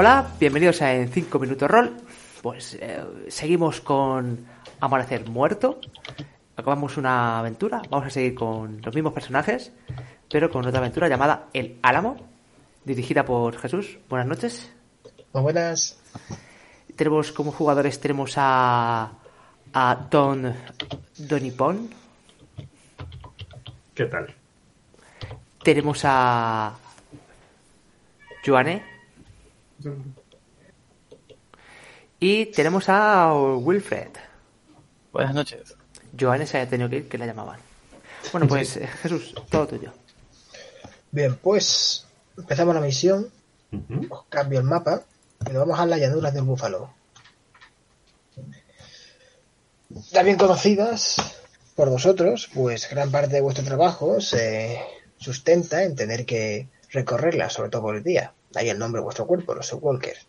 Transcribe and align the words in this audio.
Hola, 0.00 0.28
bienvenidos 0.38 0.80
a 0.80 0.94
En 0.94 1.08
5 1.08 1.40
Minutos 1.40 1.68
Roll. 1.68 1.96
Pues 2.40 2.78
eh, 2.80 3.04
seguimos 3.26 3.80
con 3.80 4.46
Amanecer 4.78 5.28
Muerto. 5.28 5.80
Acabamos 6.56 6.96
una 6.98 7.40
aventura. 7.40 7.82
Vamos 7.90 8.06
a 8.06 8.10
seguir 8.10 8.36
con 8.36 8.80
los 8.80 8.94
mismos 8.94 9.12
personajes, 9.12 9.72
pero 10.30 10.52
con 10.52 10.64
otra 10.64 10.78
aventura 10.78 11.08
llamada 11.08 11.48
El 11.52 11.80
Álamo, 11.82 12.16
dirigida 12.84 13.24
por 13.24 13.58
Jesús. 13.58 13.98
Buenas 14.08 14.28
noches. 14.28 14.72
Muy 15.32 15.42
buenas. 15.42 15.98
Tenemos 16.94 17.32
como 17.32 17.50
jugadores 17.50 17.98
tenemos 17.98 18.34
a 18.36 19.10
a 19.72 20.06
Don 20.08 20.54
Donipon. 21.16 21.90
¿Qué 23.96 24.04
tal? 24.04 24.32
Tenemos 25.64 26.02
a 26.04 26.72
Joanne. 28.46 28.97
Y 32.20 32.46
tenemos 32.46 32.88
a 32.88 33.32
Wilfred. 33.34 34.08
Buenas 35.12 35.34
noches. 35.34 35.76
Joanne 36.18 36.46
se 36.46 36.58
haya 36.58 36.68
tenido 36.70 36.88
que 36.88 36.96
ir, 36.96 37.08
que 37.08 37.18
la 37.18 37.26
llamaban. 37.26 37.60
Bueno, 38.32 38.48
pues 38.48 38.70
Sí. 38.70 38.80
eh, 38.80 38.86
Jesús, 39.02 39.34
todo 39.50 39.66
tuyo. 39.68 39.92
Bien, 41.10 41.36
pues 41.36 42.06
empezamos 42.36 42.74
la 42.74 42.80
misión. 42.80 43.30
Cambio 44.28 44.58
el 44.58 44.64
mapa 44.64 45.02
y 45.46 45.50
nos 45.52 45.60
vamos 45.66 45.78
a 45.78 45.86
las 45.86 46.00
llanuras 46.00 46.32
del 46.34 46.42
Búfalo. 46.44 46.90
Ya 50.10 50.22
bien 50.22 50.36
conocidas 50.36 51.16
por 51.76 51.88
vosotros, 51.90 52.50
pues 52.52 52.88
gran 52.90 53.10
parte 53.10 53.34
de 53.36 53.40
vuestro 53.40 53.64
trabajo 53.64 54.20
se 54.20 54.80
sustenta 55.18 55.84
en 55.84 55.94
tener 55.96 56.26
que 56.26 56.68
recorrerlas, 56.90 57.52
sobre 57.52 57.70
todo 57.70 57.82
por 57.82 57.96
el 57.96 58.02
día. 58.02 58.32
Ahí 58.54 58.68
el 58.68 58.78
nombre 58.78 59.00
de 59.00 59.04
vuestro 59.04 59.26
cuerpo, 59.26 59.54
los 59.54 59.72
Walkers. 59.72 60.26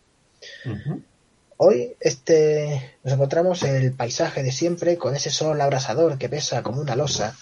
Hoy 1.56 1.96
este, 2.00 2.96
nos 3.02 3.14
encontramos 3.14 3.62
en 3.62 3.76
el 3.76 3.92
paisaje 3.92 4.42
de 4.42 4.52
siempre 4.52 4.96
con 4.96 5.14
ese 5.14 5.30
sol 5.30 5.60
abrasador 5.60 6.16
que 6.18 6.28
pesa 6.28 6.62
como 6.62 6.80
una 6.80 6.96
losa, 6.96 7.36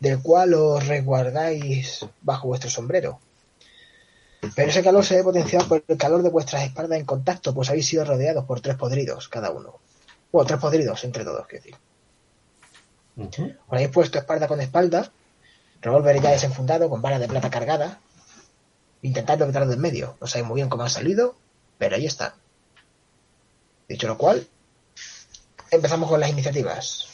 del 0.00 0.22
cual 0.22 0.54
os 0.54 0.86
resguardáis 0.86 2.06
bajo 2.22 2.48
vuestro 2.48 2.70
sombrero. 2.70 3.20
Pero 4.54 4.70
ese 4.70 4.82
calor 4.82 5.04
se 5.04 5.16
ve 5.16 5.24
potenciado 5.24 5.68
por 5.68 5.84
el 5.86 5.96
calor 5.96 6.22
de 6.22 6.30
vuestras 6.30 6.62
espaldas 6.62 6.98
en 6.98 7.04
contacto, 7.04 7.52
pues 7.54 7.68
habéis 7.70 7.88
sido 7.88 8.04
rodeados 8.04 8.44
por 8.44 8.60
tres 8.60 8.76
podridos 8.76 9.28
cada 9.28 9.50
uno. 9.50 9.78
Bueno, 10.30 10.46
tres 10.46 10.60
podridos 10.60 11.02
entre 11.04 11.24
todos, 11.24 11.46
quiero 11.46 11.64
decir. 11.64 11.76
Os 13.18 13.72
habéis 13.72 13.88
puesto 13.88 14.18
espalda 14.18 14.46
con 14.46 14.60
espalda, 14.60 15.10
revólver 15.80 16.22
ya 16.22 16.30
desenfundado, 16.30 16.88
con 16.88 17.02
balas 17.02 17.20
de 17.20 17.28
plata 17.28 17.50
cargadas, 17.50 17.98
intentando 19.02 19.46
quitarlo 19.46 19.68
de 19.68 19.74
en 19.74 19.80
medio. 19.80 20.16
No 20.20 20.26
sabéis 20.26 20.48
muy 20.48 20.56
bien 20.56 20.68
cómo 20.68 20.82
han 20.82 20.90
salido, 20.90 21.36
pero 21.78 21.96
ahí 21.96 22.06
está. 22.06 22.34
Dicho 23.88 24.06
lo 24.06 24.18
cual, 24.18 24.46
empezamos 25.70 26.08
con 26.08 26.20
las 26.20 26.30
iniciativas. 26.30 27.06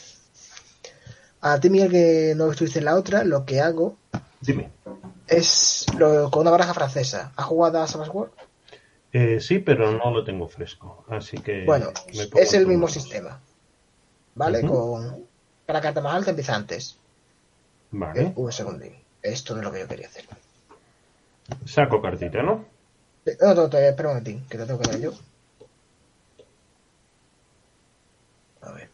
A 1.41 1.59
ti, 1.59 1.69
Miguel, 1.69 1.91
que 1.91 2.33
no 2.35 2.51
estuviste 2.51 2.79
en 2.79 2.85
la 2.85 2.95
otra, 2.95 3.23
lo 3.23 3.45
que 3.45 3.61
hago 3.61 3.97
Dime. 4.41 4.71
es 5.27 5.85
lo- 5.97 6.29
con 6.31 6.41
una 6.41 6.51
baraja 6.51 6.73
francesa. 6.73 7.31
¿Has 7.35 7.45
jugado 7.45 7.81
a 7.81 7.87
Savage 7.87 8.11
World? 8.11 8.33
Eh, 9.13 9.39
sí, 9.39 9.59
pero 9.59 9.91
no 9.91 10.11
lo 10.11 10.25
tengo 10.25 10.47
fresco, 10.49 11.05
así 11.09 11.37
que... 11.37 11.63
Bueno, 11.65 11.91
es 12.35 12.53
el 12.53 12.67
mismo 12.67 12.87
sistema. 12.87 13.39
¿Vale? 14.33 14.61
Con 14.61 15.25
cada 15.65 15.79
carta 15.79 16.01
más 16.01 16.15
alta 16.15 16.31
empieza 16.31 16.53
antes. 16.55 16.97
Vale. 17.91 18.21
Eh, 18.21 18.33
un 18.35 18.51
segundín. 18.51 18.93
Esto 19.21 19.53
no 19.53 19.61
es 19.61 19.65
lo 19.65 19.71
que 19.71 19.79
yo 19.79 19.87
quería 19.87 20.07
hacer. 20.07 20.25
Saco 21.65 22.01
cartita, 22.01 22.41
¿no? 22.43 22.65
Eh, 23.25 23.37
No, 23.41 23.53
no, 23.53 23.65
espera 23.65 24.09
un 24.09 24.15
momentín, 24.15 24.45
que 24.47 24.57
te 24.57 24.65
tengo 24.65 24.79
que 24.79 24.89
dar 24.89 24.99
yo. 24.99 25.11
A 28.61 28.71
ver. 28.71 28.89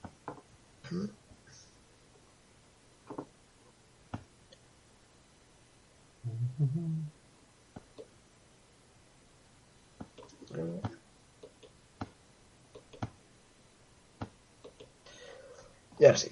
Y 16.00 16.06
ahora 16.06 16.18
sí. 16.18 16.32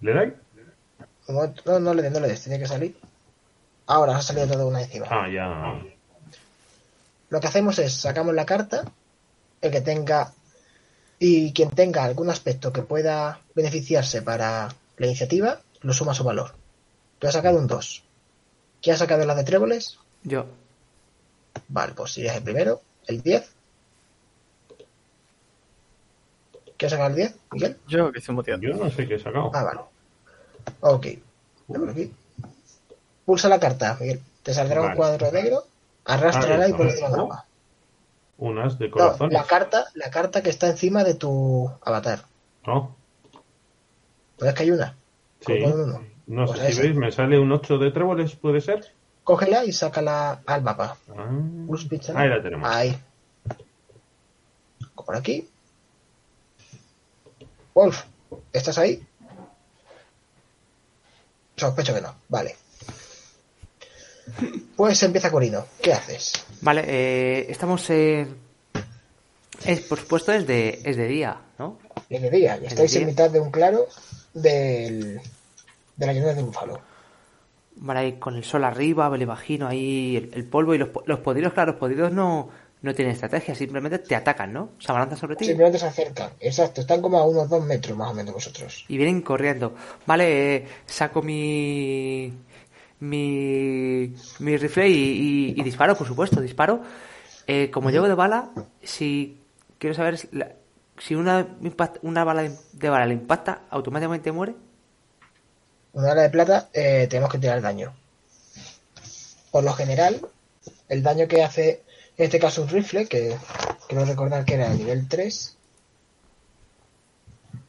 ¿Le 0.00 0.12
doy? 0.12 0.34
Momento- 1.28 1.62
No, 1.66 1.80
no 1.80 1.94
le 1.94 2.02
des, 2.02 2.12
no 2.12 2.20
le 2.20 2.28
des, 2.28 2.42
tenía 2.42 2.58
que 2.58 2.66
salir. 2.66 2.96
Ahora 3.86 4.16
ha 4.16 4.22
salido 4.22 4.46
todo 4.46 4.66
una 4.66 4.82
encima. 4.82 5.06
Ah, 5.10 5.28
ya. 5.28 5.82
Lo 7.28 7.40
que 7.40 7.46
hacemos 7.46 7.78
es 7.78 7.92
sacamos 7.92 8.34
la 8.34 8.46
carta, 8.46 8.84
el 9.60 9.70
que 9.70 9.80
tenga 9.80 10.32
y 11.18 11.52
quien 11.52 11.70
tenga 11.70 12.04
algún 12.04 12.30
aspecto 12.30 12.72
que 12.72 12.82
pueda 12.82 13.40
beneficiarse 13.54 14.22
para 14.22 14.68
la 14.96 15.06
iniciativa, 15.06 15.60
lo 15.80 15.92
suma 15.92 16.12
a 16.12 16.14
su 16.14 16.24
valor. 16.24 16.54
Tú 17.18 17.26
has 17.26 17.34
sacado 17.34 17.58
un 17.58 17.66
2. 17.66 18.04
¿Quién 18.82 18.94
ha 18.94 18.98
sacado 18.98 19.24
las 19.24 19.36
de 19.36 19.44
tréboles? 19.44 19.98
Yo. 20.22 20.46
Vale, 21.68 21.94
pues 21.94 22.12
si 22.12 22.26
es 22.26 22.34
el 22.34 22.42
primero, 22.42 22.82
el 23.06 23.22
10. 23.22 23.50
¿Quién 26.76 26.86
ha 26.86 26.90
sacado 26.90 27.08
el 27.10 27.16
10? 27.16 27.34
Miguel. 27.52 27.78
Yo 27.86 28.12
que 28.12 28.18
estoy 28.18 28.34
muteando. 28.34 28.66
Yo 28.66 28.74
no 28.74 28.90
sé 28.90 29.06
qué 29.06 29.14
he 29.14 29.18
sacado. 29.18 29.50
Ah, 29.54 29.62
vale. 29.62 29.80
Ok. 30.80 31.06
Por 31.66 31.88
aquí. 31.88 32.12
Pulsa 33.24 33.48
la 33.48 33.58
carta, 33.60 33.96
Miguel. 34.00 34.20
Te 34.42 34.52
saldrá 34.54 34.82
un 34.82 34.94
cuadro 34.94 35.30
negro. 35.32 35.64
Arrástrala 36.04 36.64
Ah, 36.64 36.68
y 36.68 36.72
ponla 36.72 36.90
encima 36.92 37.08
del 37.08 37.16
mapa. 37.18 37.46
Unas 38.36 38.78
de 38.78 38.88
No, 38.88 38.92
corazones. 38.94 39.32
la 39.32 39.44
carta, 39.44 39.86
la 39.94 40.10
carta 40.10 40.42
que 40.42 40.50
está 40.50 40.66
encima 40.68 41.02
de 41.04 41.14
tu 41.14 41.70
avatar. 41.82 42.24
No, 42.66 42.94
¿No 44.40 44.46
es 44.48 44.54
que 44.54 44.62
hay 44.64 44.70
una? 44.72 44.94
sí. 45.46 45.52
Uno. 45.62 46.02
No 46.26 46.46
Pues 46.46 46.58
sé 46.58 46.66
si 46.66 46.72
esa. 46.72 46.82
veis, 46.82 46.96
me 46.96 47.12
sale 47.12 47.38
un 47.38 47.52
8 47.52 47.78
de 47.78 47.90
tréboles, 47.90 48.34
¿puede 48.36 48.60
ser? 48.62 48.92
Cógela 49.24 49.64
y 49.64 49.72
sácala 49.72 50.40
al 50.46 50.62
mapa. 50.62 50.96
Ah. 51.16 51.28
Ahí 52.14 52.28
la 52.28 52.42
tenemos. 52.42 52.68
Ahí. 52.68 52.98
Por 54.94 55.14
aquí. 55.16 55.46
Wolf, 57.74 58.04
¿estás 58.52 58.78
ahí? 58.78 59.02
Sospecho 61.56 61.94
que 61.94 62.00
no. 62.00 62.14
Vale. 62.28 62.56
Pues 64.76 65.02
empieza 65.02 65.30
Corino. 65.30 65.66
¿Qué 65.80 65.92
haces? 65.92 66.32
Vale, 66.60 66.84
eh, 66.86 67.46
estamos 67.48 67.88
en... 67.90 68.36
Es, 69.64 69.80
por 69.80 69.98
supuesto 70.00 70.32
es 70.32 70.46
de, 70.46 70.80
es 70.84 70.96
de 70.96 71.06
día, 71.06 71.40
¿no? 71.58 71.78
Es 72.10 72.20
de 72.20 72.30
día. 72.30 72.56
Estáis 72.56 72.96
en 72.96 73.06
mitad 73.06 73.30
de 73.30 73.40
un 73.40 73.50
claro 73.50 73.86
del, 74.34 75.20
de 75.96 76.06
la 76.06 76.12
llanura 76.12 76.34
de 76.34 76.42
Búfalo. 76.42 76.80
Vale, 77.76 78.00
ahí 78.00 78.12
con 78.14 78.36
el 78.36 78.44
sol 78.44 78.64
arriba, 78.64 79.08
me 79.10 79.16
lo 79.16 79.24
imagino 79.24 79.66
ahí 79.66 80.16
el, 80.16 80.30
el 80.34 80.44
polvo 80.44 80.74
y 80.74 80.78
los, 80.78 80.90
los 81.06 81.20
podridos, 81.20 81.52
claro, 81.52 81.72
los 81.72 81.80
podridos 81.80 82.12
no, 82.12 82.48
no 82.82 82.94
tienen 82.94 83.14
estrategia, 83.14 83.54
simplemente 83.54 83.98
te 83.98 84.14
atacan, 84.14 84.52
¿no? 84.52 84.70
Se 84.78 84.92
abalanzan 84.92 85.18
sobre 85.18 85.36
ti 85.36 85.46
Simplemente 85.46 85.78
se 85.78 85.86
acercan. 85.86 86.30
Exacto. 86.38 86.82
Están 86.82 87.00
como 87.00 87.18
a 87.18 87.26
unos 87.26 87.48
dos 87.48 87.64
metros 87.64 87.96
más 87.96 88.10
o 88.10 88.14
menos 88.14 88.34
vosotros. 88.34 88.84
y 88.88 88.96
vienen 88.98 89.22
corriendo. 89.22 89.74
Vale, 90.06 90.56
eh, 90.56 90.68
saco 90.84 91.22
mi... 91.22 92.30
Mi, 93.00 94.14
mi 94.38 94.56
rifle 94.56 94.88
y, 94.88 95.62
disparo, 95.62 95.96
por 95.96 96.06
supuesto, 96.06 96.40
disparo. 96.40 96.82
Eh, 97.46 97.70
como 97.70 97.90
llevo 97.90 98.08
de 98.08 98.14
bala, 98.14 98.50
si 98.82 99.40
quiero 99.78 99.94
saber 99.94 100.18
si, 100.98 101.14
una, 101.14 101.46
una 102.02 102.24
bala 102.24 102.50
de 102.72 102.88
bala 102.88 103.06
le 103.06 103.14
impacta, 103.14 103.62
automáticamente 103.70 104.32
muere. 104.32 104.54
Una 105.92 106.08
bala 106.08 106.22
de 106.22 106.30
plata, 106.30 106.68
eh, 106.72 107.06
tenemos 107.08 107.30
que 107.30 107.38
tirar 107.38 107.60
daño. 107.60 107.94
Por 109.50 109.62
lo 109.62 109.72
general, 109.72 110.20
el 110.88 111.02
daño 111.02 111.28
que 111.28 111.42
hace, 111.42 111.82
en 112.16 112.24
este 112.24 112.38
caso 112.38 112.62
un 112.62 112.68
rifle, 112.68 113.06
que 113.06 113.36
quiero 113.88 114.04
recordar 114.04 114.44
que 114.44 114.54
era 114.54 114.72
el 114.72 114.78
nivel 114.78 115.06
3, 115.08 115.56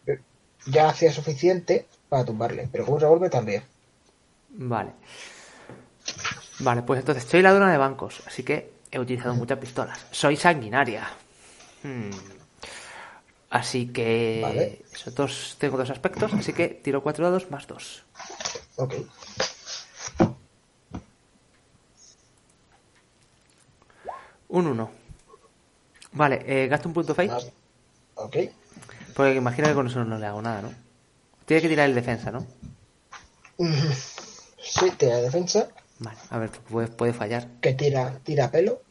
eh, 0.08 0.20
ya 0.68 0.90
hacía 0.90 1.12
suficiente 1.12 1.86
para 2.10 2.26
tumbarle, 2.26 2.68
pero 2.72 2.86
con 2.86 2.96
un 2.96 3.02
revólver 3.02 3.30
también. 3.30 3.64
Vale. 4.58 4.92
Vale, 6.60 6.82
pues 6.84 7.00
entonces 7.00 7.24
soy 7.26 7.42
ladrona 7.42 7.72
de 7.72 7.78
bancos, 7.78 8.22
así 8.26 8.44
que 8.44 8.74
he 8.92 9.00
utilizado 9.00 9.34
muchas 9.36 9.60
pistolas. 9.60 10.06
Soy 10.12 10.36
sanguinaria. 10.38 11.08
Hmm. 11.84 12.10
Así 13.50 13.88
que... 13.88 14.40
Vale. 14.42 14.82
Esos 14.94 15.14
dos, 15.16 15.56
tengo 15.60 15.78
dos 15.78 15.90
aspectos, 15.90 16.34
así 16.34 16.54
que 16.54 16.68
tiro 16.70 17.02
cuatro 17.04 17.26
dados 17.26 17.50
más 17.52 17.68
dos. 17.68 18.04
Ok. 18.78 18.94
Un 24.50 24.68
1. 24.68 24.92
Vale, 26.14 26.44
eh, 26.46 26.68
gasto 26.68 26.88
un 26.88 26.94
punto 26.94 27.14
fake. 27.16 27.32
Más- 27.32 27.52
Ok. 28.18 28.38
Porque 29.14 29.36
imagino 29.36 29.68
que 29.68 29.74
con 29.74 29.88
eso 29.88 30.04
no 30.06 30.18
le 30.18 30.26
hago 30.26 30.42
nada, 30.42 30.62
¿no? 30.62 30.74
Tiene 31.46 31.62
que 31.62 31.68
tirar 31.70 31.90
el 31.90 31.96
defensa, 31.96 32.32
¿no? 32.32 32.46
Sí, 34.66 34.92
tira 34.98 35.18
de 35.18 35.22
defensa. 35.24 35.70
Vale, 36.00 36.18
a 36.30 36.40
ver, 36.40 36.50
puede, 36.50 36.88
puede 36.88 37.14
fallar. 37.14 37.48
que 37.62 37.74
tira, 37.74 38.20
tira 38.24 38.50
pelo. 38.52 38.82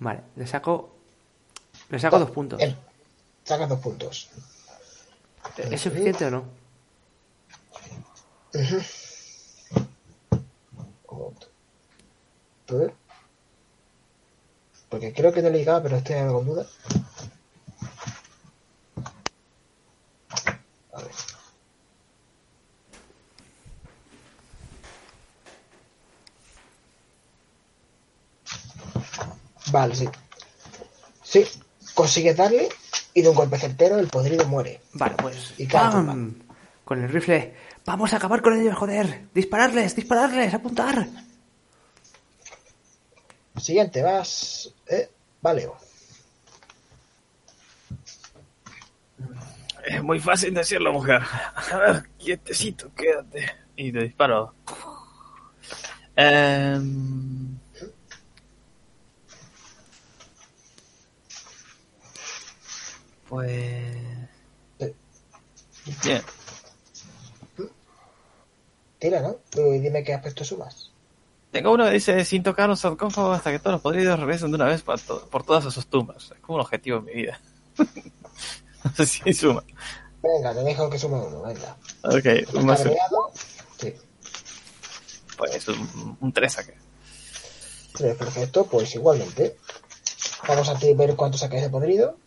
Vale, 0.00 0.22
le 0.36 0.46
saco. 0.46 0.96
Le 1.88 1.98
saco 1.98 2.18
dos 2.18 2.30
puntos. 2.30 2.60
Él. 2.60 2.76
Sacas 3.44 3.68
dos 3.68 3.78
puntos. 3.78 4.28
¿Es 5.56 5.80
suficiente 5.80 6.24
o 6.26 6.30
no? 6.30 6.44
Porque 14.88 15.12
creo 15.12 15.32
que 15.32 15.42
no 15.42 15.50
le 15.50 15.58
llegaba, 15.58 15.82
pero 15.82 15.96
estoy 15.96 16.16
algo 16.16 16.40
en 16.40 16.46
duda. 16.46 16.66
Vale, 29.72 29.94
sí. 29.94 30.08
Sí, 31.22 31.46
consigues 31.94 32.36
darle 32.36 32.68
y 33.14 33.22
de 33.22 33.28
un 33.28 33.34
golpe 33.34 33.58
certero 33.58 33.98
el 33.98 34.06
podrido 34.06 34.46
muere. 34.46 34.80
Vale, 34.92 35.14
pues. 35.16 35.54
Y 35.58 35.66
¡pam! 35.66 36.34
Con 36.84 37.02
el 37.02 37.08
rifle. 37.08 37.54
¡Vamos 37.86 38.12
a 38.12 38.18
acabar 38.18 38.42
con 38.42 38.58
ellos, 38.58 38.76
joder! 38.76 39.28
¡Dispararles! 39.34 39.96
¡Dispararles! 39.96 40.52
¡Apuntar! 40.54 41.08
Siguiente, 43.56 44.02
vas. 44.02 44.72
Eh, 44.86 45.10
Valeo. 45.40 45.76
Es 49.86 50.02
muy 50.02 50.20
fácil 50.20 50.54
decirlo, 50.54 50.92
mujer. 50.92 51.22
A 51.72 51.76
ver, 51.78 52.08
quietecito, 52.18 52.92
quédate. 52.94 53.50
Y 53.76 53.90
te 53.90 54.00
disparo. 54.00 54.54
Em, 56.14 57.58
Pues... 63.32 63.96
Bien. 66.04 66.22
Tira, 68.98 69.22
¿no? 69.22 69.36
Tú 69.48 69.62
dime 69.72 70.04
qué 70.04 70.12
aspecto 70.12 70.44
sumas. 70.44 70.90
Tengo 71.50 71.72
uno 71.72 71.86
que 71.86 71.92
dice, 71.92 72.26
sin 72.26 72.42
tocar 72.42 72.68
un 72.68 72.76
sarcófago 72.76 73.32
hasta 73.32 73.50
que 73.50 73.58
todos 73.58 73.72
los 73.72 73.80
podridos 73.80 74.20
regresen 74.20 74.50
de 74.50 74.56
una 74.56 74.66
vez 74.66 74.82
por, 74.82 75.00
to- 75.00 75.26
por 75.30 75.44
todas 75.44 75.72
sus 75.72 75.86
tumbas. 75.86 76.30
Es 76.30 76.40
como 76.40 76.56
un 76.56 76.60
objetivo 76.60 76.98
en 76.98 77.04
mi 77.06 77.14
vida. 77.14 77.40
no 77.78 78.90
sé 78.94 79.06
si 79.06 79.32
suma. 79.32 79.64
Venga, 80.22 80.52
te 80.52 80.62
dejo 80.62 80.90
que 80.90 80.98
sume 80.98 81.18
uno, 81.18 81.40
venga. 81.40 81.74
Ok, 82.02 82.54
un 82.54 82.66
más. 82.66 82.82
Sí. 83.80 83.94
Pues 85.38 85.68
un, 85.68 86.18
un 86.20 86.32
3 86.34 86.52
saqué. 86.52 86.74
Tres, 87.94 88.14
perfecto, 88.14 88.66
pues 88.66 88.94
igualmente. 88.94 89.56
Vamos 90.46 90.68
a 90.68 90.78
ti 90.78 90.92
ver 90.92 91.16
cuánto 91.16 91.38
sacáis 91.38 91.62
de 91.62 91.70
podrido. 91.70 92.18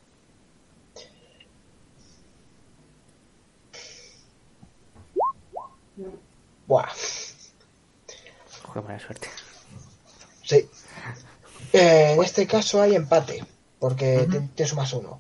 Buah, 6.68 6.90
Joder, 8.64 8.84
mala 8.84 9.00
suerte. 9.00 9.30
sí. 10.44 10.68
Eh, 11.74 12.14
en 12.14 12.24
este 12.24 12.48
caso 12.48 12.82
hay 12.82 12.96
empate, 12.96 13.44
porque 13.80 14.28
te, 14.32 14.40
te 14.56 14.66
sumas 14.66 14.94
uno. 14.94 15.20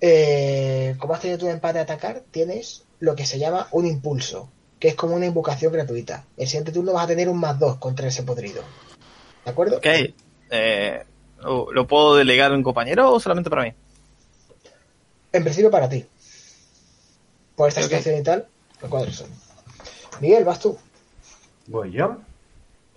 Eh, 0.00 0.94
como 0.98 1.14
has 1.14 1.20
tenido 1.20 1.38
tu 1.38 1.48
empate 1.48 1.78
a 1.78 1.82
atacar, 1.82 2.22
tienes 2.30 2.84
lo 3.00 3.16
que 3.16 3.24
se 3.24 3.38
llama 3.38 3.68
un 3.72 3.86
impulso, 3.86 4.48
que 4.78 4.88
es 4.88 4.94
como 4.94 5.14
una 5.16 5.26
invocación 5.26 5.72
gratuita. 5.72 6.24
El 6.36 6.46
siguiente 6.46 6.72
turno 6.72 6.92
vas 6.92 7.04
a 7.04 7.08
tener 7.08 7.28
un 7.28 7.38
más 7.38 7.58
dos 7.58 7.76
contra 7.78 8.08
ese 8.08 8.22
podrido. 8.24 8.62
¿De 9.44 9.50
acuerdo? 9.50 9.78
Ok. 9.78 9.86
Eh, 10.50 11.04
¿lo 11.42 11.86
puedo 11.86 12.16
delegar 12.16 12.52
a 12.52 12.54
un 12.54 12.62
compañero 12.62 13.10
o 13.12 13.18
solamente 13.20 13.48
para 13.48 13.62
mí? 13.62 13.72
En 15.32 15.42
principio 15.42 15.70
para 15.70 15.88
ti. 15.88 16.04
Por 17.54 17.68
esta 17.68 17.82
situación 17.82 18.18
y 18.18 18.22
tal, 18.22 18.46
los 18.82 18.90
cuadros 18.90 19.14
son. 19.16 19.30
Miguel, 20.20 20.44
vas 20.44 20.60
tú. 20.60 20.76
¿Voy 21.66 21.92
yo? 21.92 22.16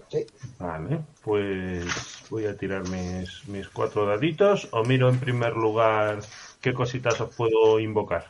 Sí. 0.10 0.26
Vale, 0.58 1.02
pues 1.24 1.86
voy 2.30 2.46
a 2.46 2.58
tirar 2.58 2.88
mis, 2.88 3.48
mis 3.48 3.68
cuatro 3.70 4.06
daditos. 4.06 4.68
O 4.72 4.84
miro 4.84 5.10
en 5.10 5.20
primer 5.20 5.54
lugar 5.56 6.20
qué 6.62 6.74
cositas 6.74 7.20
os 7.22 7.36
puedo 7.36 7.80
invocar. 7.80 8.26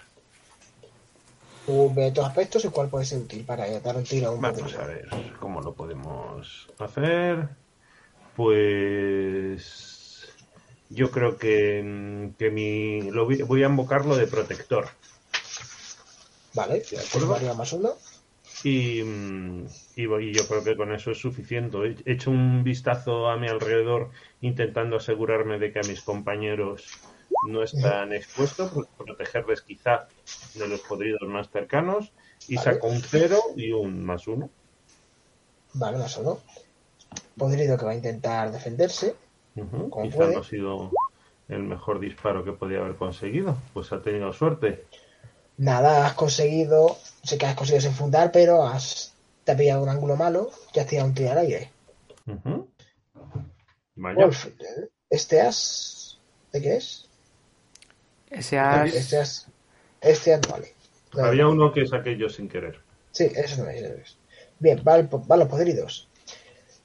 Tú 1.66 1.94
ve 1.94 2.12
tus 2.12 2.26
aspectos 2.26 2.66
y 2.66 2.70
cuál 2.70 2.90
puede 2.90 3.06
ser 3.06 3.20
útil 3.20 3.44
para 3.44 3.68
dar 3.80 3.96
un 3.96 4.04
tiro 4.04 4.30
a 4.30 4.32
un 4.32 4.42
Vamos 4.42 4.74
a 4.76 4.86
ver 4.86 5.08
cómo 5.40 5.62
lo 5.62 5.74
podemos 5.74 6.68
hacer. 6.80 7.50
Pues 8.36 10.34
yo 10.90 11.12
creo 11.12 11.38
que, 11.38 12.32
que 12.38 12.50
mi 12.50 13.02
lo 13.12 13.26
voy, 13.26 13.42
voy 13.44 13.64
a 13.64 13.68
invocarlo 13.68 14.16
de 14.16 14.28
protector. 14.28 14.88
Vale, 16.54 16.82
De 16.90 17.00
acuerdo. 17.00 17.56
más 17.56 17.74
uno. 17.74 17.94
Y, 18.62 19.04
mm, 19.04 19.68
y 19.96 20.34
yo 20.34 20.48
creo 20.48 20.64
que 20.64 20.76
con 20.78 20.92
eso 20.94 21.12
es 21.12 21.20
suficiente. 21.20 21.78
He 22.06 22.12
hecho 22.14 22.32
un 22.32 22.64
vistazo 22.64 23.30
a 23.30 23.38
mi 23.38 23.48
alrededor 23.48 24.12
intentando 24.42 24.98
asegurarme 24.98 25.60
de 25.60 25.72
que 25.72 25.80
a 25.80 25.84
mis 25.84 26.02
compañeros 26.04 26.98
no 27.42 27.64
están 27.64 28.14
expuestos, 28.14 28.72
pues 28.74 28.88
protegerles 28.98 29.62
quizá 29.64 30.10
de 30.54 30.68
los 30.68 30.82
podridos 30.82 31.22
más 31.30 31.50
cercanos. 31.50 32.14
Y 32.48 32.56
Vale. 32.56 32.66
saco 32.74 32.88
un 32.88 33.02
cero 33.04 33.42
y 33.56 33.72
un 33.72 34.04
más 34.04 34.28
uno. 34.28 34.52
Vale, 35.74 35.98
más 35.98 36.16
uno. 36.18 36.44
Podrido 37.38 37.78
que 37.78 37.86
va 37.86 37.92
a 37.94 37.96
intentar 38.02 38.52
defenderse. 38.52 39.16
Ujú, 39.56 39.90
Como 39.92 40.10
Quizá 40.10 40.18
puede. 40.18 40.34
no 40.34 40.40
ha 40.40 40.44
sido 40.44 40.92
el 41.48 41.62
mejor 41.64 42.00
disparo 42.00 42.44
que 42.44 42.54
podía 42.54 42.80
haber 42.80 42.96
conseguido. 42.98 43.58
Pues 43.74 43.92
ha 43.94 44.02
tenido 44.02 44.34
suerte. 44.34 44.90
Nada, 45.58 46.08
has 46.08 46.14
conseguido. 46.16 46.98
Sé 47.24 47.38
que 47.38 47.46
has 47.46 47.56
conseguido 47.56 47.84
desenfundar, 47.84 48.32
pero 48.32 48.66
has. 48.66 49.14
Te 49.44 49.52
ha 49.54 49.58
pillado 49.58 49.84
un 49.84 49.90
ángulo 49.90 50.16
malo 50.16 50.52
y 50.74 50.80
has 50.80 50.88
tirado 50.88 51.08
un 51.08 51.14
tiro 51.14 51.32
al 51.32 51.40
aire. 51.40 51.72
Vaya. 53.96 54.16
Wolf, 54.16 54.48
este 55.10 55.42
as. 55.42 56.20
¿De 56.52 56.62
qué 56.62 56.76
es? 56.78 57.08
Ese 58.30 58.58
as. 58.60 58.94
Este 58.94 59.18
as. 59.18 59.48
Este 60.02 60.34
as 60.34 60.42
vale. 60.48 60.74
No, 61.14 61.26
Había 61.26 61.48
uno 61.48 61.74
que 61.74 61.86
saqué 61.88 62.16
yo 62.18 62.30
sin 62.30 62.48
querer. 62.48 62.80
Sí, 63.12 63.32
eso 63.36 63.64
no 63.64 63.70
es. 63.70 63.82
eso 63.82 63.94
es. 63.96 64.18
Bien, 64.60 64.82
va, 64.88 64.98
el 64.98 65.08
po- 65.08 65.26
va 65.26 65.38
los 65.38 65.48
podridos. 65.48 66.08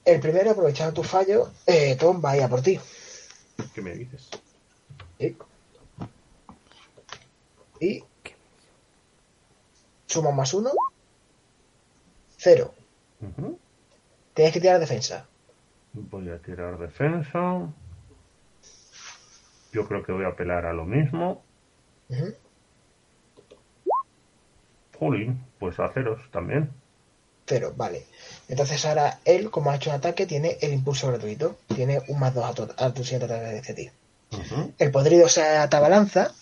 El 0.03 0.19
primero, 0.19 0.51
aprovechando 0.51 0.93
tu 0.93 1.03
fallo, 1.03 1.51
eh, 1.65 1.95
Tom 1.99 2.21
va 2.23 2.31
a 2.31 2.37
ir 2.37 2.43
a 2.43 2.47
por 2.49 2.61
ti. 2.61 2.79
¿Qué 3.73 3.81
me 3.81 3.93
dices? 3.95 4.29
Sí. 5.19 5.37
Y. 7.79 8.03
Suma 10.15 10.31
más 10.31 10.53
uno. 10.53 10.71
Cero. 12.37 12.73
Tienes 14.33 14.53
que 14.53 14.61
tirar 14.61 14.79
defensa. 14.79 15.25
Voy 15.91 16.29
a 16.29 16.37
tirar 16.37 16.77
defensa. 16.77 17.67
Yo 19.73 19.85
creo 19.85 20.03
que 20.05 20.13
voy 20.13 20.23
a 20.23 20.29
apelar 20.29 20.65
a 20.65 20.71
lo 20.71 20.85
mismo. 20.85 21.43
Jolín, 24.97 25.45
pues 25.59 25.77
a 25.81 25.91
ceros 25.91 26.21
también. 26.31 26.71
Cero, 27.45 27.73
vale. 27.75 28.05
Entonces 28.47 28.85
ahora 28.85 29.19
él, 29.25 29.51
como 29.51 29.69
ha 29.69 29.75
hecho 29.75 29.89
un 29.89 29.97
ataque, 29.97 30.25
tiene 30.25 30.57
el 30.61 30.71
impulso 30.71 31.09
gratuito. 31.09 31.57
Tiene 31.75 32.01
un 32.07 32.19
más 32.19 32.33
dos 32.33 32.45
a 32.45 32.53
tu, 32.53 32.69
a 32.77 32.93
tu 32.93 33.03
siguiente 33.03 33.25
ataque 33.25 33.61
de 33.61 33.73
ti. 33.73 33.91
El 34.79 34.91
podrido 34.91 35.27
se 35.27 35.43
atabalanza 35.43 36.33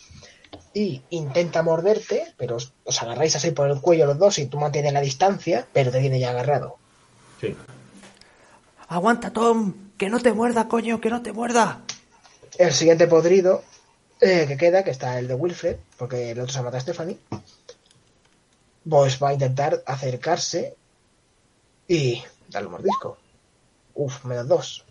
y 0.74 1.02
intenta 1.12 1.62
morderte, 1.62 2.34
pero 2.38 2.56
os, 2.56 2.74
os 2.84 3.02
agarráis 3.02 3.36
así 3.36 3.52
por 3.52 3.70
el 3.70 3.80
cuello 3.80 4.06
los 4.06 4.18
dos 4.18 4.40
y 4.40 4.48
tú 4.48 4.58
mantienes 4.58 4.94
la 4.94 5.02
distancia, 5.02 5.68
pero 5.72 5.92
te 5.92 6.00
viene 6.00 6.20
ya 6.20 6.32
agarrado. 6.32 6.78
Sí. 7.40 7.56
¡Aguanta, 8.88 9.32
Tom! 9.32 9.92
¡Que 9.98 10.10
no 10.10 10.20
te 10.20 10.34
muerda, 10.34 10.68
coño! 10.68 11.00
¡Que 11.00 11.10
no 11.10 11.22
te 11.22 11.32
muerda! 11.32 11.82
El 12.58 12.74
siguiente 12.74 13.08
podrido 13.08 13.64
eh, 14.22 14.46
que 14.48 14.58
queda, 14.58 14.84
que 14.84 14.92
está 14.92 15.20
el 15.20 15.28
de 15.28 15.36
Wilfred, 15.36 15.78
porque 15.98 16.32
el 16.32 16.40
otro 16.40 16.54
se 16.54 16.62
mata 16.62 16.78
a 16.78 16.82
Stephanie, 16.82 17.18
pues 18.90 19.22
va 19.22 19.30
a 19.30 19.34
intentar 19.34 19.84
acercarse 19.86 20.76
y 21.88 22.24
darle 22.50 22.68
un 22.68 22.74
mordisco. 22.74 23.18
Uf, 23.96 24.24
menos 24.26 24.48
dos. 24.48 24.86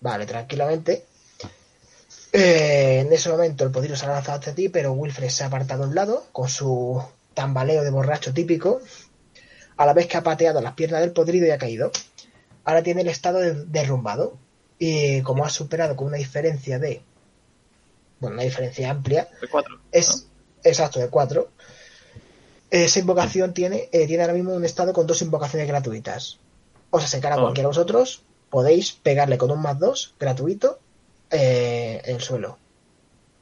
Vale, 0.00 0.26
tranquilamente. 0.26 1.06
Eh, 2.36 2.98
en 3.06 3.12
ese 3.12 3.28
momento 3.30 3.62
el 3.64 3.70
podrido 3.70 3.94
se 3.94 4.06
ha 4.06 4.08
lanzado 4.08 4.40
hacia 4.40 4.54
ti, 4.56 4.68
pero 4.68 4.92
Wilfred 4.92 5.28
se 5.28 5.44
ha 5.44 5.46
apartado 5.46 5.84
a 5.84 5.86
un 5.86 5.94
lado 5.94 6.24
con 6.32 6.48
su 6.48 7.00
tambaleo 7.32 7.84
de 7.84 7.90
borracho 7.90 8.34
típico, 8.34 8.80
a 9.76 9.86
la 9.86 9.92
vez 9.92 10.08
que 10.08 10.16
ha 10.16 10.22
pateado 10.24 10.60
las 10.60 10.74
piernas 10.74 11.00
del 11.00 11.12
podrido 11.12 11.46
y 11.46 11.50
ha 11.50 11.58
caído. 11.58 11.92
Ahora 12.64 12.82
tiene 12.82 13.02
el 13.02 13.08
estado 13.08 13.38
de- 13.38 13.64
derrumbado. 13.66 14.36
Y 14.80 15.22
como 15.22 15.44
ha 15.44 15.48
superado 15.50 15.94
con 15.94 16.08
una 16.08 16.16
diferencia 16.16 16.80
de. 16.80 17.00
Bueno, 18.18 18.34
una 18.34 18.42
diferencia 18.42 18.90
amplia, 18.90 19.28
De 19.40 19.46
4. 19.48 19.80
es. 19.92 20.26
exacto, 20.64 20.98
de 20.98 21.08
4. 21.08 21.48
Esa 22.70 22.98
invocación 22.98 23.54
tiene, 23.54 23.88
eh, 23.92 24.06
tiene 24.08 24.24
ahora 24.24 24.34
mismo 24.34 24.52
un 24.54 24.64
estado 24.64 24.92
con 24.92 25.06
dos 25.06 25.22
invocaciones 25.22 25.68
gratuitas. 25.68 26.38
O 26.90 26.98
sea, 26.98 27.06
se 27.08 27.18
encara 27.18 27.36
Oh. 27.36 27.42
cualquiera 27.42 27.66
de 27.68 27.76
vosotros, 27.76 28.22
podéis 28.50 28.90
pegarle 28.92 29.38
con 29.38 29.52
un 29.52 29.62
más 29.62 29.78
2 29.78 30.14
gratuito 30.18 30.80
eh, 31.34 32.00
en 32.04 32.16
el 32.16 32.22
suelo. 32.22 32.58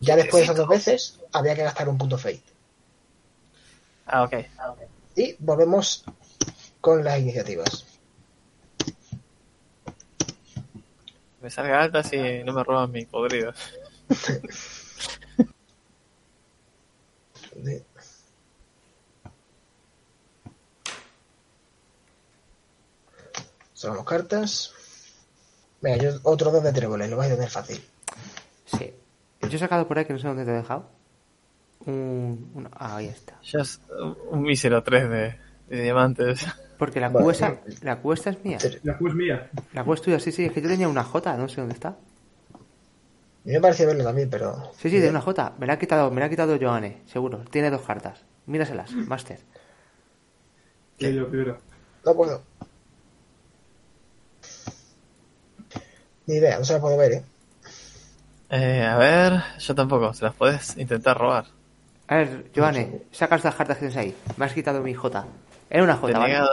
Ya 0.00 0.16
después 0.16 0.40
de 0.40 0.44
esas 0.44 0.56
dos 0.56 0.68
veces, 0.68 1.20
había 1.32 1.54
que 1.54 1.62
gastar 1.62 1.88
un 1.88 1.98
punto 1.98 2.18
fate. 2.18 2.42
Ah, 4.06 4.24
ok. 4.24 4.34
Y 5.14 5.36
volvemos 5.38 6.04
con 6.80 7.04
las 7.04 7.20
iniciativas. 7.20 7.86
Me 11.40 11.50
salga 11.50 11.82
alta 11.82 12.02
si 12.02 12.42
no 12.44 12.52
me 12.52 12.64
roban 12.64 12.90
mi 12.90 13.04
podrido. 13.04 13.52
Sacamos 23.74 24.06
cartas. 24.06 24.72
Venga, 25.82 25.96
yo 26.02 26.10
otro 26.22 26.50
dos 26.50 26.62
de 26.62 26.72
tréboles, 26.72 27.10
lo 27.10 27.16
vais 27.16 27.30
a 27.32 27.34
tener 27.34 27.50
fácil. 27.50 27.82
Sí. 28.66 28.94
Yo 29.42 29.48
he 29.56 29.58
sacado 29.58 29.86
por 29.88 29.98
ahí 29.98 30.04
que 30.04 30.12
no 30.12 30.18
sé 30.18 30.28
dónde 30.28 30.44
te 30.44 30.50
he 30.52 30.54
dejado. 30.54 30.88
Un, 31.84 32.50
un- 32.54 32.68
ah, 32.72 32.96
ahí 32.96 33.06
está. 33.08 33.34
Ya 33.42 33.60
es 33.60 33.80
un 34.30 34.42
mísero 34.42 34.82
3 34.84 35.10
de, 35.10 35.36
de 35.68 35.82
diamantes. 35.82 36.46
Porque 36.78 37.00
la 37.00 37.08
Vale. 37.08 37.24
cuesta, 37.24 37.60
la 37.82 37.96
cuesta 37.98 38.30
es 38.30 38.44
mía. 38.44 38.58
La 38.84 38.96
Q 38.96 39.08
es 39.08 39.14
mía. 39.14 39.50
La 39.72 39.84
cuesta 39.84 40.02
es 40.02 40.04
tuya, 40.04 40.20
sí, 40.20 40.30
sí. 40.32 40.44
Es 40.44 40.52
que 40.52 40.62
yo 40.62 40.68
tenía 40.68 40.88
una 40.88 41.02
J, 41.04 41.36
no 41.36 41.48
sé 41.48 41.60
dónde 41.60 41.74
está. 41.74 41.88
A 41.88 41.94
mí 43.44 43.52
me 43.52 43.60
pareció 43.60 43.86
verlo 43.88 44.04
también, 44.04 44.30
pero. 44.30 44.70
Sí, 44.78 44.88
sí, 44.90 44.98
de 45.00 45.10
una 45.10 45.20
J. 45.20 45.54
Me 45.58 45.66
la 45.66 45.72
ha 45.74 45.78
quitado, 45.78 46.10
me 46.12 46.20
la 46.20 46.26
ha 46.26 46.30
quitado 46.30 46.56
Joanne, 46.60 47.02
seguro. 47.06 47.38
Tiene 47.50 47.70
dos 47.70 47.82
cartas. 47.82 48.20
Míraselas, 48.46 48.92
Master. 48.92 49.40
Sí, 50.98 51.12
yo 51.14 51.28
primero. 51.28 51.58
No 52.04 52.14
puedo. 52.14 52.42
Ni 56.26 56.36
idea, 56.36 56.58
no 56.58 56.64
se 56.64 56.72
la 56.74 56.80
puedo 56.80 56.96
ver, 56.96 57.12
¿eh? 57.12 57.22
Eh, 58.50 58.82
a 58.84 58.96
ver, 58.98 59.42
yo 59.58 59.74
tampoco. 59.74 60.12
Se 60.14 60.24
las 60.24 60.34
puedes 60.34 60.76
intentar 60.76 61.16
robar. 61.18 61.46
A 62.08 62.16
ver, 62.16 62.50
Joanne, 62.54 63.02
saca 63.10 63.36
estas 63.36 63.54
cartas 63.54 63.76
que 63.78 63.86
tienes 63.88 63.96
ahí. 63.96 64.14
Me 64.36 64.44
has 64.44 64.52
quitado 64.52 64.82
mi 64.82 64.92
J. 64.94 65.24
Era 65.70 65.82
una 65.84 65.96
J, 65.96 66.18
¿vale? 66.18 66.34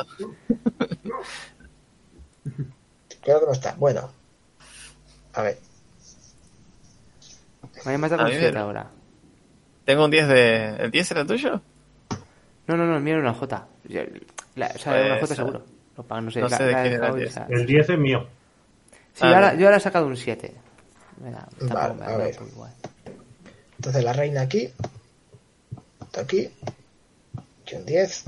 Creo 3.21 3.39
que 3.41 3.45
no 3.45 3.51
está. 3.51 3.75
Bueno. 3.77 4.09
A 5.33 5.41
ver. 5.41 5.57
Me 7.85 7.93
has 7.93 8.01
dado 8.09 8.23
A 8.23 8.25
un 8.25 8.31
ver. 8.31 8.39
7 8.39 8.57
ahora. 8.57 8.87
Tengo 9.85 10.05
un 10.05 10.11
10 10.11 10.27
de... 10.27 10.75
¿El 10.79 10.91
10 10.91 11.11
era 11.11 11.25
tuyo? 11.25 11.61
No, 12.67 12.77
no, 12.77 12.85
no, 12.85 12.97
el 12.97 13.03
mío 13.03 13.15
era 13.15 13.23
una 13.23 13.33
J. 13.33 13.67
La, 14.55 14.67
o 14.73 14.77
sea, 14.77 14.97
era 14.99 15.13
una 15.13 15.21
J 15.21 15.35
seguro. 15.35 15.63
Pagan, 16.07 16.25
no 16.25 16.31
sé. 16.31 16.39
no 16.39 16.47
la- 16.47 16.57
sé 16.57 16.63
de 16.63 16.71
la 16.71 16.81
quién 16.83 16.93
era 16.93 17.07
el 17.09 17.15
y 17.15 17.19
10. 17.19 17.29
esa- 17.31 17.45
El 17.49 17.65
10 17.65 17.89
es 17.89 17.97
mío. 17.99 18.27
Sí, 19.19 19.25
Ah, 19.25 19.29
yo, 19.31 19.35
ahora, 19.35 19.53
yo 19.55 19.65
ahora 19.65 19.77
he 19.77 19.81
sacado 19.81 20.07
un 20.07 20.15
7. 20.15 20.53
Me 21.21 21.31
da, 21.31 21.39
tampoco 21.57 21.73
Vale, 21.73 21.93
me 21.95 22.05
a 22.05 22.09
da 22.11 22.17
ver. 22.17 22.39
muy 22.39 22.49
igual. 22.51 22.73
Entonces 23.77 24.03
la 24.03 24.13
reina 24.13 24.41
aquí. 24.41 24.73
Está 26.01 26.21
aquí. 26.21 26.49
Aquí 27.63 27.75
un 27.75 27.85
10. 27.85 28.23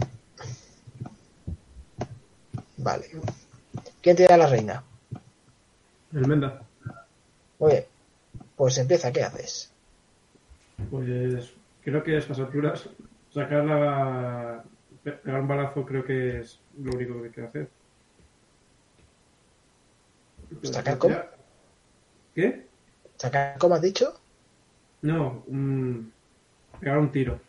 Vale. 2.77 3.05
¿Quién 4.01 4.15
tiene 4.15 4.33
a 4.33 4.38
la 4.38 4.48
reina? 4.48 4.83
El 6.13 6.27
Menda. 6.27 6.62
Muy 7.60 7.71
bien. 7.71 7.86
Pues 8.55 8.77
empieza, 8.77 9.12
¿qué 9.12 9.24
haces? 9.24 9.71
Pues 10.89 11.53
creo 11.83 12.03
que 12.03 12.15
a 12.15 12.19
estas 12.19 12.39
alturas 12.39 12.89
sacar 13.33 13.63
la... 13.63 14.63
pe- 15.03 15.12
pegar 15.13 15.41
un 15.41 15.48
balazo 15.48 15.86
creo 15.86 16.03
que 16.03 16.39
es 16.39 16.60
lo 16.79 16.91
único 16.91 17.21
que 17.21 17.27
hay 17.27 17.33
que 17.33 17.41
hacer. 17.43 17.69
¿Sacar 20.63 20.98
cómo? 20.98 21.15
¿Qué? 22.34 22.67
¿Sacar 23.17 23.58
cómo 23.58 23.75
has 23.75 23.81
dicho? 23.81 24.13
No, 25.03 25.43
un- 25.48 26.13
pegar 26.79 27.00
un 27.00 27.12
tiro. 27.12 27.39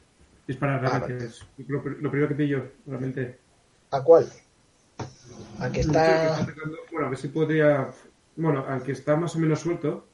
Disparar 0.46 0.84
Ah, 0.86 0.98
vale. 0.98 1.28
Lo, 1.68 1.82
lo 1.84 2.10
primero 2.10 2.28
que 2.28 2.34
pillo, 2.34 2.72
realmente. 2.86 3.40
¿A 3.90 4.02
cuál? 4.02 4.24
Al 5.60 5.72
que 5.72 5.80
está. 5.80 6.04
está 6.40 6.52
bueno, 6.90 7.06
a 7.06 7.10
ver 7.10 7.18
si 7.18 7.28
podría. 7.28 7.90
Bueno, 8.36 8.64
al 8.66 8.82
que 8.82 8.92
está 8.92 9.16
más 9.16 9.34
o 9.36 9.38
menos 9.38 9.60
suelto. 9.60 10.08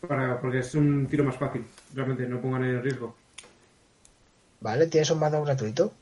Para, 0.00 0.38
porque 0.40 0.58
es 0.58 0.74
un 0.74 1.08
tiro 1.08 1.24
más 1.24 1.36
fácil. 1.38 1.64
Realmente, 1.94 2.28
no 2.28 2.40
pongan 2.42 2.64
en 2.64 2.82
riesgo. 2.82 3.16
Vale, 4.60 4.86
tienes 4.86 5.10
un 5.10 5.18
mando 5.18 5.44
gratuito. 5.44 5.92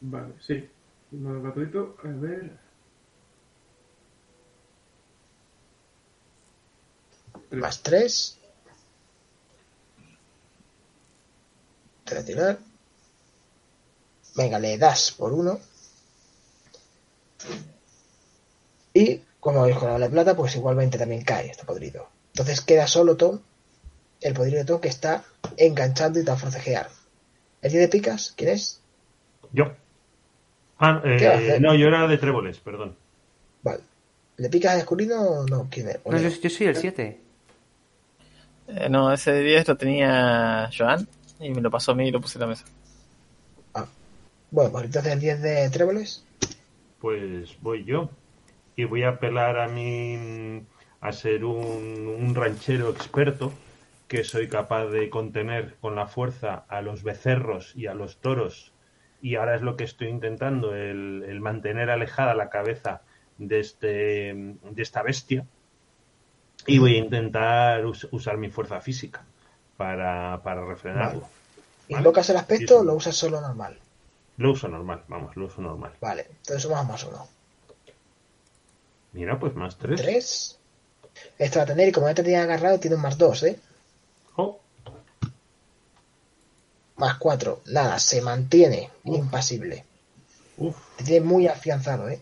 Vale, 0.00 0.34
sí. 0.38 0.70
Un 1.12 1.42
gratuito. 1.42 1.96
A 2.04 2.08
ver. 2.08 2.60
Más 7.52 7.82
3. 7.82 8.38
Te 12.04 12.14
voy 12.14 12.22
a 12.22 12.26
tirar. 12.26 12.58
Venga, 14.34 14.58
le 14.58 14.78
das 14.78 15.12
por 15.12 15.32
uno. 15.32 15.60
Y 18.94 19.20
como 19.40 19.62
habéis 19.62 19.76
con 19.76 20.00
la 20.00 20.08
plata, 20.08 20.34
pues 20.34 20.56
igualmente 20.56 20.98
también 20.98 21.22
cae 21.22 21.50
este 21.50 21.64
podrido. 21.64 22.08
Entonces 22.32 22.60
queda 22.62 22.86
solo 22.86 23.16
Tom, 23.16 23.40
el 24.20 24.34
podrido 24.34 24.58
de 24.58 24.64
Tom 24.64 24.80
que 24.80 24.88
está 24.88 25.24
enganchando 25.56 26.20
y 26.20 26.24
te 26.24 26.30
va 26.30 26.36
a 26.36 26.40
forcejear. 26.40 26.88
¿El 27.60 27.70
10 27.70 27.82
de 27.82 27.88
picas? 27.88 28.32
¿Quién 28.36 28.50
es? 28.50 28.80
Yo. 29.52 29.72
Ah, 30.78 31.02
eh, 31.04 31.58
no, 31.60 31.74
yo 31.74 31.88
era 31.88 32.06
de 32.08 32.18
tréboles, 32.18 32.58
perdón. 32.58 32.96
Vale. 33.62 33.80
¿Le 34.38 34.48
picas 34.48 34.72
a 34.72 34.78
Escurino 34.78 35.20
o 35.20 35.46
no? 35.46 35.68
¿Quién 35.70 35.90
es? 35.90 35.98
No, 36.04 36.18
yo, 36.18 36.28
yo 36.28 36.50
soy 36.50 36.66
el 36.66 36.76
7. 36.76 37.20
Eh, 38.68 38.88
no, 38.88 39.12
ese 39.12 39.40
10 39.40 39.68
lo 39.68 39.76
tenía 39.76 40.70
Joan 40.76 41.06
y 41.40 41.50
me 41.50 41.60
lo 41.60 41.70
pasó 41.70 41.92
a 41.92 41.94
mí 41.94 42.08
y 42.08 42.10
lo 42.10 42.20
puse 42.20 42.38
en 42.38 42.40
la 42.40 42.46
mesa. 42.46 42.64
Bueno, 44.50 44.70
pues 44.70 44.84
entonces 44.84 45.12
el 45.12 45.20
10 45.20 45.42
de 45.42 45.70
tréboles. 45.70 46.26
Pues 47.00 47.56
voy 47.62 47.84
yo. 47.84 48.10
Y 48.76 48.84
voy 48.84 49.02
a 49.02 49.10
apelar 49.10 49.58
a 49.58 49.68
mí 49.68 50.62
a 51.00 51.12
ser 51.12 51.44
un, 51.44 52.06
un 52.06 52.34
ranchero 52.34 52.90
experto 52.90 53.52
que 54.08 54.24
soy 54.24 54.48
capaz 54.48 54.88
de 54.88 55.08
contener 55.08 55.76
con 55.80 55.96
la 55.96 56.06
fuerza 56.06 56.66
a 56.68 56.82
los 56.82 57.02
becerros 57.02 57.74
y 57.74 57.86
a 57.86 57.94
los 57.94 58.20
toros. 58.20 58.74
Y 59.22 59.36
ahora 59.36 59.54
es 59.56 59.62
lo 59.62 59.76
que 59.76 59.84
estoy 59.84 60.08
intentando, 60.08 60.74
el, 60.74 61.24
el 61.26 61.40
mantener 61.40 61.88
alejada 61.88 62.34
la 62.34 62.50
cabeza 62.50 63.00
de, 63.38 63.60
este, 63.60 64.34
de 64.34 64.82
esta 64.82 65.02
bestia. 65.02 65.46
Y 66.66 66.78
voy 66.78 66.94
a 66.94 66.98
intentar 66.98 67.84
us- 67.86 68.08
usar 68.12 68.36
mi 68.38 68.50
fuerza 68.50 68.80
física 68.80 69.24
para, 69.76 70.40
para 70.42 70.64
refrenarlo. 70.64 71.20
¿vale? 71.20 71.30
¿Invocas 71.88 72.30
el 72.30 72.36
aspecto 72.36 72.78
o 72.80 72.84
lo 72.84 72.94
usas 72.94 73.16
solo 73.16 73.40
normal? 73.40 73.78
Lo 74.38 74.52
uso 74.52 74.68
normal, 74.68 75.02
vamos, 75.08 75.36
lo 75.36 75.46
uso 75.46 75.60
normal. 75.60 75.92
Vale, 76.00 76.26
entonces 76.28 76.62
sumamos 76.62 76.88
más 76.88 77.04
uno. 77.04 77.28
Mira, 79.12 79.38
pues 79.38 79.54
más 79.54 79.76
tres. 79.76 80.00
3. 80.00 80.58
Esto 81.38 81.58
va 81.58 81.64
a 81.64 81.66
tener, 81.66 81.88
y 81.88 81.92
como 81.92 82.08
ya 82.08 82.14
te 82.14 82.22
tenía 82.22 82.42
agarrado, 82.42 82.78
tiene 82.80 82.96
un 82.96 83.02
más 83.02 83.18
2, 83.18 83.42
¿eh? 83.42 83.58
Oh, 84.36 84.58
Más 86.96 87.18
4. 87.18 87.60
Nada, 87.66 87.98
se 87.98 88.22
mantiene 88.22 88.90
impasible. 89.04 89.84
uf. 90.56 90.76
Te 90.96 91.04
tiene 91.04 91.26
muy 91.26 91.46
afianzado, 91.46 92.08
¿eh? 92.08 92.20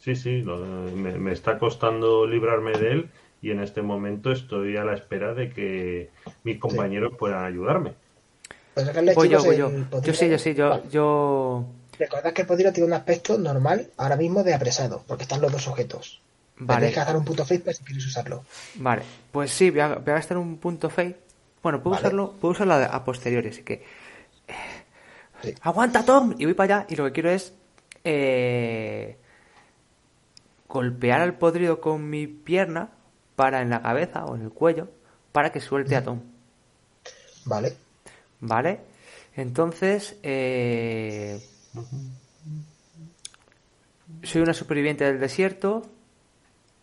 Sí, 0.00 0.14
sí, 0.16 0.42
lo- 0.42 0.58
me, 0.58 1.18
me 1.18 1.32
está 1.32 1.58
costando 1.58 2.26
librarme 2.26 2.72
de 2.72 2.92
él 2.92 3.10
y 3.42 3.50
en 3.50 3.60
este 3.60 3.82
momento 3.82 4.32
estoy 4.32 4.76
a 4.76 4.84
la 4.84 4.94
espera 4.94 5.34
de 5.34 5.50
que 5.50 6.10
mis 6.44 6.58
compañeros 6.58 7.12
puedan 7.18 7.44
ayudarme. 7.44 7.94
Pues 8.74 9.14
Voy 9.14 9.28
yo, 9.28 9.42
voy 9.42 9.56
yo. 9.56 9.70
Yo 10.02 10.14
sí, 10.14 10.28
yo 10.28 10.38
sí, 10.38 10.54
yo, 10.54 10.68
Vale. 10.70 10.82
yo... 10.90 11.64
Recordad 11.98 12.32
que 12.32 12.42
el 12.42 12.46
podrido 12.48 12.72
tiene 12.72 12.86
un 12.86 12.92
aspecto 12.92 13.36
normal 13.38 13.88
ahora 13.96 14.16
mismo 14.16 14.44
de 14.44 14.54
apresado, 14.54 15.02
porque 15.08 15.24
están 15.24 15.40
los 15.40 15.50
dos 15.50 15.66
objetos. 15.66 16.20
Vale, 16.60 16.78
Tenéis 16.80 16.94
que 16.94 17.00
gastar 17.00 17.16
un 17.16 17.24
punto 17.24 17.44
face 17.44 17.60
para 17.60 17.72
si 17.74 17.84
queréis 17.84 18.06
usarlo. 18.06 18.44
vale. 18.76 19.02
Pues 19.32 19.50
sí, 19.50 19.70
voy 19.70 19.80
a, 19.80 19.88
voy 19.96 20.10
a 20.10 20.14
gastar 20.14 20.38
un 20.38 20.58
punto 20.58 20.90
fate. 20.90 21.16
Bueno, 21.62 21.82
puedo 21.82 21.94
Vale. 21.96 22.06
usarlo, 22.06 22.32
puedo 22.40 22.52
usarlo 22.52 22.74
a, 22.74 22.84
a 22.84 23.04
posteriori, 23.04 23.48
así 23.48 23.62
que... 23.62 23.74
eh, 24.46 24.54
Sí. 25.42 25.54
¡Aguanta, 25.62 26.04
Tom! 26.04 26.34
Y 26.38 26.44
voy 26.46 26.54
para 26.54 26.78
allá 26.78 26.86
y 26.88 26.96
lo 26.96 27.04
que 27.06 27.12
quiero 27.12 27.30
es... 27.30 27.52
eh, 28.04 29.16
golpear 30.68 31.20
al 31.20 31.34
podrido 31.38 31.80
con 31.80 32.08
mi 32.10 32.26
pierna 32.26 32.90
para 33.38 33.62
en 33.62 33.70
la 33.70 33.80
cabeza 33.80 34.24
o 34.24 34.34
en 34.34 34.42
el 34.42 34.50
cuello 34.50 34.88
para 35.30 35.52
que 35.52 35.60
suelte 35.60 35.94
a 35.94 36.02
Tom. 36.02 36.20
Vale. 37.44 37.72
¿Vale? 38.40 38.80
Entonces, 39.36 40.16
eh, 40.24 41.40
soy 44.24 44.40
una 44.40 44.52
superviviente 44.52 45.04
del 45.04 45.20
desierto, 45.20 45.86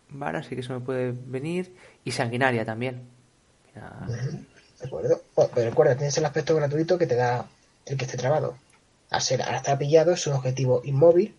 ¿vale? 0.08 0.38
Así 0.38 0.54
que 0.54 0.62
eso 0.62 0.72
me 0.72 0.80
puede 0.80 1.12
venir. 1.12 1.76
Y 2.04 2.12
sanguinaria 2.12 2.64
también. 2.64 3.02
Mira, 3.74 4.06
¿De 4.80 4.86
acuerdo? 4.86 5.20
Bueno, 5.34 5.50
Pero 5.54 5.68
recuerda, 5.68 5.94
tienes 5.94 6.16
el 6.16 6.24
aspecto 6.24 6.56
gratuito 6.56 6.96
que 6.96 7.06
te 7.06 7.16
da 7.16 7.46
el 7.84 7.98
que 7.98 8.06
esté 8.06 8.16
trabado. 8.16 8.56
Al 9.10 9.20
ser, 9.20 9.42
al 9.42 9.56
estar 9.56 9.76
pillado 9.76 10.12
es 10.12 10.26
un 10.26 10.32
objetivo 10.32 10.80
inmóvil 10.84 11.34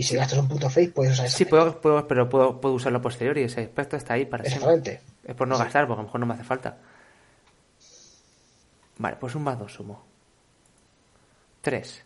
y 0.00 0.02
si 0.02 0.16
gastas 0.16 0.38
un 0.38 0.48
punto 0.48 0.70
face 0.70 0.88
puedes 0.88 1.12
usar 1.12 1.26
ese 1.26 1.36
Sí, 1.36 1.44
puedo, 1.44 1.78
puedo- 1.78 2.08
pero 2.08 2.26
puedo, 2.28 2.58
puedo 2.58 2.74
usarlo 2.74 2.98
a 2.98 3.02
posteriori. 3.02 3.42
Ese 3.42 3.60
aspecto 3.60 3.96
está 3.96 4.14
ahí 4.14 4.24
para 4.24 4.44
siempre. 4.44 4.70
Exactamente. 4.74 5.02
Es 5.24 5.34
por 5.34 5.46
no 5.46 5.58
gastar, 5.58 5.86
porque 5.86 5.98
a 5.98 6.02
lo 6.02 6.06
mejor 6.06 6.20
no 6.20 6.26
me 6.26 6.32
hace 6.34 6.44
falta. 6.44 6.78
Vale, 8.96 9.16
pues 9.20 9.34
un 9.34 9.42
más 9.42 9.58
dos 9.58 9.72
sumo. 9.74 10.02
Tres. 11.60 12.02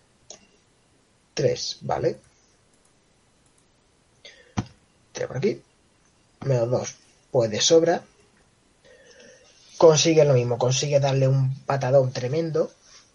3, 1.34 1.78
¿vale? 1.82 2.18
Tira 5.12 5.28
por 5.28 5.36
aquí. 5.36 5.62
Menos 6.44 6.70
2. 6.70 6.96
Pues 7.30 7.50
de 7.50 7.60
sobra. 7.60 8.02
Consigue 9.78 10.24
lo 10.24 10.34
mismo. 10.34 10.58
Consigue 10.58 11.00
darle 11.00 11.28
un 11.28 11.54
patadón 11.64 12.12
tremendo. 12.12 12.70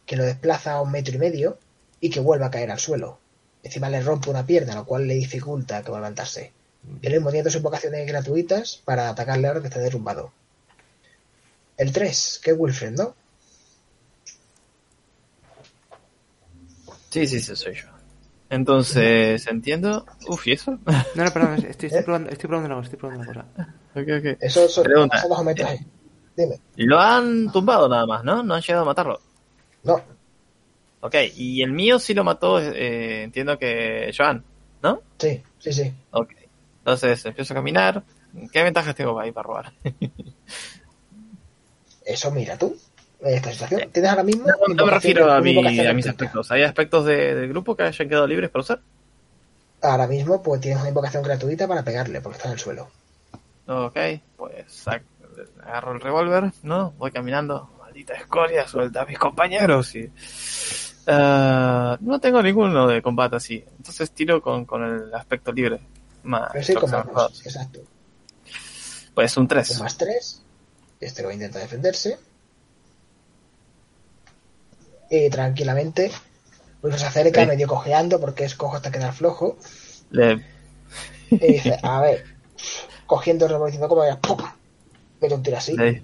Que 0.05 0.15
lo 0.15 0.24
desplaza 0.24 0.74
a 0.74 0.81
un 0.81 0.91
metro 0.91 1.15
y 1.15 1.19
medio. 1.19 1.57
Y 2.01 2.09
que 2.09 2.19
vuelva 2.19 2.48
a 2.48 2.51
caer 2.51 2.71
al 2.71 2.79
suelo. 2.79 3.18
Encima 3.63 3.89
le 3.89 4.01
rompe 4.01 4.29
una 4.29 4.45
pierna, 4.45 4.75
lo 4.75 4.85
cual 4.85 5.07
le 5.07 5.15
dificulta 5.15 5.83
que 5.83 5.91
levantarse. 5.91 6.53
Y 7.01 7.07
al 7.07 7.13
mismo 7.13 7.29
tiene 7.29 7.43
dos 7.43 7.55
invocaciones 7.55 8.07
gratuitas 8.07 8.81
para 8.85 9.09
atacarle 9.09 9.47
ahora 9.47 9.61
que 9.61 9.67
está 9.67 9.79
derrumbado. 9.79 10.31
El 11.77 11.91
3, 11.91 12.41
que 12.43 12.51
es 12.51 12.57
Wilfred, 12.57 12.91
¿no? 12.91 13.15
Sí, 17.09 17.25
sí, 17.27 17.39
sí, 17.39 17.55
soy 17.55 17.75
yo. 17.75 17.87
Entonces, 18.49 19.45
entiendo. 19.47 20.05
Uf, 20.27 20.47
¿y 20.47 20.53
eso? 20.53 20.79
No, 21.15 21.23
no, 21.25 21.31
perdón, 21.31 21.53
estoy, 21.55 21.87
estoy, 21.87 21.99
¿Eh? 21.99 22.03
probando, 22.03 22.29
estoy 22.29 22.47
probando 22.47 22.67
una 22.67 22.75
cosa, 22.75 22.85
estoy 22.85 22.99
probando 22.99 23.31
una 23.31 23.33
cosa. 23.33 23.75
ok, 23.95 24.07
ok. 24.19 24.37
Eso 24.41 24.67
son, 24.69 24.83
Pregunta. 24.83 25.21
son 25.21 25.29
dos 25.29 25.43
metrajes. 25.43 25.81
Dime. 26.35 26.59
Lo 26.77 26.99
han 26.99 27.51
tumbado 27.51 27.89
nada 27.89 28.05
más, 28.05 28.23
¿no? 28.23 28.41
No 28.43 28.55
han 28.55 28.61
llegado 28.61 28.83
a 28.83 28.85
matarlo. 28.85 29.19
No, 29.83 30.01
Ok, 31.01 31.15
y 31.36 31.62
el 31.62 31.72
mío 31.72 32.00
sí 32.00 32.13
lo 32.13 32.24
mató, 32.24 32.60
eh, 32.62 33.24
entiendo 33.24 33.58
que 33.58 34.12
Joan, 34.15 34.44
¿no? 34.84 35.01
sí, 35.18 35.41
sí, 35.60 35.74
sí. 35.74 35.94
Ok. 36.12 36.32
Entonces 36.79 37.25
empiezo 37.25 37.53
a 37.53 37.58
caminar. 37.58 38.03
¿Qué 38.51 38.63
ventajas 38.63 38.96
tengo 38.96 39.20
ahí 39.20 39.32
para 39.32 39.48
robar? 39.48 39.74
Eso 42.06 42.32
mira 42.32 42.58
tú. 42.58 42.75
Esta 43.22 43.51
situación. 43.51 43.89
¿Tienes 43.91 44.10
ahora 44.12 44.24
mismo? 44.24 44.48
No, 44.48 44.74
no 44.75 44.86
me 44.86 44.91
refiero 44.94 45.32
a, 45.32 45.41
mi- 45.41 45.86
a 45.86 45.94
mis 45.94 46.08
aspectos. 46.08 46.51
¿Hay 46.51 46.63
aspectos 46.63 47.06
de- 47.06 47.36
del 47.36 47.50
grupo 47.50 47.75
que 47.75 47.84
hayan 47.84 48.08
quedado 48.08 48.27
libres 48.27 48.50
para 48.50 48.62
usar? 48.62 48.79
Ahora 49.82 50.08
mismo, 50.08 50.41
pues 50.41 50.62
tienes 50.62 50.79
una 50.79 50.89
invocación 50.89 51.24
gratuita 51.24 51.68
para 51.68 51.84
pegarle, 51.84 52.22
porque 52.22 52.38
está 52.38 52.48
en 52.50 52.53
el 52.53 52.60
suelo. 52.60 52.88
Ok, 53.68 53.98
pues 54.36 54.86
agarro 55.63 55.94
el 55.94 56.01
revólver, 56.01 56.51
¿no? 56.63 56.91
Voy 56.98 57.12
caminando. 57.12 57.70
Maldita 57.79 58.13
escoria, 58.13 58.68
suelta 58.68 59.01
a 59.01 59.06
mis 59.06 59.20
compañeros 59.20 59.96
y... 59.96 60.10
Ah, 61.11 61.97
no 62.01 62.19
tengo 62.19 62.41
ninguno 62.43 62.87
de 62.87 63.01
combate 63.01 63.35
así. 63.37 63.63
Entonces 63.77 64.11
tiro 64.11 64.41
con, 64.41 64.65
con 64.65 64.83
el 64.83 65.13
aspecto 65.13 65.51
libre. 65.51 65.79
Más 66.23 66.49
Pero 66.51 66.63
sí, 66.63 66.73
con 66.75 66.91
más. 66.91 67.41
Exacto. 67.45 67.79
Pues 69.15 69.35
un 69.37 69.41
Un 69.43 69.47
3. 69.47 69.79
más 69.81 69.97
tres. 69.97 70.43
Este 70.99 71.23
lo 71.23 71.31
intenta 71.31 71.59
defenderse. 71.59 72.19
Y 75.09 75.29
tranquilamente, 75.29 76.11
pues 76.81 76.99
se 76.99 77.05
acerca 77.07 77.41
Sí. 77.41 77.47
medio 77.47 77.67
cojeando 77.67 78.19
porque 78.19 78.43
es 78.45 78.55
cojo 78.55 78.75
hasta 78.75 78.91
quedar 78.91 79.13
flojo. 79.13 79.57
Le... 80.11 80.45
Y 81.31 81.53
dice, 81.53 81.77
a 81.81 82.01
ver, 82.01 82.23
cogiendo 83.07 83.45
el 83.45 83.51
revólver 83.51 83.79
como 83.87 84.03
era, 84.03 84.19
¡pum! 84.19 84.37
Mete 85.21 85.33
un 85.35 85.43
tiro 85.43 85.57
así. 85.57 85.75
le- 85.75 86.03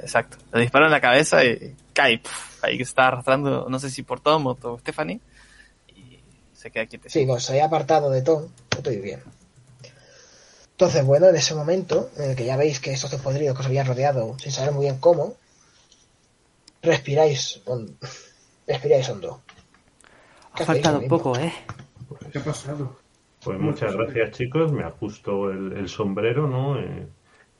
Exacto. 0.00 0.36
Le 0.52 0.60
disparo 0.62 0.86
en 0.86 0.90
la 0.92 1.00
cabeza 1.00 1.44
y 1.44 1.76
cae. 1.92 2.18
puf, 2.18 2.64
ahí 2.64 2.76
que 2.76 2.82
está 2.82 3.08
arrastrando, 3.08 3.66
no 3.68 3.78
sé 3.78 3.90
si 3.90 4.02
por 4.02 4.20
Tom 4.20 4.46
o 4.46 4.54
por 4.56 4.80
Stephanie. 4.80 5.20
Y 5.88 6.20
se 6.52 6.70
queda 6.70 6.86
quieto. 6.86 7.08
Sí, 7.08 7.24
no, 7.26 7.38
se 7.38 7.52
había 7.52 7.66
apartado 7.66 8.10
de 8.10 8.22
Tom. 8.22 8.48
Estoy 8.76 8.96
bien. 9.00 9.22
Entonces, 10.72 11.04
bueno, 11.04 11.28
en 11.28 11.36
ese 11.36 11.54
momento, 11.54 12.10
en 12.16 12.30
el 12.30 12.36
que 12.36 12.44
ya 12.44 12.56
veis 12.56 12.80
que 12.80 12.92
estos 12.92 13.10
dos 13.10 13.20
podridos 13.20 13.54
que 13.54 13.60
os 13.60 13.66
habían 13.66 13.86
rodeado, 13.86 14.36
sin 14.38 14.50
saber 14.50 14.72
muy 14.72 14.86
bien 14.86 14.98
cómo, 14.98 15.36
respiráis, 16.82 17.60
hon- 17.66 17.96
respiráis 18.66 19.08
hondo. 19.08 19.42
Ha 20.52 20.56
¿Qué 20.56 20.62
hacéis 20.64 20.66
faltado 20.82 20.98
un 21.00 21.08
poco, 21.08 21.38
¿eh? 21.38 21.52
¿Qué 22.32 22.38
ha 22.38 22.44
pasado? 22.44 22.98
Pues 23.44 23.58
muchas 23.58 23.94
gracias 23.94 24.36
chicos, 24.38 24.72
me 24.72 24.84
ajusto 24.84 25.50
el, 25.50 25.72
el 25.72 25.88
sombrero, 25.88 26.46
¿no? 26.48 26.78
Eh, 26.78 27.06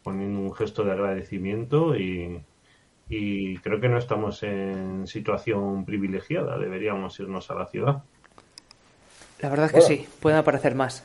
poniendo 0.02 0.40
un 0.40 0.54
gesto 0.54 0.84
de 0.84 0.92
agradecimiento 0.92 1.96
y, 1.96 2.42
y 3.08 3.56
creo 3.58 3.80
que 3.80 3.88
no 3.88 3.98
estamos 3.98 4.42
en 4.42 5.06
situación 5.06 5.84
privilegiada, 5.84 6.58
deberíamos 6.58 7.18
irnos 7.20 7.50
a 7.50 7.54
la 7.54 7.66
ciudad. 7.66 8.02
La 9.40 9.48
verdad 9.48 9.66
es 9.66 9.72
que 9.72 9.80
Bueno. 9.80 9.96
sí, 9.96 10.08
pueden 10.20 10.38
aparecer 10.38 10.74
más. 10.74 11.04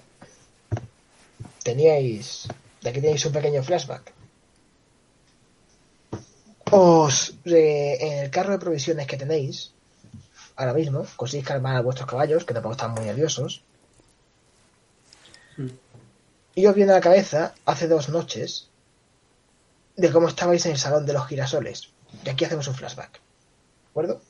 Teníais, 1.64 2.48
de 2.82 2.90
aquí 2.90 3.02
tenéis 3.02 3.26
un 3.26 3.34
pequeño 3.34 3.62
flashback. 3.64 4.14
Os, 6.72 7.34
eh, 7.46 7.98
en 8.00 8.14
el 8.26 8.30
carro 8.30 8.52
de 8.52 8.60
provisiones 8.60 9.08
que 9.08 9.18
tenéis, 9.18 9.72
ahora 10.56 10.74
mismo, 10.74 11.06
conseguís 11.16 11.46
calmar 11.46 11.76
a 11.78 11.82
vuestros 11.82 12.10
caballos, 12.10 12.46
que 12.46 12.54
tampoco 12.54 12.74
están 12.74 12.92
muy 12.92 13.06
nerviosos. 13.06 13.64
Mm. 15.58 15.68
Y 16.56 16.66
os 16.66 16.76
viene 16.76 16.92
a 16.92 16.96
la 16.96 17.02
cabeza, 17.02 17.54
hace 17.66 17.88
dos 17.88 18.10
noches, 18.10 18.70
de 19.98 20.12
cómo 20.12 20.28
estabais 20.28 20.66
en 20.66 20.74
el 20.74 20.78
salón 20.78 21.06
de 21.06 21.14
los 21.14 21.28
girasoles. 21.28 21.92
Y 22.24 22.30
aquí 22.30 22.46
hacemos 22.46 22.68
un 22.68 22.76
flashback. 22.76 23.14
¿De 23.14 23.90
acuerdo? 23.90 24.22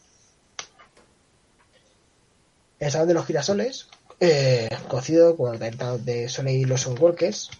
El 2.79 2.91
salón 2.91 3.09
de 3.09 3.13
los 3.13 3.25
girasoles, 3.25 3.89
eh, 4.19 4.69
conocido 4.87 5.35
como 5.35 5.53
el 5.53 5.59
de, 5.59 5.71
de 6.03 6.29
Soleil 6.29 6.61
y 6.61 6.65
los 6.65 6.87
Walkers, 6.87 7.51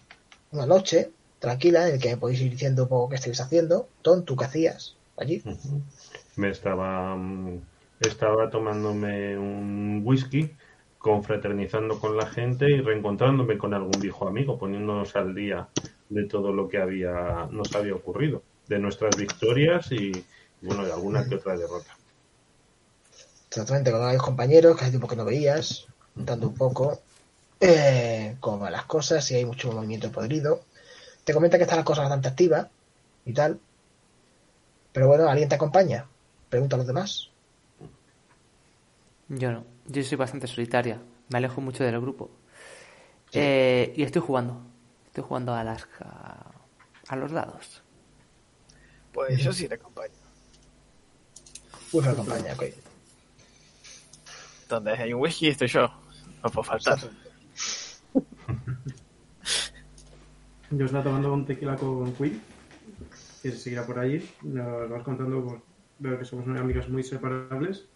una 0.52 0.64
noche 0.64 1.10
tranquila 1.38 1.86
en 1.88 1.94
el 1.94 2.00
que 2.00 2.16
podéis 2.16 2.40
ir 2.40 2.50
diciendo 2.50 2.84
un 2.84 2.88
poco 2.88 3.10
qué 3.10 3.16
estáis 3.16 3.40
haciendo. 3.40 3.88
Tom, 4.02 4.24
¿tú 4.24 4.36
qué 4.36 4.46
hacías 4.46 4.96
allí? 5.16 5.42
Me 6.36 6.50
estaba, 6.50 7.14
mm, 7.14 7.60
estaba 8.00 8.48
tomándome 8.48 9.36
un 9.36 10.00
whisky, 10.04 10.50
confraternizando 10.98 12.00
con 12.00 12.16
la 12.16 12.26
gente 12.26 12.70
y 12.70 12.80
reencontrándome 12.80 13.58
con 13.58 13.74
algún 13.74 14.00
viejo 14.00 14.26
amigo, 14.26 14.58
poniéndonos 14.58 15.14
al 15.14 15.34
día 15.34 15.68
de 16.08 16.24
todo 16.24 16.52
lo 16.52 16.68
que 16.68 16.78
había, 16.78 17.48
nos 17.50 17.74
había 17.74 17.94
ocurrido, 17.94 18.42
de 18.66 18.78
nuestras 18.78 19.16
victorias 19.16 19.90
y, 19.92 20.12
bueno, 20.62 20.84
de 20.84 20.92
alguna 20.92 21.28
que 21.28 21.36
otra 21.36 21.56
derrota. 21.56 21.96
Exactamente, 23.48 23.90
con 23.90 24.00
varios 24.00 24.22
compañeros 24.22 24.76
que 24.76 24.82
hace 24.82 24.90
tiempo 24.90 25.08
que 25.08 25.16
no 25.16 25.24
veías, 25.24 25.86
contando 26.14 26.48
un 26.48 26.54
poco 26.54 27.00
eh, 27.60 28.36
cómo 28.40 28.58
van 28.58 28.72
las 28.72 28.84
cosas, 28.84 29.24
si 29.24 29.34
hay 29.34 29.44
mucho 29.44 29.72
movimiento 29.72 30.12
podrido. 30.12 30.60
Te 31.24 31.32
comenta 31.32 31.56
que 31.56 31.64
están 31.64 31.78
las 31.78 31.84
cosas 31.84 32.04
bastante 32.04 32.28
activas 32.28 32.68
y 33.24 33.32
tal. 33.32 33.58
Pero 34.92 35.08
bueno, 35.08 35.28
¿alguien 35.28 35.48
te 35.48 35.54
acompaña? 35.54 36.06
Pregunta 36.48 36.76
a 36.76 36.78
los 36.78 36.86
demás. 36.86 37.30
Yo 39.28 39.52
no, 39.52 39.64
yo 39.86 40.02
soy 40.02 40.16
bastante 40.16 40.46
solitaria, 40.46 41.00
me 41.28 41.38
alejo 41.38 41.60
mucho 41.60 41.84
del 41.84 42.00
grupo. 42.00 42.30
Eh, 43.32 43.92
y 43.94 44.02
estoy 44.02 44.22
jugando, 44.22 44.62
estoy 45.18 45.28
jugando 45.28 45.52
a 45.52 45.64
las 45.64 45.88
a, 47.08 47.16
los 47.16 47.32
dados. 47.32 47.82
Pues 49.12 49.42
yo 49.42 49.52
sí 49.52 49.66
le 49.66 49.74
acompaño. 49.74 50.14
Uf, 51.92 52.06
acompaña, 52.06 52.52
ok. 52.52 52.62
Donde 54.68 54.92
hay 54.92 55.12
un 55.12 55.20
whisky 55.20 55.48
estoy 55.48 55.68
yo. 55.68 55.90
No 56.42 56.50
puedo 56.50 56.62
faltar. 56.62 56.98
Yo 60.70 60.84
estaba 60.84 61.02
tomando 61.02 61.32
un 61.32 61.46
tequila 61.46 61.74
con 61.76 62.12
Queen, 62.12 62.40
que 63.42 63.50
se 63.50 63.58
seguirá 63.58 63.86
por 63.86 63.98
allí. 63.98 64.24
Nos 64.42 64.88
vas 64.88 65.02
contando, 65.02 65.44
pues, 65.44 65.62
veo 65.98 66.18
que 66.18 66.24
somos 66.26 66.46
amigas 66.46 66.88
muy 66.88 67.02
separables. 67.02 67.88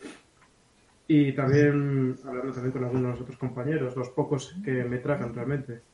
Y 1.07 1.33
también 1.35 2.17
hablando 2.25 2.53
también 2.53 2.73
con 2.73 2.85
algunos 2.85 3.21
otros 3.21 3.37
compañeros, 3.37 3.95
los 3.95 4.09
pocos 4.09 4.57
que 4.65 4.73
me 4.85 4.99
tragan 4.99 5.35
realmente. 5.35 5.92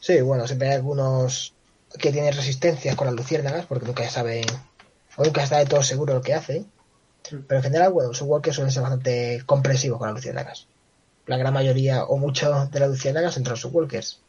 Sí, 0.00 0.20
bueno, 0.20 0.46
siempre 0.46 0.68
hay 0.68 0.74
algunos 0.74 1.54
que 1.98 2.12
tienen 2.12 2.34
resistencias 2.34 2.96
con 2.96 3.06
las 3.06 3.14
luciérnagas, 3.14 3.66
porque 3.66 3.86
nunca 3.86 4.08
saben, 4.08 4.44
o 5.16 5.24
nunca 5.24 5.42
está 5.42 5.58
de 5.58 5.66
todo 5.66 5.82
seguro 5.82 6.14
lo 6.14 6.22
que 6.22 6.34
hacen. 6.34 6.70
Pero 7.30 7.56
en 7.56 7.62
general, 7.62 7.92
bueno, 7.92 8.08
los 8.08 8.22
walkers 8.22 8.56
suelen 8.56 8.72
ser 8.72 8.82
bastante 8.82 9.42
comprensivos 9.46 9.98
con 9.98 10.08
las 10.08 10.16
luciérnagas. 10.16 10.66
La 11.26 11.36
gran 11.36 11.54
mayoría 11.54 12.04
o 12.04 12.16
muchos 12.16 12.70
de 12.70 12.80
las 12.80 12.88
luciérnagas 12.88 13.36
entran 13.36 13.54
los 13.54 13.64
walkers. 13.72 14.20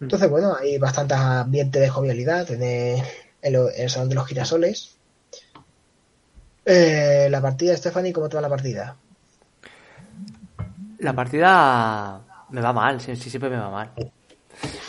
Entonces, 0.00 0.28
bueno, 0.28 0.56
hay 0.56 0.78
bastante 0.78 1.14
ambiente 1.14 1.78
de 1.78 1.88
jovialidad 1.88 2.50
en 2.50 2.62
el, 2.62 3.02
en 3.42 3.70
el 3.76 3.90
salón 3.90 4.08
de 4.08 4.14
los 4.14 4.26
girasoles. 4.26 4.96
Eh, 6.64 7.28
la 7.30 7.40
partida, 7.40 7.76
Stephanie, 7.76 8.12
¿cómo 8.12 8.28
te 8.28 8.36
va 8.36 8.42
la 8.42 8.48
partida? 8.48 8.96
La 10.98 11.14
partida 11.14 12.20
me 12.50 12.60
va 12.60 12.72
mal, 12.72 13.00
sí, 13.00 13.16
sí, 13.16 13.30
siempre 13.30 13.50
me 13.50 13.56
va 13.58 13.70
mal. 13.70 13.92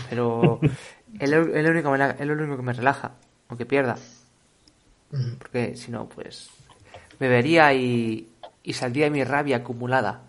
Pero 0.10 0.60
es 1.20 1.30
lo, 1.30 1.56
es 1.56 1.64
lo 1.64 1.72
único, 1.72 1.88
que 1.90 1.92
me 1.92 1.98
la- 1.98 2.12
es 2.12 2.26
lo 2.28 2.34
único 2.34 2.58
que 2.58 2.64
me 2.64 2.74
relaja. 2.74 3.12
aunque 3.50 3.66
pierda. 3.66 3.98
Porque 5.40 5.76
si 5.76 5.92
no, 5.92 6.08
pues 6.08 6.50
bebería 7.20 7.74
y, 7.74 8.30
y 8.64 8.74
saldría 8.74 9.10
mi 9.10 9.24
rabia 9.24 9.58
acumulada. 9.58 10.24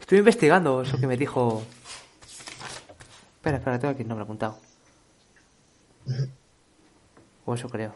Estuve 0.00 0.20
investigando 0.20 0.80
eso 0.82 0.98
que 0.98 1.06
me 1.06 1.16
dijo. 1.18 1.62
Espera, 3.36 3.58
espera, 3.58 3.78
tengo 3.78 3.92
aquí 3.92 4.02
el 4.02 4.08
nombre 4.08 4.24
apuntado. 4.24 4.58
O 7.44 7.54
eso 7.54 7.68
creo. 7.68 7.94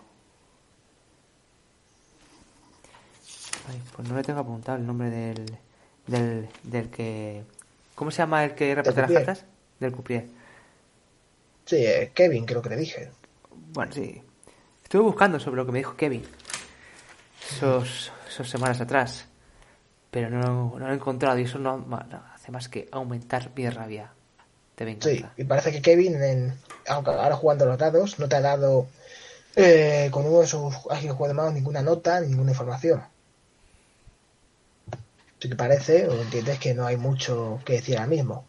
Ay, 3.69 3.81
pues 3.97 4.09
no 4.09 4.17
le 4.17 4.23
tengo 4.23 4.41
apuntado 4.41 4.77
el 4.79 4.87
nombre 4.87 5.09
del, 5.11 5.59
del, 6.07 6.49
del 6.65 6.91
que. 6.91 7.45
¿Cómo 7.95 8.11
se 8.11 8.19
llama 8.19 8.45
el 8.45 8.55
que 8.55 8.75
reparte 8.75 9.01
las 9.01 9.11
cartas? 9.11 9.45
Del 9.81 9.93
cupier. 9.93 10.27
Sí, 11.67 11.77
eh, 11.77 12.11
Kevin, 12.15 12.45
creo 12.47 12.63
que 12.63 12.69
te 12.69 12.77
dije. 12.77 13.11
Bueno, 13.73 13.93
sí. 13.93 14.23
Estuve 14.83 15.03
buscando 15.03 15.39
sobre 15.41 15.57
lo 15.57 15.67
que 15.67 15.73
me 15.73 15.79
dijo 15.79 15.97
Kevin. 15.97 16.25
Esos, 17.51 18.13
esos 18.29 18.49
semanas 18.49 18.81
atrás. 18.81 19.27
Pero 20.11 20.29
no, 20.31 20.75
no 20.79 20.79
lo 20.79 20.91
he 20.91 20.95
encontrado 20.95 21.39
y 21.39 21.45
eso 21.45 21.59
no, 21.59 21.79
no 21.79 21.99
hace 22.35 22.53
más 22.53 22.69
que 22.69 22.89
aumentar 22.93 23.51
mi 23.57 23.69
rabia 23.69 24.13
de 24.77 24.85
venganza. 24.85 25.33
Sí, 25.37 25.43
y 25.43 25.45
parece 25.45 25.73
que 25.73 25.81
Kevin, 25.81 26.23
en- 26.23 26.59
aunque 26.89 27.11
ahora 27.11 27.37
jugando 27.37 27.65
los 27.65 27.79
dados, 27.79 28.19
no 28.19 28.29
te 28.29 28.37
ha 28.37 28.41
dado 28.41 28.89
eh, 29.57 30.09
con 30.11 30.27
uno 30.27 30.41
de 30.41 30.47
sus 30.47 30.75
ágiles 30.91 31.15
juegos 31.15 31.29
de 31.29 31.35
manos 31.35 31.55
ninguna 31.55 31.83
nota, 31.83 32.21
ni 32.21 32.29
ninguna 32.29 32.51
información. 32.53 33.03
Que 35.49 35.57
parece, 35.57 36.09
o 36.09 36.23
entiendes, 36.23 36.59
que 36.61 36.73
no 36.73 36.87
hay 36.87 36.97
mucho 36.97 37.61
que 37.65 37.75
decir 37.75 37.97
ahora 37.97 38.07
mismo. 38.07 38.47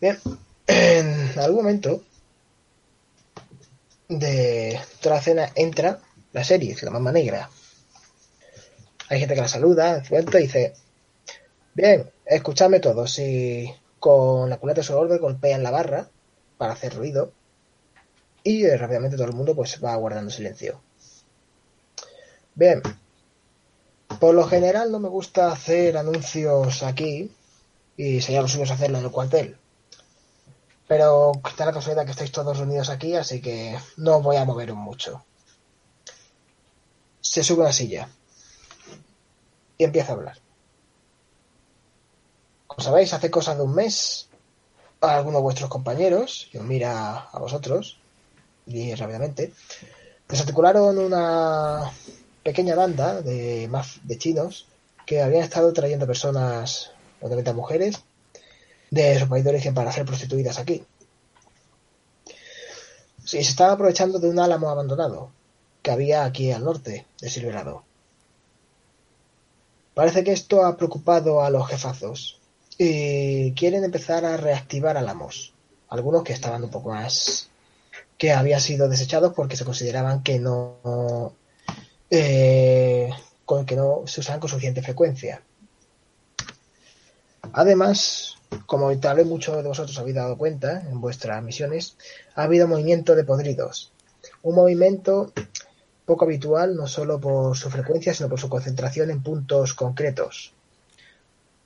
Bien, 0.00 0.16
en 0.68 1.38
algún 1.38 1.56
momento 1.56 2.04
de 4.08 4.78
toda 5.00 5.16
la 5.16 5.22
cena 5.22 5.52
entra 5.54 5.98
la 6.32 6.44
serie, 6.44 6.76
la 6.82 6.90
mamá 6.90 7.10
negra. 7.10 7.50
Hay 9.08 9.18
gente 9.18 9.34
que 9.34 9.40
la 9.40 9.48
saluda, 9.48 10.02
y 10.08 10.36
dice, 10.38 10.74
Bien, 11.74 12.10
escuchadme 12.24 12.80
todos. 12.80 13.12
Si 13.12 13.72
con 13.98 14.48
la 14.48 14.58
culata 14.58 14.80
de 14.80 14.86
su 14.86 14.96
orden 14.96 15.18
golpean 15.18 15.62
la 15.62 15.70
barra 15.70 16.08
para 16.56 16.72
hacer 16.72 16.94
ruido 16.94 17.32
y 18.42 18.68
rápidamente 18.68 19.16
todo 19.16 19.28
el 19.28 19.34
mundo 19.34 19.54
pues 19.54 19.82
va 19.84 19.94
guardando 19.96 20.30
silencio. 20.30 20.80
Bien, 22.54 22.82
por 24.20 24.34
lo 24.34 24.46
general 24.48 24.90
no 24.90 24.98
me 24.98 25.08
gusta 25.08 25.52
hacer 25.52 25.96
anuncios 25.96 26.82
aquí 26.82 27.30
y 27.96 28.20
sería 28.20 28.42
lo 28.42 28.48
suyo 28.48 28.72
hacerlo 28.72 28.98
en 28.98 29.04
el 29.04 29.10
cuartel. 29.10 29.56
Pero 30.86 31.32
está 31.46 31.66
la 31.66 31.72
casualidad 31.72 32.04
que 32.06 32.12
estáis 32.12 32.32
todos 32.32 32.56
reunidos 32.56 32.88
aquí, 32.88 33.14
así 33.14 33.40
que 33.40 33.78
no 33.98 34.22
voy 34.22 34.36
a 34.36 34.44
mover 34.44 34.72
mucho. 34.72 35.22
Se 37.20 37.44
sube 37.44 37.60
a 37.60 37.64
una 37.64 37.72
silla 37.72 38.08
y 39.76 39.84
empieza 39.84 40.12
a 40.12 40.14
hablar. 40.16 40.38
Como 42.66 42.82
sabéis, 42.82 43.12
hace 43.12 43.30
cosas 43.30 43.56
de 43.56 43.64
un 43.64 43.74
mes, 43.74 44.28
a 45.00 45.16
algunos 45.16 45.40
de 45.40 45.42
vuestros 45.42 45.70
compañeros, 45.70 46.48
y 46.52 46.58
os 46.58 46.64
mira 46.64 47.28
a 47.30 47.38
vosotros, 47.38 47.98
y 48.66 48.94
rápidamente, 48.94 49.52
desarticularon 50.28 50.98
una 50.98 51.90
pequeña 52.48 52.74
banda 52.74 53.20
de, 53.20 53.68
de 54.04 54.18
chinos 54.18 54.66
que 55.04 55.20
habían 55.20 55.42
estado 55.42 55.70
trayendo 55.74 56.06
personas, 56.06 56.92
a 57.20 57.52
mujeres, 57.52 58.00
de 58.90 59.18
su 59.18 59.28
país 59.28 59.44
de 59.44 59.50
origen 59.50 59.74
para 59.74 59.92
ser 59.92 60.06
prostituidas 60.06 60.58
aquí. 60.58 60.82
Sí, 63.22 63.44
se 63.44 63.50
estaban 63.50 63.74
aprovechando 63.74 64.18
de 64.18 64.30
un 64.30 64.38
álamo 64.38 64.70
abandonado 64.70 65.30
que 65.82 65.90
había 65.90 66.24
aquí 66.24 66.50
al 66.50 66.64
norte 66.64 67.04
de 67.20 67.28
Silverado. 67.28 67.82
Parece 69.92 70.24
que 70.24 70.32
esto 70.32 70.64
ha 70.64 70.78
preocupado 70.78 71.42
a 71.42 71.50
los 71.50 71.68
jefazos 71.68 72.40
y 72.78 73.52
quieren 73.52 73.84
empezar 73.84 74.24
a 74.24 74.38
reactivar 74.38 74.96
álamos. 74.96 75.52
Algunos 75.90 76.22
que 76.22 76.32
estaban 76.32 76.64
un 76.64 76.70
poco 76.70 76.88
más 76.90 77.50
que 78.16 78.32
habían 78.32 78.62
sido 78.62 78.88
desechados 78.88 79.34
porque 79.34 79.56
se 79.56 79.66
consideraban 79.66 80.22
que 80.22 80.38
no 80.38 81.34
eh, 82.10 83.10
con 83.44 83.66
que 83.66 83.76
no 83.76 84.02
se 84.06 84.20
usaban 84.20 84.40
con 84.40 84.50
suficiente 84.50 84.82
frecuencia. 84.82 85.42
Además, 87.52 88.36
como 88.66 88.96
tal 88.98 89.16
vez 89.16 89.26
muchos 89.26 89.56
de 89.56 89.68
vosotros 89.68 89.98
habéis 89.98 90.16
dado 90.16 90.36
cuenta 90.36 90.82
en 90.88 91.00
vuestras 91.00 91.42
misiones, 91.42 91.96
ha 92.34 92.44
habido 92.44 92.68
movimiento 92.68 93.14
de 93.14 93.24
podridos. 93.24 93.92
Un 94.42 94.54
movimiento 94.54 95.32
poco 96.04 96.24
habitual 96.24 96.74
no 96.76 96.86
solo 96.86 97.20
por 97.20 97.56
su 97.56 97.70
frecuencia, 97.70 98.14
sino 98.14 98.28
por 98.28 98.40
su 98.40 98.48
concentración 98.48 99.10
en 99.10 99.22
puntos 99.22 99.74
concretos. 99.74 100.54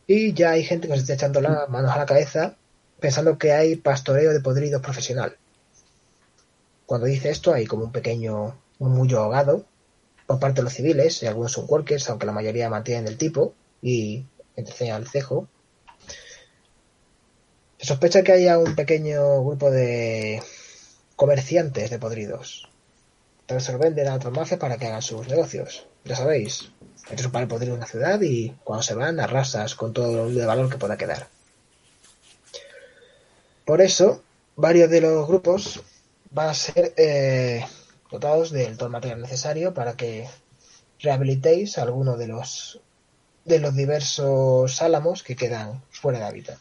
Y 0.06 0.32
ya 0.32 0.50
hay 0.50 0.64
gente 0.64 0.88
que 0.88 0.94
se 0.94 1.00
está 1.00 1.14
echando 1.14 1.40
las 1.40 1.68
manos 1.68 1.92
a 1.92 1.98
la 1.98 2.06
cabeza 2.06 2.56
pensando 2.98 3.36
que 3.36 3.52
hay 3.52 3.76
pastoreo 3.76 4.32
de 4.32 4.40
podridos 4.40 4.80
profesional. 4.80 5.36
Cuando 6.86 7.06
dice 7.06 7.30
esto 7.30 7.52
hay 7.52 7.66
como 7.66 7.84
un 7.84 7.92
pequeño 7.92 8.56
murmullo 8.78 9.20
ahogado 9.20 9.64
por 10.32 10.40
parte 10.40 10.60
de 10.60 10.64
los 10.64 10.72
civiles, 10.72 11.22
y 11.22 11.26
algunos 11.26 11.52
son 11.52 11.66
workers, 11.68 12.08
aunque 12.08 12.24
la 12.24 12.32
mayoría 12.32 12.70
mantienen 12.70 13.06
el 13.06 13.18
tipo 13.18 13.52
y 13.82 14.24
entreceñan 14.56 15.02
el 15.02 15.08
cejo. 15.08 15.46
Se 17.78 17.86
sospecha 17.86 18.22
que 18.22 18.32
haya 18.32 18.58
un 18.58 18.74
pequeño 18.74 19.44
grupo 19.44 19.70
de 19.70 20.42
comerciantes 21.16 21.90
de 21.90 21.98
podridos. 21.98 22.66
Lo 23.46 23.78
venden 23.78 24.08
a 24.08 24.14
otras 24.14 24.32
mafias 24.32 24.58
para 24.58 24.78
que 24.78 24.86
hagan 24.86 25.02
sus 25.02 25.28
negocios. 25.28 25.86
Ya 26.04 26.16
sabéis, 26.16 26.70
metes 27.10 27.26
un 27.26 27.32
par 27.32 27.42
de 27.42 27.48
podridos 27.48 27.74
en 27.74 27.80
la 27.80 27.86
ciudad 27.86 28.22
y 28.22 28.56
cuando 28.64 28.82
se 28.82 28.94
van 28.94 29.20
arrasas 29.20 29.74
con 29.74 29.92
todo 29.92 30.28
el 30.28 30.46
valor 30.46 30.70
que 30.70 30.78
pueda 30.78 30.96
quedar. 30.96 31.28
Por 33.66 33.82
eso, 33.82 34.22
varios 34.56 34.88
de 34.88 35.02
los 35.02 35.28
grupos 35.28 35.82
van 36.30 36.48
a 36.48 36.54
ser 36.54 36.94
eh, 36.96 37.66
dotados 38.12 38.50
del 38.50 38.76
todo 38.76 38.86
el 38.86 38.92
material 38.92 39.20
necesario 39.20 39.74
para 39.74 39.96
que 39.96 40.28
rehabilitéis 41.00 41.78
alguno 41.78 42.16
de 42.16 42.28
los 42.28 42.80
de 43.44 43.58
los 43.58 43.74
diversos 43.74 44.80
álamos 44.82 45.24
que 45.24 45.34
quedan 45.34 45.82
fuera 45.90 46.20
de 46.20 46.24
hábitat. 46.26 46.58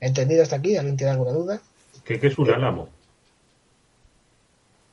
¿Entendido 0.00 0.42
hasta 0.42 0.56
aquí? 0.56 0.76
¿Alguien 0.76 0.96
tiene 0.96 1.12
alguna 1.12 1.32
duda? 1.32 1.60
¿Qué, 2.04 2.18
qué 2.18 2.28
es 2.28 2.38
un 2.38 2.50
álamo? 2.50 2.88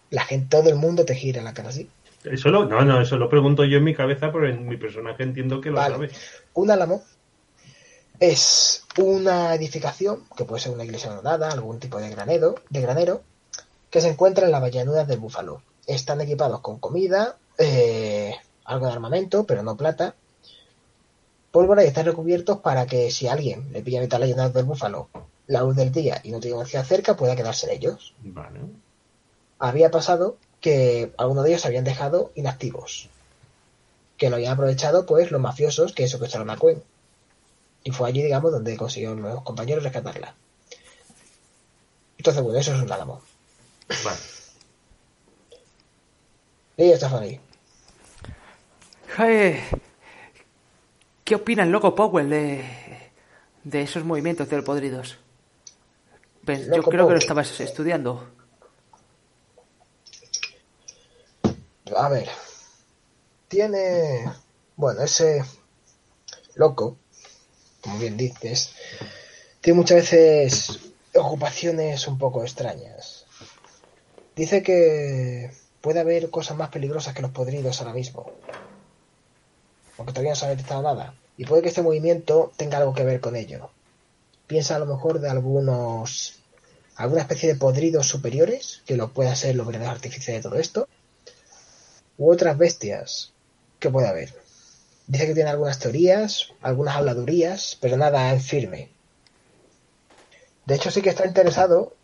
La 0.10 0.26
gente, 0.26 0.48
todo 0.50 0.70
el 0.70 0.76
mundo 0.76 1.06
te 1.06 1.16
gira 1.16 1.42
la 1.42 1.54
cara 1.54 1.70
así. 1.70 1.90
Eso 2.26 2.50
lo, 2.50 2.66
no, 2.66 2.84
no, 2.84 3.00
eso 3.02 3.18
lo 3.18 3.30
pregunto 3.30 3.64
yo 3.64 3.78
en 3.78 3.86
mi 3.86 3.96
cabeza, 3.96 4.32
pero 4.32 4.50
en 4.50 4.68
mi 4.68 4.76
personaje 4.76 5.24
entiendo 5.24 5.62
que 5.62 5.70
lo 5.70 5.78
Vale. 5.78 5.96
sabe. 5.96 6.12
Un 6.54 6.72
álamo 6.72 7.04
es 8.20 8.86
una 8.98 9.56
edificación, 9.56 10.26
que 10.36 10.44
puede 10.44 10.62
ser 10.62 10.74
una 10.74 10.84
iglesia 10.84 11.10
abandonada, 11.10 11.50
algún 11.52 11.80
tipo 11.80 12.00
de 12.00 12.10
granero, 12.10 12.56
de 12.70 12.82
granero, 12.82 13.24
que 13.90 14.02
se 14.02 14.10
encuentra 14.10 14.46
en 14.46 14.52
las 14.52 14.72
llanuras 14.72 15.08
del 15.08 15.20
Búfalo. 15.20 15.64
Están 15.88 16.22
equipados 16.22 16.62
con 16.62 16.80
comida, 16.80 17.38
eh, 17.58 18.36
algo 18.66 18.86
de 18.86 18.92
armamento, 18.92 19.46
pero 19.46 19.64
no 19.64 19.76
plata, 19.76 20.16
pólvora 21.52 21.84
y 21.84 21.88
están 21.88 22.06
recubiertos 22.06 22.60
para 22.60 22.86
que 22.86 23.10
si 23.12 23.28
alguien 23.28 23.72
le 23.72 23.82
pilla 23.82 24.00
a 24.00 24.04
mitad 24.04 24.20
las 24.20 24.30
llanuras 24.30 24.54
del 24.54 24.66
Búfalo 24.66 25.10
la 25.50 25.62
luz 25.62 25.76
del 25.76 25.92
día 25.92 26.22
y 26.24 26.32
no 26.32 26.40
tiene 26.40 26.62
hacia 26.62 26.86
cerca, 26.86 27.16
pueda 27.16 27.36
quedarse 27.36 27.66
en 27.66 27.78
ellos. 27.78 28.14
Vale. 28.22 28.60
Había 29.58 29.90
pasado 29.90 30.38
que 30.62 31.12
algunos 31.18 31.44
de 31.44 31.50
ellos 31.50 31.62
se 31.64 31.68
habían 31.68 31.84
dejado 31.84 32.32
inactivos, 32.36 33.10
que 34.16 34.30
lo 34.30 34.36
habían 34.36 34.54
aprovechado 34.54 35.08
pues 35.08 35.32
los 35.32 35.42
mafiosos 35.42 35.94
que 35.94 36.08
secuestraron 36.08 36.52
a 36.52 36.58
Quen. 36.58 36.84
Y 37.84 37.90
fue 37.90 38.08
allí, 38.08 38.22
digamos, 38.22 38.52
donde 38.52 38.78
consiguieron 38.78 39.24
los 39.24 39.42
compañeros 39.42 39.84
rescatarla. 39.84 40.36
Entonces, 42.20 42.44
bueno, 42.44 42.60
eso 42.60 42.76
es 42.76 42.82
un 42.84 42.92
álamo. 42.92 43.24
Vale. 44.04 44.20
Y 46.78 46.92
está 46.92 47.20
ahí. 47.20 47.40
Eh, 49.20 49.62
¿Qué 51.26 51.36
opina 51.36 51.64
el 51.64 51.72
loco 51.72 51.94
Powell 51.94 52.30
de, 52.30 52.64
de 53.64 53.82
esos 53.82 54.04
movimientos 54.06 54.50
del 54.50 54.64
podridos? 54.64 55.18
Pues, 56.46 56.68
yo 56.68 56.82
creo 56.84 57.08
que 57.08 57.14
lo 57.14 57.20
estabas 57.20 57.60
estudiando. 57.60 58.28
A 61.96 62.10
ver. 62.10 62.30
Tiene. 63.48 64.32
Bueno, 64.76 65.02
ese 65.02 65.44
loco, 66.56 66.98
como 67.82 68.00
bien 68.00 68.16
dices, 68.16 68.74
tiene 69.60 69.78
muchas 69.78 69.98
veces 69.98 70.80
ocupaciones 71.14 72.08
un 72.08 72.18
poco 72.18 72.44
extrañas. 72.44 73.19
Dice 74.40 74.64
que 74.64 75.52
puede 75.82 76.00
haber 76.00 76.30
cosas 76.30 76.56
más 76.56 76.70
peligrosas 76.70 77.14
que 77.14 77.22
los 77.22 77.32
podridos 77.32 77.82
ahora 77.82 77.94
mismo. 77.94 78.32
Aunque 79.98 80.14
todavía 80.14 80.32
no 80.32 80.36
se 80.38 80.46
ha 80.46 80.50
detectado 80.50 80.82
nada. 80.82 81.14
Y 81.36 81.44
puede 81.44 81.62
que 81.62 81.68
este 81.68 81.82
movimiento 81.82 82.54
tenga 82.56 82.78
algo 82.78 82.94
que 82.94 83.04
ver 83.04 83.20
con 83.20 83.36
ello. 83.36 83.70
Piensa 84.48 84.78
a 84.78 84.80
lo 84.80 84.86
mejor 84.86 85.20
de 85.20 85.30
algunos 85.30 86.40
alguna 86.96 87.24
especie 87.24 87.50
de 87.50 87.60
podridos 87.60 88.08
superiores, 88.08 88.82
que 88.86 88.96
lo 88.96 89.12
pueda 89.12 89.36
ser 89.36 89.58
los 89.58 89.68
verdaderos 89.68 89.96
artificiales 89.96 90.42
de 90.42 90.50
todo 90.50 90.58
esto, 90.58 90.88
u 92.18 92.32
otras 92.32 92.58
bestias 92.58 93.34
que 93.78 93.90
pueda 93.90 94.08
haber. 94.08 94.34
Dice 95.08 95.28
que 95.28 95.34
tiene 95.34 95.50
algunas 95.50 95.80
teorías, 95.80 96.54
algunas 96.62 96.96
habladurías, 96.96 97.78
pero 97.82 97.98
nada 97.98 98.32
en 98.32 98.40
firme. 98.40 98.90
De 100.66 100.76
hecho, 100.76 100.92
sí 100.92 101.02
que 101.02 101.10
está 101.10 101.26
interesado, 101.26 101.99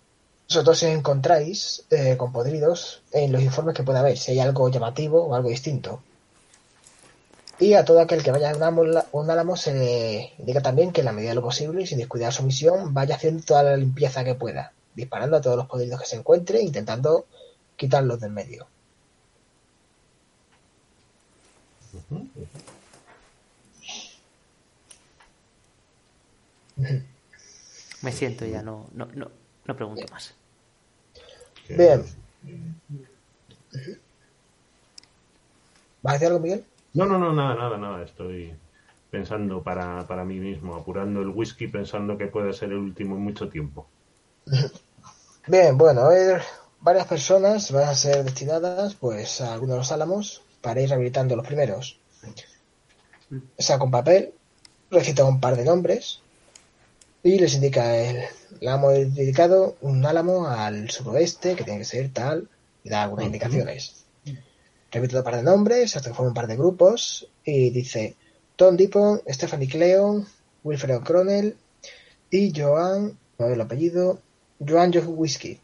si 0.48 0.86
encontráis 0.86 1.84
eh, 1.90 2.16
con 2.18 2.32
podridos, 2.32 3.02
en 3.12 3.32
los 3.32 3.42
informes 3.42 3.76
que 3.76 3.84
pueda 3.84 4.00
haber, 4.00 4.18
si 4.18 4.32
hay 4.32 4.40
algo 4.40 4.70
llamativo 4.70 5.24
o 5.24 5.36
algo 5.36 5.50
distinto. 5.50 6.02
Y 7.58 7.74
a 7.74 7.86
todo 7.86 8.02
aquel 8.02 8.22
que 8.22 8.32
vaya 8.32 8.52
a 8.52 8.70
un 9.12 9.32
álamo 9.32 9.56
se 9.56 9.74
le 9.74 10.34
indica 10.40 10.62
también 10.62 10.92
que 10.92 11.02
en 11.02 11.06
la 11.06 11.14
medida 11.14 11.30
de 11.30 11.36
lo 11.36 11.42
posible 11.42 11.84
y 11.84 11.88
sin 11.88 11.98
descuidar 11.98 12.34
su 12.34 12.44
misión 12.44 12.94
vaya 12.94 13.16
haciendo 13.16 13.44
toda 13.44 13.64
la 13.64 13.78
limpieza 13.78 14.26
que 14.26 14.36
pueda, 14.36 14.74
disparando 14.94 15.38
a 15.38 15.42
todos 15.42 15.56
los 15.56 15.68
podridos 15.68 16.02
que 16.02 16.06
se 16.08 16.18
encuentre, 16.18 16.62
intentando 16.62 17.26
quitarlos 17.78 18.20
del 18.20 18.32
medio. 18.32 18.68
Me 28.02 28.12
siento 28.12 28.46
ya, 28.46 28.62
no, 28.62 28.88
no, 28.94 29.08
no, 29.14 29.32
no 29.66 29.76
pregunto 29.76 30.04
más. 30.12 30.36
Bien. 31.68 32.04
¿Vas 36.02 36.12
a 36.12 36.14
decir 36.14 36.28
algo, 36.28 36.40
Miguel? 36.40 36.66
No, 36.94 37.06
no, 37.06 37.18
no, 37.18 37.34
nada, 37.34 37.56
nada, 37.56 37.78
nada. 37.78 38.04
Estoy 38.04 38.54
pensando 39.10 39.64
para, 39.64 40.06
para 40.08 40.24
mí 40.24 40.40
mismo, 40.40 40.76
apurando 40.76 41.22
el 41.22 41.30
whisky, 41.30 41.68
pensando 41.68 42.18
que 42.18 42.28
puede 42.28 42.54
ser 42.54 42.70
el 42.70 42.78
último 42.78 43.16
en 43.16 43.22
mucho 43.22 43.50
tiempo. 43.50 43.88
Bien, 45.48 45.78
bueno, 45.78 46.02
a 46.02 46.10
ver, 46.10 46.42
varias 46.80 47.08
personas 47.08 47.72
van 47.72 47.90
a 47.90 47.96
ser 47.96 48.24
destinadas 48.24 48.96
pues 48.96 49.42
a 49.42 49.54
algunos 49.54 49.76
de 49.76 49.80
los 49.80 49.92
álamos 49.92 50.44
para 50.62 50.82
ir 50.82 50.90
rehabilitando 50.90 51.36
los 51.36 51.46
primeros. 51.46 52.00
Saca 53.58 53.84
un 53.84 53.92
papel, 53.92 54.34
recita 54.90 55.26
un 55.26 55.40
par 55.40 55.56
de 55.56 55.66
nombres 55.66 56.22
y 57.26 57.40
les 57.40 57.56
indica 57.56 57.98
el, 57.98 58.18
el 58.62 58.68
álamo 58.68 58.92
dedicado, 58.92 59.78
un 59.82 60.06
álamo 60.06 60.48
al 60.48 60.92
suroeste, 60.92 61.56
que 61.56 61.64
tiene 61.64 61.80
que 61.80 61.86
ser 61.86 62.14
tal, 62.14 62.48
y 62.84 62.90
da 62.90 63.02
algunas 63.02 63.26
indicaciones. 63.26 64.06
Repite 64.92 65.18
un 65.18 65.24
par 65.24 65.36
de 65.36 65.42
nombres, 65.42 65.96
hasta 65.96 66.12
que 66.12 66.16
forma 66.16 66.30
un 66.30 66.36
par 66.36 66.46
de 66.46 66.56
grupos, 66.56 67.28
y 67.44 67.72
dice 67.72 68.16
Tom 68.56 68.78
Dipon, 68.78 69.24
Stephanie 69.28 69.68
Cleon, 69.68 70.24
Wilfred 70.64 70.98
O'Connell 70.98 71.58
y 72.30 72.54
Joan, 72.56 73.18
no 73.40 73.48
el 73.48 73.60
apellido, 73.60 74.20
Joan 74.60 74.94
Whisky. 75.04 75.60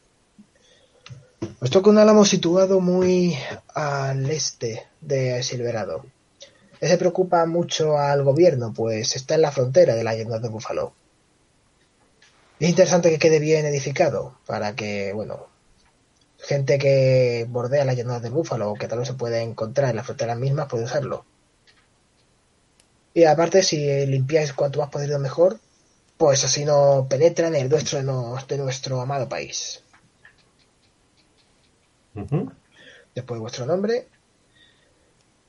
Os 1.59 1.69
toca 1.69 1.91
un 1.91 1.99
álamo 1.99 2.25
situado 2.25 2.79
muy 2.79 3.37
al 3.75 4.27
este 4.31 4.87
de 4.99 5.43
Silverado. 5.43 6.07
Ese 6.79 6.97
preocupa 6.97 7.45
mucho 7.45 7.99
al 7.99 8.23
gobierno, 8.23 8.73
pues 8.73 9.15
está 9.15 9.35
en 9.35 9.43
la 9.43 9.51
frontera 9.51 9.93
de 9.93 10.03
la 10.03 10.15
llanura 10.15 10.39
de 10.39 10.49
Búfalo. 10.49 10.93
Es 12.61 12.69
interesante 12.69 13.09
que 13.09 13.19
quede 13.19 13.39
bien 13.39 13.65
edificado, 13.65 14.39
para 14.45 14.73
que, 14.73 15.11
bueno, 15.11 15.47
gente 16.39 16.77
que 16.79 17.45
bordea 17.49 17.85
la 17.85 17.93
llanura 17.93 18.19
de 18.21 18.29
Búfalo 18.29 18.71
o 18.71 18.75
que 18.75 18.87
tal 18.89 18.99
vez 18.99 19.07
se 19.09 19.15
puede 19.15 19.41
encontrar 19.41 19.89
en 19.91 19.97
las 19.97 20.05
fronteras 20.05 20.37
mismas 20.37 20.67
puede 20.69 20.85
usarlo. 20.85 21.25
Y 23.13 23.23
aparte, 23.23 23.63
si 23.63 23.77
limpiáis 24.05 24.51
cuanto 24.51 24.79
más 24.79 24.89
podrido 24.89 25.17
mejor, 25.17 25.61
pues 26.17 26.43
así 26.45 26.65
no 26.65 27.07
penetra 27.09 27.47
en 27.47 27.55
el 27.55 27.69
nuestro 27.69 27.99
de, 27.99 28.05
no- 28.05 28.37
de 28.47 28.57
nuestro 28.57 29.01
amado 29.01 29.29
país. 29.29 29.83
Después 33.15 33.39
vuestro 33.39 33.65
nombre. 33.65 34.07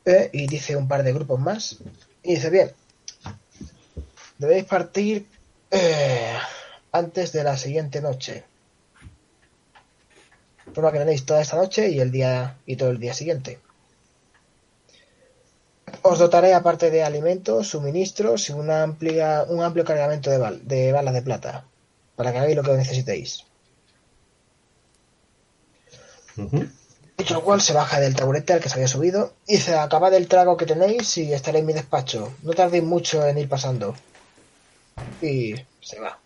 eh, 0.04 0.30
y 0.32 0.46
dice 0.46 0.76
un 0.76 0.88
par 0.88 1.02
de 1.02 1.12
grupos 1.12 1.40
más. 1.40 1.78
Y 2.22 2.34
dice, 2.34 2.50
bien, 2.50 2.72
debéis 4.38 4.64
partir 4.64 5.26
eh, 5.70 6.36
antes 6.92 7.32
de 7.32 7.44
la 7.44 7.56
siguiente 7.56 8.00
noche. 8.00 8.44
De 10.66 10.72
forma 10.72 10.92
que 10.92 10.98
tenéis 10.98 11.26
toda 11.26 11.40
esta 11.42 11.56
noche 11.56 11.88
y 11.90 12.00
el 12.00 12.10
día 12.10 12.56
y 12.66 12.76
todo 12.76 12.90
el 12.90 12.98
día 13.00 13.14
siguiente. 13.14 13.58
Os 16.02 16.18
dotaré, 16.18 16.54
aparte 16.54 16.90
de 16.90 17.02
alimentos, 17.02 17.68
suministros 17.68 18.48
y 18.48 18.52
una 18.52 18.82
amplia, 18.82 19.44
un 19.48 19.62
amplio 19.62 19.84
cargamento 19.84 20.30
de, 20.30 20.38
bal- 20.38 20.62
de 20.62 20.92
balas 20.92 21.14
de 21.14 21.22
plata, 21.22 21.64
para 22.16 22.32
que 22.32 22.38
hagáis 22.38 22.56
lo 22.56 22.62
que 22.62 22.72
necesitéis. 22.72 23.44
Dicho 27.18 27.34
lo 27.34 27.44
cual, 27.44 27.60
se 27.60 27.72
baja 27.72 28.00
del 28.00 28.16
taburete 28.16 28.54
al 28.54 28.60
que 28.60 28.68
se 28.68 28.76
había 28.76 28.88
subido 28.88 29.34
y 29.46 29.54
dice, 29.56 29.76
acabad 29.76 30.14
el 30.14 30.28
trago 30.28 30.56
que 30.56 30.66
tenéis 30.66 31.16
y 31.18 31.32
estaré 31.32 31.58
en 31.60 31.66
mi 31.66 31.72
despacho. 31.72 32.32
No 32.42 32.52
tardéis 32.52 32.82
mucho 32.82 33.24
en 33.26 33.38
ir 33.38 33.48
pasando. 33.48 33.94
Y 35.20 35.54
se 35.80 36.00
va. 36.00 36.18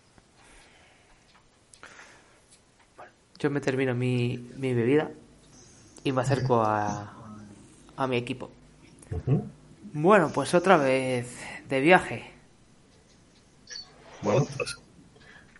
Yo 3.39 3.49
me 3.51 3.61
termino 3.61 3.93
mi, 3.93 4.49
mi 4.57 4.73
bebida 4.73 5.11
y 6.03 6.11
me 6.11 6.21
acerco 6.21 6.61
a, 6.61 7.13
a 7.95 8.07
mi 8.07 8.17
equipo. 8.17 8.49
Bueno, 9.93 10.31
pues 10.33 10.53
otra 10.53 10.77
vez 10.77 11.39
de 11.69 11.81
viaje. 11.81 12.31
Bueno, 14.21 14.45
pues, 14.57 14.81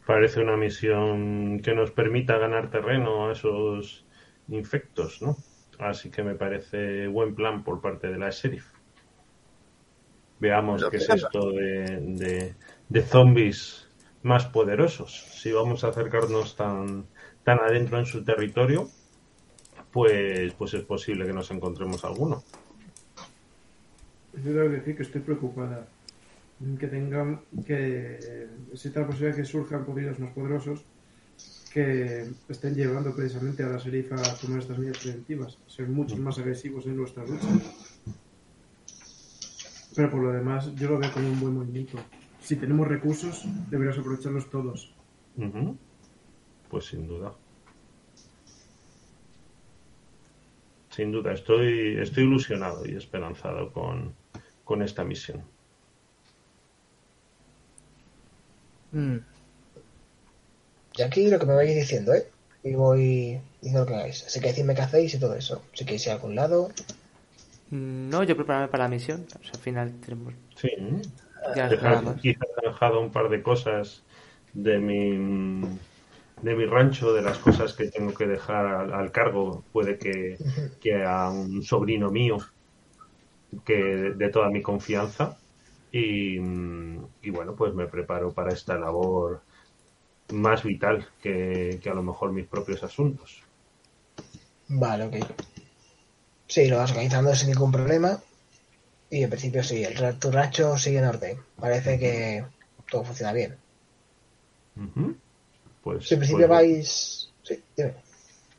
parece 0.06 0.42
una 0.42 0.58
misión 0.58 1.60
que 1.60 1.76
nos 1.76 1.92
permita 1.92 2.38
ganar 2.38 2.72
terreno 2.72 3.30
a 3.30 3.34
esos 3.34 4.06
infectos, 4.48 5.22
¿no? 5.22 5.38
Así 5.80 6.10
que 6.10 6.24
me 6.24 6.34
parece 6.34 7.08
buen 7.08 7.36
plan 7.36 7.64
por 7.64 7.82
parte 7.82 8.08
de 8.08 8.18
la 8.18 8.32
sheriff. 8.32 8.66
Veamos 10.40 10.84
qué 10.84 10.90
que 10.90 10.98
es 10.98 11.10
esto 11.10 11.52
de, 11.52 12.00
de, 12.02 12.56
de 12.90 13.02
zombies 13.04 13.88
más 14.24 14.46
poderosos. 14.46 15.26
Si 15.34 15.52
vamos 15.52 15.84
a 15.84 15.90
acercarnos 15.90 16.56
tan, 16.56 17.06
tan 17.48 17.60
adentro 17.60 17.98
en 17.98 18.06
su 18.06 18.26
territorio, 18.26 18.90
pues, 19.94 20.54
pues 20.56 20.74
es 20.74 20.84
posible 20.84 21.26
que 21.26 21.32
nos 21.32 21.50
encontremos 21.50 22.04
alguno. 22.04 22.44
Yo 24.34 24.52
tengo 24.52 24.64
que 24.64 24.76
decir 24.80 24.98
que 24.98 25.04
estoy 25.04 25.22
preocupada. 25.22 25.88
Que 26.78 26.88
tengan, 26.88 27.40
que 27.66 28.50
exista 28.74 29.00
la 29.00 29.08
posibilidad 29.08 29.38
de 29.38 29.44
que 29.44 29.48
surjan 29.48 29.86
podridos 29.86 30.20
más 30.20 30.34
poderosos 30.34 30.84
que 31.72 32.28
estén 32.50 32.76
llevando 32.76 33.16
precisamente 33.16 33.64
a 33.64 33.70
la 33.70 33.78
sheriff 33.78 34.12
a 34.12 34.36
tomar 34.42 34.60
estas 34.60 34.78
medidas 34.78 34.98
preventivas, 34.98 35.58
ser 35.68 35.88
mucho 35.88 36.18
más 36.18 36.38
agresivos 36.40 36.86
en 36.86 36.98
nuestra 36.98 37.24
lucha. 37.24 37.48
Pero 39.96 40.12
por 40.12 40.22
lo 40.22 40.34
demás, 40.34 40.76
yo 40.76 40.90
lo 40.90 41.00
veo 41.00 41.14
como 41.14 41.30
un 41.30 41.40
buen 41.40 41.54
movimiento. 41.54 41.98
Si 42.42 42.58
tenemos 42.58 42.90
recursos, 42.90 43.46
deberíamos 43.70 44.00
aprovecharlos 44.00 44.50
todos. 44.50 44.94
Ujú. 45.38 45.78
Pues 46.70 46.86
sin 46.86 47.08
duda. 47.08 47.34
Sin 50.90 51.14
duda, 51.14 51.32
estoy, 51.32 51.98
estoy 51.98 52.24
ilusionado 52.26 52.86
y 52.86 52.96
esperanzado 52.98 53.72
con, 53.72 54.18
con 54.66 54.82
esta 54.82 55.06
misión. 55.06 55.50
Mm, 58.94 59.20
Y 60.98 61.02
aquí 61.02 61.30
lo 61.30 61.40
que 61.40 61.46
me 61.46 61.56
vais 61.56 61.74
diciendo, 61.76 62.14
¿eh? 62.14 62.30
Y 62.64 62.74
voy 62.76 63.42
diciendo 63.62 63.82
lo 63.82 63.86
que 63.88 63.96
hagáis. 63.96 64.26
Así 64.26 64.40
que 64.42 64.48
decidme 64.50 64.76
qué 64.76 64.82
hacéis 64.82 65.14
y 65.14 65.20
todo 65.20 65.36
eso. 65.36 65.70
Si 65.74 65.86
queréis 65.86 66.06
ir 66.08 66.12
a 66.12 66.16
algún 66.16 66.36
lado. 66.36 66.74
No, 67.70 68.24
yo 68.24 68.36
prepararme 68.36 68.70
para 68.70 68.86
la 68.86 68.90
misión. 68.90 69.26
O 69.40 69.44
sea, 69.44 69.52
al 69.56 69.60
final 69.62 70.00
tenemos 70.00 70.34
Sí, 70.56 70.70
ya 71.56 71.70
dejar 71.70 72.04
quizás 72.22 72.50
dejado 72.64 73.00
un 73.02 73.12
par 73.12 73.30
de 73.30 73.42
cosas 73.44 74.04
de 74.54 74.80
mi 74.80 75.80
de 76.42 76.56
mi 76.56 76.66
rancho, 76.66 77.14
de 77.14 77.22
las 77.22 77.40
cosas 77.40 77.74
que 77.76 77.90
tengo 77.90 78.14
que 78.14 78.28
dejar 78.28 78.66
al, 78.68 78.94
al 78.94 79.12
cargo, 79.12 79.68
puede 79.72 79.98
que, 80.00 80.42
que 80.80 81.04
a 81.04 81.30
un 81.32 81.62
sobrino 81.64 82.12
mío 82.12 82.38
que 83.66 83.74
de 84.16 84.30
toda 84.30 84.50
mi 84.50 84.62
confianza 84.62 85.40
y, 85.92 86.38
y 86.40 87.30
bueno, 87.32 87.56
pues 87.56 87.74
me 87.74 87.88
preparo 87.88 88.34
para 88.34 88.54
esta 88.54 88.78
labor 88.78 89.46
más 90.30 90.64
vital 90.64 91.08
que, 91.20 91.80
que 91.82 91.90
a 91.92 91.96
lo 91.96 92.04
mejor 92.04 92.34
mis 92.34 92.48
propios 92.48 92.84
asuntos. 92.84 93.48
Vale, 94.70 95.06
ok. 95.06 95.16
Sí, 96.54 96.68
lo 96.68 96.78
vas 96.80 96.92
organizando 96.92 97.34
sin 97.34 97.50
ningún 97.52 97.72
problema. 97.72 98.22
Y 99.10 99.24
en 99.24 99.30
principio 99.32 99.64
sí, 99.64 99.84
el 99.84 100.20
tu 100.20 100.32
rancho 100.32 100.78
sigue 100.78 101.00
en 101.00 101.06
orden. 101.06 101.40
Parece 101.60 102.00
que 102.00 102.46
todo 102.92 103.04
funciona 103.06 103.34
bien. 103.34 103.58
Pues, 105.88 106.06
Si 106.06 106.16
en 106.16 106.20
principio 106.20 106.48
pues, 106.48 106.60
vais. 106.60 107.30
Sí, 107.44 107.64
dime. 107.78 107.94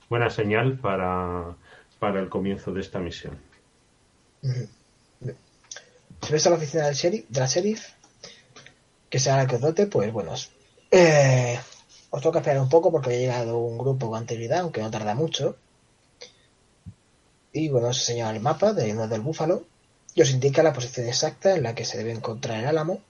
buena 0.08 0.30
señal 0.30 0.78
para, 0.78 1.54
para 1.98 2.20
el 2.20 2.30
comienzo 2.30 2.72
de 2.72 2.80
esta 2.80 3.00
misión. 3.00 3.38
Si 4.40 6.32
ves 6.32 6.46
a 6.46 6.50
la 6.50 6.56
oficina 6.56 6.86
del 6.86 6.94
sheriff, 6.94 7.26
de 7.28 7.40
la 7.40 7.46
sheriff, 7.46 7.86
que 9.10 9.18
sea 9.18 9.36
la 9.36 9.46
que 9.46 9.56
os 9.56 9.60
dote, 9.60 9.86
pues 9.88 10.10
bueno. 10.10 10.32
Eh, 10.90 11.58
os 12.08 12.22
toca 12.22 12.38
esperar 12.38 12.62
un 12.62 12.70
poco 12.70 12.90
porque 12.90 13.10
ha 13.10 13.18
llegado 13.18 13.58
un 13.58 13.76
grupo 13.76 14.08
con 14.08 14.18
anterioridad, 14.18 14.60
aunque 14.60 14.80
no 14.80 14.90
tarda 14.90 15.14
mucho. 15.14 15.56
Y 17.52 17.68
bueno, 17.68 17.88
os 17.88 18.02
señala 18.02 18.34
el 18.34 18.40
mapa 18.40 18.72
de 18.72 18.94
Nuez 18.94 19.10
del 19.10 19.20
Búfalo 19.20 19.64
y 20.14 20.22
os 20.22 20.30
indica 20.30 20.62
la 20.62 20.72
posición 20.72 21.08
exacta 21.08 21.54
en 21.54 21.62
la 21.62 21.74
que 21.74 21.84
se 21.84 21.98
debe 21.98 22.12
encontrar 22.12 22.60
el 22.60 22.68
álamo. 22.68 23.02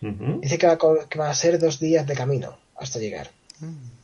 Dice 0.00 0.56
que 0.56 0.68
va, 0.68 0.74
a 0.74 1.08
que 1.08 1.18
va 1.18 1.28
a 1.28 1.34
ser 1.34 1.58
dos 1.58 1.80
días 1.80 2.06
de 2.06 2.14
camino 2.14 2.56
hasta 2.78 2.98
llegar. 2.98 3.30
Mm. 3.60 3.98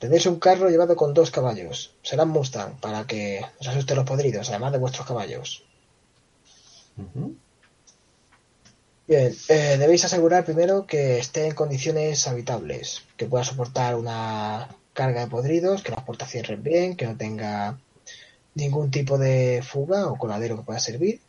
Tenéis 0.00 0.24
un 0.24 0.40
carro 0.40 0.70
llevado 0.70 0.96
con 0.96 1.12
dos 1.12 1.30
caballos. 1.30 1.94
Serán 2.02 2.30
Mustang 2.30 2.80
para 2.80 3.06
que 3.06 3.44
os 3.60 3.68
asusten 3.68 3.96
los 3.96 4.06
podridos, 4.06 4.48
además 4.48 4.72
de 4.72 4.78
vuestros 4.78 5.06
caballos. 5.06 5.62
Bien, 9.06 9.36
eh, 9.48 9.76
debéis 9.78 10.04
asegurar 10.04 10.44
primero 10.44 10.86
que 10.86 11.18
esté 11.18 11.46
en 11.46 11.54
condiciones 11.54 12.26
habitables, 12.26 13.02
que 13.18 13.26
pueda 13.26 13.44
soportar 13.44 13.94
una 13.96 14.68
carga 14.94 15.20
de 15.20 15.26
podridos, 15.26 15.82
que 15.82 15.92
las 15.92 16.04
puertas 16.04 16.30
cierren 16.30 16.62
bien, 16.62 16.96
que 16.96 17.06
no 17.06 17.16
tenga 17.16 17.78
ningún 18.54 18.90
tipo 18.90 19.18
de 19.18 19.62
fuga 19.62 20.06
o 20.06 20.16
coladero 20.16 20.56
que 20.56 20.62
pueda 20.62 20.80
servir. 20.80 21.20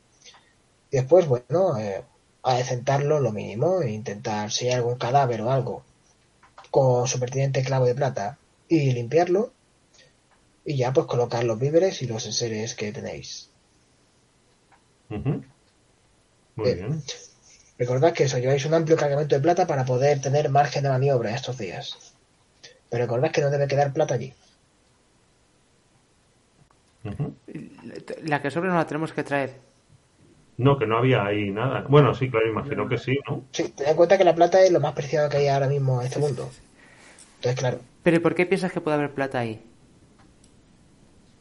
Y 0.91 0.97
después, 0.97 1.27
bueno, 1.27 1.77
eh, 1.77 2.03
adecentarlo 2.43 3.19
lo 3.19 3.31
mínimo 3.33 3.81
e 3.81 3.91
intentar, 3.91 4.49
si 4.51 4.67
hay 4.67 4.75
algún 4.75 4.95
cadáver 4.95 5.41
o 5.41 5.51
algo, 5.51 5.83
con 6.71 7.07
su 7.07 7.19
pertinente 7.19 7.63
clavo 7.63 7.85
de 7.85 7.95
plata 7.95 8.39
y 8.67 8.91
limpiarlo. 8.93 9.53
Y 10.65 10.77
ya 10.77 10.93
pues 10.93 11.05
colocar 11.07 11.43
los 11.43 11.59
víveres 11.59 12.01
y 12.01 12.07
los 12.07 12.25
enseres 12.25 12.75
que 12.75 12.91
tenéis. 12.91 13.49
Muy 15.09 15.43
Bien. 16.55 16.77
bien. 16.77 17.03
Recordad 17.77 18.13
que 18.13 18.25
eso, 18.25 18.37
lleváis 18.37 18.65
un 18.65 18.75
amplio 18.75 18.95
cargamento 18.95 19.33
de 19.35 19.41
plata 19.41 19.65
para 19.65 19.85
poder 19.85 20.21
tener 20.21 20.49
margen 20.49 20.83
de 20.83 20.89
maniobra 20.89 21.33
estos 21.33 21.57
días. 21.57 22.13
Pero 22.89 23.05
recordad 23.05 23.31
que 23.31 23.41
no 23.41 23.49
debe 23.49 23.67
quedar 23.67 23.91
plata 23.91 24.13
allí. 24.13 24.33
La 28.23 28.41
que 28.41 28.51
sobre 28.51 28.69
no 28.69 28.75
la 28.75 28.85
tenemos 28.85 29.13
que 29.13 29.23
traer. 29.23 29.70
No, 30.61 30.77
que 30.77 30.85
no 30.85 30.99
había 30.99 31.25
ahí 31.25 31.49
nada. 31.49 31.85
Bueno, 31.89 32.13
sí, 32.13 32.29
claro, 32.29 32.47
imagino 32.47 32.87
que 32.87 32.99
sí, 32.99 33.17
¿no? 33.27 33.45
Sí, 33.51 33.69
ten 33.75 33.89
en 33.89 33.95
cuenta 33.95 34.15
que 34.15 34.23
la 34.23 34.35
plata 34.35 34.61
es 34.63 34.71
lo 34.71 34.79
más 34.79 34.93
preciado 34.93 35.27
que 35.27 35.37
hay 35.37 35.47
ahora 35.47 35.67
mismo 35.67 35.99
en 35.99 36.05
este 36.05 36.19
mundo. 36.19 36.51
Entonces, 37.37 37.59
claro. 37.59 37.79
Pero 38.03 38.17
¿y 38.17 38.19
por 38.19 38.35
qué 38.35 38.45
piensas 38.45 38.71
que 38.71 38.79
puede 38.79 38.97
haber 38.97 39.11
plata 39.11 39.39
ahí? 39.39 39.59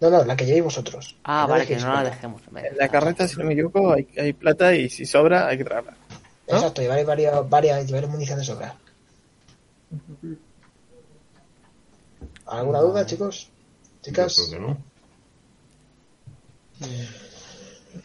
No, 0.00 0.08
no, 0.08 0.24
la 0.24 0.34
que 0.34 0.46
llevéis 0.46 0.64
vosotros. 0.64 1.16
Ah, 1.24 1.46
vale, 1.46 1.66
que 1.66 1.76
no 1.76 1.92
la 1.92 2.04
dejemos. 2.04 2.40
En 2.54 2.78
la 2.78 2.88
carreta, 2.88 3.28
si 3.28 3.36
no 3.38 3.44
me 3.44 3.52
equivoco, 3.52 3.92
hay, 3.92 4.08
hay 4.16 4.32
plata 4.32 4.74
y 4.74 4.88
si 4.88 5.04
sobra 5.04 5.48
hay 5.48 5.58
que 5.58 5.64
traerla. 5.64 5.94
¿no? 6.48 6.56
Exacto, 6.56 6.80
lleváis 6.80 7.06
varias, 7.06 7.46
varias, 7.50 7.86
lleváis 7.86 8.08
munición 8.08 8.38
de 8.38 8.44
sobra. 8.46 8.74
¿Alguna 12.46 12.78
duda, 12.80 13.04
chicos? 13.04 13.50
Yo 13.50 14.00
Chicas. 14.00 14.48
creo 14.48 14.60
que 14.60 14.66
no. 14.66 14.78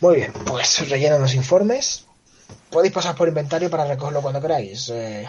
Muy 0.02 0.18
bien, 0.18 0.34
pues 0.46 0.90
rellenan 0.90 1.22
los 1.22 1.36
informes. 1.36 2.06
Podéis 2.70 2.94
pasar 2.94 3.16
por 3.16 3.28
inventario 3.28 3.70
para 3.70 3.86
recogerlo 3.86 4.22
cuando 4.22 4.42
queráis. 4.42 4.90
Eh, 4.90 5.26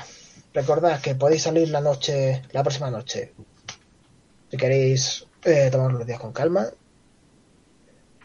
recordad 0.53 1.01
que 1.01 1.15
podéis 1.15 1.43
salir 1.43 1.69
la 1.69 1.81
noche, 1.81 2.43
la 2.53 2.63
próxima 2.63 2.91
noche. 2.91 3.35
Si 4.51 4.57
queréis 4.57 5.27
eh, 5.45 5.69
tomar 5.71 5.93
los 5.93 6.07
días 6.07 6.21
con 6.21 6.33
calma. 6.33 6.67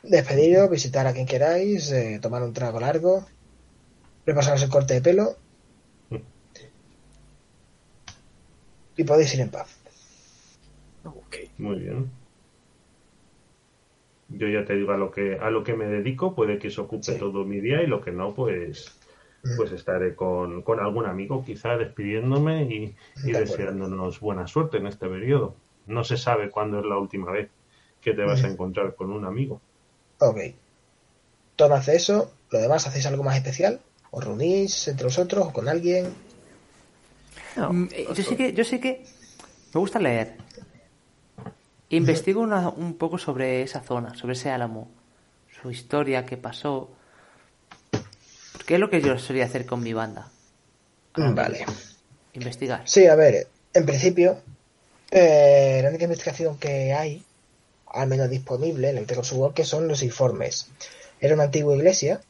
Despediros, 0.03 0.69
visitar 0.69 1.05
a 1.05 1.13
quien 1.13 1.27
queráis, 1.27 1.91
eh, 1.91 2.19
tomar 2.19 2.41
un 2.41 2.53
trago 2.53 2.79
largo, 2.79 3.27
repasaros 4.25 4.63
el 4.63 4.69
corte 4.69 4.95
de 4.95 5.01
pelo. 5.01 5.37
Y 8.97 9.03
podéis 9.03 9.33
ir 9.35 9.41
en 9.41 9.49
paz. 9.49 9.67
Ok. 11.03 11.37
Muy 11.57 11.79
bien. 11.79 12.11
Yo 14.33 14.47
ya 14.47 14.63
te 14.65 14.75
digo 14.75 14.91
a 14.91 14.97
lo 14.97 15.11
que 15.11 15.37
a 15.39 15.49
lo 15.49 15.63
que 15.63 15.75
me 15.75 15.85
dedico, 15.85 16.33
puede 16.35 16.57
que 16.57 16.69
se 16.69 16.81
ocupe 16.81 17.13
Sí. 17.13 17.17
todo 17.19 17.43
mi 17.45 17.59
día 17.59 17.81
y 17.83 17.87
lo 17.87 18.01
que 18.01 18.11
no, 18.11 18.33
pues 18.33 18.97
Mm. 19.43 19.57
pues 19.57 19.71
estaré 19.71 20.15
con, 20.15 20.61
con 20.61 20.79
algún 20.79 21.05
amigo, 21.07 21.43
quizá 21.43 21.75
despidiéndome 21.75 22.63
y, 22.63 22.73
y 22.75 23.31
De 23.31 23.37
acuerdo. 23.37 23.39
deseándonos 23.39 24.19
buena 24.19 24.45
suerte 24.47 24.77
en 24.77 24.85
este 24.87 25.07
periodo. 25.07 25.55
No 25.87 26.03
se 26.03 26.15
sabe 26.15 26.49
cuándo 26.51 26.79
es 26.79 26.85
la 26.85 26.97
última 26.97 27.31
vez 27.31 27.49
que 28.01 28.13
te 28.13 28.23
vas 28.23 28.43
a 28.43 28.47
Mm. 28.47 28.51
encontrar 28.51 28.95
con 28.95 29.11
un 29.11 29.25
amigo. 29.25 29.59
Ok. 30.19 30.37
Tom 31.55 31.73
hace 31.73 31.95
eso. 31.95 32.31
Lo 32.51 32.59
demás, 32.59 32.85
¿hacéis 32.87 33.05
algo 33.07 33.23
más 33.23 33.35
especial? 33.35 33.79
¿Os 34.11 34.23
reunís 34.23 34.87
entre 34.87 35.05
vosotros 35.05 35.47
o 35.47 35.53
con 35.53 35.67
alguien? 35.67 36.05
No, 37.57 37.73
Mm, 37.73 37.87
eh, 37.93 38.07
yo 38.15 38.23
sí 38.23 38.35
que, 38.35 38.53
yo 38.53 38.63
sí 38.63 38.79
que 38.79 39.03
me 39.73 39.79
gusta 39.79 39.99
leer. 39.99 40.35
Investigo 41.91 42.41
una- 42.41 42.69
un 42.69 42.95
poco 42.97 43.17
sobre 43.17 43.61
esa 43.61 43.81
zona, 43.81 44.15
sobre 44.15 44.33
ese 44.33 44.49
álamo, 44.49 44.89
su 45.61 45.71
historia, 45.71 46.25
qué 46.25 46.37
pasó. 46.37 46.89
Porque 48.53 48.75
es 48.75 48.79
lo 48.79 48.89
que 48.89 49.01
yo 49.01 49.17
solía 49.19 49.45
hacer 49.45 49.65
con 49.65 49.81
mi 49.83 49.93
banda. 49.93 50.29
Mm, 51.15 51.35
Vale. 51.35 51.65
Investigar. 52.33 52.81
Sí, 52.85 53.07
a 53.07 53.15
ver, 53.15 53.47
en 53.73 53.85
principio, 53.85 54.39
eh, 55.11 55.81
la 55.83 55.89
única 55.89 56.05
investigación 56.05 56.57
que 56.57 56.93
hay, 56.93 57.25
al 57.87 58.07
menos 58.07 58.29
disponible 58.29 58.89
en 58.89 58.95
la 58.95 59.01
World, 59.33 59.53
que 59.53 59.65
son 59.65 59.87
los 59.89 60.01
informes. 60.01 60.69
Era 61.19 61.33
una 61.35 61.43
antigua 61.43 61.75
iglesia 61.75 62.21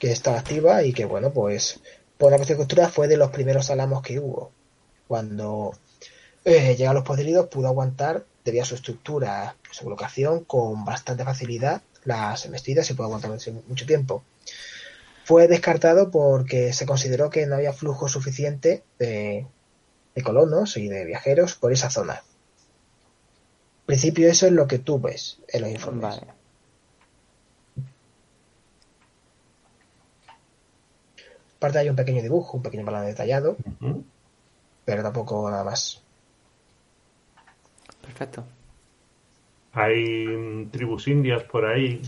que 0.00 0.10
estaba 0.10 0.38
activa 0.40 0.82
y 0.82 0.92
que, 0.92 1.04
bueno, 1.04 1.30
pues, 1.30 1.78
por 2.18 2.34
de 2.48 2.56
cultura 2.56 2.88
fue 2.88 3.06
de 3.06 3.16
los 3.16 3.30
primeros 3.30 3.70
álamos 3.70 4.02
que 4.02 4.18
hubo. 4.18 4.50
Cuando 5.06 5.74
eh, 6.44 6.74
llegaron 6.76 6.96
los 6.96 7.04
podridos, 7.04 7.46
pudo 7.46 7.68
aguantar, 7.68 8.24
debido 8.44 8.62
a 8.62 8.66
su 8.66 8.74
estructura, 8.74 9.56
su 9.70 9.84
colocación, 9.84 10.44
con 10.44 10.84
bastante 10.84 11.24
facilidad 11.24 11.82
las 12.04 12.44
embestidas 12.46 12.88
y 12.90 12.94
pudo 12.94 13.06
aguantar 13.06 13.30
mucho- 13.30 13.86
tiempo. 13.86 14.22
Fue 15.24 15.46
descartado 15.48 16.10
porque 16.10 16.72
se 16.72 16.86
consideró 16.86 17.30
que 17.30 17.46
no 17.46 17.54
había 17.56 17.72
flujo 17.72 18.08
suficiente 18.08 18.82
de, 18.98 19.46
de 20.14 20.22
colonos 20.22 20.76
y 20.76 20.88
de 20.88 21.04
viajeros 21.04 21.54
por 21.54 21.72
esa 21.72 21.90
zona. 21.90 22.22
En 23.80 23.86
principio 23.86 24.28
eso 24.28 24.46
es 24.46 24.52
lo 24.52 24.66
que 24.66 24.78
tú 24.78 25.00
ves 25.00 25.38
en 25.48 25.62
los 25.62 25.70
informes. 25.70 26.02
Vale. 26.02 26.26
Aparte 31.56 31.78
hay 31.78 31.90
un 31.90 31.96
pequeño 31.96 32.22
dibujo, 32.22 32.56
un 32.56 32.62
pequeño 32.62 32.84
plano 32.86 33.04
detallado, 33.04 33.56
pero 34.84 35.02
tampoco 35.02 35.50
nada 35.50 35.62
más. 35.64 36.02
Perfecto. 38.02 38.44
Hay 39.72 40.26
mm, 40.26 40.70
tribus 40.70 41.08
indias 41.08 41.44
por 41.44 41.64
ahí, 41.64 42.02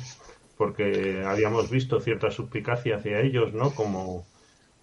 porque 0.57 1.22
habíamos 1.24 1.70
visto 1.70 2.00
cierta 2.00 2.31
suspicacia 2.31 2.96
hacia 2.96 3.20
ellos, 3.20 3.52
¿no? 3.55 3.74
Como 3.74 4.26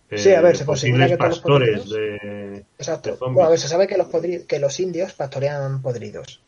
eh, 0.09 0.17
Sí, 0.23 0.31
a 0.33 0.41
ver, 0.41 0.55
se 0.57 0.65
considera 0.65 1.07
posibles 1.07 1.11
que 1.11 1.17
todos 1.17 1.29
los 1.29 1.39
pastores 1.39 1.79
podridos- 1.81 1.89
de, 1.93 2.65
Exacto. 2.77 3.09
de. 3.11 3.17
Bueno, 3.19 3.43
a 3.47 3.49
ver, 3.49 3.59
se 3.59 3.67
sabe 3.67 3.87
que 3.87 3.97
los, 3.97 4.07
podri- 4.07 4.45
que 4.47 4.59
los 4.59 4.79
indios 4.79 5.13
pastorean 5.13 5.81
podridos. 5.81 6.41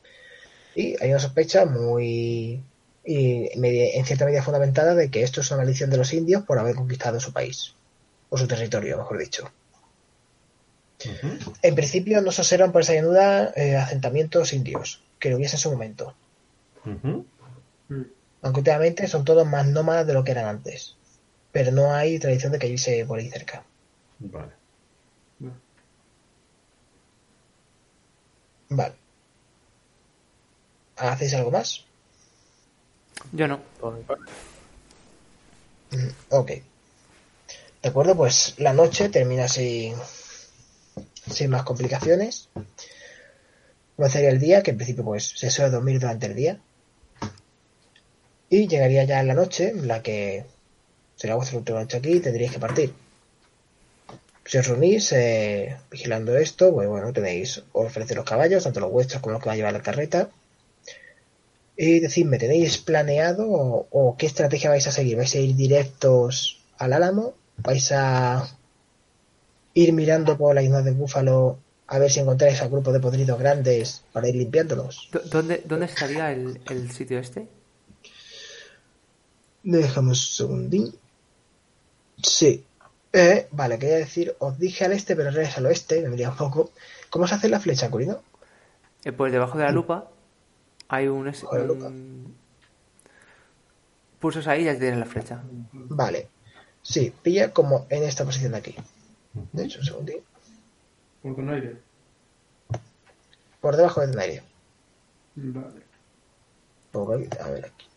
Y 0.76 1.02
hay 1.04 1.10
una 1.12 1.20
sospecha 1.20 1.66
muy... 1.66 2.64
y 3.06 3.50
en 3.98 4.06
cierta 4.06 4.26
medida 4.26 4.44
fundamentada 4.44 4.96
de 4.96 5.10
que 5.12 5.24
esto 5.24 5.42
es 5.42 5.52
una 5.52 5.60
maldición 5.60 5.90
de 5.90 5.98
los 5.98 6.14
indios 6.14 6.44
por 6.44 6.60
haber 6.60 6.76
conquistado 6.76 7.20
su 7.20 7.34
país. 7.34 7.76
O 8.30 8.38
su 8.38 8.48
territorio, 8.48 8.98
mejor 8.98 9.18
dicho. 9.20 9.50
En 11.62 11.76
principio 11.76 12.22
no 12.22 12.32
se 12.32 12.42
observan 12.42 12.72
por 12.72 12.82
esa 12.82 12.94
llanura 12.94 13.52
eh, 13.56 13.76
asentamientos 13.76 14.54
indios, 14.54 15.02
que 15.20 15.30
lo 15.30 15.38
hubiese 15.38 15.56
en 15.56 15.60
su 15.60 15.72
momento. 15.72 16.14
Mm. 16.84 17.22
Aunque 18.44 18.60
últimamente 18.60 19.08
son 19.08 19.24
todos 19.26 19.46
más 19.48 19.68
nómadas 19.68 20.08
de 20.08 20.14
lo 20.14 20.24
que 20.24 20.32
eran 20.32 20.46
antes. 20.46 20.96
Pero 21.52 21.72
no 21.72 21.94
hay 21.94 22.18
tradición 22.20 22.52
de 22.52 22.60
que 22.60 22.68
viviese 22.68 23.06
por 23.06 23.20
ahí 23.20 23.30
cerca. 23.30 23.64
Vale. 24.20 24.52
Vale. 28.70 28.96
¿Hacéis 30.96 31.34
algo 31.34 31.52
más? 31.52 31.84
Yo 33.34 33.48
no. 33.48 33.60
Mm, 35.92 36.08
Ok. 36.30 36.52
De 37.82 37.90
acuerdo, 37.90 38.16
pues 38.16 38.54
la 38.60 38.74
noche 38.74 39.10
termina 39.10 39.48
sin, 39.48 39.96
sin 41.32 41.50
más 41.50 41.64
complicaciones. 41.64 42.50
Comenzaría 43.96 44.30
el 44.30 44.40
día, 44.40 44.64
que 44.64 44.72
en 44.72 44.78
principio 44.78 45.04
pues 45.04 45.34
se 45.36 45.50
suele 45.50 45.72
dormir 45.72 46.00
durante 46.00 46.26
el 46.28 46.36
día. 46.36 46.60
Y 48.50 48.68
llegaría 48.68 49.04
ya 49.06 49.24
la 49.24 49.34
noche, 49.34 49.70
en 49.70 49.88
la 49.88 50.02
que 50.02 50.46
será 51.16 51.36
vuestra 51.36 51.58
última 51.58 51.80
noche 51.80 51.98
aquí 51.98 52.14
y 52.14 52.20
tendríais 52.20 52.52
que 52.52 52.60
partir. 52.60 52.94
Si 54.44 54.58
os 54.58 54.68
reunís 54.68 55.12
eh, 55.14 55.78
vigilando 55.90 56.36
esto, 56.36 56.74
pues 56.74 56.88
bueno, 56.88 57.14
tenéis, 57.14 57.64
os 57.74 57.96
los 57.96 58.26
caballos, 58.26 58.64
tanto 58.64 58.80
los 58.80 58.92
vuestros 58.92 59.22
como 59.22 59.34
los 59.34 59.42
que 59.42 59.48
va 59.48 59.54
a 59.54 59.56
llevar 59.56 59.74
la 59.74 59.82
carreta. 59.82 60.30
Y 61.78 62.00
decidme, 62.00 62.38
¿tenéis 62.38 62.78
planeado 62.78 63.50
o, 63.50 63.88
o 63.92 64.18
qué 64.18 64.26
estrategia 64.26 64.70
vais 64.70 64.88
a 64.88 64.92
seguir? 64.92 65.16
¿Vais 65.16 65.34
a 65.36 65.40
ir 65.40 65.56
directos 65.56 66.60
al 66.78 66.94
álamo? 66.94 67.36
¿Vais 67.58 67.92
a 67.92 68.50
ir 69.74 69.94
mirando 69.94 70.38
por 70.38 70.54
la 70.56 70.62
isla 70.64 70.82
de 70.82 70.92
Búfalo 70.92 71.60
a 71.88 72.00
ver 72.00 72.10
si 72.12 72.20
encontráis 72.22 72.62
a 72.62 72.68
grupos 72.68 72.94
de 72.94 73.00
podridos 73.00 73.38
grandes 73.40 74.04
para 74.14 74.30
ir 74.30 74.36
limpiándolos. 74.36 75.10
¿Dó- 75.12 75.22
¿Dónde, 75.30 75.62
dónde 75.66 75.86
estaría 75.88 76.32
el, 76.32 76.62
el 76.70 76.92
sitio 76.92 77.20
este? 77.20 77.48
Déjame 79.64 80.10
un 80.10 80.16
segundín. 80.16 80.94
Sí. 82.24 82.66
Eh, 83.14 83.48
vale, 83.52 83.78
quería 83.78 83.98
decir, 83.98 84.36
os 84.40 84.58
dije 84.58 84.86
al 84.86 84.94
este, 84.94 85.16
pero 85.16 85.30
realidad 85.32 85.52
es 85.52 85.58
al 85.58 85.66
oeste, 85.66 85.96
me 86.02 86.08
vendría 86.08 86.30
un 86.30 86.38
poco. 86.38 86.72
¿Cómo 87.10 87.28
se 87.28 87.36
hace 87.36 87.50
la 87.50 87.60
flecha, 87.60 87.90
Curino? 87.90 88.22
Eh, 89.04 89.12
pues 89.12 89.32
debajo 89.34 89.58
de 89.58 89.66
la 89.66 89.72
lupa 89.72 90.08
hay 90.88 91.08
un... 91.08 91.28
un- 91.28 92.36
Pulsas 94.20 94.48
ahí 94.48 94.62
y 94.62 94.66
ya 94.66 94.78
tienes 94.78 95.00
la 95.00 95.06
flecha. 95.06 95.42
Vale. 95.74 96.30
Sí, 96.84 97.12
pilla 97.24 97.52
como 97.52 97.86
en 97.90 98.04
esta 98.04 98.24
posición 98.24 98.52
de 98.54 98.60
aquí. 98.60 98.76
De 99.34 99.66
hecho, 99.66 99.80
un 99.80 99.86
segundín. 99.86 100.18
Por 101.22 101.36
con 101.36 101.50
aire. 101.50 101.78
Por 103.62 103.76
debajo 103.76 104.02
del 104.02 104.20
aire. 104.20 104.44
Vale. 105.36 105.92
A 106.94 107.50
ver 107.50 107.66
aquí. 107.66 107.88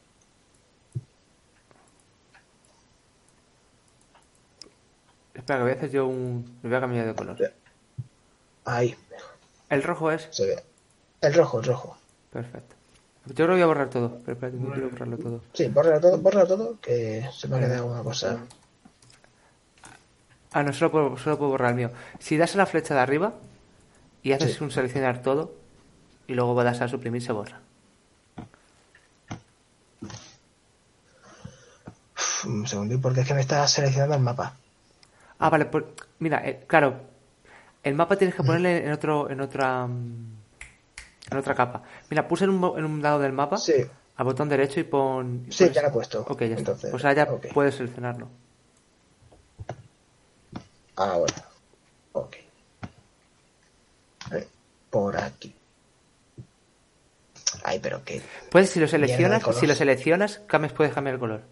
Espera, 5.35 5.59
que 5.59 5.63
voy 5.65 5.73
a 5.73 5.75
hacer 5.75 5.91
yo 5.91 6.07
un... 6.07 6.59
Le 6.63 6.69
voy 6.69 6.79
a 6.79 6.81
cambiar 6.81 7.07
de 7.07 7.15
color. 7.15 7.53
Ahí, 8.65 8.97
El 9.69 9.83
rojo 9.83 10.11
es... 10.13 10.29
se 10.31 10.47
ve. 10.47 10.63
El 11.21 11.35
rojo, 11.35 11.59
el 11.59 11.65
rojo. 11.65 11.99
Perfecto. 12.31 12.77
Yo 13.27 13.35
creo 13.35 13.49
que 13.49 13.53
voy 13.55 13.63
a 13.63 13.67
borrar 13.67 13.91
todo. 13.91 14.19
Pero 14.25 14.33
espérate, 14.33 14.59
no 14.59 14.73
quiero 14.73 14.91
borrarlo 14.91 15.19
todo. 15.19 15.41
Sí, 15.55 15.69
borra 15.69 16.01
todo, 16.01 16.19
borra 16.19 16.47
todo, 16.47 16.79
que 16.81 17.29
se 17.33 17.49
me 17.49 17.57
ha 17.57 17.61
quedado 17.61 17.87
una 17.87 18.03
cosa. 18.03 18.45
Ah, 20.55 20.63
no, 20.63 20.73
solo 20.73 20.91
puedo, 20.93 21.17
solo 21.19 21.37
puedo 21.37 21.51
borrar 21.51 21.71
el 21.71 21.77
mío. 21.77 21.91
Si 22.21 22.37
das 22.37 22.55
a 22.55 22.59
la 22.59 22.67
flecha 22.67 22.95
de 22.95 23.01
arriba 23.01 23.35
y 24.23 24.33
haces 24.33 24.55
Sí. 24.55 24.63
un 24.65 24.71
seleccionar 24.71 25.21
todo 25.21 25.53
y 26.29 26.35
luego 26.35 26.63
das 26.63 26.81
a 26.81 26.87
suprimir, 26.89 27.21
se 27.23 27.33
borra. 27.33 27.61
Un 32.47 32.67
segundín, 32.67 33.01
porque 33.01 33.21
es 33.23 33.27
que 33.29 33.35
me 33.35 33.41
está 33.41 33.67
seleccionando 33.67 34.15
el 34.15 34.21
mapa. 34.23 34.55
Ah, 35.39 35.51
vale, 35.51 35.65
pues 35.67 35.85
mira, 36.21 36.47
eh, 36.47 36.65
claro, 36.67 36.95
el 37.83 37.95
mapa 37.95 38.17
tienes 38.17 38.37
que 38.37 38.43
ponerle 38.45 38.85
en 38.87 38.93
otro, 38.93 39.29
en 39.31 39.41
otra, 39.41 39.87
mm, 39.87 40.37
en 41.31 41.37
otra 41.39 41.55
capa. 41.55 41.83
Mira, 42.11 42.29
puse 42.29 42.45
en 42.45 42.51
un, 42.51 42.59
mo- 42.59 42.79
en 42.79 42.85
un 42.85 43.03
lado 43.03 43.19
del 43.19 43.33
mapa 43.33 43.57
Sí, 43.57 43.75
al 44.17 44.25
botón 44.25 44.49
derecho 44.49 44.79
y 44.79 44.85
pon. 44.85 45.47
sí, 45.51 45.65
pones- 45.65 45.75
ya 45.75 45.83
lo 45.83 45.89
he 45.89 45.91
puesto. 45.91 46.21
Ok, 46.29 46.41
ya 46.41 46.47
está. 46.47 46.59
Entonces, 46.61 46.91
Pues 46.91 47.05
ahora 47.05 47.17
ya 47.17 47.53
puedes 47.53 47.75
seleccionarlo. 47.75 48.29
Ahora. 50.97 51.35
Ok. 52.13 52.37
Eh, 54.33 54.49
Por 54.91 55.17
aquí. 55.17 55.55
Ay, 57.65 57.79
pero 57.81 58.05
que. 58.05 58.21
Puedes, 58.51 58.71
si 58.71 58.81
lo 58.81 58.87
seleccionas, 58.89 59.43
si 59.59 59.67
lo 59.67 59.75
seleccionas, 59.75 60.41
cambias, 60.47 60.73
puedes 60.73 60.93
cambiar 60.93 61.15
el 61.15 61.21
color. 61.21 61.43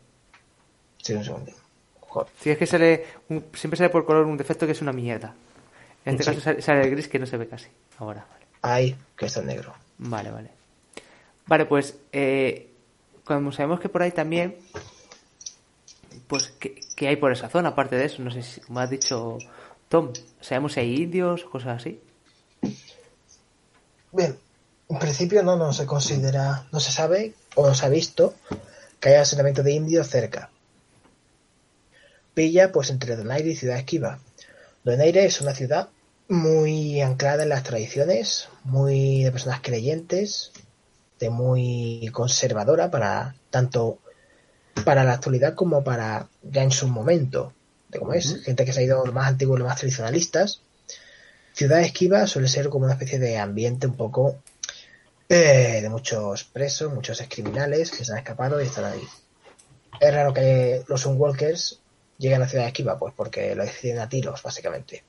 Sí, 0.99 1.14
un 1.14 1.24
segundín. 1.24 1.55
Joder. 2.01 2.30
Si 2.40 2.51
es 2.51 2.59
que 2.59 2.66
sale 2.66 3.07
un- 3.28 3.47
siempre 3.55 3.76
sale 3.78 3.90
por 3.90 4.05
color 4.05 4.26
un 4.26 4.36
defecto 4.36 4.66
que 4.66 4.72
es 4.72 4.82
una 4.82 4.93
mierda. 4.93 5.34
En 6.05 6.12
este 6.14 6.24
Sí. 6.24 6.30
caso 6.30 6.40
sale, 6.40 6.62
sale 6.62 6.82
el 6.84 6.90
gris 6.90 7.09
que 7.09 7.18
no 7.18 7.26
se 7.26 7.36
ve 7.36 7.49
casi. 7.49 7.68
Ahora, 7.99 8.26
vale. 8.30 8.47
Ahí, 8.62 8.97
que 9.16 9.26
está 9.26 9.40
negro. 9.43 9.72
Vale, 9.99 10.30
vale. 10.30 10.51
Vale, 11.47 11.64
pues 11.66 11.97
eh, 12.12 12.68
como 13.24 13.51
sabemos 13.53 13.80
que 13.80 13.88
por 13.88 14.03
ahí 14.03 14.11
también, 14.12 14.57
pues 16.33 16.51
que 16.97 17.09
hay 17.09 17.16
por 17.16 17.30
esa 17.30 17.51
zona, 17.51 17.68
aparte 17.68 17.97
de 17.97 18.07
eso, 18.07 18.22
no 18.22 18.30
sé 18.30 18.43
si, 18.43 18.62
como 18.62 18.80
has 18.80 18.89
dicho 18.89 19.37
Tom, 19.91 20.14
sabemos 20.41 20.72
si 20.72 20.80
hay 20.80 20.95
indios 20.95 21.45
o 21.45 21.51
cosas 21.51 21.83
así. 21.83 22.01
Bien, 24.12 24.39
en 24.89 24.99
principio 24.99 25.43
no, 25.43 25.57
no 25.57 25.74
se 25.74 25.85
considera, 25.85 26.64
no 26.72 26.80
se 26.80 26.91
sabe 26.91 27.35
o 27.55 27.68
no 27.68 27.74
se 27.74 27.85
ha 27.85 27.91
visto 27.91 28.33
que 28.99 29.11
haya 29.11 29.20
asentamiento 29.20 29.62
de 29.62 29.72
indios 29.72 30.09
cerca. 30.09 30.49
Pilla 32.33 32.72
pues 32.72 32.89
entre 32.89 33.14
Donaire 33.14 33.51
y 33.51 33.57
Ciudad 33.57 33.76
Esquiva. 33.76 34.18
Donaire 34.85 35.26
es 35.26 35.39
una 35.43 35.53
ciudad 35.53 35.91
muy 36.28 37.03
anclada 37.03 37.43
en 37.43 37.51
las 37.51 37.62
tradiciones, 37.62 38.49
muy 38.64 39.22
de 39.22 39.33
personas 39.33 39.61
creyentes, 39.61 40.53
de 41.20 41.28
muy 41.28 42.09
conservadora 42.11 42.91
para 42.91 43.35
tanto 43.51 43.99
para 44.85 45.05
la 45.05 45.12
actualidad 45.14 45.55
como 45.55 45.85
para 45.85 46.29
ya 46.43 46.62
en 46.62 46.70
su 46.70 46.89
momento, 46.89 47.53
de 47.89 47.99
cómo 47.99 48.14
es, 48.14 48.43
gente 48.45 48.64
que 48.64 48.73
se 48.73 48.81
ha 48.81 48.85
ido 48.85 49.05
lo 49.05 49.12
más 49.12 49.29
antiguo, 49.29 49.57
lo 49.57 49.64
más 49.64 49.77
tradicionalistas, 49.77 50.62
Ciudad 51.53 51.81
Esquiva 51.81 52.27
suele 52.27 52.49
ser 52.49 52.68
como 52.68 52.87
una 52.87 52.95
especie 52.95 53.18
de 53.18 53.39
ambiente 53.39 53.87
un 53.87 53.97
poco 53.97 54.39
eh, 55.29 55.81
de 55.83 55.89
muchos 55.89 56.45
presos, 56.45 56.93
muchos 56.93 57.20
excriminales 57.20 57.91
que 57.91 58.05
se 58.05 58.12
han 58.12 58.18
escapado 58.18 58.61
y 58.61 58.64
están 58.64 58.87
ahí. 58.87 59.03
Es 60.01 60.14
raro 60.14 60.33
que 60.33 60.83
los 60.89 61.05
Unwalkers 61.07 61.81
lleguen 62.18 62.43
a 62.43 62.49
Ciudad 62.49 62.66
Esquiva, 62.66 62.99
pues 62.99 63.12
porque 63.14 63.55
lo 63.55 63.64
deciden 63.64 63.99
a 63.99 64.09
tiros, 64.09 64.43
básicamente. 64.43 65.05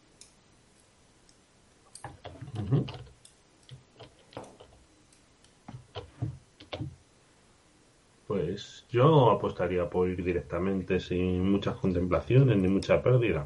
Pues 8.33 8.85
yo 8.89 9.29
apostaría 9.29 9.89
por 9.89 10.09
ir 10.09 10.23
directamente 10.23 10.99
sin 10.99 11.51
muchas 11.51 11.75
contemplaciones 11.75 12.57
ni 12.57 12.67
mucha 12.67 13.01
pérdida. 13.01 13.45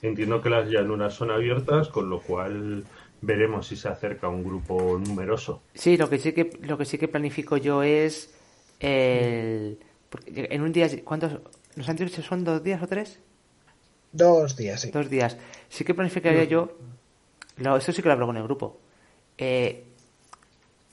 Entiendo 0.00 0.40
que 0.40 0.50
las 0.50 0.68
llanuras 0.68 1.14
son 1.14 1.30
abiertas, 1.30 1.88
con 1.88 2.08
lo 2.08 2.20
cual 2.20 2.84
veremos 3.20 3.66
si 3.66 3.76
se 3.76 3.88
acerca 3.88 4.28
un 4.28 4.44
grupo 4.44 4.98
numeroso. 4.98 5.62
Sí, 5.74 5.96
lo 5.96 6.08
que 6.08 6.18
sí 6.18 6.32
que 6.32 6.58
lo 6.62 6.78
que 6.78 6.84
sí 6.84 6.98
que 6.98 7.08
planifico 7.08 7.56
yo 7.56 7.82
es 7.82 8.32
el 8.80 9.78
porque 10.10 10.48
en 10.50 10.62
un 10.62 10.72
día 10.72 10.88
¿cuántos 11.02 11.40
nos 11.74 11.88
han 11.88 11.96
dicho 11.96 12.22
son 12.22 12.44
dos 12.44 12.62
días 12.62 12.82
o 12.82 12.86
tres? 12.86 13.18
Dos 14.12 14.56
días, 14.56 14.80
sí. 14.80 14.90
Dos 14.92 15.10
días. 15.10 15.36
Sí 15.68 15.84
que 15.84 15.94
planificaría 15.94 16.44
yo. 16.44 16.76
No, 17.56 17.76
esto 17.76 17.92
sí 17.92 18.02
que 18.02 18.08
lo 18.08 18.12
hablo 18.12 18.26
con 18.26 18.36
el 18.36 18.44
grupo. 18.44 18.78
Eh, 19.36 19.84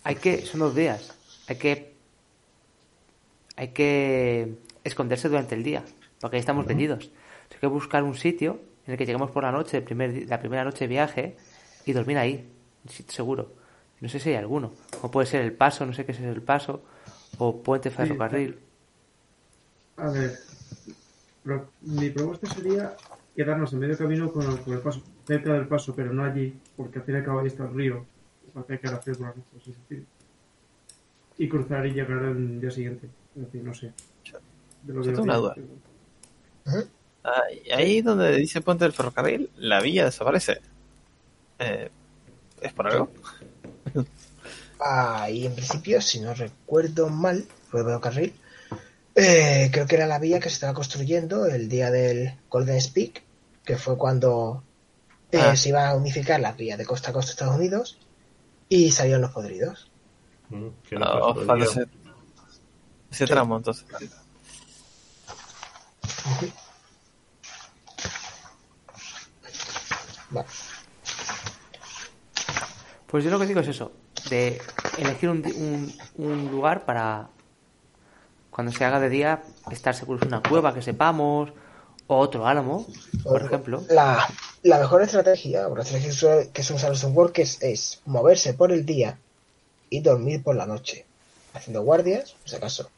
hay 0.04 0.16
que. 0.16 0.44
Son 0.44 0.60
dos 0.60 0.74
días. 0.74 1.14
Hay 1.48 1.58
que. 1.58 1.91
Hay 3.56 3.70
que 3.70 4.56
esconderse 4.84 5.30
durante 5.30 5.56
el 5.56 5.64
día. 5.64 5.84
Porque 6.20 6.38
ahí 6.38 6.40
estamos 6.40 6.66
vendidos. 6.66 7.12
Hay 7.52 7.58
que 7.60 7.68
buscar 7.68 8.04
un 8.04 8.16
sitio 8.16 8.60
en 8.86 8.94
el 8.94 8.98
que 8.98 9.06
lleguemos 9.06 9.32
por 9.32 9.44
la 9.44 9.52
noche, 9.52 9.78
el 9.78 9.84
primer, 9.84 10.28
la 10.28 10.40
primera 10.40 10.64
noche 10.64 10.86
de 10.86 10.88
viaje, 10.88 11.36
y 11.86 11.94
dormir 11.94 12.18
ahí. 12.18 12.48
Seguro. 13.08 13.54
No 14.00 14.10
sé 14.10 14.20
si 14.20 14.30
hay 14.30 14.36
alguno. 14.36 14.72
O 15.02 15.12
puede 15.12 15.28
ser 15.28 15.42
el 15.42 15.54
paso, 15.54 15.86
no 15.86 15.94
sé 15.94 16.06
qué 16.06 16.12
es 16.14 16.20
el 16.20 16.42
paso. 16.42 16.84
O 17.38 17.62
puente 17.62 17.90
ferrocarril. 17.92 18.58
A 19.98 20.10
ver, 20.10 20.38
lo- 21.44 21.70
mi 21.82 22.10
propuesta 22.10 22.48
sería 22.54 22.96
quedarnos 23.36 23.72
en 23.74 23.80
medio 23.80 23.98
camino 23.98 24.32
con, 24.32 24.58
con 24.58 24.74
el 24.74 24.80
paso, 24.80 25.02
cerca 25.26 25.54
del 25.54 25.68
paso, 25.68 25.96
pero 25.96 26.12
no 26.14 26.24
allí, 26.24 26.54
porque 26.76 27.00
al 27.00 27.06
fin 27.06 27.16
y 27.16 27.18
al 27.20 27.24
cabo 27.26 27.40
ahí 27.40 27.48
está 27.48 27.64
el 27.66 27.74
río, 27.74 28.06
que 28.68 28.88
hacer 28.88 29.16
por 29.18 29.22
la 29.22 29.28
noche, 29.28 29.42
así 29.60 29.74
sentido. 29.74 30.04
Y 31.38 31.48
cruzar 31.48 31.86
y 31.86 31.92
llegar 31.94 32.24
el 32.24 32.60
día 32.62 32.72
siguiente. 32.72 33.08
No 33.36 33.74
sé. 33.74 33.94
De 34.84 34.94
lo 34.94 35.02
Yo 35.04 35.10
que 35.12 35.16
tengo 35.16 35.24
una 35.24 35.36
duda. 35.38 35.56
Ujú. 36.66 36.84
Ahí, 37.24 37.72
ahí 37.72 38.02
donde 38.02 38.36
dice 38.36 38.62
puente 38.62 38.84
del 38.84 38.94
ferrocarril, 38.94 39.50
la 39.58 39.80
villa 39.82 40.06
desaparece. 40.06 40.60
Eh, 41.60 41.90
¿Es 42.62 42.74
por 42.74 42.88
algo? 42.88 43.10
Ah, 44.84 45.30
y 45.30 45.46
en 45.46 45.54
principio, 45.54 46.02
si 46.02 46.20
no 46.22 46.34
recuerdo 46.34 47.08
mal, 47.08 47.46
fue 47.70 47.84
ferrocarril, 47.84 48.34
eh, 49.14 49.70
creo 49.72 49.86
que 49.86 49.96
era 49.96 50.08
la 50.08 50.18
vía 50.18 50.40
que 50.40 50.50
se 50.50 50.56
estaba 50.56 50.74
construyendo 50.74 51.46
el 51.46 51.70
día 51.70 51.92
del 51.92 52.34
Golden 52.50 52.82
Speak, 52.82 53.22
que 53.64 53.78
fue 53.78 53.96
cuando 53.96 54.64
eh, 55.32 55.38
Ah. 55.40 55.56
se 55.56 55.70
iba 55.70 55.88
a 55.88 55.96
unificar 55.96 56.40
la 56.40 56.54
vía 56.54 56.78
de 56.78 56.86
costa 56.88 57.12
a 57.12 57.14
costa 57.14 57.28
de 57.28 57.34
Estados 57.34 57.56
Unidos 57.58 58.00
y 58.70 58.90
salieron 58.90 59.22
los 59.22 59.30
podridos. 59.30 59.92
Mm, 60.50 60.68
que 60.90 60.96
no 60.96 61.06
pasó 61.06 61.26
os 61.28 61.38
el 61.38 61.46
falta 61.46 61.66
día. 61.76 61.86
Ese, 63.12 63.28
Sí. 63.28 63.32
tramo, 63.34 63.58
entonces. 63.58 63.86
Vale. 70.30 70.48
Pues 73.08 73.24
yo 73.26 73.30
lo 73.32 73.40
que 73.40 73.46
digo 73.46 73.60
es 73.60 73.68
eso, 73.68 73.92
de 74.30 74.62
elegir 74.98 75.30
un, 75.30 75.42
di- 75.42 75.52
un, 75.52 75.94
un 76.16 76.50
lugar 76.52 76.86
para 76.86 77.28
cuando 78.50 78.72
se 78.72 78.86
haga 78.86 79.00
de 79.02 79.10
día 79.10 79.44
estar 79.70 79.94
seguros 79.94 80.22
en 80.22 80.30
una 80.30 80.42
cueva 80.42 80.74
que 80.74 80.82
sepamos 80.82 81.52
o 82.08 82.18
otro 82.18 82.48
álamo, 82.48 82.86
por 83.24 83.42
O- 83.42 83.46
ejemplo. 83.46 83.84
La, 83.90 84.26
la 84.64 84.80
mejor 84.80 85.02
estrategia, 85.02 85.68
o 85.68 85.76
la 85.76 85.84
estrategia 85.84 86.52
que 86.54 86.64
suelen 86.64 86.78
usar 86.78 86.90
los 86.90 87.04
Unworkers 87.04 87.62
es 87.62 88.02
moverse 88.06 88.54
por 88.54 88.72
el 88.72 88.86
día 88.86 89.18
y 89.90 90.00
dormir 90.02 90.42
por 90.42 90.56
la 90.56 90.66
noche, 90.66 91.06
haciendo 91.54 91.82
guardias, 91.84 92.32
por 92.32 92.50
si 92.50 92.56
acaso. 92.56 92.91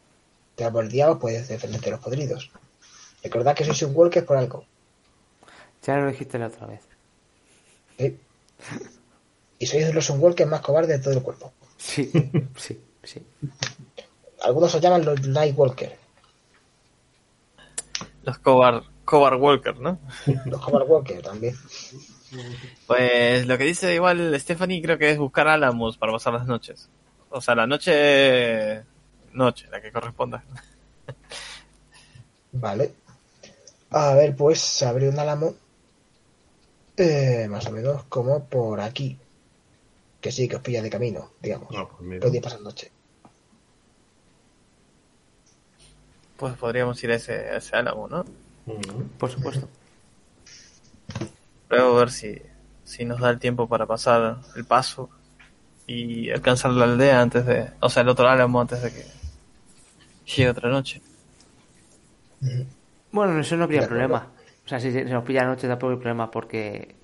Te 0.56 0.70
por 0.70 0.84
el 0.84 0.92
día 0.92 1.10
os 1.10 1.20
puedes 1.20 1.48
defenderte 1.48 1.86
de 1.86 1.92
los 1.92 2.00
podridos. 2.00 2.52
Recordad 3.24 3.56
que 3.56 3.66
sois 3.66 3.82
Unworkers 3.84 4.26
por 4.26 4.38
algo. 4.38 4.66
Ya 5.84 5.98
lo 5.98 6.08
dijiste 6.08 6.38
la 6.38 6.48
otra 6.48 6.68
vez. 6.68 6.82
Sí. 7.98 8.18
Y 9.60 9.66
sois 9.66 9.94
los 9.94 10.10
Unwalkers 10.10 10.50
más 10.50 10.62
cobardes 10.62 10.98
de 10.98 11.00
todo 11.00 11.14
el 11.14 11.24
cuerpo. 11.24 11.54
Sí, 11.78 12.12
sí, 12.58 12.80
sí. 13.04 13.26
Algunos 14.42 14.74
os 14.76 14.82
llaman 14.82 15.06
los 15.06 15.26
Nightwalker. 15.26 15.98
Los 18.24 18.38
Cobar, 18.40 18.84
Cobar 19.06 19.36
Walker, 19.36 19.80
¿no? 19.80 20.00
Los 20.46 20.62
Cobalt 20.62 20.90
Walker 20.90 21.22
también. 21.22 21.56
Pues 22.88 23.46
lo 23.46 23.58
que 23.58 23.66
dice 23.66 23.94
igual 23.94 24.38
Stephanie 24.40 24.82
creo 24.82 24.98
que 24.98 25.12
es 25.12 25.18
buscar 25.18 25.48
álamos 25.48 25.98
para 25.98 26.14
pasar 26.14 26.34
las 26.34 26.48
noches. 26.48 26.90
O 27.30 27.42
sea, 27.42 27.56
la 27.56 27.68
noche... 27.68 28.84
Noche, 29.34 29.68
la 29.72 29.82
que 29.82 29.92
corresponda. 29.92 30.44
Vale. 32.52 32.94
A 33.92 34.14
ver, 34.16 34.36
pues 34.36 34.60
se 34.60 34.86
abre 34.86 35.10
un 35.10 35.20
álamo. 35.20 35.56
eh, 36.98 37.48
más 37.50 37.66
o 37.68 37.72
menos 37.72 38.04
como 38.06 38.46
por 38.46 38.80
aquí. 38.82 39.18
Que 40.22 40.32
sí, 40.32 40.48
que 40.48 40.56
os 40.58 40.62
pilla 40.62 40.82
de 40.82 40.90
camino, 40.90 41.32
digamos. 41.42 41.70
Ah, 41.76 41.88
pues. 42.00 42.22
Podéis 42.22 42.44
pasar 42.44 42.62
noche. 42.62 42.92
Pues 46.38 46.56
podríamos 46.56 47.02
ir 47.04 47.12
a 47.12 47.16
ese, 47.16 47.34
a 47.34 47.58
ese 47.58 47.76
álamo, 47.76 48.08
¿no? 48.08 48.26
Por 49.18 49.30
supuesto. 49.30 49.68
Luego 51.70 51.96
ver 51.96 52.12
si, 52.12 52.42
si 52.84 53.06
nos 53.06 53.20
da 53.20 53.30
el 53.30 53.40
tiempo 53.40 53.68
para 53.68 53.86
pasar 53.86 54.40
el 54.56 54.66
paso 54.66 55.10
y 55.88 56.30
alcanzar 56.32 56.72
la 56.72 56.86
aldea 56.86 57.22
antes 57.22 57.46
de... 57.46 57.72
O 57.82 57.90
sea, 57.90 58.04
el 58.04 58.10
otro 58.10 58.28
álamo 58.28 58.62
antes 58.62 58.82
de 58.82 58.92
que 58.94 59.06
llegue 60.26 60.50
otra 60.50 60.70
noche. 60.70 61.02
Bueno, 63.12 63.40
eso 63.40 63.56
no 63.58 63.64
habría 63.66 63.82
problema. 63.88 64.28
O 64.66 64.68
sea, 64.68 64.80
si 64.80 64.92
se 64.92 65.06
nos 65.06 65.24
pilla 65.24 65.42
de 65.42 65.48
noche 65.48 65.68
tampoco 65.68 65.92
hay 65.92 65.98
problema 65.98 66.32
porque 66.32 66.96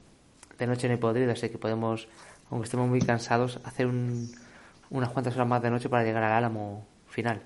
de 0.58 0.68
noche 0.68 0.88
no 0.88 0.94
hay 0.94 1.00
podrido, 1.00 1.32
así 1.32 1.50
que 1.50 1.58
podemos, 1.58 2.08
aunque 2.50 2.66
estemos 2.66 2.88
muy 2.90 3.00
cansados, 3.02 3.60
hacer 3.64 3.88
un- 3.88 4.32
unas 4.90 5.10
cuantas 5.10 5.36
horas 5.36 5.48
más 5.48 5.62
de 5.62 5.70
noche 5.70 5.88
para 5.90 6.04
llegar 6.04 6.24
al 6.24 6.34
álamo 6.34 6.86
final. 7.08 7.42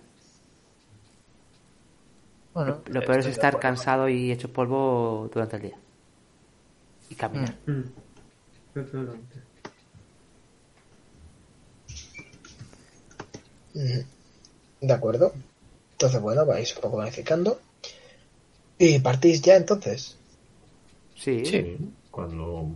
Bueno, 2.53 2.77
Lo 2.87 3.01
peor 3.01 3.19
es 3.19 3.25
estar 3.25 3.59
cansado 3.59 4.07
y 4.07 4.31
hecho 4.31 4.51
polvo 4.53 5.29
durante 5.33 5.55
el 5.57 5.61
día. 5.63 5.77
Y 7.09 7.15
caminar. 7.15 7.55
Mm. 7.65 7.81
Totalmente. 8.73 9.41
Ujú. 13.73 14.05
De 14.81 14.93
acuerdo. 14.93 15.33
Entonces, 16.03 16.21
bueno, 16.21 16.45
vais 16.45 16.75
un 16.75 16.81
poco 16.81 16.97
planificando. 16.97 17.61
Y 18.77 18.99
partís 18.99 19.41
ya 19.41 19.55
entonces. 19.55 20.15
Sí, 21.15 21.45
sí, 21.45 21.61
Sí, 21.61 21.77
cuando, 22.11 22.75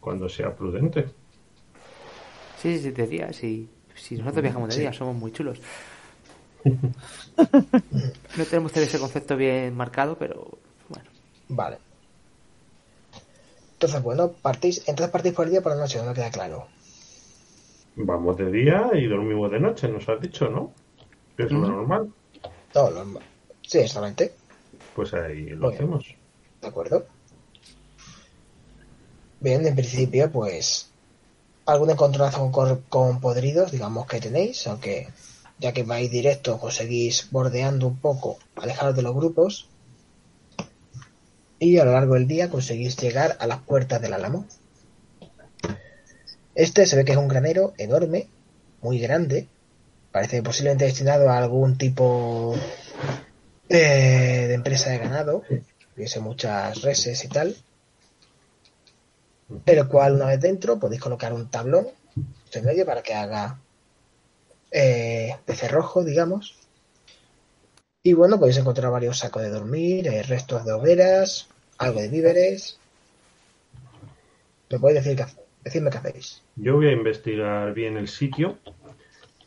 cuando 0.00 0.28
sea 0.28 0.54
prudente. 0.56 1.14
sí, 2.54 2.78
sí, 2.78 2.90
de 2.90 3.06
día. 3.06 3.32
Si, 3.32 3.68
si 3.94 4.16
nosotros 4.16 4.42
viajamos 4.42 4.68
de 4.70 4.74
Sí. 4.74 4.80
día, 4.80 4.92
somos 4.92 5.16
muy 5.16 5.32
chulos. 5.32 5.60
no 8.34 8.46
tenemos 8.46 8.76
ese 8.76 8.98
concepto 8.98 9.36
bien 9.36 9.74
marcado, 9.76 10.16
pero 10.18 10.58
bueno. 10.88 11.10
Vale. 11.48 11.78
Entonces, 13.74 14.02
bueno, 14.02 14.32
partís. 14.32 14.82
Entonces 14.88 15.12
partís 15.12 15.32
por 15.32 15.44
el 15.44 15.50
día 15.52 15.60
o 15.60 15.62
por 15.62 15.72
la 15.72 15.78
noche, 15.82 16.02
no 16.02 16.12
queda 16.14 16.30
claro. 16.30 16.66
Vamos 17.96 18.36
de 18.36 18.50
día 18.52 18.90
y 18.94 19.06
dormimos 19.06 19.50
de 19.50 19.58
noche, 19.60 19.88
nos 19.88 20.08
has 20.08 20.20
dicho, 20.20 20.48
¿no? 20.48 20.74
Es 21.36 21.50
lo 21.52 21.58
normal. 21.66 22.12
No, 22.74 22.90
lo- 22.90 23.20
sí, 23.62 23.78
exactamente. 23.78 24.32
Pues 24.94 25.12
ahí 25.14 25.46
lo 25.50 25.68
Muy 25.68 25.70
bien. 25.70 25.74
hacemos. 25.74 26.06
¿De 26.60 26.68
acuerdo? 26.68 27.06
Bien, 29.40 29.66
en 29.66 29.74
principio, 29.74 30.30
pues. 30.30 30.90
Algún 31.66 31.90
encontronazo 31.90 32.50
con, 32.52 32.82
con 32.88 33.20
podridos, 33.20 33.72
digamos 33.72 34.06
que 34.06 34.20
tenéis, 34.20 34.66
aunque 34.66 35.08
ya 35.58 35.72
que 35.72 35.82
vais 35.82 36.10
directo, 36.10 36.58
conseguís 36.58 37.30
bordeando 37.30 37.86
un 37.86 37.96
poco, 37.96 38.38
alejaros 38.56 38.94
de 38.96 39.02
los 39.02 39.14
grupos. 39.14 39.66
Y 41.58 41.78
a 41.78 41.84
lo 41.84 41.92
largo 41.92 42.14
del 42.14 42.26
día 42.26 42.50
conseguís 42.50 42.96
llegar 42.96 43.36
a 43.40 43.46
las 43.46 43.60
puertas 43.62 44.02
del 44.02 44.12
álamo. 44.12 44.44
Este 46.54 46.86
se 46.86 46.96
ve 46.96 47.04
que 47.04 47.12
es 47.12 47.18
un 47.18 47.28
granero 47.28 47.72
enorme, 47.78 48.26
muy 48.82 48.98
grande. 48.98 49.48
Parece 50.14 50.44
posiblemente 50.44 50.84
destinado 50.84 51.28
a 51.28 51.38
algún 51.38 51.76
tipo 51.76 52.54
de 53.68 54.54
empresa 54.54 54.90
de 54.90 54.98
ganado. 54.98 55.42
Hubiese 55.96 56.20
muchas 56.20 56.82
reses 56.82 57.24
y 57.24 57.28
tal. 57.28 57.56
El 59.66 59.88
cual, 59.88 60.14
una 60.14 60.26
vez 60.26 60.40
dentro, 60.40 60.78
podéis 60.78 61.02
colocar 61.02 61.32
un 61.32 61.50
tablón 61.50 61.88
en 62.52 62.64
medio 62.64 62.86
para 62.86 63.02
que 63.02 63.12
haga 63.12 63.58
eh, 64.70 65.34
de 65.44 65.56
cerrojo, 65.56 66.04
digamos. 66.04 66.60
Y 68.04 68.12
bueno, 68.12 68.38
podéis 68.38 68.58
encontrar 68.58 68.92
varios 68.92 69.18
sacos 69.18 69.42
de 69.42 69.50
dormir, 69.50 70.06
eh, 70.06 70.22
restos 70.22 70.64
de 70.64 70.74
hogueras, 70.74 71.48
algo 71.78 72.00
de 72.00 72.08
víveres. 72.08 72.78
¿Me 74.70 74.78
podéis 74.78 75.02
decir 75.02 75.16
qué, 75.16 75.24
decirme 75.64 75.90
qué 75.90 75.98
hacéis? 75.98 76.40
Yo 76.54 76.76
voy 76.76 76.86
a 76.86 76.92
investigar 76.92 77.74
bien 77.74 77.96
el 77.96 78.06
sitio 78.06 78.60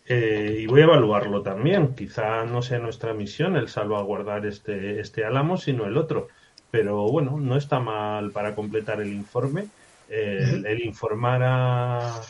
eh, 0.07 0.57
y 0.59 0.65
voy 0.67 0.81
a 0.81 0.85
evaluarlo 0.85 1.41
también. 1.41 1.95
Quizá 1.95 2.45
no 2.45 2.61
sea 2.61 2.79
nuestra 2.79 3.13
misión 3.13 3.55
el 3.55 3.69
salvaguardar 3.69 4.45
este, 4.45 4.99
este 4.99 5.25
álamo, 5.25 5.57
sino 5.57 5.85
el 5.85 5.97
otro. 5.97 6.27
Pero 6.71 7.09
bueno, 7.09 7.37
no 7.39 7.57
está 7.57 7.79
mal 7.79 8.31
para 8.31 8.55
completar 8.55 9.01
el 9.01 9.13
informe. 9.13 9.67
El, 10.09 10.65
el 10.65 10.85
informar 10.85 11.41
a, 11.43 12.21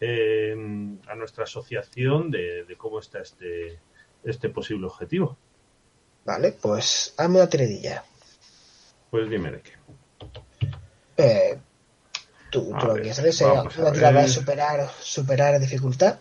eh, 0.00 0.56
a 1.06 1.14
nuestra 1.14 1.44
asociación 1.44 2.30
de, 2.30 2.64
de 2.64 2.76
cómo 2.76 3.00
está 3.00 3.20
este, 3.20 3.78
este 4.24 4.48
posible 4.48 4.86
objetivo. 4.86 5.36
Vale, 6.24 6.52
pues 6.52 7.14
hazme 7.18 7.36
una 7.36 7.48
tiradilla. 7.48 8.04
Pues 9.10 9.28
dime 9.28 9.50
de 9.50 9.60
qué. 9.60 9.72
Eh, 11.18 11.58
tú, 12.50 12.72
lo 12.72 12.94
que 12.94 13.02
quieres 13.02 13.18
hacer 13.18 13.46
vamos 13.46 13.76
a 13.76 13.82
una 13.82 13.92
tirada 13.92 14.22
de 14.22 14.28
superar, 14.28 14.88
superar 15.00 15.60
dificultad. 15.60 16.18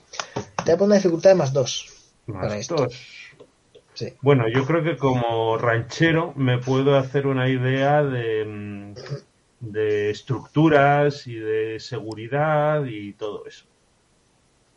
Te 0.64 0.72
voy 0.72 0.76
a 0.76 0.78
poner 0.78 0.88
una 0.88 0.96
dificultad 0.96 1.30
de 1.32 1.36
más 1.36 1.54
dos. 1.54 2.14
Más 2.28 2.42
Para 2.48 2.58
esto. 2.58 2.76
dos. 2.76 3.00
Sí. 3.94 4.14
Bueno, 4.22 4.48
yo 4.48 4.66
creo 4.66 4.84
que 4.84 4.96
como 4.98 5.58
ranchero 5.58 6.34
me 6.36 6.58
puedo 6.60 6.98
hacer 6.98 7.28
una 7.28 7.50
idea 7.50 8.04
de, 8.04 8.46
mm, 8.46 8.94
de 9.60 10.10
estructuras 10.12 11.28
y 11.28 11.36
de 11.36 11.80
seguridad 11.80 12.86
y 12.86 13.14
todo 13.14 13.46
eso. 13.46 13.66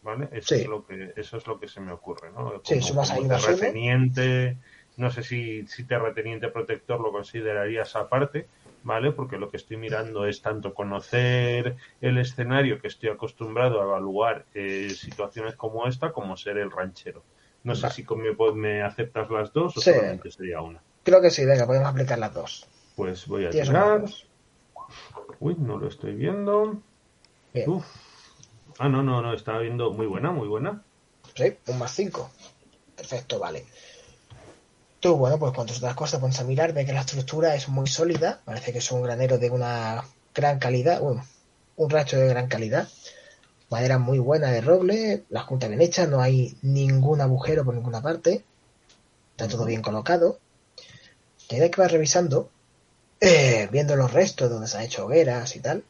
¿Vale? 0.02 0.28
Eso, 0.32 0.54
Sí. 0.54 0.62
es 0.62 0.66
lo 0.66 0.84
que, 0.84 1.12
eso 1.16 1.36
es 1.38 1.46
lo 1.46 1.58
que 1.58 1.68
se 1.68 1.80
me 1.80 1.92
ocurre, 1.92 2.30
¿no? 2.32 2.60
Sí, 2.64 2.74
Como, 2.74 2.86
sumas 2.86 3.10
ahí 3.12 3.26
terrateniente, 3.26 4.58
no 4.98 5.10
sé 5.10 5.22
si, 5.22 5.66
si 5.66 5.84
terrateniente 5.84 6.48
protector 6.48 7.00
lo 7.00 7.10
considerarías 7.10 7.96
aparte, 7.96 8.46
¿vale? 8.84 9.12
Porque 9.12 9.38
lo 9.38 9.50
que 9.50 9.56
estoy 9.56 9.76
mirando 9.76 10.26
es 10.26 10.40
tanto 10.40 10.74
conocer 10.74 11.76
el 12.00 12.18
escenario 12.18 12.80
que 12.80 12.88
estoy 12.88 13.08
acostumbrado 13.08 13.80
a 13.80 13.84
evaluar 13.84 14.46
eh, 14.54 14.90
situaciones 14.90 15.56
como 15.56 15.86
esta, 15.86 16.12
como 16.12 16.36
ser 16.36 16.58
el 16.58 16.70
ranchero. 16.70 17.24
No 17.64 17.74
sé 17.74 17.88
si 17.90 18.04
me, 18.14 18.52
me 18.54 18.82
aceptas 18.82 19.30
las 19.30 19.52
dos 19.52 19.76
o 19.78 19.80
Sí. 19.80 19.90
solamente 19.90 20.30
sería 20.30 20.60
una. 20.60 20.82
Creo 21.02 21.20
que 21.22 21.30
sí, 21.30 21.44
venga, 21.44 21.66
podemos 21.66 21.88
aplicar 21.88 22.18
las 22.18 22.34
dos. 22.34 22.66
Pues 22.94 23.26
voy 23.26 23.46
a 23.46 23.50
dos. 23.50 24.28
Uy, 25.40 25.56
no 25.58 25.78
lo 25.78 25.88
estoy 25.88 26.14
viendo. 26.14 26.82
Bien. 27.52 27.70
Uf. 27.70 27.86
Ah, 28.78 28.88
no, 28.88 29.02
no, 29.02 29.22
no, 29.22 29.32
estaba 29.32 29.60
viendo 29.60 29.90
muy 29.92 30.06
buena, 30.06 30.30
muy 30.30 30.48
buena. 30.48 30.84
Sí, 31.34 31.56
un 31.68 31.78
más 31.78 31.94
cinco. 31.94 32.30
Perfecto, 32.96 33.38
vale. 33.38 33.64
Tú, 35.04 35.16
bueno, 35.18 35.38
pues 35.38 35.52
cuando 35.52 35.74
te 35.74 35.80
das 35.80 35.94
cosas 35.94 36.18
pones 36.18 36.40
a 36.40 36.44
mirar, 36.44 36.72
ves 36.72 36.86
que 36.86 36.94
la 36.94 37.02
estructura 37.02 37.54
es 37.54 37.68
muy 37.68 37.86
sólida. 37.86 38.40
Parece 38.42 38.72
que 38.72 38.78
es 38.78 38.90
un 38.90 39.02
granero 39.02 39.36
de 39.36 39.50
una 39.50 40.02
gran 40.34 40.58
calidad, 40.58 40.98
bueno, 41.02 41.26
un 41.76 41.90
rancho 41.90 42.16
de 42.16 42.26
gran 42.26 42.48
calidad. 42.48 42.88
Madera 43.68 43.98
muy 43.98 44.18
buena 44.18 44.50
de 44.50 44.62
roble, 44.62 45.24
la 45.28 45.42
junta 45.42 45.68
bien 45.68 45.82
hecha, 45.82 46.06
no 46.06 46.22
hay 46.22 46.56
ningún 46.62 47.20
agujero 47.20 47.66
por 47.66 47.74
ninguna 47.74 48.00
parte. 48.00 48.46
Está 49.32 49.46
todo 49.46 49.66
bien 49.66 49.82
colocado. 49.82 50.38
Y 51.50 51.56
que 51.58 51.70
vas 51.76 51.92
revisando, 51.92 52.48
eh, 53.20 53.68
viendo 53.70 53.96
los 53.96 54.10
restos 54.10 54.48
donde 54.48 54.68
se 54.68 54.78
han 54.78 54.84
hecho 54.84 55.04
hogueras 55.04 55.54
y 55.54 55.60
tal, 55.60 55.84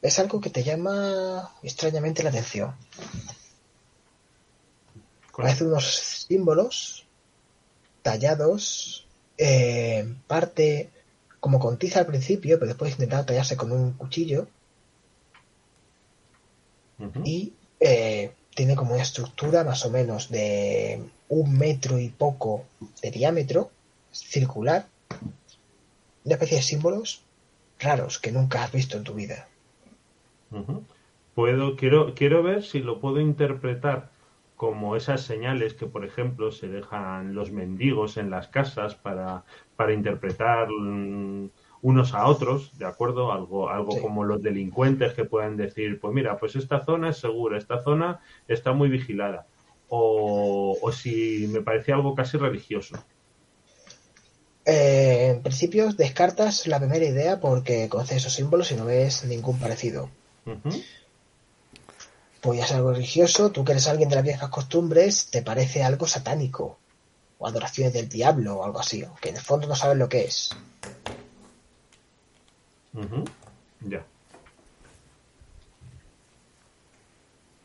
es 0.00 0.18
algo 0.18 0.40
que 0.40 0.48
te 0.48 0.64
llama 0.64 1.52
extrañamente 1.62 2.22
la 2.22 2.30
atención. 2.30 2.74
Parece 5.36 5.64
unos 5.64 5.84
símbolos 6.26 7.05
tallados, 8.06 9.04
eh, 9.36 10.06
parte 10.28 10.90
como 11.40 11.58
con 11.58 11.76
tiza 11.76 11.98
al 11.98 12.06
principio, 12.06 12.56
pero 12.56 12.68
después 12.68 12.92
intentaron 12.92 13.26
tallarse 13.26 13.56
con 13.56 13.72
un 13.72 13.94
cuchillo. 13.94 14.46
Y 17.24 17.52
eh, 17.80 18.30
tiene 18.54 18.76
como 18.76 18.94
una 18.94 19.02
estructura 19.02 19.64
más 19.64 19.84
o 19.84 19.90
menos 19.90 20.30
de 20.30 21.02
un 21.28 21.58
metro 21.58 21.98
y 21.98 22.10
poco 22.10 22.64
de 23.02 23.10
diámetro, 23.10 23.72
circular, 24.12 24.86
una 26.24 26.34
especie 26.34 26.58
de 26.58 26.62
símbolos 26.62 27.22
raros 27.80 28.20
que 28.20 28.30
nunca 28.30 28.62
has 28.62 28.70
visto 28.70 28.96
en 28.96 29.02
tu 29.02 29.14
vida. 29.14 29.48
Puedo, 31.34 31.74
quiero, 31.74 32.14
quiero 32.14 32.44
ver 32.44 32.62
si 32.62 32.78
lo 32.78 33.00
puedo 33.00 33.20
interpretar 33.20 34.10
como 34.56 34.96
esas 34.96 35.22
señales 35.22 35.74
que, 35.74 35.86
por 35.86 36.04
ejemplo, 36.04 36.50
se 36.50 36.68
dejan 36.68 37.34
los 37.34 37.52
mendigos 37.52 38.16
en 38.16 38.30
las 38.30 38.48
casas 38.48 38.94
para, 38.94 39.44
para 39.76 39.92
interpretar 39.92 40.68
mm, 40.70 41.50
unos 41.82 42.14
a 42.14 42.26
otros, 42.26 42.76
¿de 42.78 42.86
acuerdo? 42.86 43.32
Algo, 43.32 43.68
algo 43.70 43.92
Sí. 43.92 44.00
como 44.00 44.24
los 44.24 44.42
delincuentes 44.42 45.12
que 45.14 45.24
puedan 45.24 45.56
decir, 45.56 46.00
pues 46.00 46.14
mira, 46.14 46.38
pues 46.38 46.56
esta 46.56 46.84
zona 46.84 47.10
es 47.10 47.18
segura, 47.18 47.58
esta 47.58 47.82
zona 47.82 48.20
está 48.48 48.72
muy 48.72 48.88
vigilada. 48.88 49.46
O, 49.88 50.76
o 50.82 50.92
si 50.92 51.46
me 51.52 51.60
parece 51.62 51.92
algo 51.92 52.14
casi 52.14 52.38
religioso. 52.38 52.96
Eh, 54.64 55.28
en 55.30 55.42
principio 55.42 55.92
descartas 55.92 56.66
la 56.66 56.80
primera 56.80 57.04
idea 57.04 57.38
porque 57.40 57.88
conoces 57.88 58.16
esos 58.18 58.32
símbolos 58.32 58.72
y 58.72 58.74
no 58.74 58.84
ves 58.84 59.24
ningún 59.24 59.58
parecido. 59.60 60.10
Pues 62.40 62.58
ya 62.58 62.64
es 62.64 62.72
algo 62.72 62.92
religioso, 62.92 63.50
tú 63.50 63.64
que 63.64 63.72
eres 63.72 63.88
alguien 63.88 64.08
de 64.08 64.16
las 64.16 64.24
viejas 64.24 64.50
costumbres, 64.50 65.30
te 65.30 65.42
parece 65.42 65.82
algo 65.82 66.06
satánico. 66.06 66.78
O 67.38 67.46
adoraciones 67.46 67.92
del 67.92 68.08
diablo 68.08 68.56
o 68.56 68.64
algo 68.64 68.80
así, 68.80 69.02
aunque 69.02 69.30
en 69.30 69.36
el 69.36 69.42
fondo 69.42 69.66
no 69.66 69.74
sabes 69.74 69.98
lo 69.98 70.08
que 70.08 70.24
es. 70.24 70.50
Ya. 73.80 74.06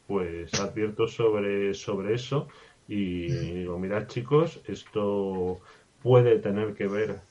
Pues 0.07 0.53
advierto 0.55 1.07
sobre, 1.07 1.73
sobre 1.73 2.15
eso 2.15 2.47
y 2.87 3.29
digo, 3.29 3.79
mirad 3.79 4.07
chicos, 4.07 4.59
esto 4.67 5.61
puede 6.01 6.39
tener 6.39 6.73
que 6.73 6.87
ver 6.87 7.21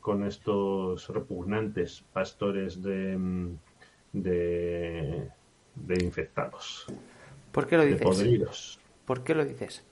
con 0.00 0.24
estos 0.26 1.08
repugnantes 1.08 2.04
pastores 2.12 2.82
de, 2.82 3.16
mm, 3.16 3.58
de, 4.12 5.30
de 5.86 6.04
infectados, 6.04 6.86
¿Por 7.52 7.66
qué 7.66 7.76
lo 7.76 7.84
de 7.84 7.92
dices? 7.92 8.04
podridos. 8.04 8.78
¿Por 9.04 9.24
qué 9.24 9.34
lo 9.34 9.44
dices? 9.44 9.84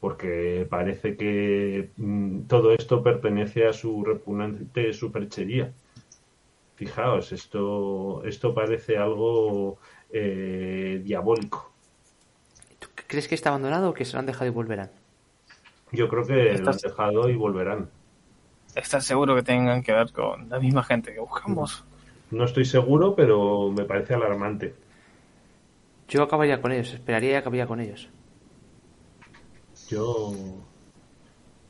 Porque 0.00 0.66
parece 0.68 1.16
que 1.16 1.90
mm, 1.96 2.42
todo 2.42 2.72
esto 2.72 3.02
pertenece 3.02 3.66
a 3.66 3.72
su 3.72 4.02
repugnante 4.02 4.92
superchería. 4.92 5.72
Fijaos, 6.76 7.32
esto, 7.32 8.24
esto 8.24 8.54
parece 8.54 8.96
algo 8.96 9.78
eh, 10.10 11.02
diabólico. 11.04 11.70
¿Tú 12.78 12.88
crees 13.06 13.28
que 13.28 13.34
está 13.34 13.50
abandonado 13.50 13.90
o 13.90 13.94
que 13.94 14.06
se 14.06 14.14
lo 14.14 14.20
han 14.20 14.26
dejado 14.26 14.46
y 14.46 14.50
volverán? 14.50 14.90
Yo 15.92 16.08
creo 16.08 16.24
que 16.24 16.56
lo 16.58 16.70
han 16.70 16.76
dejado 16.78 17.28
y 17.28 17.36
volverán. 17.36 17.90
¿Estás 18.74 19.04
seguro 19.04 19.34
que 19.34 19.42
tengan 19.42 19.82
que 19.82 19.92
ver 19.92 20.12
con 20.12 20.48
la 20.48 20.58
misma 20.58 20.82
gente 20.82 21.12
que 21.12 21.20
buscamos? 21.20 21.84
No 22.30 22.44
estoy 22.44 22.64
seguro, 22.64 23.14
pero 23.14 23.70
me 23.70 23.84
parece 23.84 24.14
alarmante. 24.14 24.74
Yo 26.10 26.24
acabaría 26.24 26.60
con 26.60 26.72
ellos, 26.72 26.92
esperaría 26.92 27.30
y 27.30 27.34
acabaría 27.34 27.66
con 27.66 27.80
ellos. 27.80 28.10
Yo, 29.88 30.34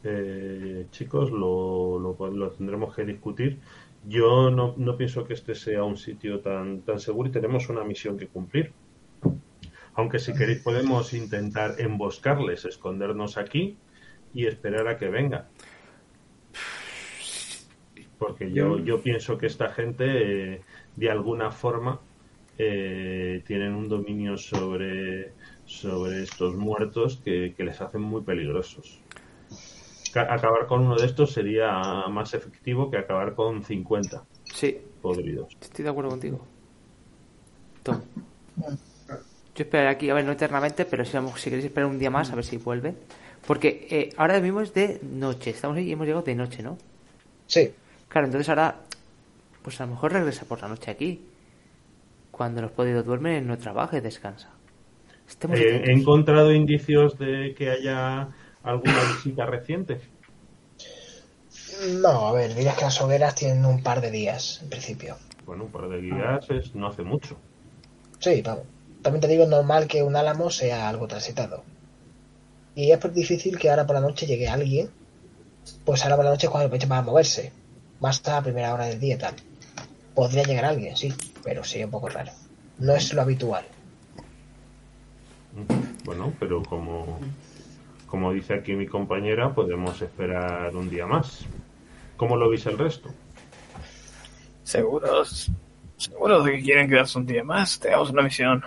eh, 0.03 0.87
chicos, 0.91 1.31
lo, 1.31 1.99
lo, 1.99 2.31
lo 2.31 2.51
tendremos 2.51 2.95
que 2.95 3.05
discutir. 3.05 3.61
Yo 4.09 4.51
no, 4.51 4.73
no 4.79 4.97
pienso 4.97 5.25
que 5.25 5.35
este 5.35 5.55
sea 5.55 5.85
un 5.85 5.99
sitio 5.99 6.41
tan, 6.41 6.81
tan 6.81 7.01
seguro 7.01 7.29
y 7.29 7.33
tenemos 7.33 7.69
una 7.69 7.85
misión 7.85 8.17
que 8.17 8.29
cumplir. 8.29 8.73
Aunque 9.93 10.19
si 10.19 10.33
queréis 10.33 10.63
podemos 10.63 11.13
intentar 11.13 11.75
emboscarles, 11.79 12.65
escondernos 12.65 13.37
aquí 13.37 13.77
y 14.33 14.47
esperar 14.47 14.89
a 14.89 14.97
que 14.97 15.09
vengan. 15.09 15.49
Porque 18.19 18.51
yo, 18.53 18.79
yo 18.79 19.03
pienso 19.03 19.37
que 19.37 19.47
esta 19.47 19.69
gente, 19.69 20.55
eh, 20.55 20.61
de 20.97 21.11
alguna 21.11 21.51
forma, 21.51 22.01
eh, 22.63 23.43
tienen 23.47 23.75
un 23.75 23.89
dominio 23.89 24.37
sobre, 24.37 25.33
sobre 25.65 26.23
estos 26.23 26.55
muertos 26.57 27.21
que, 27.25 27.55
que 27.57 27.65
les 27.65 27.81
hacen 27.81 28.03
muy 28.03 28.23
peligrosos. 28.23 28.99
Ca- 30.13 30.33
Acabar 30.35 30.67
con 30.67 30.83
uno 30.87 30.97
de 30.97 31.07
estos 31.07 31.33
sería 31.33 31.71
más 32.09 32.35
efectivo 32.35 32.91
que 32.91 32.99
acabar 32.99 33.35
con 33.35 33.63
50 33.63 34.25
Sí, 34.53 34.79
podridos. 35.01 35.57
estoy 35.61 35.85
de 35.85 35.91
acuerdo 35.91 36.11
contigo. 36.11 36.41
Tom. 37.83 38.01
Yo 39.55 39.65
esperaré 39.65 39.89
aquí, 39.89 40.09
a 40.11 40.15
ver, 40.15 40.25
no 40.25 40.33
eternamente, 40.33 40.85
pero 40.85 41.05
si, 41.05 41.13
vamos- 41.15 41.41
si 41.41 41.51
queréis 41.51 41.67
esperar 41.67 41.89
un 41.91 41.99
día 41.99 42.11
más, 42.11 42.31
a 42.31 42.35
ver 42.37 42.45
si 42.45 42.57
vuelve. 42.57 42.95
Porque 43.47 43.87
eh, 43.91 44.11
ahora 44.17 44.39
mismo 44.41 44.61
es 44.61 44.73
de 44.75 45.01
noche, 45.03 45.51
estamos 45.51 45.77
ahí 45.77 45.89
y 45.89 45.93
hemos 45.93 46.07
llegado 46.07 46.23
de 46.25 46.35
noche, 46.35 46.63
¿no? 46.63 46.77
Sí, 47.47 47.71
Claro, 48.09 48.27
entonces 48.27 48.49
ahora, 48.49 48.77
pues 49.63 49.81
a 49.81 49.87
lo 49.87 49.93
mejor 49.93 50.13
regresa 50.13 50.45
por 50.45 50.61
la 50.61 50.69
noche 50.69 50.91
aquí. 50.91 51.21
Cuando 52.41 52.63
los 52.63 52.71
podidos 52.71 53.05
duermen, 53.05 53.47
no 53.47 53.59
trabaja 53.59 53.99
y 53.99 54.01
descansa. 54.01 54.49
Eh, 55.53 55.85
he 55.87 55.93
encontrado 55.93 56.55
indicios 56.55 57.19
de 57.19 57.55
que 57.55 57.69
haya 57.69 58.31
alguna 58.63 58.99
visita 59.15 59.45
reciente. 59.45 60.01
no, 62.01 62.29
a 62.29 62.33
ver, 62.33 62.55
dirás 62.55 62.79
que 62.79 62.85
las 62.87 62.99
hogueras 63.03 63.35
tienen 63.35 63.67
un 63.67 63.83
par 63.83 64.01
de 64.01 64.11
días, 64.11 64.61
en 64.63 64.71
principio. 64.71 65.19
Bueno, 65.45 65.65
un 65.65 65.71
par 65.71 65.91
de 65.91 66.01
días 66.01 66.47
es, 66.49 66.75
no 66.75 66.87
hace 66.87 67.03
mucho. 67.03 67.37
Sí, 68.21 68.41
vamos. 68.41 68.65
También 69.03 69.21
te 69.21 69.29
digo, 69.29 69.43
es 69.43 69.51
normal 69.51 69.87
que 69.87 70.03
un 70.03 70.17
álamo 70.17 70.49
sea 70.49 70.89
algo 70.89 71.07
transitado. 71.09 71.63
Y 72.75 72.91
es 72.91 73.15
difícil 73.15 73.59
que 73.59 73.69
ahora 73.69 73.87
por 73.87 73.97
la 73.97 74.01
noche 74.01 74.25
llegue 74.25 74.49
alguien. 74.49 74.89
Pues 75.85 76.03
ahora 76.05 76.17
por 76.17 76.25
la 76.25 76.31
noche 76.31 76.47
es 76.47 76.51
cuando 76.51 76.65
el 76.65 76.71
pecho 76.71 76.89
va 76.89 76.97
a 76.97 77.03
moverse. 77.03 77.53
Más 78.01 78.27
a 78.27 78.41
primera 78.41 78.73
hora 78.73 78.87
del 78.87 78.99
día 78.99 79.17
y 79.17 79.19
tal. 79.19 79.35
Podría 80.15 80.43
llegar 80.45 80.65
alguien, 80.65 80.97
sí, 80.97 81.13
pero 81.45 81.63
sí, 81.65 81.83
un 81.85 81.91
poco 81.91 82.09
raro. 82.09 82.31
No 82.79 82.95
es 82.95 83.13
lo 83.13 83.23
habitual. 83.23 83.65
Bueno, 86.05 86.33
pero 86.39 86.63
como, 86.63 87.19
como 88.07 88.33
dice 88.33 88.55
aquí 88.55 88.75
mi 88.75 88.87
compañera, 88.87 89.53
podemos 89.55 90.01
esperar 90.01 90.75
un 90.75 90.89
día 90.89 91.07
más. 91.07 91.41
¿Cómo 92.17 92.37
lo 92.37 92.49
veis 92.49 92.67
el 92.67 92.79
resto? 92.79 93.11
¿Seguros? 94.63 95.51
¿Seguros 95.97 96.45
de 96.45 96.53
que 96.53 96.63
quieren 96.63 96.89
quedarse 96.89 97.19
un 97.19 97.27
día 97.27 97.45
más? 97.45 97.79
Tenemos 97.81 98.11
una 98.11 98.23
misión. 98.23 98.63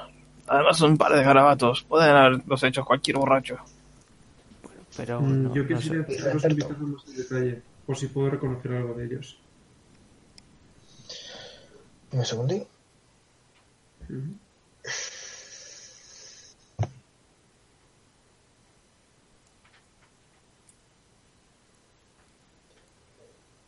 Además 0.48 0.78
son 0.78 0.92
un 0.92 0.98
par 0.98 1.14
de 1.14 1.24
garabatos. 1.24 1.84
Pueden 1.84 2.16
haberlos 2.16 2.64
hecho 2.64 2.84
cualquier 2.84 3.18
borracho. 3.18 3.58
Pero 4.98 5.22
Mm, 5.22 5.44
no, 5.44 5.56
Yo 5.56 5.64
no 5.64 5.68
quisiera 5.70 6.06
sé. 6.06 6.14
haceros 6.20 6.44
un 6.44 6.56
vistazo 6.56 6.84
más 6.84 7.08
en 7.08 7.16
detalle, 7.18 7.62
por 7.86 7.98
si 7.98 8.08
puedo 8.08 8.30
reconocer 8.32 8.74
algo 8.74 8.94
de 8.94 9.06
ellos. 9.06 9.40
Un 12.14 12.26
segundín. 12.26 12.66
Ujú. 14.10 14.32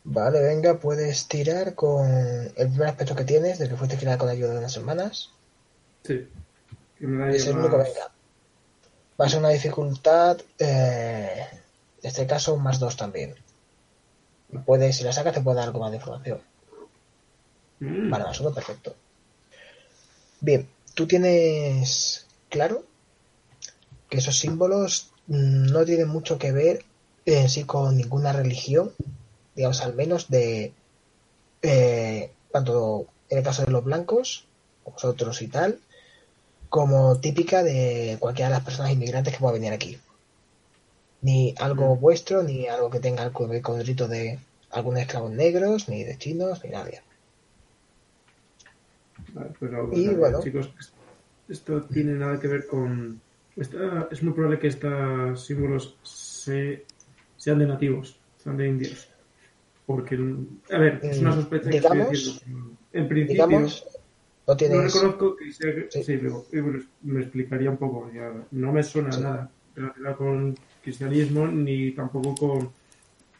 Vale, 0.04 0.40
venga, 0.40 0.78
puedes 0.78 1.26
tirar 1.26 1.74
con 1.74 2.06
el 2.08 2.68
primer 2.68 2.88
aspecto 2.88 3.16
que 3.16 3.24
tienes, 3.24 3.58
de 3.58 3.68
que 3.68 3.76
fuiste 3.76 3.96
criada 3.96 4.18
con 4.18 4.28
ayuda 4.28 4.52
de 4.52 4.58
unas 4.58 4.76
hermanas. 4.76 5.30
Sí. 6.04 6.28
Que 6.98 7.06
me 7.06 7.34
Es 7.34 7.46
el 7.46 7.54
más- 7.54 7.64
único, 7.64 7.78
venga. 7.78 8.12
Va 9.20 9.26
a 9.26 9.28
ser 9.28 9.40
una 9.40 9.48
dificultad, 9.48 10.38
eh, 10.58 11.46
en 12.02 12.08
este 12.08 12.26
caso, 12.26 12.56
más 12.56 12.78
dos 12.78 12.96
también. 12.96 13.34
Puedes, 14.64 14.96
si 14.96 15.02
la 15.04 15.12
sacas, 15.12 15.34
te 15.34 15.40
puede 15.40 15.56
dar 15.56 15.66
algo 15.66 15.80
más 15.80 15.90
de 15.90 15.96
información. 15.96 16.40
Mm, 17.80 18.10
Vale, 18.10 18.24
perfecto. 18.54 18.94
Bien, 20.40 20.68
tú 20.94 21.06
tienes 21.06 22.26
claro 22.48 22.84
que 24.08 24.18
esos 24.18 24.38
símbolos 24.38 25.10
mm, 25.26 25.66
no 25.72 25.84
tienen 25.84 26.08
mucho 26.08 26.38
que 26.38 26.52
ver 26.52 26.84
en 27.24 27.48
sí 27.48 27.64
con 27.64 27.96
ninguna 27.96 28.32
religión, 28.32 28.92
digamos 29.54 29.80
al 29.82 29.94
menos 29.94 30.28
de 30.28 30.72
eh, 31.62 32.30
tanto 32.52 33.06
en 33.28 33.38
el 33.38 33.44
caso 33.44 33.64
de 33.64 33.72
los 33.72 33.84
blancos, 33.84 34.44
vosotros 34.84 35.42
y 35.42 35.48
tal, 35.48 35.80
como 36.68 37.18
típica 37.20 37.62
de 37.62 38.16
cualquiera 38.20 38.50
de 38.50 38.54
las 38.56 38.64
personas 38.64 38.92
inmigrantes 38.92 39.34
que 39.34 39.40
pueda 39.40 39.54
venir 39.54 39.72
aquí. 39.72 39.98
Ni 41.20 41.54
algo 41.58 41.96
vuestro, 41.96 42.42
ni 42.42 42.68
algo 42.68 42.88
que 42.90 43.00
tenga 43.00 43.30
que 43.30 43.46
ver 43.46 43.60
con 43.60 43.78
el 43.78 43.86
rito 43.86 44.08
de 44.08 44.38
algunos 44.70 45.00
esclavos 45.00 45.30
negros, 45.30 45.88
ni 45.88 46.04
de 46.04 46.16
chinos, 46.16 46.62
ni 46.64 46.70
nadie. 46.70 47.02
Vale, 49.36 49.50
pero 49.60 49.90
Y 49.92 50.06
a 50.06 50.08
ver, 50.10 50.18
bueno. 50.18 50.40
chicos, 50.42 50.72
esto 51.48 51.82
tiene 51.82 52.14
nada 52.14 52.40
que 52.40 52.48
ver 52.48 52.66
con. 52.66 53.20
esta- 53.54 54.08
es 54.10 54.22
muy 54.22 54.32
probable 54.34 54.58
que 54.58 54.66
estos 54.68 55.46
símbolos 55.46 55.96
se- 56.02 56.84
sean 57.36 57.58
de 57.58 57.66
nativos, 57.66 58.18
sean 58.38 58.56
de 58.56 58.68
indios. 58.68 59.08
Porque, 59.86 60.14
a 60.72 60.78
ver, 60.78 61.00
es 61.02 61.20
una 61.20 61.30
Mm, 61.30 61.34
sospecha 61.34 61.70
que 61.70 61.76
estoy 61.76 61.96
digamos- 61.98 62.40
haciendo. 62.40 62.70
En 62.92 63.08
principio, 63.08 63.46
digamos, 63.46 63.86
no 64.46 64.54
reconozco 64.54 65.36
que 65.36 65.52
sea. 65.52 65.72
Sí. 65.90 66.02
Sí, 66.02 66.16
pero 66.18 66.44
y 66.52 66.60
bueno, 66.60 66.82
me 67.02 67.20
explicaría 67.20 67.70
un 67.70 67.76
poco. 67.76 68.10
ya, 68.12 68.32
no 68.50 68.72
me 68.72 68.82
suena 68.82 69.12
Sí. 69.12 69.20
nada 69.22 69.50
relacionado 69.74 70.16
con 70.16 70.54
cristianismo 70.82 71.46
ni 71.46 71.92
tampoco 71.92 72.34
con. 72.34 72.70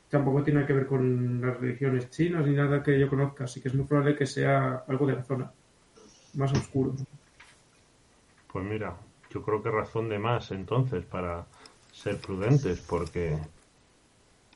Tampoco 0.09 0.43
tiene 0.45 0.65
que 0.67 0.73
ver 0.73 0.87
con 0.87 1.41
las 1.41 1.59
religiones 1.61 2.11
chinas 2.11 2.47
ni 2.47 2.55
nada 2.55 2.83
que 2.83 2.99
yo 2.99 3.09
conozca, 3.09 3.45
así 3.45 3.61
que 3.61 3.69
es 3.69 3.75
muy 3.75 3.87
probable 3.87 4.15
que 4.15 4.25
sea 4.27 4.85
algo 4.87 5.05
de 5.07 5.15
la 5.15 5.25
zona, 5.25 5.51
más 6.37 6.53
oscuro. 6.53 6.95
Pues 8.53 8.65
mira, 8.65 8.97
yo 9.31 9.43
creo 9.43 9.63
que 9.63 9.71
razón 9.71 10.09
de 10.09 10.19
más 10.19 10.51
entonces 10.51 11.05
para 11.05 11.47
ser 11.93 12.19
prudentes, 12.21 12.81
porque 12.81 13.39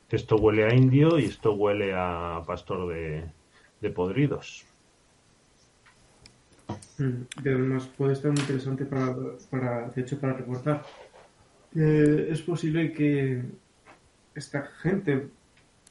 esto 0.09 0.35
huele 0.37 0.65
a 0.65 0.73
indio 0.73 1.17
y 1.19 1.25
esto 1.25 1.53
huele 1.53 1.93
a 1.95 2.43
pastor 2.45 2.87
de, 2.93 3.25
de 3.81 3.89
podridos. 3.91 4.65
Mm, 6.97 7.23
Y 7.43 7.49
además 7.49 7.87
puede 7.97 8.13
estar 8.13 8.31
muy 8.31 8.41
interesante 8.41 8.85
para, 8.85 9.15
para 9.49 9.89
de 9.89 10.01
hecho, 10.01 10.19
para 10.19 10.33
reportar. 10.33 10.83
Eh, 11.75 12.27
es 12.31 12.41
posible 12.41 12.91
que 12.93 13.43
esta 14.35 14.63
gente, 14.81 15.29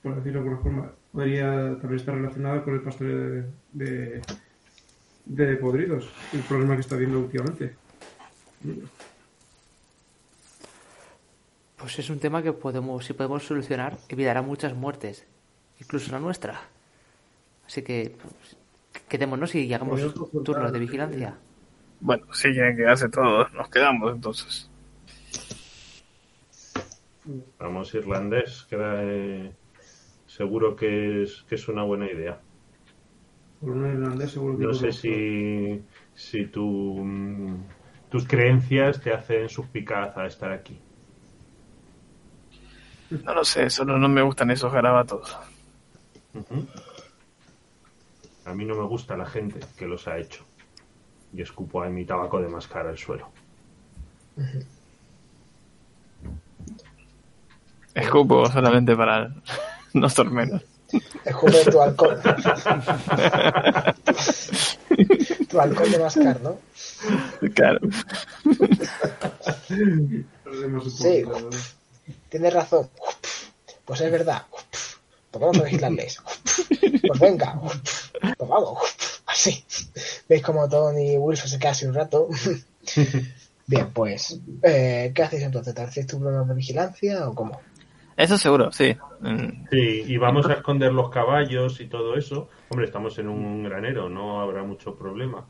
por 0.03 0.17
decirlo 0.17 0.43
de 0.43 0.49
alguna 0.49 0.63
forma, 0.63 0.93
podría 1.13 1.79
también 1.81 1.97
estar 1.97 2.15
relacionada 2.15 2.63
con 2.65 2.75
el 2.75 2.83
pastoreo 2.83 3.19
de, 3.19 3.45
de, 3.73 4.23
de 5.25 5.57
podridos, 5.57 6.09
el 6.33 6.41
problema 6.41 6.75
que 6.75 6.81
está 6.81 6.97
habiendo 6.97 7.21
últimamente. 7.21 7.75
Pues 11.77 11.99
es 11.99 12.11
un 12.11 12.19
tema 12.19 12.43
que 12.43 12.53
podemos, 12.53 13.05
si 13.05 13.13
podemos 13.13 13.45
solucionar, 13.45 13.97
evitará 14.09 14.43
muchas 14.43 14.75
muertes, 14.75 15.27
incluso 15.81 16.13
la 16.13 16.19
nuestra. 16.19 16.61
Así 17.67 17.83
que 17.83 18.17
pues, 18.21 18.57
quedémonos 19.09 19.55
y 19.55 19.73
hagamos 19.73 20.15
turnos 20.45 20.73
de 20.73 20.79
vigilancia. 20.79 21.39
Bueno, 22.01 22.33
si 22.35 22.53
quieren 22.53 22.77
quedarse 22.77 23.09
todos, 23.09 23.53
nos 23.53 23.69
quedamos 23.69 24.15
entonces. 24.15 24.71
Vamos 27.59 27.95
irlandés, 27.95 28.67
queda 28.69 29.03
eh, 29.03 29.53
seguro 30.27 30.75
que 30.75 31.23
es, 31.23 31.45
que 31.49 31.55
es 31.55 31.69
una 31.69 31.83
buena 31.83 32.11
idea. 32.11 32.41
Por 33.61 33.71
un 33.71 33.87
irlandés 33.87 34.33
seguro 34.33 34.57
que 34.57 34.65
No 34.65 34.73
sé 34.73 34.91
si, 34.93 35.83
si 36.15 36.47
tu, 36.47 37.05
mm, 37.05 37.65
tus 38.09 38.27
creencias 38.27 39.01
te 39.01 39.13
hacen 39.13 39.49
suspicaz 39.49 40.17
a 40.17 40.27
estar 40.27 40.51
aquí. 40.51 40.81
No 43.11 43.35
lo 43.35 43.45
sé, 43.45 43.69
solo 43.69 43.99
no 43.99 44.09
me 44.09 44.23
gustan 44.23 44.51
esos 44.51 44.73
garabatos. 44.73 45.37
A 48.45 48.55
mí 48.55 48.65
no 48.65 48.75
me 48.75 48.87
gusta 48.87 49.17
la 49.17 49.27
gente 49.27 49.61
que 49.77 49.87
los 49.87 50.09
ha 50.09 50.17
hecho. 50.17 50.45
Y 51.33 51.43
escupo 51.43 51.83
a 51.83 51.89
mi 51.89 52.05
tabaco 52.05 52.41
de 52.41 52.49
mascar 52.49 52.87
al 52.87 52.97
suelo. 52.97 53.29
Escupo 57.95 58.47
solamente 58.47 58.97
para 58.97 59.35
no 59.93 60.09
Escupe 61.25 61.65
tu 61.71 61.81
alcohol. 61.81 62.21
tu 65.49 65.61
alcohol 65.61 65.91
de 65.91 65.99
mascar, 65.99 66.41
¿no? 66.41 66.59
Claro. 67.55 67.81
Sí. 70.91 71.25
Tienes 72.29 72.53
razón. 72.55 72.89
Pues 73.85 74.01
es 74.01 74.11
verdad. 74.13 74.43
Pues 75.31 75.41
vamos 75.41 75.59
a 75.59 75.63
vigilarles. 75.63 76.19
Pues 77.07 77.21
venga. 77.21 77.61
Pues 78.37 78.51
vamos. 78.51 78.79
Así. 79.27 79.65
¿Veis 80.29 80.43
como 80.43 80.69
Tony 80.69 81.13
y 81.15 81.19
Wilson 81.19 81.49
se 81.49 81.59
quedan 81.59 81.73
así 81.73 81.87
un 81.87 81.95
rato? 81.95 82.29
Bien, 83.67 83.91
pues. 83.93 84.39
eh, 84.63 85.13
¿Qué 85.15 85.23
hacéis 85.23 85.45
entonces? 85.45 85.75
¿Te 85.75 85.83
hacéis 85.83 86.07
tu 86.07 86.19
programa 86.19 86.49
de 86.49 86.55
vigilancia 86.55 87.29
o 87.29 87.35
cómo? 87.35 87.61
Eso 88.21 88.37
seguro, 88.37 88.71
sí. 88.71 88.95
Sí, 89.71 90.05
y 90.07 90.17
vamos 90.19 90.45
a 90.47 90.53
esconder 90.53 90.93
los 90.93 91.09
caballos 91.09 91.81
y 91.81 91.87
todo 91.87 92.17
eso. 92.17 92.51
Hombre, 92.69 92.85
estamos 92.85 93.19
en 93.19 93.29
un 93.29 93.65
granero, 93.65 94.11
no 94.11 94.43
habrá 94.43 94.63
mucho 94.63 94.95
problema. 94.95 95.47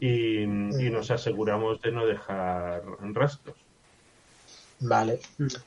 Y, 0.00 0.42
y 0.42 0.90
nos 0.90 1.10
aseguramos 1.10 1.82
de 1.82 1.92
no 1.92 2.06
dejar 2.06 2.82
rastros. 3.12 3.56
Vale. 4.80 5.20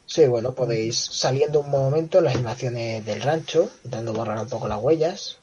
Sí, 0.07 0.25
bueno, 0.25 0.53
podéis 0.53 0.97
saliendo 0.97 1.59
un 1.59 1.69
momento 1.69 2.17
en 2.17 2.23
las 2.23 2.35
invasiones 2.35 3.05
del 3.05 3.21
rancho, 3.21 3.69
intentando 3.83 4.13
borrar 4.13 4.39
un 4.39 4.49
poco 4.49 4.67
las 4.67 4.81
huellas. 4.81 5.37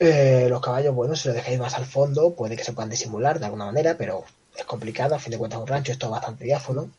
Eh, 0.00 0.48
los 0.50 0.60
caballos, 0.60 0.92
bueno, 0.92 1.14
si 1.14 1.28
los 1.28 1.36
dejáis 1.36 1.60
más 1.60 1.74
al 1.74 1.86
fondo, 1.86 2.34
puede 2.34 2.56
que 2.56 2.64
se 2.64 2.72
puedan 2.72 2.90
disimular 2.90 3.38
de 3.38 3.44
alguna 3.44 3.66
manera, 3.66 3.96
pero 3.96 4.24
es 4.56 4.64
complicado. 4.64 5.14
A 5.14 5.20
fin 5.20 5.30
de 5.30 5.38
cuentas, 5.38 5.60
un 5.60 5.68
rancho 5.68 5.92
esto 5.92 6.06
es 6.06 6.12
bastante 6.12 6.44
diáfono. 6.44 6.90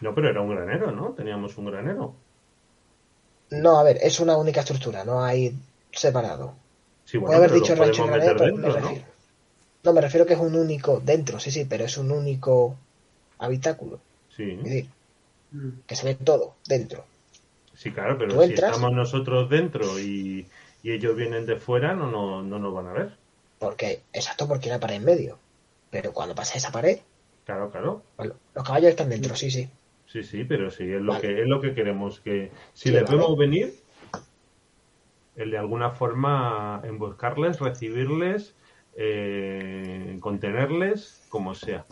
No, 0.00 0.12
pero 0.14 0.28
era 0.30 0.40
un 0.40 0.50
granero, 0.50 0.90
¿no? 0.90 1.14
Teníamos 1.14 1.56
un 1.58 1.66
granero. 1.66 2.14
No, 3.50 3.78
a 3.78 3.82
ver, 3.82 3.98
es 4.02 4.20
una 4.20 4.36
única 4.36 4.60
estructura, 4.60 5.04
no 5.04 5.22
hay 5.24 5.54
separado. 5.92 6.54
Sí, 7.04 7.18
Puede 7.18 7.36
haber 7.36 7.52
dicho 7.52 7.74
rancho 7.74 8.06
granero, 8.06 8.36
pero 8.36 8.56
me 8.56 8.62
dentro, 8.62 8.80
¿no? 8.80 8.88
refiero. 8.90 9.04
No, 9.84 9.92
me 9.92 10.00
refiero 10.00 10.26
que 10.26 10.34
es 10.34 10.40
un 10.40 10.54
único 10.56 11.00
dentro, 11.00 11.40
sí, 11.40 11.50
sí, 11.50 11.64
pero 11.64 11.84
es 11.84 11.98
un 11.98 12.10
único 12.12 12.76
habitáculo. 13.38 14.00
Sí, 14.28 14.58
Es 14.58 14.64
decir, 14.64 14.90
Mm. 15.52 15.70
que 15.86 15.96
se 15.96 16.06
ve 16.06 16.14
todo 16.16 16.56
dentro. 16.66 17.06
sí, 17.74 17.92
claro, 17.92 18.18
pero 18.18 18.38
si 18.42 18.52
entras- 18.52 18.70
estamos 18.70 18.92
nosotros 18.92 19.48
dentro 19.48 19.98
y, 19.98 20.46
y 20.82 20.92
ellos 20.92 21.16
vienen 21.16 21.46
de 21.46 21.56
fuera, 21.56 21.94
no, 21.94 22.10
no, 22.10 22.42
no 22.42 22.58
nos 22.58 22.74
van 22.74 22.86
a 22.88 22.92
ver. 22.92 23.18
Porque, 23.62 23.88
exacto, 24.12 24.48
porque 24.48 24.66
hay 24.66 24.72
una 24.72 24.80
pared 24.80 24.96
en 24.96 25.04
medio. 25.04 25.38
Pero 25.90 26.12
cuando 26.12 26.34
pasa 26.34 26.58
esa 26.58 26.72
pared, 26.72 26.98
Claro, 27.44 27.70
claro. 27.70 28.02
bueno, 28.16 28.34
los 28.54 28.64
caballos 28.64 28.90
están 28.90 29.08
dentro, 29.10 29.34
sí, 29.36 29.50
sí. 29.50 29.68
Sí, 30.08 30.22
sí, 30.24 30.42
pero 30.44 30.70
sí, 30.70 30.84
es 30.90 31.00
lo 31.02 31.12
Vale. 31.12 31.22
que 31.22 31.42
es 31.42 31.46
lo 31.46 31.60
que 31.60 31.74
queremos 31.74 32.18
que 32.20 32.50
si 32.72 32.88
Sí, 32.88 32.94
les 32.94 33.04
vale. 33.04 33.16
vemos 33.16 33.38
venir, 33.38 33.74
el 35.36 35.50
de 35.52 35.58
alguna 35.58 35.90
forma 35.90 36.80
emboscarles, 36.84 37.60
recibirles, 37.60 38.56
eh, 38.96 40.16
contenerles, 40.20 41.24
como 41.28 41.54
sea. 41.54 41.84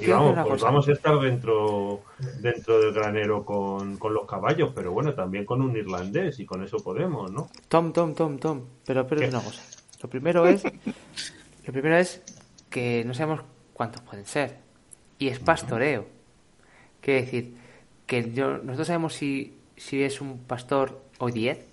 Y 0.00 0.06
vamos, 0.08 0.34
pues 0.34 0.46
cosa. 0.46 0.66
vamos 0.66 0.88
a 0.88 0.92
estar 0.92 1.18
dentro 1.18 2.02
dentro 2.40 2.80
del 2.80 2.92
granero 2.94 3.44
con, 3.44 3.96
con 3.98 4.14
los 4.14 4.24
caballos, 4.26 4.70
pero 4.74 4.92
bueno, 4.92 5.14
también 5.14 5.44
con 5.44 5.60
un 5.60 5.76
irlandés 5.76 6.38
y 6.38 6.46
con 6.46 6.62
eso 6.62 6.76
podemos, 6.78 7.32
¿no? 7.32 7.48
Tom, 7.68 7.92
Tom, 7.92 8.14
Tom, 8.14 8.38
Tom. 8.38 8.64
Pero, 8.86 9.06
pero 9.08 9.26
una 9.28 9.40
cosa. 9.40 9.62
Lo 10.02 10.08
primero 10.08 10.46
es. 10.46 10.62
lo 10.64 11.72
primero 11.72 11.96
es 11.96 12.22
que 12.70 13.04
no 13.04 13.12
sabemos 13.14 13.44
cuántos 13.72 14.02
pueden 14.02 14.24
ser. 14.24 14.58
Y 15.18 15.28
es 15.28 15.40
pastoreo. 15.40 16.06
Quiere 17.00 17.22
decir 17.22 17.54
que 18.06 18.32
yo, 18.32 18.58
nosotros 18.58 18.86
sabemos 18.88 19.14
si, 19.14 19.54
si 19.76 20.02
es 20.02 20.20
un 20.20 20.38
pastor 20.38 21.00
o 21.18 21.30
10. 21.30 21.66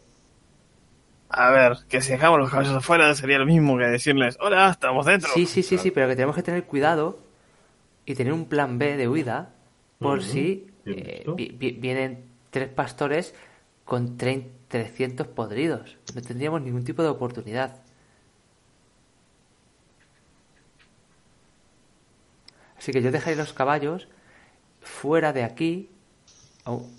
A 1.30 1.50
ver, 1.52 1.78
que 1.90 2.02
si 2.02 2.12
dejamos 2.14 2.40
los 2.40 2.50
caballos 2.50 2.74
afuera 2.74 3.14
sería 3.14 3.38
lo 3.38 3.46
mismo 3.46 3.78
que 3.78 3.86
decirles, 3.86 4.38
hola, 4.40 4.70
estamos 4.70 5.06
dentro. 5.06 5.30
Sí, 5.34 5.46
sí, 5.46 5.62
sí, 5.62 5.78
sí, 5.78 5.92
pero 5.92 6.08
que 6.08 6.16
tenemos 6.16 6.36
que 6.36 6.44
tener 6.44 6.64
cuidado 6.64 7.20
y 8.06 8.16
tener 8.16 8.34
un 8.34 8.46
plan 8.46 8.80
B 8.80 8.98
de 8.98 9.08
huida 9.10 9.54
por 10.00 10.24
si 10.24 10.68
eh, 10.86 11.18
visto. 11.18 11.36
vi- 11.36 11.50
vi- 11.58 11.72
vienen 11.72 12.24
tres 12.52 12.70
pastores 12.70 13.36
con 13.86 14.18
trein- 14.18 14.50
300 14.70 15.28
podridos. 15.28 15.98
No 16.16 16.22
tendríamos 16.22 16.62
ningún 16.62 16.86
tipo 16.86 17.04
de 17.04 17.10
oportunidad. 17.10 17.78
Así 22.78 22.92
que 22.92 23.02
yo 23.02 23.12
dejaré 23.12 23.36
los 23.36 23.54
caballos 23.54 24.08
fuera 24.88 25.34
de 25.34 25.44
aquí, 25.44 25.90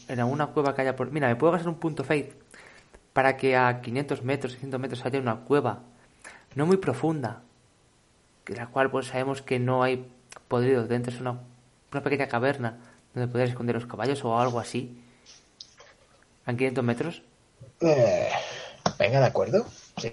en 0.09 0.20
alguna 0.20 0.47
cueva 0.49 0.74
que 0.74 0.82
haya 0.82 0.97
por... 0.97 1.11
Mira, 1.11 1.28
me 1.28 1.36
puedo 1.36 1.53
gastar 1.53 1.68
un 1.68 1.78
punto 1.78 2.05
fate 2.05 2.32
para 3.12 3.36
que 3.36 3.57
a 3.57 3.80
500 3.80 4.22
metros, 4.22 4.53
600 4.53 4.80
metros 4.80 5.05
haya 5.05 5.18
una 5.18 5.36
cueva 5.41 5.80
no 6.55 6.66
muy 6.66 6.76
profunda, 6.78 7.43
que 8.45 8.55
la 8.55 8.66
cual 8.68 8.91
pues 8.91 9.07
sabemos 9.09 9.43
que 9.43 9.59
no 9.59 9.82
hay 9.82 10.07
podridos 10.49 10.89
dentro, 10.89 11.12
es 11.12 11.20
una, 11.20 11.39
una 11.93 12.03
pequeña 12.03 12.26
caverna 12.28 12.78
donde 13.14 13.30
poder 13.30 13.49
esconder 13.49 13.74
los 13.76 13.86
caballos 13.86 14.24
o 14.24 14.39
algo 14.39 14.59
así. 14.59 14.99
¿A 16.47 16.53
500 16.55 16.84
metros? 16.84 17.22
Eh, 17.80 18.28
venga, 18.99 19.20
de 19.20 19.26
acuerdo. 19.26 19.66
Sí. 19.99 20.11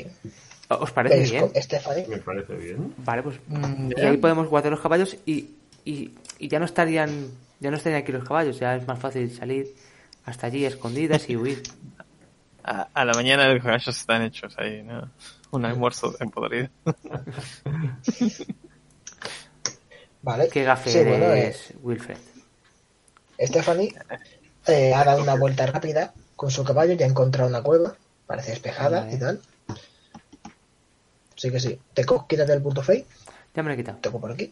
¿Os 0.67 0.91
parece 0.91 1.15
¿Veis 1.17 1.32
bien? 1.32 1.47
con 1.49 1.61
Stephanie? 1.61 2.07
Me 2.07 2.17
parece 2.17 2.55
bien. 2.55 2.93
Vale, 2.97 3.23
pues 3.23 3.39
Mm, 3.47 3.91
y 3.95 4.01
ahí 4.01 4.17
podemos 4.17 4.47
guardar 4.47 4.71
los 4.71 4.82
caballos 4.82 5.15
y, 5.26 5.51
y, 5.86 6.11
y 6.39 6.47
ya 6.47 6.59
no 6.59 6.65
estarían 6.65 7.30
ya 7.66 7.72
no 7.72 7.78
estarían 7.78 8.03
aquí 8.03 8.11
los 8.11 8.24
caballos, 8.24 8.59
ya 8.59 8.76
es 8.76 8.86
más 8.86 8.99
fácil 8.99 9.36
salir 9.36 9.74
hasta 10.24 10.45
allí 10.45 10.66
escondidas 10.66 11.28
y 11.32 11.36
huir. 11.36 11.63
A, 12.68 12.89
a 12.95 13.05
la 13.05 13.13
mañana 13.13 13.47
los 13.47 13.61
caballos 13.61 13.95
están 13.95 14.24
hechos 14.24 14.55
ahí, 14.57 14.82
¿no? 14.82 15.11
Un 15.51 15.66
almuerzo 15.66 16.09
de 16.11 16.26
podrido. 16.26 16.68
Vale. 20.24 20.49
Qué 20.49 20.63
gafe 20.63 20.89
Sí, 20.89 21.03
bueno, 21.03 21.26
eh, 21.28 21.55
Wilfred. 21.84 22.18
Stephanie 23.39 23.93
eh, 24.66 24.95
ha 24.95 25.03
dado 25.03 25.22
una 25.22 25.36
vuelta 25.36 25.68
rápida 25.68 26.11
con 26.36 26.49
su 26.49 26.63
caballo 26.63 26.93
y 26.93 27.03
ha 27.03 27.05
encontrado 27.05 27.47
una 27.47 27.61
cueva. 27.61 27.95
Parece 28.26 28.49
despejada 28.51 29.01
Vale. 29.01 29.13
y 29.13 29.20
tal. 29.20 29.41
Sí 31.36 31.51
que 31.51 31.59
sí. 31.59 31.80
Teco, 31.93 32.26
quítate 32.28 32.51
el 32.53 32.63
punto 32.63 32.82
fake. 32.82 33.05
Ya 33.53 33.61
me 33.61 33.70
lo 33.70 33.76
he 33.76 33.78
quitado. 33.78 33.99
Teco 33.99 34.20
por 34.20 34.32
aquí. 34.32 34.51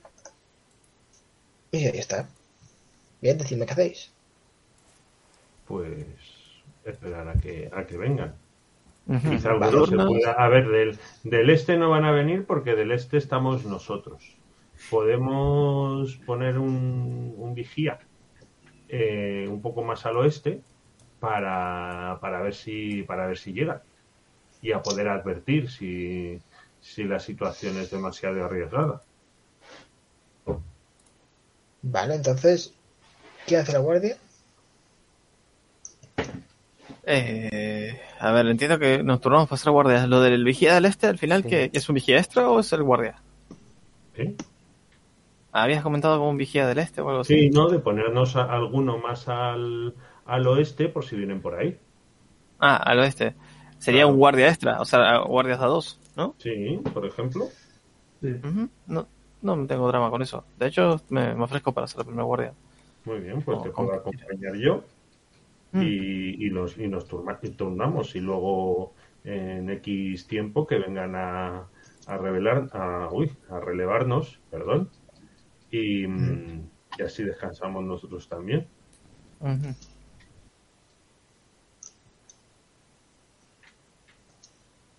Y 1.71 1.87
ahí 1.87 1.97
está. 1.97 2.27
Bien, 3.23 3.37
decidme 3.37 3.65
qué 3.65 3.71
hacéis. 3.71 4.11
Pues 5.65 6.05
esperar 6.83 7.29
a 7.29 7.33
que, 7.35 7.69
a 7.73 7.85
que 7.87 7.97
vengan. 7.97 8.35
Ujú. 9.07 9.29
Quizá 9.29 9.51
algunos 9.51 9.87
se 9.89 9.95
pueda. 9.95 10.33
A 10.33 10.49
ver, 10.49 10.67
del, 10.67 10.99
del 11.23 11.49
este 11.49 11.77
no 11.77 11.89
van 11.89 12.03
a 12.03 12.11
venir 12.11 12.45
porque 12.45 12.75
del 12.75 12.91
este 12.91 13.17
estamos 13.17 13.63
nosotros. 13.63 14.37
Podemos 14.91 16.17
poner 16.25 16.57
un, 16.57 17.33
un 17.37 17.55
vigía 17.55 18.01
eh, 18.89 19.47
un 19.49 19.61
poco 19.61 19.83
más 19.83 20.05
al 20.05 20.17
oeste 20.17 20.61
para, 21.21 22.17
para 22.19 22.41
ver 22.41 22.53
si 22.53 23.03
para 23.03 23.27
ver 23.27 23.37
si 23.37 23.53
llegan 23.53 23.81
y 24.61 24.73
a 24.73 24.83
poder 24.83 25.07
advertir 25.07 25.71
si, 25.71 26.41
si 26.81 27.05
la 27.05 27.21
situación 27.21 27.77
es 27.77 27.89
demasiado 27.89 28.43
arriesgada. 28.43 29.01
Vale, 31.83 32.15
entonces, 32.15 32.73
¿quién 33.45 33.61
hace 33.61 33.73
la 33.73 33.79
guardia? 33.79 34.17
Eh, 37.05 37.99
a 38.19 38.31
ver, 38.31 38.47
entiendo 38.47 38.79
que 38.79 39.03
nos 39.03 39.19
turnamos 39.19 39.49
para 39.49 39.57
ser 39.61 39.71
guardias. 39.71 40.07
Lo 40.07 40.21
del 40.21 40.43
vigía 40.43 40.73
del 40.75 40.85
este, 40.85 41.07
al 41.07 41.17
final, 41.17 41.43
Sí. 41.43 41.49
¿qué, 41.49 41.69
¿es 41.73 41.89
un 41.89 41.95
vigía 41.95 42.17
extra 42.17 42.49
o 42.49 42.59
es 42.59 42.71
el 42.73 42.83
guardia? 42.83 43.15
¿Sí? 44.15 44.35
¿Habías 45.51 45.83
comentado 45.83 46.17
como 46.17 46.29
un 46.31 46.37
vigía 46.37 46.65
del 46.67 46.79
este 46.79 47.01
o 47.01 47.09
algo 47.09 47.21
así? 47.21 47.33
Sí, 47.35 47.49
¿no? 47.49 47.69
De 47.69 47.79
ponernos 47.79 48.35
a- 48.35 48.51
alguno 48.51 48.97
más 48.97 49.27
al, 49.27 49.93
al 50.25 50.47
oeste 50.47 50.87
por 50.89 51.05
si 51.05 51.15
vienen 51.15 51.41
por 51.41 51.55
ahí. 51.55 51.77
Ah, 52.59 52.77
al 52.77 52.99
oeste. 52.99 53.35
Sería 53.77 54.01
Claro. 54.01 54.13
un 54.13 54.17
guardia 54.19 54.47
extra, 54.47 54.79
o 54.79 54.85
sea, 54.85 55.17
guardias 55.19 55.59
a 55.59 55.65
dos, 55.65 55.99
¿no? 56.15 56.35
Sí, 56.37 56.79
por 56.93 57.05
ejemplo. 57.05 57.49
Sí. 58.21 58.33
No, 58.87 59.07
no 59.41 59.67
tengo 59.67 59.87
drama 59.89 60.09
con 60.09 60.21
eso. 60.21 60.45
De 60.57 60.67
hecho, 60.67 61.01
me, 61.09 61.35
me 61.35 61.43
ofrezco 61.43 61.73
para 61.73 61.85
ser 61.87 61.97
la 61.99 62.03
primera 62.05 62.23
guardia. 62.23 62.53
Muy 63.05 63.19
bien, 63.19 63.41
pues 63.41 63.61
te 63.61 63.69
puedo 63.69 63.93
acompañar 63.93 64.55
yo. 64.55 64.83
Mm. 65.75 65.81
y, 65.81 66.45
y 66.45 66.49
los 66.49 66.77
y 66.77 66.87
nos 66.87 67.07
turma- 67.07 67.39
y 67.41 67.49
turnamos 67.49 68.15
y 68.15 68.19
luego 68.19 68.93
en 69.23 69.71
X 69.71 70.27
tiempo 70.27 70.67
que 70.67 70.77
vengan 70.77 71.15
a, 71.15 71.67
a 72.05 72.17
revelar 72.17 72.69
a, 72.73 73.09
uy, 73.11 73.31
a 73.49 73.59
relevarnos 73.59 74.39
perdón 74.51 74.89
y, 75.71 76.05
mm, 76.05 76.69
y 76.99 77.01
así 77.01 77.23
descansamos 77.23 77.83
nosotros 77.83 78.29
también. 78.29 78.67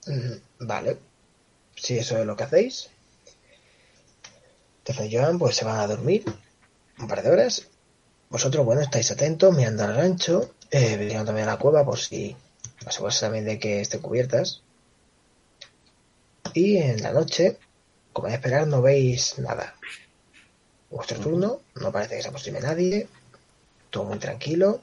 Mm, 0.07 0.67
Vale. 0.67 0.99
Si 1.77 1.99
eso 1.99 2.19
es 2.19 2.27
lo 2.27 2.37
que 2.37 2.45
hacéis. 2.45 2.91
Y 4.87 5.17
Joan 5.17 5.39
pues 5.39 5.57
se 5.57 5.65
van 5.65 5.81
a 5.81 5.87
dormir 5.87 6.25
un 6.99 7.09
par 7.09 7.23
de 7.23 7.31
horas. 7.31 7.71
Vosotros, 8.31 8.65
bueno, 8.65 8.81
estáis 8.83 9.11
atentos, 9.11 9.55
mirando 9.55 9.85
al 9.85 9.97
rancho, 9.97 10.55
eh, 10.71 10.97
vigilando 10.97 11.27
también 11.27 11.49
a 11.49 11.53
la 11.53 11.59
cueva 11.59 11.85
por 11.85 11.99
si 11.99 12.37
asegurarse 12.85 13.21
también 13.21 13.45
de 13.45 13.59
que 13.59 13.81
estén 13.81 14.01
cubiertas. 14.01 14.63
Y 16.53 16.79
en 16.79 17.03
la 17.03 17.13
noche, 17.13 17.59
como 18.13 18.29
de 18.29 18.35
esperar, 18.35 18.67
no 18.67 18.83
veis 18.83 19.39
nada. 19.39 19.75
Vuestro 20.91 21.19
turno, 21.19 21.61
no 21.75 21.93
parece 21.93 22.17
que 22.17 22.23
se 22.23 22.29
aproxime 22.29 22.61
nadie. 22.61 23.09
Todo 23.91 24.05
muy 24.05 24.19
tranquilo. 24.19 24.81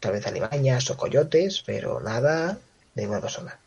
Tal 0.00 0.12
vez 0.12 0.26
alimañas 0.26 0.90
o 0.90 0.96
coyotes, 0.96 1.62
pero 1.64 2.00
nada 2.00 2.58
de 2.94 3.02
ninguna 3.02 3.20
persona. 3.20 3.58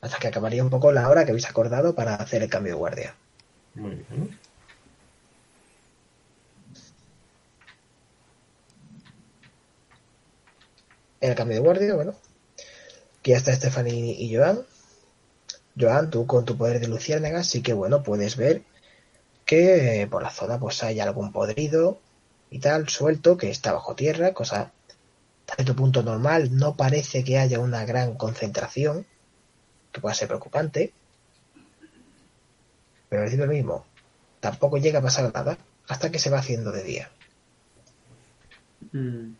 Hasta 0.00 0.18
que 0.18 0.28
acabaría 0.28 0.62
un 0.62 0.70
poco 0.70 0.92
la 0.92 1.08
hora 1.08 1.24
que 1.24 1.30
habéis 1.30 1.48
acordado 1.48 1.94
para 1.94 2.14
hacer 2.14 2.42
el 2.42 2.50
cambio 2.50 2.74
de 2.74 2.78
guardia. 2.78 3.14
muy 3.74 3.94
bien 4.08 4.39
el 11.20 11.34
cambio 11.34 11.56
de 11.56 11.62
guardia, 11.62 11.94
bueno, 11.94 12.14
que 13.22 13.32
ya 13.32 13.36
está 13.36 13.54
Stephanie 13.54 14.16
y 14.18 14.34
Joan. 14.34 14.60
Joan, 15.78 16.10
tú 16.10 16.26
con 16.26 16.44
tu 16.44 16.56
poder 16.56 16.80
de 16.80 16.88
luciérnaga 16.88 17.44
sí 17.44 17.62
que, 17.62 17.72
bueno, 17.72 18.02
puedes 18.02 18.36
ver 18.36 18.62
que 19.44 20.02
eh, 20.02 20.06
por 20.06 20.22
la 20.22 20.30
zona 20.30 20.58
pues 20.58 20.82
hay 20.82 21.00
algún 21.00 21.32
podrido 21.32 21.98
y 22.50 22.58
tal, 22.58 22.88
suelto, 22.88 23.36
que 23.36 23.50
está 23.50 23.72
bajo 23.72 23.94
tierra, 23.94 24.32
cosa 24.32 24.72
hasta 25.40 25.54
cierto 25.56 25.76
punto 25.76 26.02
normal. 26.02 26.56
No 26.56 26.76
parece 26.76 27.24
que 27.24 27.38
haya 27.38 27.58
una 27.58 27.84
gran 27.84 28.14
concentración, 28.14 29.06
que 29.92 30.00
pueda 30.00 30.14
ser 30.14 30.28
preocupante. 30.28 30.92
Pero 33.08 33.22
decir 33.22 33.40
lo 33.40 33.46
mismo, 33.46 33.84
tampoco 34.40 34.78
llega 34.78 35.00
a 35.00 35.02
pasar 35.02 35.32
nada 35.34 35.58
hasta 35.88 36.10
que 36.10 36.20
se 36.20 36.30
va 36.30 36.38
haciendo 36.38 36.70
de 36.70 36.82
día. 36.84 37.10
Mm. 38.92 39.32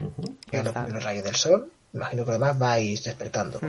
Ujú. 0.00 0.22
Llegan 0.50 0.64
los 0.64 0.66
Está. 0.66 0.82
primeros 0.84 1.04
rayos 1.04 1.24
del 1.24 1.34
sol. 1.36 1.72
Imagino 1.92 2.24
que 2.24 2.30
además 2.30 2.58
vais 2.58 3.02
despertando. 3.04 3.60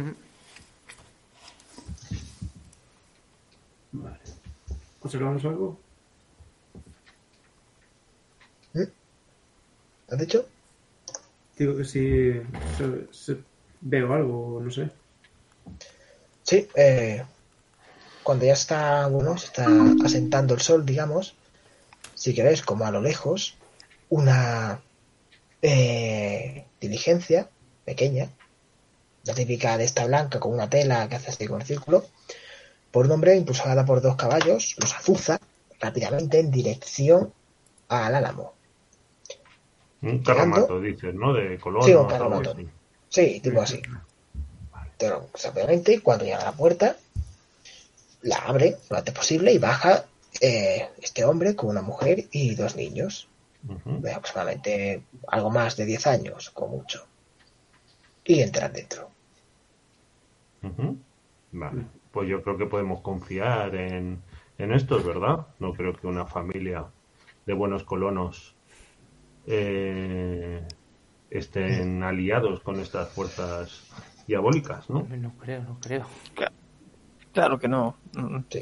Vale. 3.91 4.19
¿Observamos 5.01 5.43
algo? 5.45 5.79
¿Has 10.09 10.17
dicho? 10.19 10.45
Digo 11.57 11.75
que 11.75 11.83
si 11.83 12.31
se- 12.77 13.07
se- 13.11 13.43
veo 13.81 14.13
algo, 14.13 14.61
no 14.63 14.71
sé. 14.71 14.89
Sí, 16.43 16.67
eh, 16.75 17.23
cuando 18.23 18.45
ya 18.45 18.53
está, 18.53 19.07
bueno, 19.07 19.37
se 19.37 19.47
está 19.47 19.65
asentando 20.05 20.53
el 20.53 20.61
sol, 20.61 20.85
digamos, 20.85 21.35
sí 22.15 22.33
que 22.33 22.43
ves 22.43 22.61
como 22.61 22.85
a 22.85 22.91
lo 22.91 23.01
lejos 23.01 23.55
una 24.09 24.79
eh, 25.61 26.65
diligencia 26.79 27.49
pequeña, 27.85 28.29
la 29.23 29.33
típica 29.33 29.77
de 29.77 29.83
esta 29.85 30.05
blanca 30.05 30.39
con 30.39 30.53
una 30.53 30.69
tela 30.69 31.07
que 31.09 31.15
hace 31.15 31.31
así 31.31 31.47
con 31.47 31.61
el 31.61 31.67
círculo, 31.67 32.05
por 32.91 33.05
un 33.05 33.11
hombre 33.13 33.35
impulsada 33.35 33.85
por 33.85 34.01
dos 34.01 34.15
caballos, 34.15 34.75
los 34.79 34.93
azuza 34.93 35.39
rápidamente 35.79 36.39
en 36.39 36.51
dirección 36.51 37.33
al 37.89 38.15
álamo. 38.15 38.53
un 40.01 40.19
carromato 40.23 40.79
dices 40.79 41.13
¿no? 41.13 41.33
de 41.33 41.57
color 41.59 41.83
Sí, 41.83 41.93
un 41.93 42.07
carromato. 42.07 42.51
así. 42.51 42.67
Sí, 43.09 43.39
tipo 43.39 43.61
así. 43.61 43.81
Pero 44.97 45.29
rápidamente, 45.43 46.01
cuando 46.01 46.25
llega 46.25 46.39
a 46.41 46.45
la 46.45 46.51
puerta, 46.53 46.97
la 48.21 48.37
abre 48.37 48.77
lo 48.89 48.97
antes 48.97 49.13
posible 49.13 49.51
y 49.53 49.57
baja 49.59 50.05
eh, 50.41 50.89
este 51.01 51.23
hombre 51.23 51.55
con 51.55 51.69
una 51.69 51.81
mujer 51.81 52.25
y 52.31 52.55
dos 52.55 52.75
niños, 52.75 53.27
De 53.61 54.13
aproximadamente 54.13 55.03
algo 55.27 55.49
más 55.49 55.75
de 55.75 55.85
10 55.85 56.07
años, 56.07 56.49
con 56.51 56.71
mucho. 56.71 57.05
Y 58.23 58.41
entran 58.41 58.71
dentro. 58.73 59.09
Vale, 61.51 61.85
pues 62.11 62.29
yo 62.29 62.43
creo 62.43 62.57
que 62.57 62.65
podemos 62.65 63.01
confiar 63.01 63.75
en, 63.75 64.21
en 64.57 64.71
estos, 64.71 65.05
¿verdad? 65.05 65.47
No 65.59 65.73
creo 65.73 65.95
que 65.95 66.07
una 66.07 66.25
familia 66.25 66.85
de 67.45 67.53
buenos 67.53 67.83
colonos 67.83 68.55
eh, 69.47 70.61
estén 71.29 72.03
aliados 72.03 72.59
con 72.61 72.79
estas 72.79 73.09
fuerzas 73.09 73.87
diabólicas, 74.27 74.89
¿no? 74.89 75.07
No 75.09 75.33
creo, 75.37 75.63
no 75.63 75.79
creo. 75.79 76.05
Claro 77.33 77.57
que 77.57 77.67
no. 77.67 77.95
Mm. 78.13 78.39
Sí. 78.49 78.61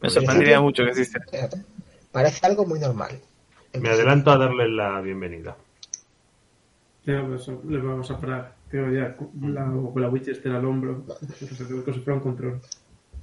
Me 0.00 0.10
sorprendería 0.10 0.60
mucho 0.60 0.84
que 0.84 0.90
existe. 0.90 1.20
Parece 2.10 2.46
algo 2.46 2.66
muy 2.66 2.80
normal. 2.80 3.20
Me 3.74 3.88
adelanto 3.88 4.30
a 4.30 4.38
darles 4.38 4.68
la 4.70 5.00
bienvenida. 5.00 5.56
Ya, 7.04 7.24
pues, 7.26 7.48
le 7.48 7.78
vamos 7.78 8.10
a 8.10 8.20
parar. 8.20 8.54
Pero 8.70 8.92
ya, 8.92 9.16
con 9.16 9.54
la, 9.54 9.64
con 9.64 10.00
la 10.00 10.08
Winchester 10.08 10.52
al 10.52 10.64
hombro, 10.64 11.04
como 11.04 11.94
si 11.94 12.00
fuera 12.00 12.14
un 12.14 12.20
control. 12.20 12.60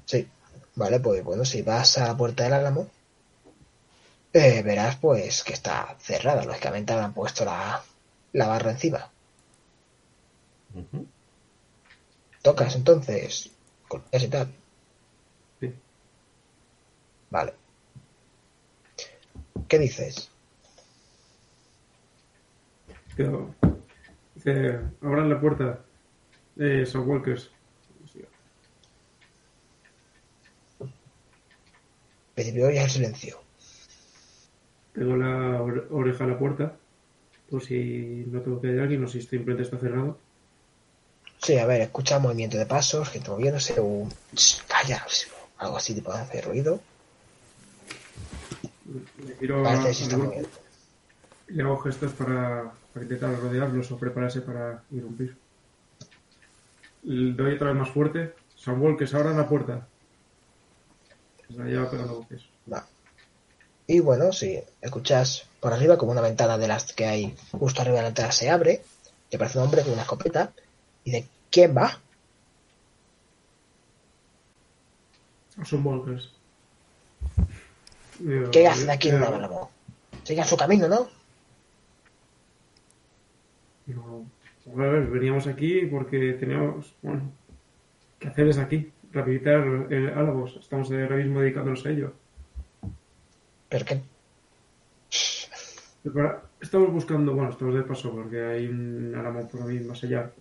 Sí. 0.05 0.27
Vale, 0.75 0.99
pues 0.99 1.23
bueno, 1.23 1.43
si 1.45 1.61
vas 1.63 1.97
a 1.97 2.07
la 2.07 2.17
puerta 2.17 2.43
del 2.43 2.53
álamo, 2.53 2.87
eh, 4.33 4.61
verás 4.63 4.97
pues 4.97 5.43
que 5.43 5.53
está 5.53 5.95
cerrada. 5.99 6.45
Lógicamente 6.45 6.93
habrán 6.93 7.13
puesto 7.13 7.45
la, 7.45 7.81
la 8.33 8.47
barra 8.47 8.71
encima. 8.71 9.09
Tocas 12.41 12.75
entonces 12.75 13.51
con 13.87 14.03
ese 14.11 14.27
tal. 14.27 14.53
Sí. 15.59 15.73
Vale. 17.29 17.53
¿Qué 19.67 19.79
dices? 19.79 20.29
Pero, 23.17 23.53
dice, 24.35 24.79
abran 25.01 25.29
la 25.29 25.41
puerta. 25.41 25.79
Eh, 26.57 26.85
son 26.85 27.07
walkers. 27.09 27.49
En 30.79 32.43
principio 32.43 32.69
ya 32.69 32.83
el 32.83 32.89
silencio. 32.89 33.39
Tengo 34.93 35.15
la 35.15 35.59
ore- 35.61 35.87
oreja 35.89 36.23
a 36.23 36.27
la 36.27 36.37
puerta. 36.39 36.75
Por 37.49 37.63
si 37.63 38.25
no 38.27 38.41
tengo 38.41 38.61
que 38.61 38.67
ir 38.67 38.79
alguien 38.79 39.03
o 39.03 39.07
si 39.07 39.21
simplemente 39.21 39.63
está 39.63 39.77
cerrado. 39.77 40.17
Sí, 41.41 41.57
a 41.57 41.65
ver, 41.65 41.81
escucha 41.81 42.19
movimiento 42.19 42.57
de 42.57 42.65
pasos, 42.65 43.09
gente 43.09 43.29
moviéndose, 43.29 43.79
un... 43.79 44.09
Ch, 44.35 44.63
Calla, 44.67 45.05
algo 45.57 45.77
así 45.77 45.93
tipo 45.95 46.11
hacer 46.11 46.45
ruido. 46.45 46.79
Le, 49.25 49.35
giro 49.37 49.65
a- 49.67 49.73
a 49.73 49.91
le 51.49 51.63
hago 51.63 51.77
gestos 51.77 52.11
para, 52.13 52.71
para 52.97 53.03
intentar 53.05 53.39
rodearlos 53.39 53.91
o 53.91 53.97
prepararse 53.97 54.41
para 54.41 54.81
irrumpir. 54.91 55.37
Doy 57.03 57.53
otra 57.53 57.67
vez 57.67 57.75
más 57.75 57.89
fuerte. 57.89 58.33
Samuel, 58.55 58.97
que 58.97 59.05
se 59.05 59.15
abra 59.15 59.33
la 59.33 59.47
puerta. 59.47 59.87
Se 61.47 61.53
la 61.53 61.65
lleva 61.65 61.91
pegando 61.91 62.15
voces. 62.15 62.41
Va. 62.71 62.83
Y 63.85 63.99
bueno, 63.99 64.33
si 64.33 64.59
escuchas 64.81 65.45
por 65.59 65.73
arriba 65.73 65.97
como 65.97 66.11
una 66.11 66.21
ventana 66.21 66.57
de 66.57 66.67
las 66.67 66.91
que 66.93 67.05
hay 67.05 67.35
justo 67.51 67.81
arriba 67.81 67.97
de 67.97 68.01
la 68.01 68.07
entrada 68.09 68.31
se 68.31 68.49
abre, 68.49 68.81
te 69.29 69.37
aparece 69.37 69.59
un 69.59 69.65
hombre 69.65 69.83
con 69.83 69.93
una 69.93 70.01
escopeta 70.01 70.51
y 71.03 71.11
de 71.11 71.27
¿quién 71.51 71.77
va? 71.77 71.99
Son 75.63 75.85
walkers. 75.85 76.31
Digo, 78.19 78.51
¿Qué 78.51 78.67
hacen 78.67 78.89
aquí 78.89 79.09
en 79.09 79.17
un 79.17 79.23
álamo? 79.23 79.69
Sigan 80.23 80.47
su 80.47 80.57
camino, 80.57 80.87
¿no? 80.87 81.16
Digo, 83.87 84.25
a 84.67 84.75
ver, 84.75 85.07
veníamos 85.07 85.47
aquí 85.47 85.85
porque 85.85 86.33
teníamos, 86.33 86.93
bueno, 87.01 87.31
¿qué 88.19 88.27
hacerles 88.27 88.57
aquí? 88.59 88.91
Rehabilitar 89.11 89.65
el 89.89 90.09
Álamos. 90.09 90.57
Estamos 90.57 90.91
ahora 90.91 91.15
mismo 91.15 91.39
dedicándonos 91.41 91.85
a 91.85 91.89
ello. 91.89 92.13
Pero 93.69 93.85
que 93.85 94.01
Prepara- 96.03 96.43
Estamos 96.59 96.91
buscando, 96.91 97.33
bueno, 97.33 97.51
estamos 97.51 97.75
de 97.75 97.83
paso 97.83 98.11
porque 98.11 98.41
hay 98.43 98.65
un 98.67 99.13
álamo 99.15 99.47
por 99.47 99.69
ahí 99.69 99.79
más 99.81 100.03
allá 100.03 100.31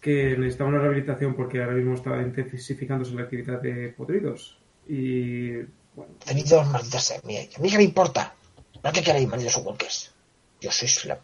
que 0.00 0.36
necesitaba 0.36 0.70
una 0.70 0.80
rehabilitación 0.80 1.34
porque 1.34 1.62
ahora 1.62 1.74
mismo 1.76 1.94
está 1.94 2.20
intensificándose 2.22 3.14
la 3.14 3.22
actividad 3.22 3.60
de 3.60 3.88
podridos. 3.90 4.58
Y 4.88 5.52
bueno, 5.94 6.12
tenéis 6.24 6.48
dos 6.50 6.66
malditas. 6.68 7.10
A 7.12 7.26
mí 7.26 7.70
qué 7.70 7.76
me 7.78 7.84
importa. 7.84 8.34
¿Para 8.82 8.92
qué 8.94 9.02
queréis, 9.02 9.28
malditos 9.28 9.56
walkers? 9.64 10.12
Yo 10.60 10.70
sois 10.70 11.04
la, 11.06 11.18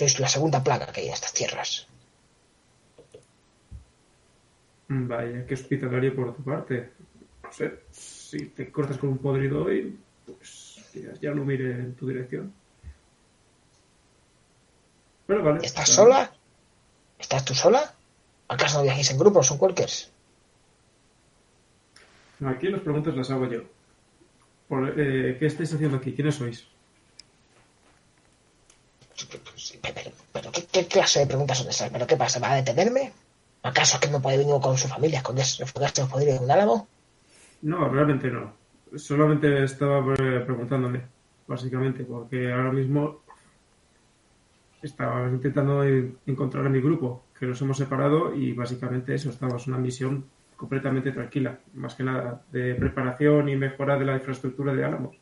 sois 0.00 0.18
la 0.18 0.28
segunda 0.28 0.64
plaga 0.64 0.86
que 0.92 1.00
hay 1.00 1.08
en 1.08 1.12
estas 1.12 1.34
tierras. 1.34 1.86
vaya, 4.88 5.46
qué 5.46 5.54
hospitalario 5.54 6.16
por 6.16 6.34
tu 6.34 6.42
parte. 6.42 6.90
No 7.42 7.52
sé, 7.52 7.80
si 7.90 8.46
te 8.46 8.70
cortas 8.72 8.96
con 8.96 9.10
un 9.10 9.18
podrido 9.18 9.64
hoy, 9.64 9.98
pues 10.24 10.80
ya 11.20 11.34
no 11.34 11.44
mire 11.44 11.72
en 11.72 11.94
tu 11.94 12.08
dirección. 12.08 12.52
Pero 15.26 15.44
vale. 15.44 15.60
¿Estás 15.62 15.88
vale. 15.88 15.96
sola? 15.96 16.32
¿Estás 17.18 17.44
tú 17.44 17.54
sola? 17.54 17.94
¿Acaso 18.48 18.78
no 18.78 18.84
viajáis 18.84 19.10
en 19.10 19.18
grupo? 19.18 19.42
¿Son 19.42 19.58
walkers? 19.60 20.10
Aquí 22.46 22.68
las 22.68 22.80
preguntas 22.80 23.14
las 23.14 23.30
hago 23.30 23.46
yo. 23.48 23.60
Por, 24.66 24.98
eh, 24.98 25.36
¿Qué 25.38 25.46
estáis 25.46 25.74
haciendo 25.74 25.98
aquí? 25.98 26.14
¿Quiénes 26.14 26.36
sois? 26.36 26.66
Pero, 30.32 30.50
¿qué, 30.72 30.86
clase 30.86 31.20
de 31.20 31.26
preguntas 31.26 31.58
son 31.58 31.68
esas? 31.68 31.90
¿Pero 31.90 32.06
qué 32.06 32.16
pasa? 32.16 32.40
¿Va 32.40 32.52
a 32.52 32.56
detenerme? 32.56 33.12
¿Acaso 33.62 33.96
es 33.96 34.00
que 34.00 34.10
no 34.10 34.22
puede 34.22 34.38
venir 34.38 34.54
con 34.60 34.76
su 34.76 34.88
familia 34.88 35.18
a 35.18 35.20
esconderse, 35.20 35.62
refugiarse 35.62 36.02
los 36.02 36.10
podridos 36.10 36.38
de 36.38 36.44
un 36.44 36.50
álamo? 36.50 36.88
No, 37.62 37.88
realmente 37.88 38.30
no. 38.30 38.52
Solamente 38.96 39.64
estaba 39.64 40.14
eh, 40.14 40.40
preguntándome, 40.46 41.02
básicamente, 41.46 42.04
porque 42.04 42.50
ahora 42.50 42.72
mismo 42.72 43.20
estaba 44.82 45.28
intentando 45.28 45.84
encontrar 46.26 46.66
a 46.66 46.70
mi 46.70 46.80
grupo, 46.80 47.24
que 47.38 47.46
nos 47.46 47.60
hemos 47.60 47.76
separado 47.76 48.34
y 48.34 48.52
básicamente 48.52 49.14
eso, 49.14 49.30
estábamos 49.30 49.66
en 49.66 49.74
una 49.74 49.82
misión 49.82 50.24
completamente 50.56 51.12
tranquila, 51.12 51.58
más 51.74 51.94
que 51.94 52.02
nada 52.02 52.42
de 52.52 52.74
preparación 52.74 53.48
y 53.48 53.56
mejora 53.56 53.98
de 53.98 54.04
la 54.04 54.16
infraestructura 54.16 54.74
de 54.74 54.84
Álamos. 54.84 55.16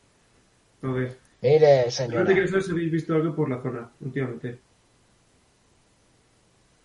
Entonces, 0.80 1.18
Mire, 1.41 1.91
señora. 1.91 2.24
quiero 2.26 2.49
saber 2.49 2.62
si 2.62 2.70
habéis 2.72 2.93
visto 2.93 3.14
algo 3.14 3.34
por 3.34 3.49
la 3.49 3.62
zona 3.62 3.91
últimamente. 4.01 4.59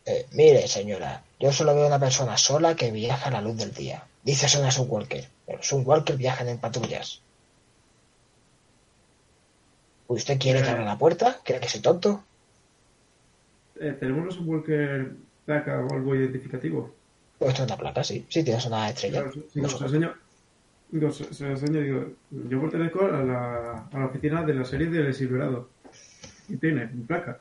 eh, 0.06 0.26
mire, 0.32 0.68
señora. 0.68 1.24
Yo 1.40 1.52
solo 1.52 1.74
veo 1.76 1.88
una 1.88 2.00
persona 2.00 2.38
sola 2.38 2.76
que 2.76 2.92
viaja 2.92 3.30
a 3.30 3.32
la 3.32 3.42
luz 3.42 3.58
del 3.58 3.74
día. 3.74 4.04
Dice 4.24 4.48
ser 4.48 4.62
una 4.62 4.72
Sunwalker. 4.72 5.28
Pero 5.46 5.58
los 5.58 5.68
Sunwalker 5.68 6.18
viajan 6.18 6.50
en 6.50 6.58
patrullas. 6.60 7.22
¿Usted 10.08 10.38
quiere 10.40 10.62
que 10.62 10.70
abra 10.70 10.86
la 10.86 10.98
puerta? 10.98 11.40
¿Cree 11.44 11.60
que 11.60 11.70
soy 11.70 11.82
tonto? 11.82 12.24
Eh, 13.80 13.96
¿Tenemos 14.00 14.38
un 14.38 14.48
Walker 14.48 15.12
placa 15.46 15.80
o 15.80 15.94
algo 15.94 16.16
identificativo? 16.16 16.94
Pues 17.40 17.60
una 17.60 17.76
placa, 17.76 18.04
sí. 18.04 18.26
Sí, 18.30 18.44
tienes 18.44 18.66
una 18.66 18.90
estrella. 18.90 19.24
Claro, 19.24 19.48
si 19.52 19.62
No 19.62 19.68
enseño, 19.68 20.14
digo, 20.94 21.12
se, 21.12 21.44
lo 21.44 21.50
enseño, 21.52 21.82
digo, 21.82 22.06
yo 22.30 22.62
pertenezco 22.62 23.06
a 23.06 23.24
la, 23.24 23.88
a 23.92 24.00
la 24.00 24.06
oficina 24.06 24.44
de 24.44 24.54
la 24.54 24.64
serie 24.64 24.88
de 24.88 25.00
El 25.00 25.14
Silverado. 25.14 25.70
Y 26.48 26.58
tiene 26.58 26.86
mi 26.88 27.04
placa. 27.04 27.40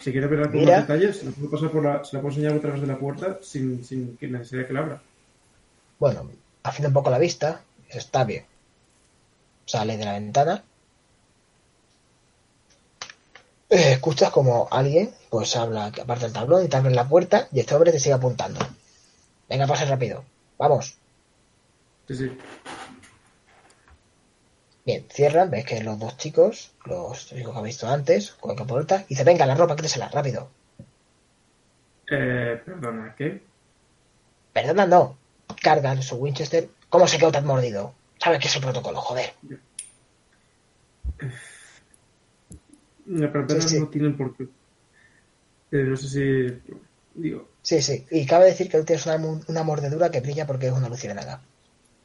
Si 0.00 0.12
quiere 0.12 0.28
ver 0.28 0.42
con 0.42 0.52
Mira. 0.52 0.80
detalles, 0.80 1.18
se 1.18 1.26
la 1.26 1.32
puedo 1.32 1.50
pasar 1.50 1.70
por 1.70 1.84
la, 1.84 2.04
se 2.04 2.16
la 2.16 2.22
puedo 2.22 2.34
enseñar 2.34 2.56
a 2.56 2.60
través 2.60 2.80
de 2.80 2.86
la 2.86 2.98
puerta 2.98 3.38
sin, 3.42 3.84
sin 3.84 4.16
que 4.16 4.28
necesidad 4.28 4.62
de 4.62 4.66
que 4.68 4.72
la 4.72 4.80
abra. 4.80 5.02
Bueno, 5.98 6.30
afina 6.62 6.88
un 6.88 6.94
poco 6.94 7.10
la 7.10 7.18
vista. 7.18 7.62
Está 7.88 8.24
bien. 8.24 8.44
Sale 9.66 9.96
de 9.96 10.04
la 10.04 10.12
ventana. 10.12 10.62
Eh, 13.68 13.92
escuchas 13.92 14.30
como 14.30 14.68
alguien, 14.70 15.10
pues 15.28 15.54
habla, 15.56 15.86
aparte 15.86 16.24
del 16.24 16.32
tablón 16.32 16.64
y 16.64 16.68
te 16.68 16.76
abre 16.76 16.94
la 16.94 17.08
puerta 17.08 17.48
y 17.52 17.60
este 17.60 17.74
hombre 17.74 17.92
te 17.92 17.98
sigue 18.00 18.14
apuntando. 18.14 18.60
Venga, 19.48 19.66
pase 19.66 19.84
rápido. 19.86 20.24
Vamos. 20.58 20.96
Sí, 22.10 22.16
sí. 22.16 22.38
Bien, 24.84 25.06
cierran, 25.08 25.48
ves 25.48 25.64
que 25.64 25.80
los 25.80 25.96
dos 25.96 26.16
chicos, 26.16 26.72
los 26.84 27.28
chicos 27.28 27.52
que 27.52 27.58
habéis 27.58 27.76
visto 27.76 27.86
antes, 27.86 28.32
con 28.32 28.56
la 28.56 29.02
y 29.02 29.04
dice, 29.10 29.22
venga, 29.22 29.46
la 29.46 29.54
ropa, 29.54 29.76
quítesela, 29.76 30.08
rápido. 30.08 30.50
Eh, 32.10 32.60
perdona, 32.64 33.14
¿qué? 33.16 33.40
Perdona, 34.52 34.86
no. 34.86 35.16
Cargan 35.62 36.02
su 36.02 36.16
Winchester. 36.16 36.68
¿Cómo 36.88 37.06
se 37.06 37.18
quedó 37.18 37.30
tan 37.30 37.46
mordido? 37.46 37.94
¿Sabes 38.18 38.40
qué 38.40 38.48
es 38.48 38.56
el 38.56 38.62
protocolo? 38.62 39.00
Joder. 39.00 39.32
Eh, 41.20 41.30
Sí, 43.48 43.60
sí. 43.68 43.80
no 43.80 43.88
tienen 43.88 44.16
por 44.16 44.36
qué. 44.36 44.44
Eh, 45.70 45.84
no 45.84 45.96
sé 45.96 46.08
si. 46.08 46.72
Digo, 47.14 47.48
Sí, 47.62 47.80
sí. 47.82 48.06
Y 48.10 48.26
cabe 48.26 48.46
decir 48.46 48.68
que 48.68 48.78
tú 48.78 48.84
tienes 48.84 49.06
una, 49.06 49.16
una 49.46 49.62
mordedura 49.62 50.10
que 50.10 50.20
brilla 50.20 50.46
porque 50.46 50.66
es 50.66 50.72
una 50.72 50.88
luciérnaga. 50.88 51.42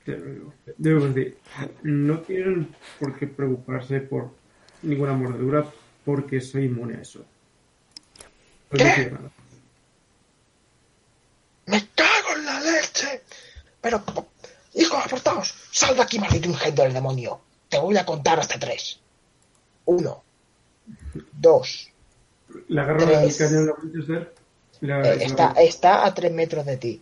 Debo 0.06 1.08
decir, 1.08 1.38
no 1.84 2.20
tienen 2.22 2.76
por 3.00 3.18
qué 3.18 3.26
preocuparse 3.28 4.02
por 4.02 4.32
ninguna 4.84 5.14
mordedura 5.14 5.66
porque 6.04 6.42
soy 6.42 6.66
inmune 6.66 6.98
a 6.98 7.02
eso. 7.02 7.26
Pues 8.70 8.84
no 8.84 8.90
¿Qué? 8.96 9.12
¡Me 11.68 11.88
cago 11.96 12.38
en 12.38 12.46
la 12.46 12.60
leche! 12.60 13.22
Pero, 13.82 14.04
hijo, 14.76 14.98
apartaos. 14.98 15.54
Sal 15.72 15.96
de 15.96 16.04
aquí, 16.04 16.20
maldito 16.20 16.50
ingenio 16.50 16.84
del 16.84 16.94
demonio. 16.94 17.42
Te 17.70 17.80
voy 17.80 17.98
a 17.98 18.06
contar 18.06 18.40
hasta 18.40 18.60
tres. 18.60 19.00
Uno. 19.86 20.24
Dos. 21.32 21.90
Le 22.68 22.82
agarro 22.82 23.02
el 23.04 23.08
Tres. 23.10 23.38
cañón 23.38 23.66
de 23.66 24.04
la 24.12 24.18
la- 24.20 25.00
Eh, 25.14 25.18
la- 25.18 25.24
está, 25.24 25.52
está 25.54 26.06
a 26.06 26.14
tres 26.14 26.32
metros 26.32 26.66
de 26.66 26.78
ti. 26.78 27.02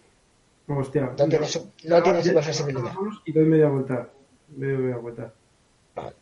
Hostia. 0.68 1.14
no 1.18 1.28
tiene 1.28 1.48
su- 1.48 1.72
no 1.86 2.02
tiene 2.04 2.20
ya- 2.22 2.30
supersensibilidad. 2.30 2.94
Y 3.26 3.32
doy 3.34 3.46
media 3.46 3.68
vuelta. 3.70 4.10
Doy 4.48 4.68
media 4.78 4.98
vuelta. 4.98 5.34
Vale. 5.96 6.16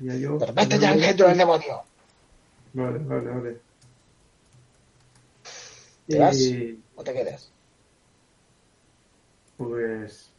Ya 0.00 0.14
yo- 0.14 0.38
Pero 0.38 0.52
vete 0.52 0.78
ya, 0.78 0.94
del 0.94 1.36
demonio. 1.38 1.82
Vale, 2.74 2.98
vale, 3.00 3.30
vale. 3.30 3.60
¿Te 6.06 6.18
vas? 6.18 6.36
¿O 6.94 7.02
te 7.02 7.12
quedas? 7.12 7.50
pues. 9.56 10.30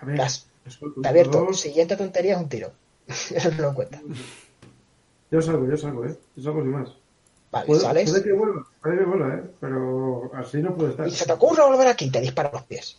A 0.00 0.04
ver. 0.06 0.20
Eso- 0.20 0.46
Te 1.02 1.08
abierto. 1.08 1.44
dos- 1.44 1.60
Siguiente 1.60 1.96
tontería 1.96 2.34
es 2.36 2.40
un 2.40 2.48
tiro. 2.48 2.72
Eso 3.08 3.50
no 3.52 3.62
lo 3.62 3.74
cuenta. 3.74 4.00
Yo 5.30 5.42
salgo, 5.42 5.68
yo 5.68 5.76
salgo, 5.76 6.06
¿eh? 6.06 6.16
Yo 6.36 6.42
salgo 6.42 6.62
sin 6.62 6.70
más. 6.70 6.90
Vale, 7.52 7.66
Puede, 7.66 7.80
sales. 7.80 8.10
puede 8.10 8.22
que 8.22 8.32
vuelva, 8.32 8.66
puede 8.80 8.98
que 8.98 9.04
vuelva, 9.04 9.34
¿eh? 9.34 9.42
Pero 9.60 10.30
así 10.34 10.58
no 10.58 10.74
puede 10.76 10.90
estar. 10.90 11.08
Y 11.08 11.10
se 11.10 11.26
te 11.26 11.32
ocurre 11.32 11.64
volver 11.64 11.88
aquí, 11.88 12.10
te 12.10 12.20
dispara 12.20 12.50
los 12.52 12.62
pies. 12.62 12.96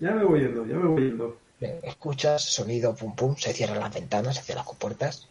Ya 0.00 0.10
me 0.12 0.24
voy 0.24 0.40
yendo, 0.40 0.66
ya 0.66 0.76
me 0.76 0.86
voy 0.88 1.02
yendo. 1.10 1.36
Bien, 1.60 1.78
Escuchas 1.84 2.42
sonido, 2.42 2.94
pum 2.96 3.14
pum, 3.14 3.36
se 3.36 3.52
cierran 3.52 3.78
las 3.78 3.94
ventanas, 3.94 4.36
se 4.36 4.42
cierran 4.42 4.62
las 4.62 4.68
compuertas. 4.68 5.28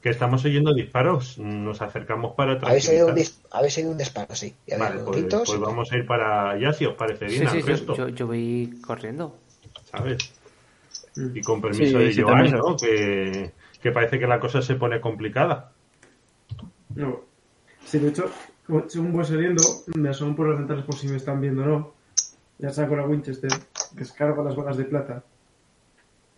Que 0.00 0.10
estamos 0.10 0.44
oyendo 0.44 0.72
disparos. 0.74 1.38
Nos 1.38 1.82
acercamos 1.82 2.34
para 2.34 2.52
Habéis 2.52 2.88
oído, 2.88 3.06
un 3.08 3.14
tranquilizar. 3.14 3.42
dis- 3.42 3.48
habéis 3.50 3.76
oído 3.78 3.90
un 3.90 3.98
disparo, 3.98 4.34
sí. 4.34 4.54
Vale, 4.78 5.00
pues, 5.00 5.16
gritos. 5.20 5.42
pues 5.48 5.60
vamos 5.60 5.90
a 5.92 5.96
ir 5.96 6.06
para 6.06 6.50
allá 6.50 6.72
si 6.72 6.86
os 6.86 6.94
parece 6.94 7.26
bien 7.26 7.40
Sí, 7.40 7.46
al 7.46 7.52
sí, 7.52 7.60
yo, 7.60 7.66
resto, 7.66 7.94
yo, 7.96 8.08
yo 8.08 8.26
voy 8.28 8.80
corriendo. 8.86 9.34
¿sabes? 9.90 10.18
Y 11.34 11.40
con 11.42 11.60
permiso 11.60 11.98
Sí, 11.98 12.04
de 12.04 12.12
sí, 12.12 12.22
Joan. 12.22 12.50
¿no? 12.52 12.76
Que, 12.76 13.52
que 13.82 13.92
parece 13.92 14.18
que 14.18 14.26
la 14.26 14.38
cosa 14.40 14.62
se 14.62 14.74
pone 14.76 15.00
complicada. 15.00 15.72
No. 16.94 17.20
Sí, 17.84 17.98
de 17.98 18.08
hecho, 18.08 18.30
como- 18.66 18.88
según 18.88 19.12
voy 19.12 19.24
saliendo, 19.24 19.62
me 19.96 20.10
asomo 20.10 20.36
por 20.36 20.48
las 20.48 20.58
ventanas 20.58 20.84
por 20.84 20.94
si 20.96 21.08
me 21.08 21.16
están 21.16 21.40
viendo 21.40 21.62
o 21.62 21.66
no. 21.66 21.94
Ya 22.58 22.70
saco 22.70 22.96
la 22.96 23.06
Winchester, 23.06 23.50
descargo 23.92 24.42
las 24.44 24.56
balas 24.56 24.76
de 24.76 24.84
plata 24.84 25.22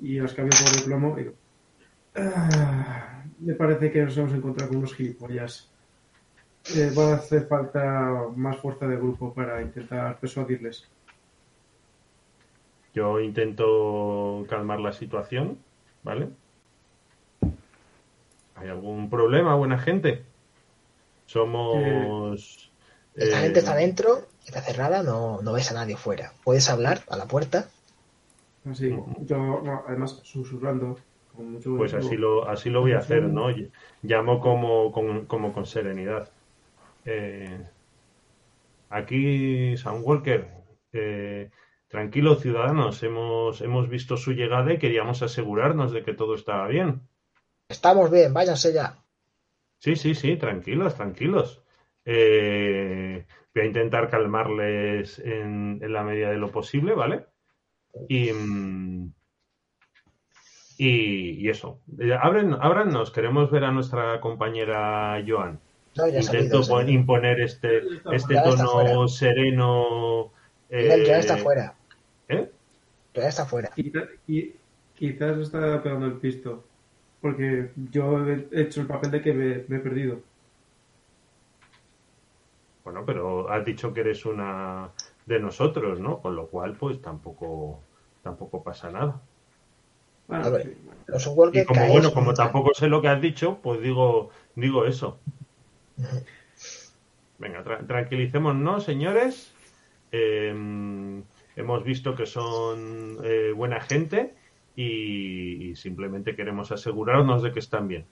y 0.00 0.18
las 0.20 0.34
cambio 0.34 0.58
por 0.64 0.76
el 0.76 0.84
plomo 0.84 1.14
y 1.18 1.22
digo, 1.22 1.34
"Ah, 2.14 3.22
me 3.38 3.54
parece 3.54 3.90
que 3.90 4.02
nos 4.04 4.16
hemos 4.18 4.32
encontrado 4.32 4.68
con 4.68 4.78
unos 4.78 4.94
gilipollas. 4.94 5.70
Eh, 6.76 6.92
va 6.96 7.12
a 7.12 7.14
hacer 7.16 7.46
falta 7.46 8.26
más 8.36 8.58
fuerza 8.58 8.86
de 8.86 8.96
grupo 8.96 9.32
para 9.32 9.62
intentar 9.62 10.18
persuadirles. 10.20 10.86
Yo 12.92 13.20
intento 13.20 14.46
calmar 14.48 14.80
la 14.80 14.92
situación, 14.92 15.64
¿vale? 16.02 16.30
¿Hay 18.54 18.68
algún 18.68 19.08
problema, 19.10 19.54
buena 19.54 19.78
gente? 19.78 20.24
Somos... 21.26 22.72
Esta 23.14 23.36
eh, 23.36 23.40
gente 23.42 23.58
está 23.60 23.74
dentro, 23.74 24.28
está 24.46 24.60
cerrada, 24.62 25.02
no, 25.02 25.40
no 25.42 25.52
ves 25.52 25.70
a 25.70 25.74
nadie 25.74 25.96
fuera. 25.96 26.32
Puedes 26.44 26.68
hablar 26.68 27.04
a 27.08 27.16
la 27.16 27.26
puerta. 27.26 27.68
Así, 28.64 28.90
yo, 29.22 29.36
no, 29.62 29.84
además, 29.86 30.20
susurrando. 30.22 30.96
Con 31.34 31.52
mucho 31.52 31.76
Pues 31.76 31.94
así 31.94 32.16
lo, 32.16 32.48
así 32.48 32.70
lo 32.70 32.80
voy 32.80 32.92
a 32.92 32.98
hacer, 32.98 33.22
¿no? 33.22 33.48
Llamo 34.02 34.40
como, 34.40 34.92
con- 34.92 35.26
como 35.26 35.52
con 35.52 35.64
serenidad. 35.66 36.30
Eh, 37.04 37.64
aquí, 38.88 39.76
Sam 39.76 40.02
Walker, 40.04 40.48
eh, 40.92 41.50
tranquilos 41.90 42.40
ciudadanos, 42.40 43.02
hemos, 43.02 43.60
hemos 43.60 43.88
visto 43.88 44.16
su 44.16 44.32
llegada 44.32 44.72
y 44.72 44.78
queríamos 44.78 45.22
asegurarnos 45.22 45.92
de 45.92 46.04
que 46.04 46.14
todo 46.14 46.34
estaba 46.36 46.68
bien. 46.68 47.02
Estamos 47.68 48.10
bien, 48.10 48.32
váyanse 48.32 48.72
ya. 48.72 48.96
Sí, 49.78 49.96
sí, 49.96 50.14
sí, 50.14 50.36
tranquilos, 50.36 50.94
tranquilos. 50.94 51.62
Eh, 52.04 53.26
voy 53.54 53.62
a 53.62 53.66
intentar 53.66 54.08
calmarles 54.08 55.18
en, 55.18 55.80
en 55.82 55.92
la 55.92 56.04
medida 56.04 56.30
de 56.30 56.38
lo 56.38 56.52
posible, 56.52 56.94
¿vale? 56.94 57.26
Y, 58.08 58.32
mm, 58.32 59.12
y, 60.78 61.44
y 61.44 61.48
eso. 61.48 61.80
Eh, 61.98 62.16
Abren, 62.20 62.54
ábrannos, 62.54 63.10
queremos 63.10 63.50
ver 63.50 63.64
a 63.64 63.72
nuestra 63.72 64.20
compañera 64.20 65.20
Joan. 65.26 65.58
No, 65.96 66.06
Intento 66.06 66.62
salido. 66.62 66.92
imponer 66.92 67.40
este, 67.40 67.78
este 68.12 68.34
tono 68.36 69.08
sereno. 69.08 70.32
Miguel, 70.70 71.04
ya 71.04 71.18
está 71.18 71.36
eh, 71.36 71.42
fuera. 71.42 71.74
Ya 73.14 73.28
está 73.28 73.44
fuera. 73.46 73.70
Quizá- 73.74 74.08
y- 74.26 74.52
quizás 74.94 75.38
está 75.38 75.82
pegando 75.82 76.06
el 76.06 76.14
pisto. 76.14 76.64
Porque 77.20 77.70
yo 77.92 78.26
he 78.26 78.48
hecho 78.52 78.80
el 78.80 78.86
papel 78.86 79.10
de 79.10 79.22
que 79.22 79.32
me, 79.34 79.64
me 79.68 79.76
he 79.76 79.80
perdido. 79.80 80.20
Bueno, 82.84 83.04
pero 83.04 83.50
has 83.50 83.64
dicho 83.64 83.92
que 83.92 84.00
eres 84.00 84.24
una 84.24 84.90
de 85.26 85.38
nosotros, 85.38 86.00
¿no? 86.00 86.20
Con 86.20 86.34
lo 86.34 86.46
cual, 86.48 86.76
pues 86.78 87.00
tampoco, 87.02 87.78
tampoco 88.22 88.62
pasa 88.62 88.90
nada. 88.90 89.20
Bueno, 90.26 90.44
A 90.46 90.50
ver. 90.50 90.74
Los 91.06 91.26
Y 91.52 91.64
como 91.64 91.88
bueno, 91.88 92.12
como 92.12 92.32
tampoco 92.34 92.72
sé 92.72 92.88
lo 92.88 93.02
que 93.02 93.08
has 93.08 93.20
dicho, 93.20 93.58
pues 93.62 93.82
digo, 93.82 94.30
digo 94.54 94.86
eso. 94.86 95.18
Venga, 97.38 97.64
tra- 97.64 97.86
tranquilicémonos, 97.86 98.84
señores. 98.84 99.52
Eh, 100.12 100.54
hemos 101.60 101.84
visto 101.84 102.14
que 102.14 102.26
son 102.26 103.18
eh, 103.22 103.52
buena 103.54 103.80
gente 103.80 104.34
y, 104.76 105.70
y 105.70 105.76
simplemente 105.76 106.34
queremos 106.34 106.72
asegurarnos 106.72 107.42
de 107.42 107.52
que 107.52 107.60
están 107.60 107.88
bien. 107.88 108.06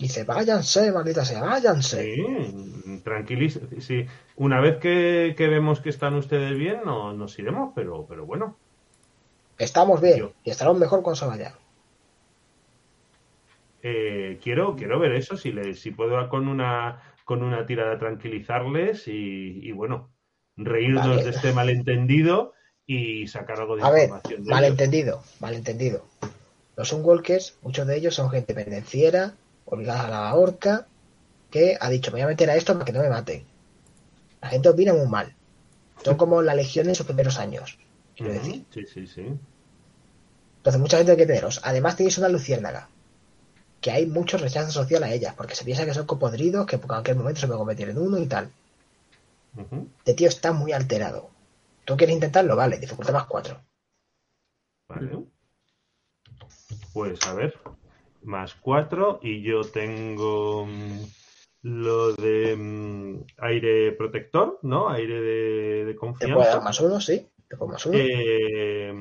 Dice, 0.00 0.24
váyanse, 0.24 0.90
maldita 0.92 1.26
sea, 1.26 1.42
váyanse. 1.42 2.14
Sí, 2.16 3.00
tranquiliz 3.04 3.60
sí. 3.80 4.06
Una 4.36 4.58
vez 4.58 4.78
que, 4.78 5.34
que 5.36 5.46
vemos 5.46 5.80
que 5.80 5.90
están 5.90 6.14
ustedes 6.14 6.56
bien, 6.56 6.80
no, 6.86 7.12
nos 7.12 7.38
iremos, 7.38 7.72
pero, 7.74 8.06
pero 8.08 8.24
bueno. 8.24 8.56
Estamos 9.58 10.00
bien 10.00 10.18
Yo. 10.18 10.32
y 10.42 10.50
estaremos 10.50 10.80
mejor 10.80 11.02
cuando 11.02 11.16
se 11.16 11.26
vayan. 11.26 11.52
Eh, 13.82 14.38
quiero, 14.42 14.74
quiero 14.74 14.98
ver 14.98 15.12
eso, 15.12 15.36
si, 15.36 15.52
le, 15.52 15.74
si 15.74 15.90
puedo 15.90 16.26
con 16.30 16.48
una, 16.48 17.02
con 17.24 17.42
una 17.42 17.66
tirada 17.66 17.98
tranquilizarles 17.98 19.06
y, 19.06 19.60
y, 19.62 19.72
bueno, 19.72 20.08
reírnos 20.64 21.06
Vale. 21.08 21.24
de 21.24 21.30
este 21.30 21.52
malentendido 21.52 22.52
y 22.86 23.26
sacar 23.28 23.60
algo 23.60 23.76
de 23.76 23.82
A 23.82 23.90
ver, 23.90 24.04
información 24.04 24.40
ellos. 24.40 24.48
malentendido, 24.48 25.22
malentendido. 25.40 26.04
Los 26.76 26.92
Unwalkers, 26.92 27.56
muchos 27.62 27.86
de 27.86 27.96
ellos 27.96 28.14
son 28.14 28.30
gente 28.30 28.54
pendenciera, 28.54 29.34
obligada 29.64 30.06
a 30.06 30.10
la 30.10 30.34
horca, 30.34 30.86
que 31.50 31.76
ha 31.80 31.88
dicho, 31.90 32.10
me 32.10 32.16
voy 32.16 32.22
a 32.22 32.26
meter 32.28 32.50
a 32.50 32.56
esto 32.56 32.74
para 32.74 32.84
que 32.84 32.92
no 32.92 33.00
me 33.00 33.10
maten. 33.10 33.44
La 34.40 34.48
gente 34.48 34.68
opina 34.68 34.92
muy 34.94 35.06
mal. 35.06 35.34
Son 36.04 36.16
como 36.16 36.40
la 36.42 36.54
legión 36.54 36.88
en 36.88 36.94
sus 36.94 37.06
primeros 37.06 37.38
años, 37.38 37.78
quiero 38.16 38.32
decir. 38.32 38.64
Sí, 38.72 38.86
sí, 38.86 39.06
sí. 39.06 39.26
Entonces, 40.56 40.80
mucha 40.80 40.96
gente 40.96 41.12
hay 41.12 41.18
que 41.18 41.26
teneros. 41.26 41.60
Además, 41.64 41.96
tenéis 41.96 42.18
una 42.18 42.28
luciérnaga. 42.28 42.88
Que 43.80 43.90
hay 43.90 44.06
mucho 44.06 44.36
rechazo 44.38 44.70
social 44.70 45.02
a 45.02 45.12
ellas, 45.12 45.34
porque 45.34 45.54
se 45.54 45.64
piensa 45.64 45.84
que 45.84 45.94
son 45.94 46.06
copodridos, 46.06 46.66
que 46.66 46.76
en 46.76 46.82
cualquier 46.82 47.16
momento 47.16 47.40
se 47.40 47.46
puede 47.46 47.58
convertir 47.58 47.88
en 47.90 47.98
uno 47.98 48.18
y 48.18 48.26
tal. 48.26 48.50
Ujú. 49.56 49.88
Este 49.98 50.14
tío 50.14 50.28
está 50.28 50.52
muy 50.52 50.72
alterado. 50.72 51.30
¿Tú 51.84 51.96
quieres 51.96 52.14
intentarlo? 52.14 52.56
Vale, 52.56 52.78
dificultad 52.78 53.12
más 53.12 53.26
4. 53.26 53.60
Vale. 54.88 55.26
Pues 56.92 57.24
a 57.26 57.34
ver, 57.34 57.58
más 58.22 58.54
cuatro 58.54 59.20
y 59.22 59.42
yo 59.42 59.62
tengo 59.62 60.66
mm, 60.66 60.98
lo 61.62 62.12
de 62.12 62.56
mm, 62.56 63.24
aire 63.38 63.92
protector, 63.92 64.58
¿no? 64.62 64.88
Aire 64.90 65.20
de, 65.20 65.84
de 65.84 65.92
Te 65.92 65.98
puede 66.00 66.48
dar 66.48 66.58
confianza. 66.58 66.60
más 66.60 66.80
uno, 66.80 67.00
sí. 67.00 67.28
Te 67.48 67.56
puede 67.56 67.72
más 67.72 67.86
uno. 67.86 67.98
Eh, 67.98 68.92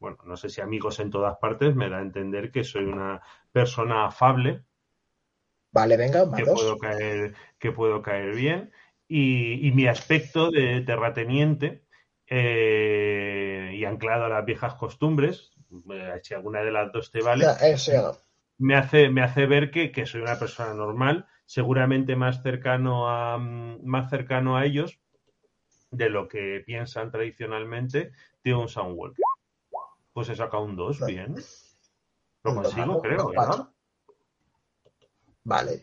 bueno, 0.00 0.18
no 0.24 0.36
sé 0.36 0.48
si 0.48 0.60
amigos 0.60 0.98
en 1.00 1.10
todas 1.10 1.36
partes 1.38 1.76
me 1.76 1.88
da 1.88 1.98
a 1.98 2.02
entender 2.02 2.50
que 2.50 2.64
soy 2.64 2.84
una 2.84 3.22
persona 3.52 4.06
afable, 4.06 4.64
Vale, 5.72 5.96
venga, 5.96 6.26
más 6.26 6.38
que 6.40 6.46
dos. 6.46 6.60
puedo 6.60 6.78
caer, 6.78 7.34
que 7.58 7.72
puedo 7.72 8.02
caer 8.02 8.34
bien. 8.34 8.72
Y, 9.08 9.66
y 9.66 9.72
mi 9.72 9.86
aspecto 9.86 10.50
de 10.50 10.80
terrateniente 10.80 11.84
eh, 12.26 13.72
y 13.74 13.84
anclado 13.84 14.24
a 14.24 14.28
las 14.28 14.44
viejas 14.44 14.74
costumbres, 14.74 15.52
eh, 15.92 16.20
si 16.22 16.34
alguna 16.34 16.62
de 16.62 16.70
las 16.70 16.92
dos 16.92 17.10
te 17.10 17.20
vale, 17.20 17.44
no. 17.44 18.16
me 18.58 18.76
hace, 18.76 19.10
me 19.10 19.22
hace 19.22 19.46
ver 19.46 19.70
que, 19.70 19.92
que 19.92 20.06
soy 20.06 20.22
una 20.22 20.38
persona 20.38 20.72
normal, 20.72 21.26
seguramente 21.44 22.16
más 22.16 22.42
cercano 22.42 23.08
a 23.08 23.38
más 23.38 24.08
cercano 24.08 24.56
a 24.56 24.64
ellos 24.64 24.98
de 25.90 26.08
lo 26.08 26.26
que 26.26 26.62
piensan 26.64 27.10
tradicionalmente 27.10 28.12
de 28.42 28.54
un 28.54 28.68
Soundwalker. 28.68 29.22
Pues 30.12 30.28
he 30.28 30.36
sacado 30.36 30.64
un 30.64 30.76
2, 30.76 31.00
Vale. 31.00 31.12
bien. 31.12 31.36
Lo 32.44 32.54
consigo, 32.54 33.00
creo. 33.02 33.32
Vale. 35.44 35.82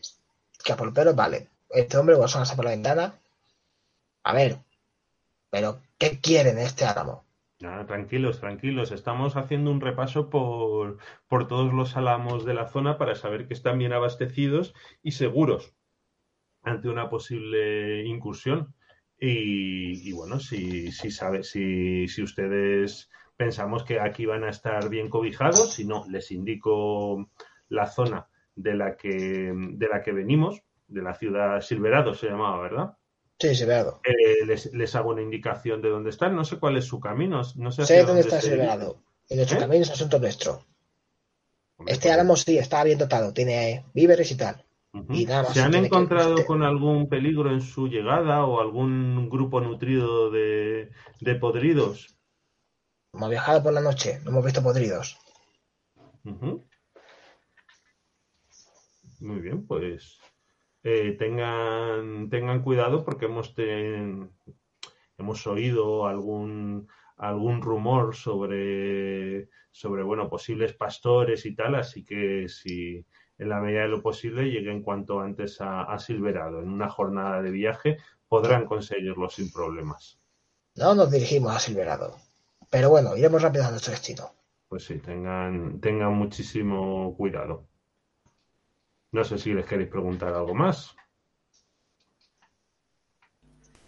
Pelos, 0.92 1.16
vale. 1.16 1.48
Este 1.70 1.96
hombre 1.96 2.16
a 2.20 2.24
asomar 2.24 2.56
por 2.56 2.64
la 2.64 2.72
ventana. 2.72 3.14
A 4.24 4.34
ver. 4.34 4.58
Pero, 5.50 5.80
¿qué 5.98 6.20
quieren 6.20 6.58
este 6.58 6.84
álamo? 6.84 7.24
Tranquilos, 7.58 8.40
tranquilos. 8.40 8.90
Estamos 8.90 9.36
haciendo 9.36 9.70
un 9.70 9.80
repaso 9.80 10.30
por, 10.30 10.98
por 11.28 11.46
todos 11.46 11.72
los 11.74 11.96
álamos 11.96 12.44
de 12.44 12.54
la 12.54 12.68
zona 12.68 12.96
para 12.96 13.14
saber 13.14 13.46
que 13.46 13.54
están 13.54 13.78
bien 13.78 13.92
abastecidos 13.92 14.74
y 15.02 15.12
seguros 15.12 15.74
ante 16.62 16.88
una 16.88 17.10
posible 17.10 18.04
incursión. 18.06 18.74
Y, 19.18 20.08
y 20.08 20.12
bueno, 20.12 20.40
si, 20.40 20.90
si, 20.92 21.10
sabe, 21.10 21.42
si, 21.42 22.08
si 22.08 22.22
ustedes 22.22 23.10
pensamos 23.36 23.84
que 23.84 24.00
aquí 24.00 24.24
van 24.24 24.44
a 24.44 24.50
estar 24.50 24.88
bien 24.88 25.10
cobijados, 25.10 25.74
si 25.74 25.84
no, 25.84 26.06
les 26.08 26.30
indico 26.30 27.30
la 27.68 27.86
zona 27.86 28.28
de 28.54 28.74
la 28.74 28.96
que, 28.96 29.52
de 29.54 29.88
la 29.88 30.02
que 30.02 30.12
venimos, 30.12 30.62
de 30.90 31.02
la 31.02 31.14
ciudad 31.14 31.60
Silverado 31.60 32.14
se 32.14 32.26
llamaba, 32.28 32.60
¿verdad? 32.60 32.96
Sí, 33.38 33.64
veo. 33.64 34.00
Eh, 34.04 34.44
les, 34.44 34.72
les 34.74 34.94
hago 34.96 35.10
una 35.10 35.22
indicación 35.22 35.80
de 35.80 35.88
dónde 35.88 36.10
están. 36.10 36.36
No 36.36 36.44
sé 36.44 36.58
cuál 36.58 36.76
es 36.76 36.84
su 36.84 37.00
camino. 37.00 37.40
No 37.56 37.72
sé 37.72 37.86
Sé 37.86 38.04
dónde 38.04 38.20
está 38.20 38.40
Silverado. 38.40 39.02
Y 39.28 39.36
nuestro 39.36 39.56
¿Eh? 39.56 39.60
camino 39.60 39.82
es 39.82 39.90
asunto 39.90 40.18
nuestro. 40.18 40.64
Hombre, 41.78 41.94
Este 41.94 42.08
pues, 42.08 42.14
álamo 42.14 42.36
sí, 42.36 42.58
está 42.58 42.84
bien 42.84 42.98
dotado. 42.98 43.32
Tiene 43.32 43.86
víveres 43.94 44.30
y 44.32 44.36
tal. 44.36 44.62
y 45.08 45.24
nada 45.24 45.44
más 45.44 45.54
¿Se 45.54 45.62
han 45.62 45.70
que- 45.72 45.78
encontrado 45.78 46.44
con 46.44 46.62
algún 46.62 47.08
peligro 47.08 47.50
en 47.50 47.62
su 47.62 47.88
llegada 47.88 48.44
o 48.44 48.60
algún 48.60 49.30
grupo 49.30 49.60
nutrido 49.62 50.30
de, 50.30 50.90
de 51.20 51.34
podridos? 51.36 52.18
Hemos 53.14 53.30
viajado 53.30 53.62
por 53.62 53.72
la 53.72 53.80
noche. 53.80 54.20
No 54.24 54.30
hemos 54.32 54.44
visto 54.44 54.62
podridos. 54.62 55.16
Muy 59.20 59.40
bien, 59.40 59.66
pues 59.66 60.18
eh, 60.82 61.16
tengan, 61.18 62.28
tengan 62.30 62.62
cuidado 62.62 63.04
porque 63.04 63.26
hemos, 63.26 63.54
ten- 63.54 64.30
hemos 65.18 65.46
oído 65.46 66.06
algún, 66.06 66.88
algún 67.16 67.62
rumor 67.62 68.14
sobre, 68.16 69.48
sobre 69.70 70.02
bueno, 70.02 70.28
posibles 70.28 70.74
pastores 70.74 71.46
y 71.46 71.54
tal, 71.54 71.74
así 71.76 72.04
que 72.04 72.48
si 72.48 73.04
en 73.38 73.48
la 73.48 73.60
medida 73.60 73.82
de 73.82 73.88
lo 73.88 74.02
posible 74.02 74.44
lleguen 74.50 74.82
cuanto 74.82 75.20
antes 75.20 75.60
a, 75.60 75.82
a 75.84 75.98
Silverado 75.98 76.60
en 76.60 76.68
una 76.70 76.88
jornada 76.90 77.42
de 77.42 77.50
viaje, 77.50 77.98
podrán 78.28 78.66
conseguirlo 78.66 79.28
sin 79.30 79.50
problemas. 79.52 80.20
No 80.74 80.96
nos 80.96 81.12
dirigimos 81.12 81.54
a 81.54 81.60
Silverado. 81.60 82.16
Pero 82.70 82.90
bueno, 82.90 83.16
iremos 83.16 83.40
rápido 83.42 83.66
a 83.66 83.70
nuestro 83.70 83.92
destino. 83.92 84.32
Pues 84.68 84.84
sí, 84.84 84.98
tengan, 85.00 85.80
tengan 85.80 86.14
muchísimo 86.14 87.14
cuidado. 87.16 87.68
No 89.12 89.24
sé 89.24 89.38
si 89.38 89.52
les 89.52 89.66
queréis 89.66 89.90
preguntar 89.90 90.32
algo 90.32 90.54
más. 90.54 90.94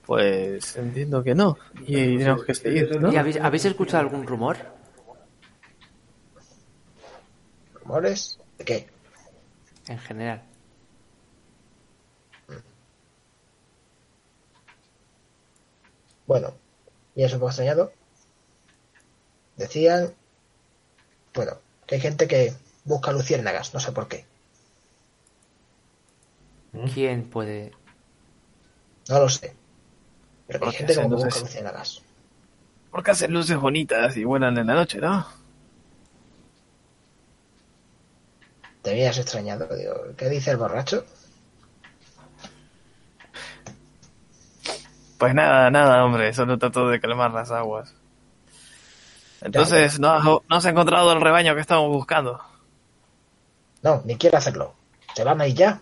Pues 0.05 0.77
entiendo 0.77 1.23
que 1.23 1.35
no. 1.35 1.57
Y 1.87 2.19
tenemos 2.19 2.45
que 2.45 2.55
seguir, 2.55 3.01
¿no? 3.01 3.13
¿Y 3.13 3.17
habéis, 3.17 3.37
habéis 3.37 3.65
escuchado 3.67 4.03
algún 4.03 4.27
rumor? 4.27 4.57
¿Rumores? 7.75 8.41
¿De 8.59 8.65
qué? 8.65 8.89
En 9.87 9.99
general. 9.99 10.43
Bueno, 16.27 16.55
y 17.15 17.23
eso 17.23 17.37
un 17.37 17.41
poco 17.41 17.51
extrañado. 17.51 17.93
Decían, 19.57 20.13
bueno, 21.35 21.59
que 21.87 21.97
hay 21.97 22.01
gente 22.01 22.27
que 22.27 22.55
busca 22.85 23.13
luciérnagas, 23.13 23.75
no 23.75 23.81
sé 23.81 23.93
por 23.93 24.09
qué. 24.09 24.25
¿Quién 26.95 27.29
puede...? 27.29 27.73
No 29.09 29.19
lo 29.19 29.29
sé. 29.29 29.55
Pero 30.47 30.61
que 30.61 30.67
hay 30.67 30.73
gente 30.73 30.95
que 30.95 31.01
hacen 31.01 31.11
busca 31.11 31.27
luces. 31.27 31.43
luciérnagas. 31.43 32.03
Porque 32.91 33.11
hacen 33.11 33.33
luces 33.33 33.57
bonitas 33.59 34.17
y 34.17 34.25
vuelan 34.25 34.57
en 34.59 34.67
la 34.67 34.75
noche, 34.75 34.99
¿no? 34.99 35.27
Te 38.83 38.91
habías 38.91 39.17
extrañado, 39.19 39.69
digo, 39.77 39.95
¿qué 40.17 40.29
dice 40.29 40.51
el 40.51 40.57
borracho? 40.57 41.05
Pues 45.19 45.35
nada, 45.35 45.71
nada, 45.71 46.05
hombre, 46.05 46.33
solo 46.33 46.59
trato 46.59 46.89
de 46.89 47.01
calmar 47.01 47.31
las 47.31 47.51
aguas. 47.53 47.95
Entonces, 49.41 50.01
¿no 50.01 50.11
has, 50.11 50.25
no 50.25 50.43
has 50.49 50.65
encontrado 50.65 51.13
el 51.13 51.21
rebaño 51.21 51.55
que 51.55 51.61
estamos 51.61 51.89
buscando? 51.89 52.41
No, 53.83 54.03
ni 54.05 54.17
quiere 54.17 54.37
hacerlo. 54.37 54.75
Se 55.15 55.23
van 55.23 55.41
a 55.41 55.47
ir 55.47 55.55
ya. 55.55 55.81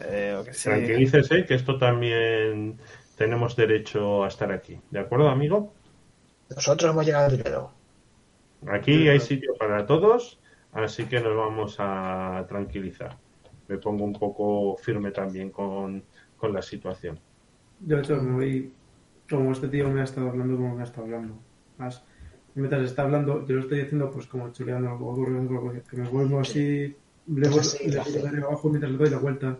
Creo 0.00 0.44
que 0.44 0.52
sí. 0.52 0.68
Tranquilícese 0.68 1.44
que 1.44 1.54
esto 1.54 1.78
también 1.78 2.78
tenemos 3.16 3.54
derecho 3.54 4.24
a 4.24 4.28
estar 4.28 4.50
aquí. 4.50 4.80
¿De 4.90 4.98
acuerdo, 4.98 5.28
amigo? 5.28 5.72
Nosotros 6.48 6.90
hemos 6.90 7.04
llegado 7.04 7.36
primero. 7.36 7.70
Aquí 8.66 9.08
hay 9.08 9.20
sitio 9.20 9.54
para 9.58 9.86
todos, 9.86 10.38
así 10.72 11.04
que 11.04 11.20
nos 11.20 11.36
vamos 11.36 11.76
a 11.78 12.44
tranquilizar. 12.48 13.16
Me 13.68 13.78
pongo 13.78 14.04
un 14.04 14.12
poco 14.12 14.76
firme 14.76 15.10
también 15.10 15.50
con, 15.50 16.02
con 16.36 16.52
la 16.52 16.62
situación. 16.62 17.18
Yo, 17.80 17.96
de 17.96 18.02
hecho, 18.02 18.16
me 18.16 18.32
voy. 18.32 18.72
Como 19.28 19.52
este 19.52 19.68
tío 19.68 19.88
me 19.88 20.00
ha 20.00 20.04
estado 20.04 20.28
hablando, 20.28 20.56
como 20.56 20.74
me 20.74 20.80
ha 20.82 20.84
estado 20.84 21.04
hablando. 21.04 21.38
Más. 21.78 22.02
Mientras 22.54 22.82
está 22.82 23.02
hablando, 23.02 23.46
yo 23.46 23.54
lo 23.54 23.62
estoy 23.62 23.82
diciendo, 23.82 24.10
pues 24.10 24.26
como 24.26 24.50
chuleando, 24.52 24.92
o 24.92 25.14
corriendo, 25.14 25.72
que 25.88 25.96
me 25.96 26.08
vuelvo 26.08 26.40
así. 26.40 26.96
Le 27.26 27.48
voy 27.48 27.60
le 27.86 27.96
doy 27.96 28.40
abajo 28.42 28.68
mientras 28.70 28.90
le 28.90 28.98
doy 28.98 29.10
la 29.10 29.18
vuelta. 29.18 29.58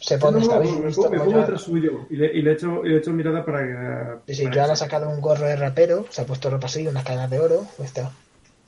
Se 0.00 0.18
pone 0.18 0.38
No, 0.38 0.42
esta 0.44 0.58
no, 0.58 0.64
me 0.80 0.92
pongo, 0.92 1.10
me 1.10 1.18
pongo 1.18 1.38
detrás 1.40 1.62
suyo 1.62 2.06
y 2.08 2.16
le, 2.16 2.26
y 2.32 2.42
le 2.42 2.52
echo, 2.52 2.84
y 2.84 2.88
le 2.88 2.98
echo 2.98 3.10
mirada 3.12 3.44
para 3.44 4.20
que. 4.24 4.32
Sí, 4.32 4.44
sí, 4.44 4.50
Joan 4.52 4.70
ha 4.70 4.76
sacado 4.76 5.08
un 5.10 5.20
gorro 5.20 5.46
de 5.46 5.56
rapero, 5.56 6.06
se 6.10 6.22
ha 6.22 6.26
puesto 6.26 6.50
ropa 6.50 6.66
así, 6.66 6.86
unas 6.86 7.02
cadenas 7.04 7.30
de 7.30 7.40
oro. 7.40 7.66
pues 7.76 7.88
está. 7.88 8.12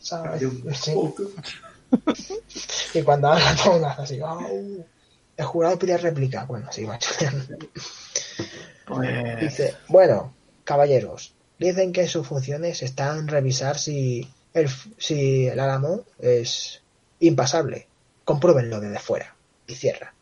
¿sabes? 0.01 0.43
Sí. 0.75 0.93
Y 2.95 3.03
cuando 3.03 3.29
habla 3.29 3.57
pongas 3.65 3.99
así, 3.99 4.21
"Au". 4.21 4.85
El 5.37 5.45
jurado 5.45 5.79
pide 5.79 5.97
réplica. 5.97 6.45
Bueno, 6.45 6.71
sí, 6.71 6.85
macho. 6.85 7.11
Pues, 8.87 9.41
Dice, 9.41 9.75
bueno, 9.89 10.35
caballeros, 10.65 11.35
dicen 11.59 11.93
que 11.93 12.09
sus 12.09 12.27
funciones 12.27 12.83
están 12.83 13.19
en 13.21 13.29
revisar 13.29 13.79
si 13.79 14.29
el, 14.55 14.69
si 14.99 15.47
el 15.47 15.61
álamo 15.61 16.05
es 16.19 16.83
impasable. 17.21 17.87
Compruébenlo 18.25 18.81
desde 18.81 18.99
fuera. 18.99 19.35
Y 19.67 19.75
cierra. 19.75 20.13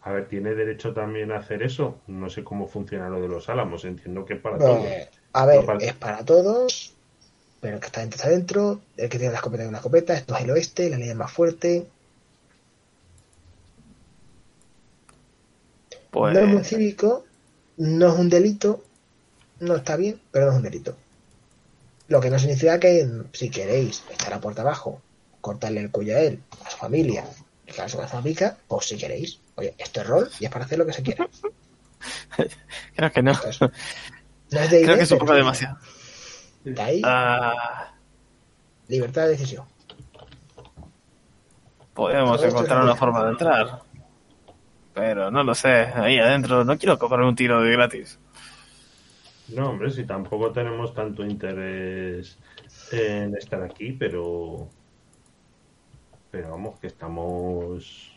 A 0.00 0.12
ver, 0.12 0.26
¿tiene 0.28 0.54
derecho 0.56 0.92
también 0.92 1.30
a 1.30 1.38
hacer 1.38 1.62
eso? 1.62 2.02
No 2.08 2.28
sé 2.30 2.42
cómo 2.42 2.66
funciona 2.66 3.08
lo 3.08 3.20
de 3.20 3.28
los 3.28 3.48
álamos, 3.48 3.84
entiendo 3.84 4.24
que 4.24 4.34
es 4.34 4.40
para 4.40 4.58
todos. 4.64 4.92
A 5.32 5.46
ver, 5.46 5.60
No, 5.60 5.66
para- 5.66 5.78
es 5.84 5.94
para 5.94 6.24
todos, 6.24 6.96
pero 7.60 7.76
el 7.76 7.80
que 7.80 7.86
está 7.86 8.00
dentro 8.00 8.16
está 8.18 8.30
dentro, 8.30 8.80
el 8.96 9.08
que 9.08 9.18
tiene 9.18 9.32
la 9.32 9.38
escopeta 9.38 9.58
tiene 9.62 9.70
una 9.70 9.78
escopeta, 9.78 10.14
esto 10.14 10.36
es 10.36 10.42
el 10.44 10.50
oeste, 10.50 10.90
la 10.90 10.98
ley 10.98 11.10
es 11.10 11.16
más 11.16 11.32
fuerte. 11.32 11.86
pues, 16.10 16.34
No 16.34 16.40
es 16.40 16.46
muy 16.48 16.62
cívico, 16.64 17.24
no 17.76 18.12
es 18.12 18.18
un 18.20 18.28
delito, 18.28 18.84
no 19.60 19.76
está 19.76 19.96
bien, 19.96 20.20
pero 20.32 20.46
no 20.46 20.52
es 20.52 20.58
un 20.58 20.64
delito. 20.64 20.96
Lo 22.08 22.20
que 22.20 22.28
no 22.30 22.38
significa 22.40 22.80
que 22.80 22.92
si 23.32 23.50
queréis 23.50 24.02
echar 24.10 24.32
a 24.34 24.40
puerta 24.40 24.62
abajo, 24.62 25.00
cortarle 25.40 25.80
el 25.80 25.92
cuello 25.92 26.16
a 26.16 26.20
él, 26.22 26.42
a 26.64 26.70
su 26.70 26.76
familia, 26.76 27.24
a 27.78 27.88
su 27.88 27.98
fábrica, 27.98 28.58
pues 28.66 28.86
si 28.86 28.96
queréis. 28.96 29.38
Oye, 29.58 29.74
esto 29.76 30.00
es 30.00 30.06
rol 30.06 30.30
y 30.38 30.44
es 30.44 30.50
para 30.52 30.64
hacer 30.64 30.78
lo 30.78 30.86
que 30.86 30.92
se 30.92 31.02
quiera. 31.02 31.28
creo 32.94 33.10
que 33.12 33.22
no. 33.22 33.32
Esto 33.32 33.48
es- 33.48 33.60
No 33.60 34.60
es 34.60 34.70
de 34.70 34.82
Creo 34.84 34.96
que 34.96 35.02
es 35.02 35.10
un 35.10 35.18
poco 35.18 35.34
demasiado. 35.34 35.76
De 36.64 36.80
ahí, 36.80 37.02
Ah, 37.04 37.92
libertad 38.86 39.22
de 39.22 39.28
decisión. 39.30 39.66
podemos 41.94 42.42
encontrar 42.44 42.82
una 42.84 42.94
forma 42.96 43.24
de 43.24 43.30
entrar. 43.32 43.82
Pero 44.94 45.30
no 45.30 45.42
lo 45.44 45.54
sé, 45.54 45.68
ahí 45.94 46.18
adentro 46.18 46.64
no 46.64 46.76
quiero 46.78 46.98
comprar 46.98 47.22
un 47.22 47.34
tiro 47.36 47.60
de 47.60 47.72
gratis. 47.72 48.18
No, 49.48 49.70
hombre, 49.70 49.90
si 49.90 50.04
tampoco 50.04 50.52
tenemos 50.52 50.94
tanto 50.94 51.24
interés 51.24 52.38
en 52.92 53.34
estar 53.36 53.62
aquí, 53.62 53.92
pero. 53.92 54.68
Pero 56.30 56.50
vamos, 56.50 56.78
que 56.78 56.86
estamos 56.88 58.12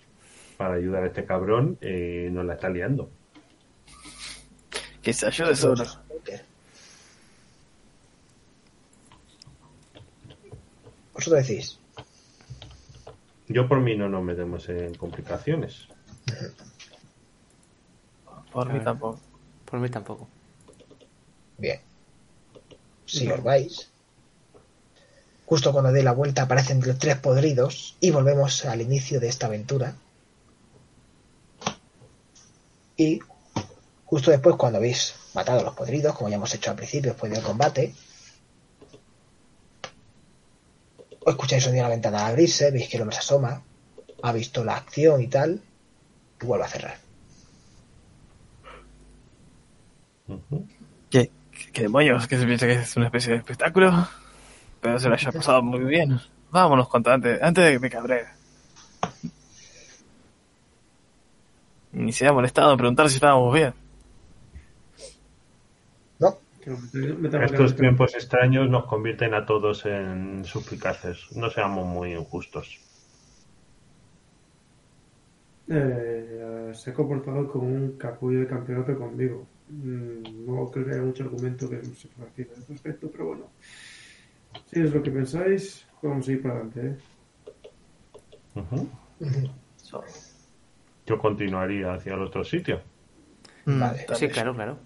para 0.61 0.75
ayudar 0.75 1.03
a 1.03 1.07
este 1.07 1.25
cabrón 1.25 1.79
y 1.81 2.29
nos 2.29 2.45
la 2.45 2.53
está 2.53 2.69
liando. 2.69 3.09
Que 5.01 5.11
se 5.11 5.25
ayude 5.25 5.55
solo. 5.55 5.83
Vosotros 11.15 11.47
decís, 11.47 11.79
Yo 13.47 13.67
por 13.67 13.79
mí 13.79 13.97
no 13.97 14.07
nos 14.07 14.23
metemos 14.23 14.69
en 14.69 14.93
complicaciones. 14.93 15.87
Por 18.53 18.71
mí 18.71 18.79
tampoco. 18.83 19.19
Por 19.65 19.79
mí 19.79 19.89
tampoco. 19.89 20.27
bien. 21.57 21.79
Si 23.07 23.27
os 23.31 23.41
vais, 23.41 23.89
justo 25.47 25.71
cuando 25.71 25.91
dé 25.91 26.03
la 26.03 26.11
vuelta 26.11 26.43
aparecen 26.43 26.81
los 26.85 26.99
tres 26.99 27.17
podridos 27.17 27.97
y 27.99 28.11
volvemos 28.11 28.63
al 28.65 28.81
inicio 28.81 29.19
de 29.19 29.27
esta 29.27 29.47
aventura. 29.47 29.95
Y 32.97 33.19
justo 34.05 34.31
después, 34.31 34.55
cuando 34.55 34.77
habéis 34.77 35.15
matado 35.33 35.59
a 35.61 35.63
los 35.63 35.73
podridos, 35.73 36.15
como 36.15 36.29
ya 36.29 36.35
hemos 36.35 36.53
hecho 36.53 36.71
al 36.71 36.75
principio 36.75 37.11
después 37.11 37.31
del 37.31 37.43
combate, 37.43 37.93
escucháis 41.25 41.63
sonido 41.63 41.83
de 41.83 41.89
la 41.89 41.95
ventana 41.95 42.27
abrirse, 42.27 42.71
veis 42.71 42.89
que 42.89 42.97
el 42.97 43.03
hombre 43.03 43.15
se 43.15 43.21
asoma, 43.21 43.63
ha 44.21 44.31
visto 44.31 44.63
la 44.63 44.75
acción 44.75 45.21
y 45.21 45.27
tal, 45.27 45.61
y 46.41 46.45
vuelve 46.45 46.65
a 46.65 46.67
cerrar. 46.67 46.97
Ujú. 50.27 50.67
¿Qué, 51.09 51.31
qué, 51.51 51.71
qué 51.71 51.81
demonios? 51.83 52.27
¿Que 52.27 52.37
se 52.37 52.45
piensa 52.45 52.67
que 52.67 52.73
es 52.73 52.95
una 52.95 53.07
especie 53.07 53.33
de 53.33 53.39
espectáculo? 53.39 54.07
Pero 54.81 54.99
se 54.99 55.07
lo 55.07 55.15
haya 55.15 55.31
pasado 55.31 55.61
muy 55.61 55.81
bien. 55.81 56.19
Vámonos 56.49 56.89
cuanto 56.89 57.11
antes, 57.11 57.41
antes 57.41 57.65
de 57.65 57.71
que 57.73 57.79
me 57.79 57.89
cabree. 57.89 58.40
Ni 61.93 62.11
se 62.13 62.27
ha 62.27 62.33
molestado 62.33 62.71
en 62.71 62.77
preguntar 62.77 63.09
si 63.09 63.15
estábamos 63.15 63.53
bien. 63.53 63.73
¿No? 66.19 66.37
Estos 67.43 67.75
tiempos 67.75 68.13
extraños 68.15 68.69
nos 68.69 68.85
convierten 68.85 69.33
a 69.33 69.45
todos 69.45 69.85
en 69.85 70.43
suplicaces. 70.45 71.31
No 71.35 71.49
seamos 71.49 71.85
muy 71.85 72.13
injustos. 72.13 72.79
Eh, 75.67 76.71
se 76.73 76.91
ha 76.91 76.93
comportado 76.93 77.47
como 77.49 77.67
un 77.67 77.93
capullo 77.97 78.39
de 78.41 78.47
campeonato 78.47 78.97
conmigo. 78.97 79.47
Mm, 79.69 80.45
No 80.45 80.69
creo 80.69 80.85
que 80.85 80.91
haya 80.91 81.01
mucho 81.01 81.23
argumento 81.23 81.69
que 81.69 81.83
se 81.83 82.07
pueda 82.09 82.29
decir 82.29 82.49
al 82.55 82.65
respecto, 82.67 83.09
pero 83.11 83.25
bueno. 83.27 83.45
Si 84.69 84.81
es 84.81 84.93
lo 84.93 85.01
que 85.01 85.11
pensáis, 85.11 85.85
vamos 86.01 86.27
a 86.27 86.31
ir 86.31 86.41
para 86.41 86.55
adelante. 86.55 86.87
¿eh? 86.87 86.97
Ujú. 88.55 88.89
Yo 91.11 91.19
continuaría 91.19 91.93
hacia 91.93 92.13
el 92.13 92.21
otro 92.21 92.41
sitio. 92.45 92.81
Vale. 93.65 94.05
Tal 94.05 94.15
Sí, 94.15 94.29
claro, 94.29 94.55
claro. 94.55 94.77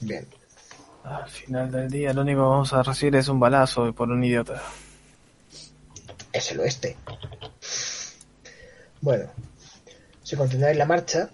Bien. 0.00 0.26
Al 1.04 1.26
final 1.30 1.70
del 1.70 1.90
día 1.90 2.12
lo 2.12 2.20
único 2.20 2.42
que 2.42 2.48
vamos 2.48 2.72
a 2.74 2.82
recibir 2.82 3.16
es 3.16 3.28
un 3.28 3.40
balazo 3.40 3.90
por 3.94 4.10
un 4.10 4.22
idiota. 4.22 4.60
es 6.34 6.52
el 6.52 6.60
oeste. 6.60 6.98
Bueno, 9.00 9.30
si 10.22 10.36
continuáis 10.36 10.76
la 10.76 10.84
marcha, 10.84 11.30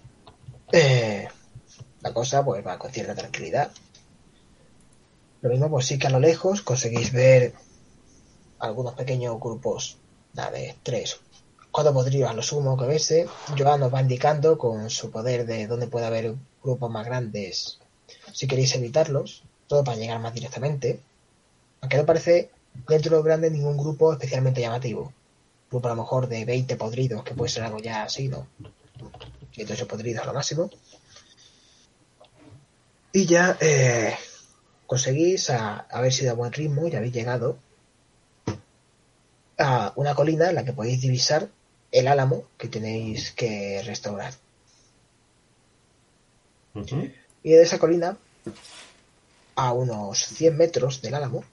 eh, 0.71 1.27
la 1.99 2.13
cosa 2.13 2.45
pues 2.45 2.65
va 2.65 2.79
con 2.79 2.89
cierta 2.89 3.15
tranquilidad. 3.15 3.69
Lo 5.41 5.49
mismo, 5.49 5.69
pues 5.69 5.87
sí 5.87 5.99
que 5.99 6.07
a 6.07 6.11
lo 6.11 6.21
lejos 6.21 6.61
conseguís 6.61 7.11
ver 7.11 7.53
algunos 8.59 8.93
pequeños 8.93 9.37
grupos, 9.41 9.97
nada, 10.33 10.51
de 10.51 10.73
tres, 10.83 11.19
cuatro 11.77 11.93
podridos 11.93 12.31
a 12.31 12.33
lo 12.33 12.41
sumo 12.41 12.75
que 12.75 12.87
verse. 12.87 13.27
Joan 13.55 13.81
nos 13.81 13.93
va 13.93 14.01
indicando 14.01 14.57
con 14.57 14.89
su 14.89 15.11
poder 15.11 15.45
de 15.45 15.67
dónde 15.67 15.85
puede 15.85 16.07
haber 16.07 16.33
grupos 16.63 16.89
más 16.89 17.05
grandes 17.05 17.77
si 18.33 18.47
queréis 18.47 18.73
evitarlos, 18.73 19.43
todo 19.67 19.83
para 19.83 19.95
llegar 19.95 20.19
más 20.19 20.33
directamente. 20.33 20.99
Aunque 21.81 21.97
no 21.97 22.05
parece 22.07 22.49
dentro 22.87 23.11
de 23.11 23.17
lo 23.17 23.23
grande 23.23 23.51
ningún 23.51 23.77
grupo 23.77 24.11
especialmente 24.11 24.59
llamativo. 24.59 25.13
Grupo 25.69 25.87
a 25.87 25.91
lo 25.91 26.01
mejor 26.01 26.27
de 26.27 26.45
20 26.45 26.77
podridos, 26.77 27.23
que 27.23 27.35
puede 27.35 27.51
ser 27.51 27.61
algo 27.61 27.77
ya 27.77 28.01
así, 28.01 28.27
¿no? 28.27 28.47
108 29.51 29.87
podridos 29.87 30.23
a 30.23 30.25
lo 30.25 30.33
máximo. 30.33 30.71
Y 33.11 33.27
ya 33.27 33.55
eh, 33.61 34.15
conseguís 34.87 35.51
a, 35.51 35.81
haber 35.91 36.11
sido 36.11 36.31
a 36.31 36.33
buen 36.33 36.51
ritmo 36.51 36.87
y 36.87 36.95
habéis 36.95 37.13
llegado 37.13 37.59
a 39.59 39.93
una 39.95 40.15
colina 40.15 40.49
en 40.49 40.55
la 40.55 40.65
que 40.65 40.73
podéis 40.73 41.01
divisar 41.01 41.51
el 41.91 42.07
álamo 42.07 42.45
que 42.57 42.67
tenéis 42.67 43.31
que 43.31 43.81
restaurar. 43.85 44.33
Y 47.43 47.49
de 47.49 47.61
esa 47.61 47.79
colina, 47.79 48.17
a 49.55 49.73
unos 49.73 50.19
100 50.19 50.57
metros 50.57 51.01
del 51.01 51.15
álamo, 51.15 51.43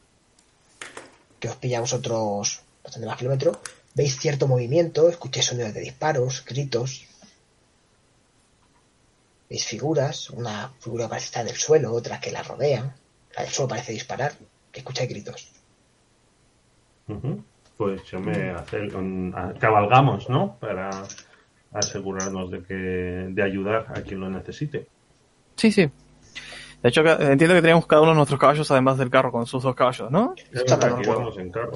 que 1.41 1.49
os 1.49 1.57
pilla 1.57 1.79
a 1.79 1.81
vosotros 1.81 2.63
bastante 2.83 3.07
más 3.07 3.17
kilómetros, 3.17 3.59
veis 3.95 4.19
cierto 4.19 4.47
movimiento, 4.47 5.09
escucháis 5.09 5.47
sonidos 5.47 5.73
de 5.73 5.81
disparos, 5.81 6.45
gritos. 6.45 7.07
Veis 9.49 9.65
figuras, 9.65 10.31
una 10.31 10.73
figura 10.81 11.09
parece 11.09 11.27
estar 11.27 11.43
en 11.43 11.53
el 11.53 11.57
suelo, 11.57 11.93
otra 11.93 12.21
que 12.21 12.33
la 12.33 12.43
rodean, 12.43 12.95
la 13.37 13.43
del 13.43 13.53
suelo 13.53 13.69
parece 13.69 13.93
disparar, 13.93 14.37
que 14.71 14.81
escucháis 14.81 15.09
gritos. 15.09 15.49
Pues 17.77 18.03
yo 18.05 18.21
me 18.21 18.51
hace, 18.51 18.89
con- 18.89 19.33
a- 19.37 19.53
cabalgamos, 19.59 20.29
¿no? 20.31 20.57
Para 20.61 20.91
asegurarnos 21.73 22.51
de 22.51 22.63
que 22.63 22.75
de 22.75 23.43
ayudar 23.43 23.87
a 23.89 24.01
quien 24.03 24.21
lo 24.21 24.31
necesite. 24.31 24.87
Sí, 25.57 25.73
sí. 25.73 25.91
De 26.83 26.89
hecho, 26.89 27.01
entiendo 27.01 27.55
que 27.55 27.63
teníamos 27.63 27.87
cada 27.87 28.03
uno 28.03 28.11
de 28.13 28.17
nuestros 28.17 28.39
caballos, 28.39 28.71
además 28.71 28.99
del 28.99 29.11
carro, 29.11 29.33
con 29.33 29.47
sus 29.47 29.63
dos 29.63 29.75
caballos, 29.75 30.11
¿no? 30.11 30.35
Íbamos 31.03 31.39
en 31.39 31.51
carro. 31.51 31.73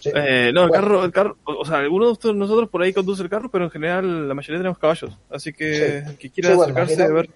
Sí. 0.00 0.10
Eh, 0.14 0.52
no, 0.54 0.62
el 0.62 0.68
Bueno. 0.68 0.72
carro, 0.72 1.04
el 1.04 1.12
carro, 1.12 1.36
o 1.44 1.64
sea, 1.64 1.78
alguno 1.78 2.12
de 2.14 2.32
nosotros 2.34 2.70
por 2.70 2.82
ahí 2.82 2.92
conduce 2.92 3.22
el 3.22 3.28
carro, 3.28 3.50
pero 3.50 3.64
en 3.64 3.70
general 3.70 4.28
la 4.28 4.34
mayoría 4.34 4.58
tenemos 4.60 4.78
caballos. 4.78 5.18
Así 5.28 5.52
que 5.52 5.74
Sí. 5.74 6.10
el 6.10 6.16
que 6.16 6.30
quiera 6.30 6.50
Sí, 6.50 6.54
bueno, 6.56 6.80
acercarse, 6.80 7.12
ver 7.12 7.30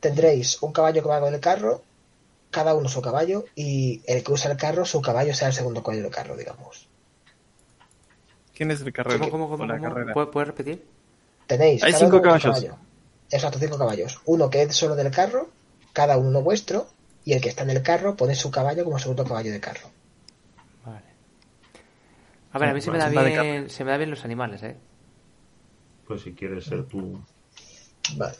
Tendréis 0.00 0.60
un 0.62 0.72
caballo 0.72 1.00
que 1.02 1.08
va 1.08 1.20
con 1.20 1.32
el 1.32 1.40
carro, 1.40 1.82
cada 2.50 2.74
uno 2.74 2.88
su 2.88 3.00
caballo, 3.00 3.44
y 3.54 4.02
el 4.06 4.24
que 4.24 4.32
usa 4.32 4.50
el 4.50 4.56
carro, 4.56 4.84
su 4.84 5.00
caballo 5.00 5.32
sea 5.34 5.48
el 5.48 5.54
segundo 5.54 5.82
caballo 5.82 6.02
del 6.02 6.10
carro, 6.12 6.36
digamos. 6.36 6.87
Quién 8.58 8.72
es 8.72 8.80
el 8.82 8.92
carrero. 8.92 9.30
¿Cómo, 9.30 9.48
cómo, 9.48 9.64
la 9.64 9.78
cómo? 9.78 9.88
carrera. 9.88 10.12
¿Puedes, 10.12 10.48
repetir? 10.48 10.84
Tenéis 11.46 11.82
Hay 11.84 11.92
cada 11.92 12.04
cinco 12.04 12.16
uno 12.16 12.24
caballos. 12.24 12.54
caballo. 12.56 12.76
Exacto, 13.30 13.58
cinco 13.60 13.78
caballos. 13.78 14.20
Uno 14.24 14.50
que 14.50 14.62
es 14.62 14.74
solo 14.74 14.96
del 14.96 15.12
carro, 15.12 15.48
cada 15.92 16.18
uno 16.18 16.42
vuestro, 16.42 16.88
y 17.24 17.34
el 17.34 17.40
que 17.40 17.50
está 17.50 17.62
en 17.62 17.70
el 17.70 17.82
carro 17.82 18.16
pone 18.16 18.34
su 18.34 18.50
caballo 18.50 18.84
como 18.84 18.98
segundo 18.98 19.24
caballo 19.24 19.52
de 19.52 19.60
carro. 19.60 19.88
Vale. 20.84 21.04
A 22.52 22.58
ver, 22.58 22.68
a 22.70 22.74
mí 22.74 22.80
se 22.80 22.90
me, 22.90 22.98
da 22.98 23.08
bien, 23.08 23.70
se 23.70 23.84
me 23.84 23.92
da 23.92 23.96
bien 23.96 24.10
los 24.10 24.24
animales, 24.24 24.60
¿eh? 24.64 24.76
Pues 26.06 26.22
si 26.22 26.32
quieres 26.32 26.64
ser 26.64 26.84
tú. 26.86 27.20
Vale. 28.16 28.36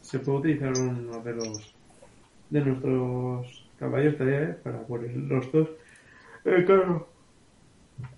Se 0.00 0.20
puede 0.20 0.38
utilizar 0.38 0.72
uno 0.78 1.18
de 1.20 1.32
los 1.34 1.74
de 2.50 2.60
nuestros 2.60 3.68
caballos 3.80 4.16
también 4.16 4.42
¿eh? 4.44 4.56
para 4.62 4.80
poner 4.86 5.10
los 5.16 5.50
dos. 5.50 5.68
Eh, 6.44 6.64
claro. 6.64 7.17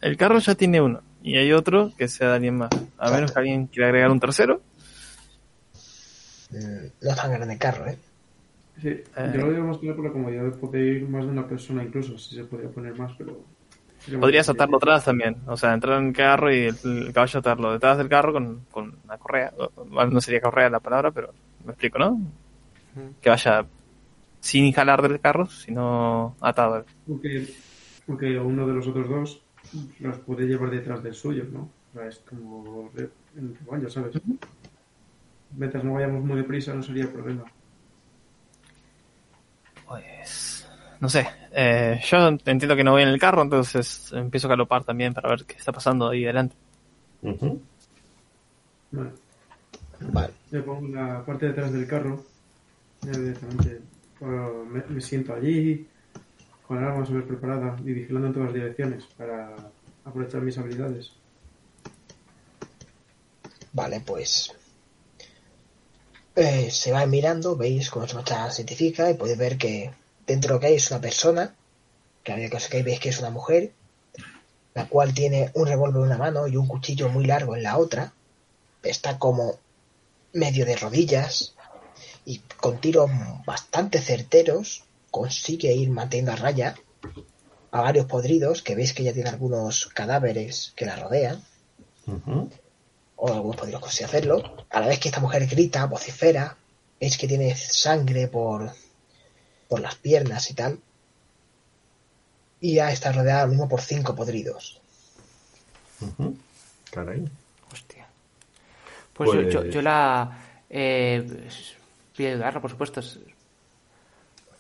El 0.01 0.17
carro 0.17 0.39
ya 0.39 0.55
tiene 0.55 0.81
uno. 0.81 1.01
Y 1.23 1.37
hay 1.37 1.53
otro 1.53 1.93
que 1.99 2.09
sea 2.09 2.29
de 2.31 2.35
alguien 2.37 2.57
más. 2.59 2.71
A 2.99 3.11
menos 3.11 3.33
que 3.33 3.39
alguien 3.39 3.67
quiera 3.67 3.89
agregar 3.89 4.11
un 4.11 4.21
tercero. 4.21 4.61
Mm, 6.51 6.87
No 7.03 7.11
es 7.11 7.17
tan 7.17 7.33
grande 7.33 7.55
el 7.55 7.59
carro, 7.61 7.87
¿eh? 7.89 7.99
Sí, 8.81 8.89
Eh. 8.89 9.05
yo 9.35 9.41
lo 9.47 9.53
digo 9.53 9.67
más 9.67 9.77
que 9.79 9.93
por 9.93 10.05
la 10.05 10.11
comodidad 10.13 10.45
de 10.45 10.51
poder 10.53 10.83
ir 10.83 11.09
más 11.09 11.25
de 11.25 11.31
una 11.31 11.47
persona 11.47 11.85
incluso, 11.85 12.17
si 12.19 12.35
se 12.37 12.45
podría 12.45 12.71
poner 12.71 12.97
más, 12.99 13.13
pero... 13.19 13.39
Podrías 14.19 14.49
atarlo 14.49 14.79
atrás 14.79 15.05
también. 15.05 15.37
O 15.47 15.59
sea, 15.59 15.75
entrar 15.75 16.01
en 16.01 16.09
el 16.09 16.13
carro 16.15 16.51
y 16.51 16.61
el, 16.69 16.77
el 16.85 17.13
caballo 17.13 17.39
atarlo 17.41 17.73
detrás 17.75 17.99
del 17.99 18.09
carro 18.09 18.33
con, 18.33 18.61
con 18.71 18.97
una 19.05 19.19
correa. 19.19 19.53
No 20.11 20.21
sería 20.23 20.41
correa 20.41 20.71
la 20.71 20.81
palabra, 20.81 21.11
pero 21.11 21.35
me 21.67 21.73
explico, 21.73 21.99
¿no? 21.99 22.19
Que 23.21 23.29
vaya 23.29 23.67
sin 24.41 24.73
jalar 24.73 25.03
del 25.03 25.21
carro, 25.21 25.45
sino 25.51 26.35
atado. 26.41 26.87
Aunque, 27.07 27.47
aunque 28.09 28.39
uno 28.39 28.67
de 28.67 28.73
los 28.73 28.87
otros 28.89 29.07
dos 29.07 29.43
los 30.01 30.19
puede 30.19 30.47
llevar 30.47 30.71
detrás 30.71 31.03
del 31.03 31.15
suyo, 31.15 31.45
¿no? 31.51 31.71
O 31.91 31.99
sea, 31.99 32.09
es 32.09 32.19
como 32.29 32.91
en 33.37 33.55
caballo, 33.55 33.91
¿sabes? 33.91 34.21
Mientras 35.57 35.83
no 35.85 35.95
vayamos 35.95 36.25
muy 36.25 36.37
deprisa 36.37 36.75
no 36.75 36.83
sería 36.83 37.11
problema. 37.11 37.45
Pues. 39.87 40.69
No 41.01 41.09
sé. 41.09 41.27
Eh, 41.53 42.01
yo 42.05 42.29
entiendo 42.29 42.77
que 42.77 42.85
no 42.85 42.93
voy 42.93 43.03
en 43.03 43.09
el 43.09 43.19
carro, 43.19 43.43
entonces 43.43 44.13
empiezo 44.13 44.47
a 44.47 44.51
galopar 44.51 44.85
también 44.85 45.15
para 45.15 45.31
ver 45.31 45.45
qué 45.45 45.55
está 45.55 45.73
pasando 45.73 46.09
ahí 46.09 46.25
adelante. 46.25 46.55
Ujú. 47.23 47.61
Vale. 48.93 49.11
Vale. 50.01 50.33
Me 50.51 50.61
pongo 50.63 50.87
en 50.87 50.95
la 50.95 51.25
parte 51.25 51.47
de 51.47 51.53
atrás 51.53 51.73
del 51.73 51.87
carro, 51.87 52.25
ya 53.03 53.13
directamente 53.13 53.81
pues, 54.19 54.31
me, 54.71 54.95
me 54.95 55.01
siento 55.01 55.35
allí, 55.35 55.87
con 56.71 56.79
el 56.79 56.85
arma 56.85 57.05
sobre 57.05 57.23
preparada 57.23 57.77
y 57.85 57.93
vigilando 57.93 58.29
en 58.29 58.33
todas 58.33 58.47
las 58.51 58.55
direcciones 58.55 59.03
para 59.19 59.57
aprovechar 60.05 60.41
mis 60.41 60.57
habilidades. 60.57 61.11
Vale, 63.73 64.01
pues. 64.07 64.53
eh, 66.37 66.71
se 66.71 66.93
va 66.93 67.05
mirando, 67.07 67.57
veis 67.57 67.91
cómo 67.91 68.07
se 68.07 68.15
marcha 68.15 68.49
se 68.53 68.63
y 68.63 69.15
podéis 69.15 69.37
ver 69.37 69.59
que 69.59 69.91
dentro 70.25 70.51
de 70.51 70.55
lo 70.55 70.61
que 70.61 70.67
hay 70.69 70.75
es 70.75 70.89
una 70.93 71.01
persona, 71.01 71.57
que 72.23 72.31
a 72.31 72.37
medida 72.37 72.51
que 72.51 72.59
acercáis 72.59 72.85
veis 72.85 73.01
que 73.01 73.09
es 73.09 73.19
una 73.19 73.31
mujer, 73.31 73.73
la 74.73 74.87
cual 74.87 75.13
tiene 75.13 75.51
un 75.55 75.67
revólver 75.67 76.03
en 76.03 76.07
una 76.07 76.19
mano 76.19 76.47
y 76.47 76.55
un 76.55 76.69
cuchillo 76.69 77.09
muy 77.09 77.27
largo 77.27 77.57
en 77.57 77.65
la 77.65 77.79
otra. 77.79 78.13
Está 78.85 79.19
como 79.19 79.59
medio 80.35 80.65
de 80.67 80.77
rodillas 80.77 81.57
y 82.25 82.39
con 82.61 82.81
tiros 82.81 83.11
bastante 83.45 83.99
certeros 83.99 84.85
consigue 85.11 85.73
ir 85.73 85.91
manteniendo 85.91 86.33
a 86.33 86.37
raya 86.37 86.75
a 87.73 87.81
varios 87.83 88.07
podridos 88.07 88.63
que 88.63 88.75
veis 88.75 88.93
que 88.93 89.05
ya 89.05 89.13
tiene 89.13 89.31
algunos 89.31 89.87
cadáveres 89.87 90.73
que 90.77 90.87
la 90.87 90.97
rodean 90.97 91.43
o 93.17 93.29
algunos 93.33 93.57
podrían 93.57 93.81
consigue 93.81 94.07
hacerlo. 94.07 94.57
A 94.71 94.81
la 94.81 94.87
vez 94.89 94.99
que 94.99 95.09
esta 95.09 95.21
mujer 95.21 95.47
grita, 95.47 95.87
vocifera, 95.87 96.57
veis 97.01 97.17
que 97.17 97.29
tiene 97.29 97.55
sangre 97.57 98.27
por, 98.29 98.73
por 99.69 99.81
las 99.81 99.95
piernas 99.97 100.51
y 100.51 100.55
tal. 100.55 100.79
Y 102.61 102.75
ya 102.75 102.91
está 102.93 103.13
rodeada 103.13 103.41
ahora 103.43 103.51
mismo 103.51 103.69
por 103.69 103.81
cinco 103.81 104.15
podridos. 104.15 104.81
Ujú. 106.01 106.37
Caray. 106.91 107.25
Hostia. 107.73 108.07
Pues, 109.15 109.31
Pues- 109.31 109.53
Yo, 109.53 109.65
yo 109.65 109.83
la... 109.83 110.39
Eh, 110.69 111.25
voy 112.17 112.27
a 112.27 112.31
ayudarla, 112.31 112.61
por 112.61 112.71
supuesto. 112.71 113.01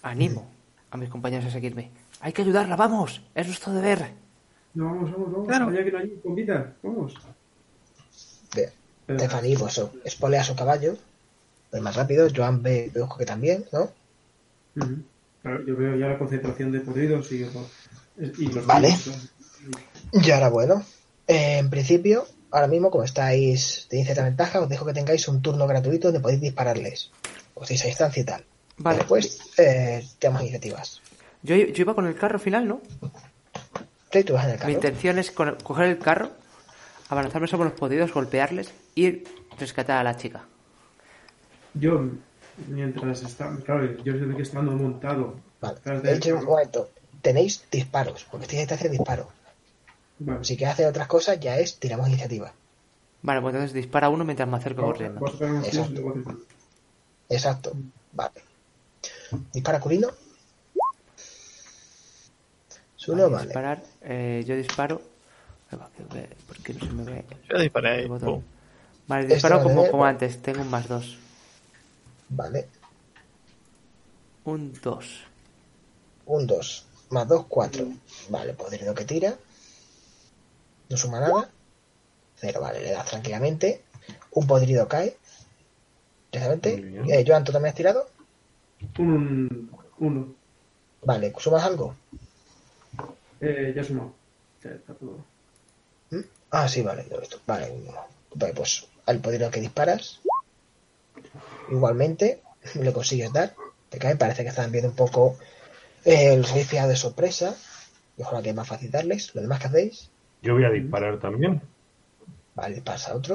Animo 0.03 0.49
a 0.91 0.97
mis 0.97 1.09
compañeros 1.09 1.47
a 1.47 1.51
seguirme. 1.51 1.91
Hay 2.21 2.33
que 2.33 2.43
ayudarla, 2.43 2.77
vamos. 2.77 3.23
Es 3.35 3.47
nuestro 3.47 3.73
deber. 3.73 4.11
No, 4.75 4.87
vamos, 4.87 5.13
vamos, 5.13 5.33
vamos. 5.33 5.49
Claro. 5.49 5.69
Allá 5.69 5.85
que 5.85 5.93
no 5.93 5.99
hay 5.99 6.11
comida, 6.23 6.75
vamos. 6.83 7.15
Ve, 8.55 8.73
Pero- 9.07 9.19
Stephanie, 9.19 9.57
pues 9.59 9.73
eso, 9.73 9.93
espolea 10.05 10.45
su 10.45 10.55
caballo. 10.57 10.97
Es 11.73 11.81
más 11.81 11.95
rápido. 11.97 12.29
Joan 12.35 12.63
ve, 12.63 12.91
veo 12.93 13.09
que 13.17 13.25
también, 13.25 13.65
¿no? 13.73 13.91
Claro, 15.43 15.65
yo 15.67 15.77
veo 15.77 15.97
ya 15.97 16.09
la 16.09 16.19
concentración 16.19 16.73
de 16.73 16.81
podridos 16.81 17.31
y, 17.33 17.47
y 18.39 18.47
los 18.53 18.67
Vale. 18.67 18.95
Y 20.13 20.31
ahora, 20.31 20.49
bueno, 20.49 20.85
eh, 21.27 21.59
en 21.59 21.71
principio, 21.71 22.27
ahora 22.51 22.67
mismo, 22.67 22.91
como 22.91 23.05
estáis, 23.05 23.87
tenéis 23.89 24.07
cierta 24.07 24.25
ventaja, 24.25 24.61
os 24.61 24.69
dejo 24.69 24.85
que 24.87 24.93
tengáis 24.93 25.27
un 25.29 25.41
turno 25.43 25.67
gratuito 25.67 26.09
donde 26.09 26.21
podéis 26.21 26.41
dispararles. 26.41 27.11
Os 27.55 27.63
estáis 27.71 27.85
a 27.85 27.87
distancia 27.89 28.23
y 28.23 28.25
tal. 28.25 28.45
Vale. 28.83 28.99
Después, 28.99 29.41
eh, 29.59 30.07
tenemos 30.19 30.43
iniciativas. 30.43 31.01
Yo, 31.43 31.55
yo 31.55 31.81
iba 31.83 31.95
con 31.95 32.07
el 32.07 32.15
carro 32.17 32.39
final, 32.39 32.67
¿no? 32.67 32.81
Sí, 34.13 34.25
tú 34.25 34.33
vas 34.35 34.45
en 34.45 34.51
el 34.51 34.57
Mi 34.57 34.61
carro. 34.61 34.73
intención 34.73 35.19
es 35.19 35.31
con- 35.31 35.57
coger 35.63 35.87
el 35.87 35.99
carro, 35.99 36.31
abalanzarme 37.09 37.47
sobre 37.47 37.69
los 37.69 37.79
podridos, 37.79 38.13
golpearles 38.13 38.73
y 38.95 39.25
rescatar 39.59 39.99
a 39.99 40.05
la 40.05 40.17
chica. 40.17 40.45
Yo, 41.75 42.07
mientras 42.69 43.23
está, 43.23 43.55
claro, 43.65 43.97
yo 44.03 44.13
sé 44.15 44.35
que 44.37 44.43
estando 44.43 44.73
montado. 44.73 45.37
Vale. 45.61 45.79
De 46.01 46.15
hecho, 46.17 46.37
un 46.37 46.45
momento. 46.45 46.91
Tenéis 47.23 47.65
disparos, 47.71 48.27
porque 48.31 48.45
estáis 48.45 48.61
a 48.61 48.63
distancia 48.63 48.89
de 48.91 48.97
disparo. 48.97 49.29
Vale. 50.21 50.43
Si 50.45 50.57
queréis 50.57 50.73
hacer 50.73 50.87
otras 50.87 51.07
cosas, 51.07 51.39
ya 51.39 51.59
es, 51.59 51.79
tiramos 51.79 52.09
iniciativa. 52.09 52.53
Vale, 53.23 53.43
pues 53.43 53.55
entonces 53.55 53.75
dispara 53.75 54.09
uno 54.09 54.25
mientras 54.25 54.49
me 54.49 54.57
acerco 54.57 54.83
corriendo. 54.83 55.21
hacemos- 55.27 55.91
Exacto. 57.29 57.73
Vale. 58.13 58.33
Dispara 59.53 59.81
Curino. 59.81 60.09
Es 62.99 63.09
uno, 63.09 63.31
Vale, 63.31 63.45
disparar. 63.47 63.83
Eh, 64.03 64.45
yo 64.47 64.57
disparo. 64.57 65.01
Ahí 65.71 65.79
va, 65.79 65.89
que 65.97 66.03
ve- 66.15 66.29
¿Por 66.47 66.59
qué 66.59 66.75
no 66.75 66.81
se 66.81 66.93
me 66.93 67.05
ve? 67.05 67.25
Yo 67.49 67.59
disparé 67.59 68.07
pum. 68.09 68.43
Vale, 69.07 69.27
disparo 69.27 69.63
como, 69.63 69.91
como 69.91 70.05
antes. 70.05 70.41
Tengo 70.43 70.63
un 70.63 70.71
más 70.71 70.87
dos. 70.89 71.17
Vale. 72.29 72.69
Un 74.45 74.73
dos. 74.83 75.07
Un 76.27 76.47
2. 76.47 76.87
Más 77.11 77.27
2, 77.27 77.47
4. 77.49 77.87
Vale, 78.29 78.55
podrido 78.55 78.95
que 78.95 79.05
tira. 79.05 79.35
No 80.89 80.97
suma 80.97 81.19
nada. 81.21 81.51
Cero, 82.37 82.61
vale, 82.61 82.81
le 82.81 82.93
das 82.93 83.07
tranquilamente. 83.07 83.83
Un 84.33 84.47
podrido 84.47 84.87
cae. 84.87 85.17
Bien. 86.31 87.11
Eh, 87.11 87.25
Joan, 87.27 87.43
¿tú 87.43 87.51
también 87.51 87.71
has 87.71 87.77
tirado? 87.77 88.09
Un, 88.99 89.71
uno. 89.99 90.35
Vale, 91.03 91.33
¿sumas 91.39 91.65
algo? 91.65 91.95
Eh, 93.41 93.73
ya. 93.75 93.83
Ya 93.83 94.71
está 94.71 94.95
todo. 94.95 95.25
¿Mm? 96.11 96.21
Ah, 96.51 96.69
sí, 96.69 96.83
vale, 96.83 97.07
lo 97.09 97.17
he 97.17 97.21
visto. 97.21 97.41
Vale. 97.47 97.73
Vale, 98.35 98.55
pues 98.55 98.87
al 99.07 99.21
podrido 99.21 99.51
que 99.51 99.61
disparas. 99.61 100.21
Igualmente, 101.71 102.43
le 102.75 102.93
consigues 102.93 103.33
dar. 103.33 103.55
Te 103.89 103.99
cae, 103.99 104.17
parece 104.17 104.43
que 104.43 104.51
están 104.51 104.71
viendo 104.71 104.91
un 104.91 104.97
poco. 104.97 105.37
Eh, 106.05 106.37
los 106.37 106.51
habéis 106.51 106.69
pillado 106.69 106.89
de 106.91 106.97
sorpresa. 106.97 107.57
Y 108.17 108.23
ojalá 108.23 108.43
que 108.43 108.51
es 108.51 108.55
más 108.55 108.69
fácil 108.69 108.91
darles. 108.91 109.35
Lo 109.35 109.43
demás 109.43 109.61
que 109.61 109.67
hacéis. 109.67 110.11
Yo 110.43 110.55
voy 110.55 110.65
a 110.65 110.71
disparar 110.71 111.19
también. 111.19 111.61
Vale, 112.55 112.83
pasa 112.83 113.15
otro. 113.15 113.35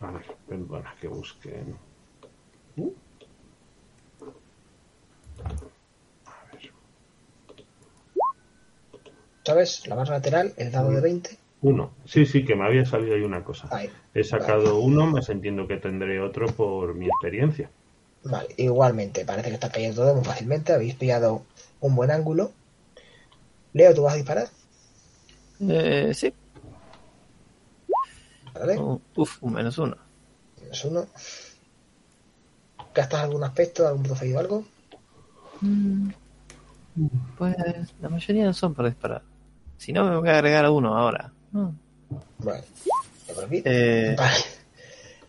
A 0.00 0.10
ver, 0.10 0.24
perdona 0.48 0.94
que 1.00 1.08
busque. 1.08 1.62
¿Sabes? 9.44 9.86
La 9.86 9.94
barra 9.94 10.14
lateral, 10.14 10.52
el 10.56 10.72
dado 10.72 10.90
de 10.90 11.00
20. 11.00 11.38
Uno. 11.62 11.90
Sí, 12.04 12.26
sí, 12.26 12.44
que 12.44 12.56
me 12.56 12.66
había 12.66 12.84
salido 12.84 13.14
ahí 13.14 13.22
una 13.22 13.44
cosa. 13.44 13.68
Ahí. 13.70 13.90
He 14.14 14.24
sacado 14.24 14.78
uno, 14.80 15.06
más 15.06 15.28
entiendo 15.30 15.66
que 15.66 15.76
tendré 15.76 16.20
otro 16.20 16.46
por 16.46 16.94
mi 16.94 17.06
experiencia. 17.06 17.70
Vale, 18.24 18.48
igualmente, 18.56 19.24
parece 19.24 19.48
que 19.50 19.54
está 19.54 19.70
cayendo 19.70 20.02
todo 20.02 20.14
muy 20.16 20.24
fácilmente. 20.24 20.72
Habéis 20.72 20.96
pillado 20.96 21.46
un 21.80 21.94
buen 21.94 22.10
ángulo. 22.10 22.50
Leo, 23.74 23.92
¿tú 23.94 24.02
vas 24.04 24.14
a 24.14 24.16
disparar? 24.16 24.48
Eh, 25.60 26.12
sí. 26.14 26.32
Vale, 28.54 28.76
Uh, 28.76 28.98
uf, 29.16 29.38
un 29.42 29.52
menos 29.52 29.78
uno. 29.78 29.96
es 30.70 30.84
uno. 30.84 31.06
¿Gastas 32.94 33.20
algún 33.24 33.44
aspecto, 33.44 33.86
algún 33.86 34.04
trofeo 34.04 34.36
o 34.36 34.40
algo? 34.40 34.64
Mm, 35.62 36.12
Pues 37.36 37.56
la 38.00 38.08
mayoría 38.08 38.44
no 38.44 38.52
son 38.54 38.74
para 38.74 38.88
disparar. 38.88 39.22
Si 39.82 39.92
no, 39.92 40.04
me 40.04 40.16
voy 40.16 40.28
a 40.28 40.34
agregar 40.34 40.64
a 40.64 40.70
uno 40.70 40.96
ahora. 40.96 41.32
No. 41.50 41.74
Vale. 42.38 42.62
Eh, 43.50 44.14
Vale. 44.16 44.36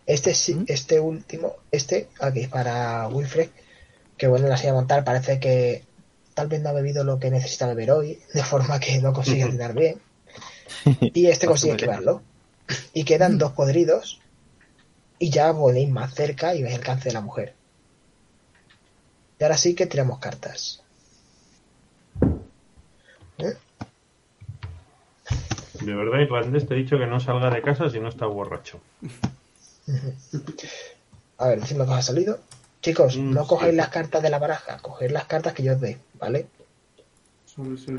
Este 0.06 0.32
sí, 0.32 0.54
¿Mm? 0.54 0.64
este 0.68 1.00
último, 1.00 1.56
este, 1.72 2.08
aquí 2.20 2.42
es 2.42 2.48
para 2.48 3.08
Wilfred, 3.08 3.48
que 4.16 4.28
bueno, 4.28 4.44
en 4.44 4.50
la 4.50 4.56
silla 4.56 4.70
de 4.70 4.76
montar 4.76 5.02
parece 5.02 5.40
que 5.40 5.82
tal 6.34 6.46
vez 6.46 6.60
no 6.62 6.68
ha 6.68 6.72
bebido 6.72 7.02
lo 7.02 7.18
que 7.18 7.32
necesita 7.32 7.66
beber 7.66 7.90
hoy, 7.90 8.20
de 8.32 8.44
forma 8.44 8.78
que 8.78 9.00
no 9.00 9.12
consigue 9.12 9.42
atinar 9.42 9.74
bien. 9.74 10.00
Y 11.00 11.26
este 11.26 11.48
consigue 11.48 11.72
esquivarlo. 11.72 12.22
Y 12.92 13.02
quedan 13.02 13.38
dos 13.38 13.52
podridos. 13.52 14.20
Y 15.18 15.30
ya 15.30 15.50
voléis 15.50 15.90
más 15.90 16.14
cerca 16.14 16.54
y 16.54 16.62
veis 16.62 16.76
el 16.76 16.80
cáncer 16.80 17.06
de 17.06 17.14
la 17.14 17.22
mujer. 17.22 17.54
Y 19.40 19.42
ahora 19.42 19.56
sí 19.56 19.74
que 19.74 19.86
tiramos 19.86 20.20
cartas. 20.20 20.80
¿Eh? 23.38 23.54
De 25.84 25.94
verdad, 25.94 26.20
irlandés, 26.20 26.66
te 26.66 26.74
he 26.74 26.78
dicho 26.78 26.98
que 26.98 27.06
no 27.06 27.20
salga 27.20 27.50
de 27.50 27.62
casa 27.62 27.90
si 27.90 28.00
no 28.00 28.08
está 28.08 28.26
borracho. 28.26 28.80
A 31.38 31.48
ver, 31.48 31.60
decime 31.60 31.84
que 31.84 31.90
os 31.90 31.98
ha 31.98 32.02
salido. 32.02 32.38
Chicos, 32.80 33.16
Mm, 33.16 33.32
no 33.34 33.46
cogéis 33.46 33.72
sí. 33.72 33.76
las 33.76 33.88
cartas 33.88 34.22
de 34.22 34.30
la 34.30 34.38
baraja, 34.38 34.78
coged 34.78 35.10
las 35.10 35.24
cartas 35.26 35.52
que 35.54 35.62
yo 35.62 35.72
os 35.74 35.80
dé, 35.80 35.98
¿vale? 36.18 36.46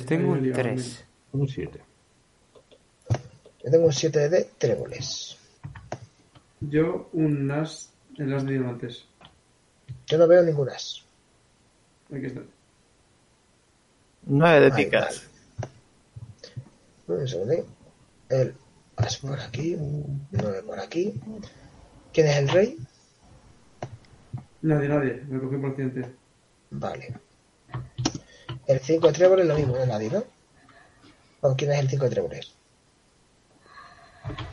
Tengo 0.07 0.31
un 0.33 0.43
ahí, 0.43 0.51
3. 0.51 1.05
Un 1.33 1.47
7. 1.47 1.81
Yo 3.63 3.71
tengo 3.71 3.85
un 3.85 3.93
7 3.93 4.29
de 4.29 4.49
tréboles. 4.57 5.37
Yo 6.61 7.09
un 7.13 7.49
as, 7.51 7.89
el 8.17 8.33
as 8.33 8.45
de 8.45 8.53
diamantes. 8.53 9.05
Yo 10.07 10.17
no 10.17 10.27
veo 10.27 10.43
ningún 10.43 10.69
as. 10.69 11.03
Aquí 12.13 12.25
está. 12.27 12.41
nueve 14.23 14.59
de 14.69 14.75
Ahí, 14.75 14.85
picas. 14.85 15.27
Un 17.07 17.27
segundo. 17.27 17.53
El 18.29 18.55
as 18.97 19.17
por 19.17 19.39
aquí, 19.39 19.75
9 20.31 20.63
por 20.65 20.79
aquí. 20.79 21.13
¿Quién 22.13 22.27
es 22.27 22.37
el 22.37 22.49
rey? 22.49 22.77
Nadie, 24.61 24.87
nadie. 24.89 25.23
Me 25.27 25.39
cogí 25.39 25.57
por 25.57 25.69
accidente. 25.71 26.15
Vale. 26.71 27.15
El 28.67 28.79
5 28.79 29.07
de 29.07 29.13
tréboles 29.13 29.45
lo 29.45 29.55
mismo, 29.55 29.75
no 29.77 29.85
nadie, 29.85 30.09
¿no? 30.09 30.23
¿O 31.41 31.55
quién 31.55 31.71
es 31.71 31.79
el 31.79 31.89
5 31.89 32.05
de 32.05 32.09
tréboles? 32.09 32.55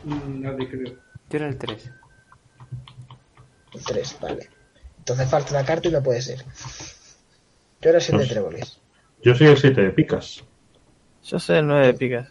Mm, 0.03 0.41
Nadie, 0.41 0.69
creo. 0.69 0.93
Yo 1.29 1.37
era 1.37 1.47
el 1.47 1.57
3. 1.57 1.91
El 3.73 3.83
3, 3.83 4.17
vale. 4.21 4.49
Entonces 4.99 5.29
falta 5.29 5.51
una 5.51 5.65
carta 5.65 5.87
y 5.87 5.91
no 5.91 6.03
puede 6.03 6.21
ser. 6.21 6.45
Yo 7.81 7.89
era 7.89 7.99
7 7.99 8.17
de 8.17 8.23
Dos. 8.23 8.29
tréboles. 8.31 8.79
Yo 9.23 9.33
soy 9.33 9.47
el 9.47 9.57
7 9.57 9.81
de 9.81 9.89
picas. 9.91 10.43
Yo 11.23 11.39
soy 11.39 11.57
el 11.57 11.67
nueve 11.67 11.87
de 11.87 11.93
picas. 11.93 12.27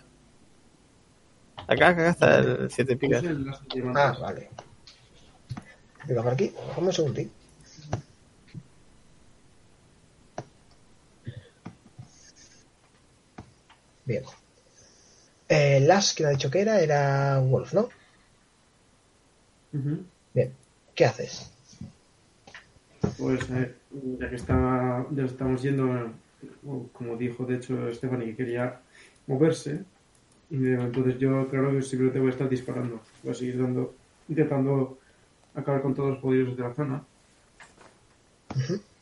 Acá, 1.66 1.88
acá 1.88 2.08
está 2.10 2.38
el 2.38 2.70
siete 2.70 2.94
de 2.94 2.96
Puse 2.98 3.20
picas. 3.20 3.22
diamantes. 3.72 4.02
Ah, 4.02 4.16
vale. 4.20 4.48
Venga, 6.06 6.22
por 6.22 6.32
aquí. 6.32 6.52
Déjame 6.68 6.86
un 6.88 6.92
segundín. 6.92 7.32
Bien. 14.04 14.24
Eh, 15.48 15.80
Las, 15.80 16.14
que 16.14 16.26
ha 16.26 16.30
dicho 16.30 16.50
que 16.50 16.60
era, 16.60 16.80
era 16.80 17.38
Wolf, 17.40 17.72
¿no? 17.74 17.88
Bien. 20.34 20.52
¿Qué 20.94 21.04
haces? 21.04 21.50
Pues 23.18 23.48
eh, 23.50 23.74
ya 24.18 24.28
que 24.30 24.36
está, 24.36 25.06
ya 25.10 25.24
estamos 25.24 25.62
yendo, 25.62 26.12
como 26.92 27.16
dijo 27.16 27.44
de 27.44 27.56
hecho 27.56 27.92
Stephanie 27.92 28.28
que 28.30 28.36
quería 28.36 28.80
moverse, 29.26 29.70
me- 29.74 29.84
entonces 30.52 31.18
yo 31.18 31.48
claro 31.48 31.80
simplemente 31.82 32.18
voy 32.20 32.28
a 32.28 32.32
estar 32.32 32.48
disparando, 32.48 33.00
voy 33.22 33.32
a 33.32 33.34
seguir 33.34 33.58
dando, 33.60 33.94
intentando 34.28 34.98
acabar 35.54 35.80
con 35.82 35.94
todos 35.94 36.10
los 36.10 36.18
poderes 36.18 36.56
de 36.56 36.62
la 36.62 36.74
zona. 36.74 37.02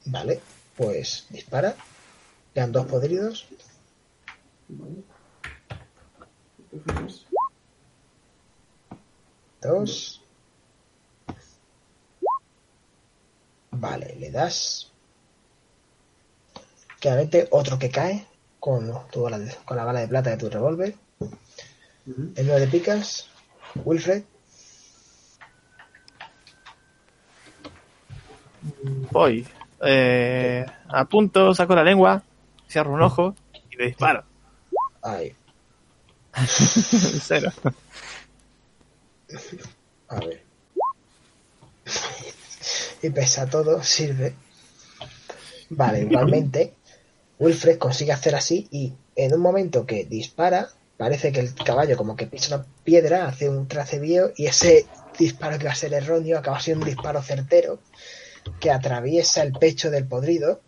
Vale. 0.06 0.40
Pues 0.76 1.26
dispara. 1.30 1.74
Quedan 2.54 2.72
dos 2.72 2.86
podridos. 2.86 3.48
Vale. 4.68 5.02
Dos. 9.60 10.22
Vale, 13.72 14.14
le 14.18 14.30
das. 14.30 14.90
Claramente 17.00 17.48
otro 17.50 17.78
que 17.78 17.90
cae 17.90 18.26
con, 18.58 18.92
tu 19.10 19.22
bala 19.22 19.38
de- 19.38 19.54
con 19.64 19.76
la 19.76 19.84
bala 19.84 20.00
de 20.00 20.08
plata 20.08 20.30
de 20.30 20.36
tu 20.36 20.48
revólver. 20.48 20.94
El 22.36 22.46
9 22.46 22.60
de 22.60 22.66
picas. 22.66 23.28
Wilfred. 23.84 24.24
Voy. 29.10 29.46
Eh, 29.82 30.66
apunto, 30.88 31.54
saco 31.54 31.74
la 31.74 31.84
lengua, 31.84 32.22
cierro 32.68 32.92
un 32.92 33.02
ojo 33.02 33.34
y 33.70 33.76
le 33.76 33.86
disparo. 33.86 34.24
Ahí. 35.02 35.34
Cero. 36.44 37.50
A 40.08 40.20
ver. 40.20 40.42
y 43.02 43.10
pese 43.10 43.40
a 43.40 43.46
todo, 43.46 43.82
sirve. 43.82 44.34
Vale, 45.70 46.00
igualmente, 46.00 46.74
Wilfred 47.38 47.78
consigue 47.78 48.12
hacer 48.12 48.34
así 48.34 48.68
y 48.70 48.92
en 49.16 49.34
un 49.34 49.40
momento 49.40 49.86
que 49.86 50.04
dispara, 50.04 50.68
parece 51.00 51.32
que 51.32 51.40
el 51.40 51.54
caballo 51.54 51.96
como 51.96 52.14
que 52.14 52.26
pisa 52.26 52.56
una 52.56 52.66
piedra, 52.84 53.26
hace 53.26 53.48
un 53.48 53.66
tracebío 53.66 54.32
y 54.36 54.44
ese 54.44 54.84
disparo 55.18 55.58
que 55.58 55.64
va 55.64 55.72
a 55.72 55.74
ser 55.74 55.94
erróneo 55.94 56.36
acaba 56.36 56.60
siendo 56.60 56.84
un 56.84 56.90
disparo 56.90 57.22
certero 57.22 57.78
que 58.60 58.70
atraviesa 58.70 59.42
el 59.42 59.54
pecho 59.54 59.90
del 59.90 60.06
podrido, 60.06 60.60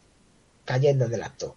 cayendo 0.64 1.06
del 1.06 1.22
acto. 1.22 1.54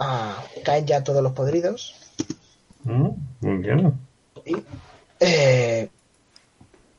Ah, 0.00 0.44
caen 0.64 0.84
ya 0.84 1.04
todos 1.04 1.22
los 1.22 1.30
podridos. 1.30 1.94
Mm, 2.82 3.60
bien. 3.60 4.00
Y 4.44 4.56
eh, 5.20 5.88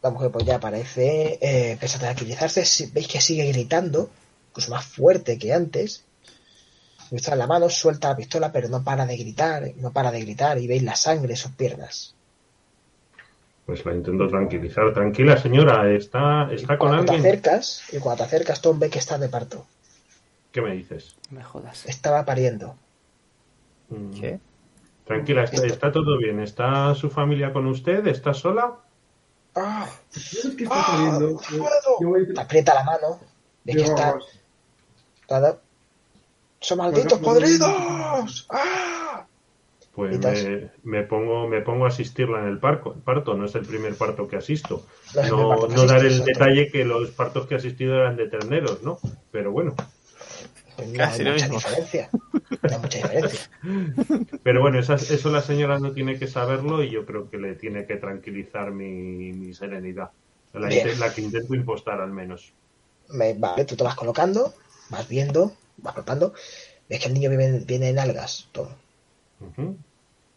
la 0.01 0.09
mujer 0.09 0.31
pues 0.31 0.45
ya 0.45 0.57
parece 0.57 1.37
eh, 1.41 1.71
empieza 1.71 1.97
a 1.97 1.99
tranquilizarse. 1.99 2.63
Veis 2.93 3.09
que 3.09 3.19
sigue 3.19 3.43
gritando, 3.51 4.09
pues 4.53 4.69
más 4.69 4.85
fuerte 4.85 5.37
que 5.37 5.51
antes. 5.51 6.05
Está 7.15 7.33
en 7.33 7.39
la 7.39 7.47
mano, 7.47 7.69
suelta 7.69 8.09
la 8.09 8.15
pistola, 8.15 8.51
pero 8.51 8.67
no 8.69 8.83
para 8.83 9.05
de 9.05 9.15
gritar, 9.17 9.63
no 9.77 9.91
para 9.91 10.11
de 10.11 10.21
gritar, 10.21 10.57
y 10.57 10.67
veis 10.67 10.81
la 10.83 10.95
sangre 10.95 11.33
en 11.33 11.37
sus 11.37 11.51
piernas. 11.51 12.15
Pues 13.65 13.85
la 13.85 13.93
intento 13.93 14.27
tranquilizar. 14.27 14.93
Tranquila, 14.93 15.37
señora, 15.37 15.89
¿está, 15.91 16.51
está 16.51 16.77
con 16.77 16.89
Cuando 16.89 17.05
te 17.05 17.11
alguien? 17.13 17.31
acercas, 17.31 17.83
y 17.93 17.99
cuando 17.99 18.23
te 18.23 18.27
acercas, 18.27 18.61
Tom 18.61 18.79
ve 18.79 18.89
que 18.89 18.99
está 18.99 19.17
de 19.17 19.29
parto. 19.29 19.65
¿Qué 20.51 20.61
me 20.61 20.73
dices? 20.73 21.15
No 21.29 21.37
me 21.39 21.43
jodas. 21.43 21.85
Estaba 21.85 22.25
pariendo. 22.25 22.75
Mm, 23.89 24.19
¿Qué? 24.19 24.39
Tranquila, 25.05 25.43
está, 25.43 25.65
está 25.65 25.91
todo 25.91 26.17
bien. 26.17 26.39
¿Está 26.39 26.93
su 26.95 27.09
familia 27.09 27.53
con 27.53 27.67
usted? 27.67 28.05
¿Está 28.07 28.33
sola? 28.33 28.73
¡Ah! 29.55 29.87
¿Sabes 30.09 30.55
qué 30.57 30.63
está 30.63 30.75
¡Ah! 30.77 30.85
saliendo? 30.87 31.29
¡No 31.31 31.41
Yo, 31.41 31.57
puedo! 31.57 31.99
yo 32.01 32.09
voy 32.09 32.33
Te 32.33 32.41
aprieta 32.41 32.73
la 32.73 32.83
mano. 32.83 33.19
Ves 33.63 33.75
que 33.75 33.83
está. 33.83 34.17
¡Son 36.63 36.77
malditos 36.77 37.19
Bueno, 37.19 37.25
pues, 37.25 37.35
podridos! 37.35 38.47
¡Ah! 38.49 39.27
Pues 39.93 40.19
me, 40.19 40.71
me 40.83 41.03
pongo 41.03 41.47
me 41.47 41.61
pongo 41.61 41.85
a 41.85 41.89
asistirla 41.89 42.39
en 42.39 42.47
el 42.47 42.59
parco, 42.59 42.95
parto. 43.05 43.35
No 43.35 43.45
es 43.45 43.53
el 43.53 43.61
primer 43.65 43.93
parto 43.95 44.27
que 44.27 44.37
asisto. 44.37 44.81
No 45.13 45.29
No, 45.29 45.49
parto 45.49 45.67
que 45.67 45.75
no 45.75 45.85
dar 45.85 46.03
el 46.03 46.23
detalle 46.25 46.69
que 46.71 46.83
los 46.83 47.11
partos 47.11 47.45
que 47.45 47.53
he 47.53 47.57
asistido 47.57 47.95
eran 47.95 48.15
de 48.15 48.27
terneros, 48.27 48.81
¿no? 48.81 48.97
Pero 49.31 49.51
bueno. 49.51 49.75
No 50.77 50.97
Casi 50.97 51.23
hay 51.23 51.29
lo 51.29 51.33
mucha 51.33 51.45
mismo. 51.45 51.57
diferencia. 51.57 52.09
No 52.63 52.69
hay 52.69 52.79
mucha 52.79 52.97
diferencia. 52.97 53.39
Pero 54.43 54.61
bueno, 54.61 54.79
esa- 54.79 54.95
eso 54.95 55.29
la 55.29 55.41
señora 55.41 55.77
no 55.79 55.93
tiene 55.93 56.17
que 56.17 56.27
saberlo 56.27 56.83
y 56.83 56.89
yo 56.89 57.05
creo 57.05 57.29
que 57.29 57.37
le 57.37 57.55
tiene 57.55 57.85
que 57.85 57.97
tranquilizar 57.97 58.71
mi, 58.71 59.31
mi 59.33 59.53
serenidad. 59.53 60.11
La, 60.53 60.69
la 60.69 61.13
que 61.13 61.21
intento 61.21 61.53
impostar 61.55 62.01
al 62.01 62.11
menos. 62.11 62.53
Me- 63.09 63.33
vale, 63.33 63.65
tú 63.65 63.75
te 63.75 63.83
vas 63.83 63.95
colocando, 63.95 64.53
vas 64.89 65.07
viendo, 65.07 65.53
palpando. 65.81 66.33
Ves 66.89 66.99
que 66.99 67.07
el 67.07 67.13
niño 67.13 67.29
viene, 67.29 67.59
viene 67.59 67.89
en 67.89 67.99
algas, 67.99 68.47
Ujú. 69.39 69.77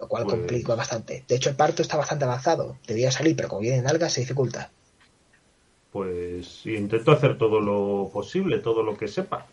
lo 0.01 0.09
cual 0.09 0.25
Pues- 0.25 0.35
complica 0.37 0.75
bastante. 0.75 1.25
De 1.27 1.35
hecho, 1.37 1.51
el 1.51 1.57
parto 1.57 1.83
está 1.83 1.97
bastante 1.97 2.25
avanzado. 2.25 2.79
Debía 2.87 3.11
salir, 3.11 3.35
pero 3.37 3.49
como 3.49 3.61
viene 3.63 3.79
en 3.79 3.87
algas, 3.89 4.13
se 4.13 4.21
dificulta. 4.21 4.71
Pues 5.93 6.65
intento 6.67 7.13
hacer 7.13 7.39
todo 7.39 7.61
lo 7.61 8.11
posible, 8.13 8.59
todo 8.59 8.83
lo 8.83 8.97
que 8.97 9.09
sepa. 9.09 9.47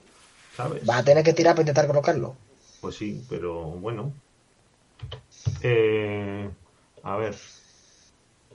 ¿Sabes? 0.55 0.85
Vas 0.85 0.99
a 0.99 1.03
tener 1.03 1.23
que 1.23 1.33
tirar 1.33 1.53
para 1.55 1.63
intentar 1.63 1.87
colocarlo. 1.87 2.35
Pues 2.81 2.95
sí, 2.95 3.23
pero 3.29 3.61
bueno. 3.63 4.13
Eh, 5.61 6.49
a 7.03 7.15
ver. 7.17 7.35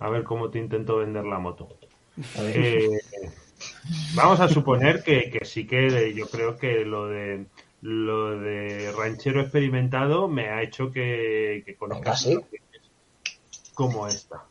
A 0.01 0.11
ver 0.11 0.23
cómo 0.23 0.51
te 0.51 0.59
intento 0.59 0.97
vender 0.99 1.25
la 1.25 1.39
moto. 1.39 1.69
A 2.37 2.43
ver. 2.43 2.57
Eh, 2.57 3.01
vamos 4.15 4.41
a 4.41 4.49
suponer 4.49 5.03
que, 5.03 5.31
que 5.31 5.45
sí 5.45 5.67
que 5.67 6.13
yo 6.15 6.29
creo 6.29 6.57
que 6.57 6.85
lo 6.85 7.07
de 7.09 7.47
lo 7.81 8.39
de 8.39 8.93
ranchero 8.97 9.41
experimentado 9.41 10.27
me 10.29 10.49
ha 10.49 10.63
hecho 10.63 10.91
que, 10.91 11.63
que 11.65 11.77
conozca 11.77 12.17
sí. 12.17 12.39
como 13.75 14.09
esta. 14.09 14.45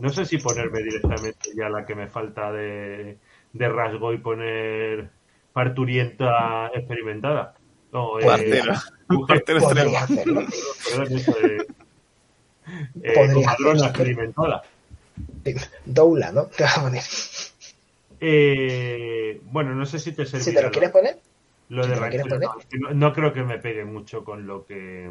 No 0.00 0.08
sé 0.10 0.24
si 0.24 0.38
ponerme 0.38 0.82
directamente 0.82 1.50
ya 1.56 1.68
la 1.68 1.84
que 1.84 1.94
me 1.94 2.08
falta 2.08 2.52
de, 2.52 3.18
de 3.52 3.68
rasgo 3.68 4.12
y 4.12 4.18
poner 4.18 5.10
parturienta 5.52 6.68
experimentada. 6.74 7.54
No, 7.92 8.18
eh, 8.20 8.24
mujer- 9.08 9.38
Partero 9.44 9.58
extremo. 9.58 9.90
Podría 9.92 10.02
hacerlo. 10.04 10.40
eh, 13.02 13.12
Podría 13.14 13.52
experimentada. 13.86 14.62
Doula, 15.84 16.32
¿no? 16.32 16.46
Te 16.46 16.62
vas 16.64 16.78
a 16.78 16.82
poner. 16.82 17.02
Eh, 18.26 19.40
bueno, 19.44 19.74
no 19.74 19.84
sé 19.84 19.98
si 19.98 20.12
te 20.12 20.24
servirá. 20.24 20.44
Si 20.44 20.54
te 20.54 20.62
lo 20.62 20.70
quieres 20.70 20.90
poner, 20.90 21.18
Lo 21.68 21.84
si 21.84 21.90
de 21.90 21.96
poner. 21.96 22.48
no, 22.94 23.12
creo 23.12 23.34
que 23.34 23.42
me 23.42 23.58
pegue 23.58 23.84
mucho 23.84 24.24
con 24.24 24.46
lo 24.46 24.64
que. 24.64 25.10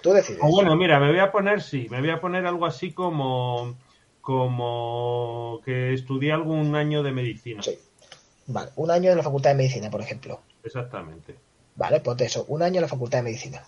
tú 0.00 0.12
decides. 0.12 0.40
O 0.42 0.48
bueno, 0.48 0.74
mira, 0.74 0.98
me 0.98 1.08
voy 1.10 1.18
a 1.18 1.30
poner, 1.30 1.60
sí, 1.60 1.88
me 1.90 2.00
voy 2.00 2.08
a 2.08 2.20
poner 2.20 2.46
algo 2.46 2.64
así 2.64 2.92
como. 2.92 3.76
Como 4.22 5.60
que 5.66 5.92
estudié 5.92 6.32
algún 6.32 6.74
año 6.74 7.02
de 7.02 7.12
medicina. 7.12 7.62
Sí. 7.62 7.78
Vale, 8.46 8.70
un 8.76 8.90
año 8.90 9.10
en 9.10 9.18
la 9.18 9.22
Facultad 9.22 9.50
de 9.50 9.56
Medicina, 9.56 9.90
por 9.90 10.00
ejemplo. 10.00 10.40
Exactamente. 10.62 11.34
Vale, 11.76 12.00
ponte 12.00 12.24
eso, 12.24 12.46
un 12.48 12.62
año 12.62 12.76
en 12.76 12.82
la 12.82 12.88
Facultad 12.88 13.18
de 13.18 13.24
Medicina. 13.24 13.62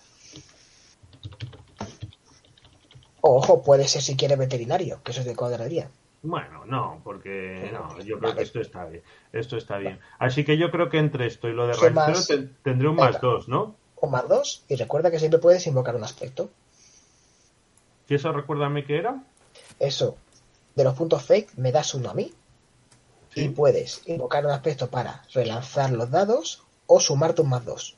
Ojo, 3.21 3.61
puede 3.61 3.87
ser 3.87 4.01
si 4.01 4.15
quieres 4.15 4.39
veterinario, 4.39 4.99
que 5.03 5.11
eso 5.11 5.19
es 5.21 5.27
de 5.27 5.35
cuadraría. 5.35 5.91
Bueno, 6.27 6.65
no, 6.65 6.99
porque 7.05 7.69
no, 7.71 7.97
yo 8.01 8.19
creo 8.19 8.35
que 8.35 8.43
esto 8.43 8.59
está 8.59 8.83
bien. 8.85 9.01
Esto 9.31 9.55
está 9.55 9.77
bien. 9.77 9.99
Así 10.19 10.43
que 10.43 10.57
yo 10.57 10.69
creo 10.71 10.89
que 10.89 10.97
entre 10.97 11.25
esto 11.25 11.47
y 11.47 11.53
lo 11.53 11.67
de 11.67 11.73
te- 12.27 12.37
tendré 12.63 12.89
un 12.89 12.97
Venga. 12.97 13.11
más 13.11 13.21
dos, 13.21 13.47
¿no? 13.47 13.75
O 13.95 14.07
más 14.07 14.27
dos, 14.27 14.65
y 14.67 14.75
recuerda 14.75 15.09
que 15.09 15.19
siempre 15.19 15.39
puedes 15.39 15.65
invocar 15.67 15.95
un 15.95 16.03
aspecto. 16.03 16.49
¿Y 18.09 18.15
eso 18.15 18.31
recuérdame 18.33 18.83
qué 18.83 18.97
era? 18.97 19.23
Eso, 19.79 20.17
de 20.75 20.83
los 20.83 20.93
puntos 20.95 21.23
fake, 21.23 21.55
me 21.55 21.71
das 21.71 21.93
uno 21.93 22.09
a 22.09 22.13
mí. 22.13 22.33
Sí. 23.33 23.45
Y 23.45 23.49
puedes 23.49 24.01
invocar 24.07 24.45
un 24.45 24.51
aspecto 24.51 24.89
para 24.89 25.23
relanzar 25.33 25.91
los 25.91 26.11
dados 26.11 26.63
o 26.87 26.99
sumarte 26.99 27.41
un 27.41 27.49
más 27.49 27.63
dos. 27.63 27.95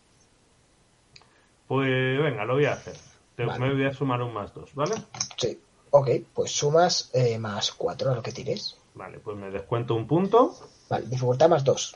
Pues 1.68 2.20
venga, 2.22 2.46
lo 2.46 2.54
voy 2.56 2.66
a 2.66 2.74
hacer. 2.74 2.96
Te- 3.36 3.46
Vale. 3.46 3.60
Me 3.60 3.74
voy 3.74 3.86
a 3.86 3.94
sumar 3.94 4.22
un 4.22 4.34
más 4.34 4.54
dos, 4.54 4.74
¿vale? 4.76 4.96
Sí. 5.38 5.60
Ok, 5.92 6.10
pues 6.34 6.52
sumas 6.52 7.10
eh, 7.14 7.38
más 7.40 7.72
cuatro 7.72 8.12
a 8.12 8.16
lo 8.16 8.22
que 8.22 8.32
tires. 8.32 8.78
Vale, 8.96 9.20
pues 9.20 9.38
me 9.38 9.50
descuento 9.50 9.96
un 9.96 10.08
punto. 10.08 10.56
Vale, 10.90 11.06
dificultad 11.08 11.50
más 11.50 11.64
dos. 11.64 11.96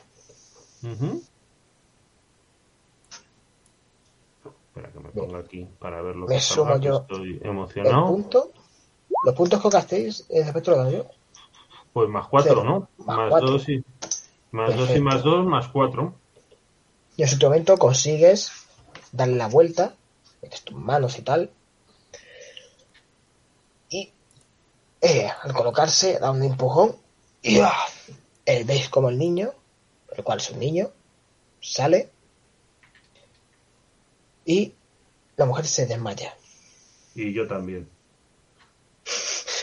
Ujú. 0.82 1.22
Espera 4.68 4.90
que 4.90 4.98
me 5.00 5.10
ponga 5.10 5.38
aquí 5.38 5.68
para 5.78 6.02
ver 6.02 6.16
lo 6.16 6.26
Me 6.26 6.34
que 6.36 6.40
sumo 6.40 6.76
yo 6.78 6.98
estoy 7.02 7.38
El 7.42 7.46
emocionado. 7.50 8.06
punto, 8.08 8.52
los 9.24 9.34
puntos 9.34 9.62
que 9.62 9.68
gastéis 9.68 10.24
en 10.28 10.46
aspecto 10.46 10.72
lo 10.72 10.78
gano 10.78 10.90
yo. 10.90 11.06
Pues 11.92 12.08
más 12.08 12.26
cuatro, 12.28 12.54
Cero. 12.62 12.64
¿no? 12.64 13.04
Más 13.04 13.16
Más, 13.16 13.30
cuatro. 13.30 13.50
dos 13.52 13.68
y 13.68 13.84
más 14.50 14.70
dos 14.70 14.76
y 14.76 14.78
Perfecto. 15.00 15.02
más 15.04 15.22
dos 15.22 15.46
más 15.46 15.68
cuatro. 15.68 16.14
Y 17.16 17.22
en 17.22 17.28
su 17.28 17.38
momento 17.40 17.76
consigues 17.76 18.50
darle 19.12 19.36
la 19.36 19.46
vuelta, 19.46 19.94
metes 20.42 20.62
tus 20.62 20.76
manos 20.76 21.16
y 21.18 21.22
tal. 21.22 21.50
Y 23.90 24.10
eh, 25.04 25.28
al 25.42 25.52
colocarse, 25.52 26.18
da 26.18 26.30
un 26.30 26.42
empujón 26.42 26.96
y 27.42 27.60
¡ah! 27.60 27.74
eh, 28.46 28.64
veis 28.64 28.88
como 28.88 29.10
el 29.10 29.18
niño, 29.18 29.52
el 30.16 30.24
cual 30.24 30.38
es 30.38 30.50
un 30.50 30.58
niño, 30.58 30.90
sale 31.60 32.10
y 34.46 34.72
la 35.36 35.44
mujer 35.44 35.66
se 35.66 35.84
desmaya. 35.84 36.34
Y 37.14 37.34
yo 37.34 37.46
también. 37.46 37.86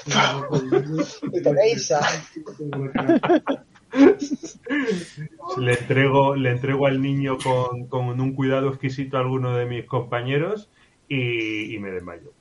Y 1.34 1.42
tenéis 1.42 1.92
a... 1.92 2.02
Le 5.58 5.74
entrego, 5.74 6.36
le 6.36 6.52
entrego 6.52 6.88
al 6.88 7.02
niño 7.02 7.38
con, 7.38 7.88
con 7.88 8.22
un 8.22 8.34
cuidado 8.34 8.70
exquisito 8.70 9.18
a 9.18 9.20
alguno 9.20 9.56
de 9.56 9.66
mis 9.66 9.86
compañeros 9.86 10.70
y, 11.10 11.76
y 11.76 11.80
me 11.80 11.92
desmayo. 11.92 12.32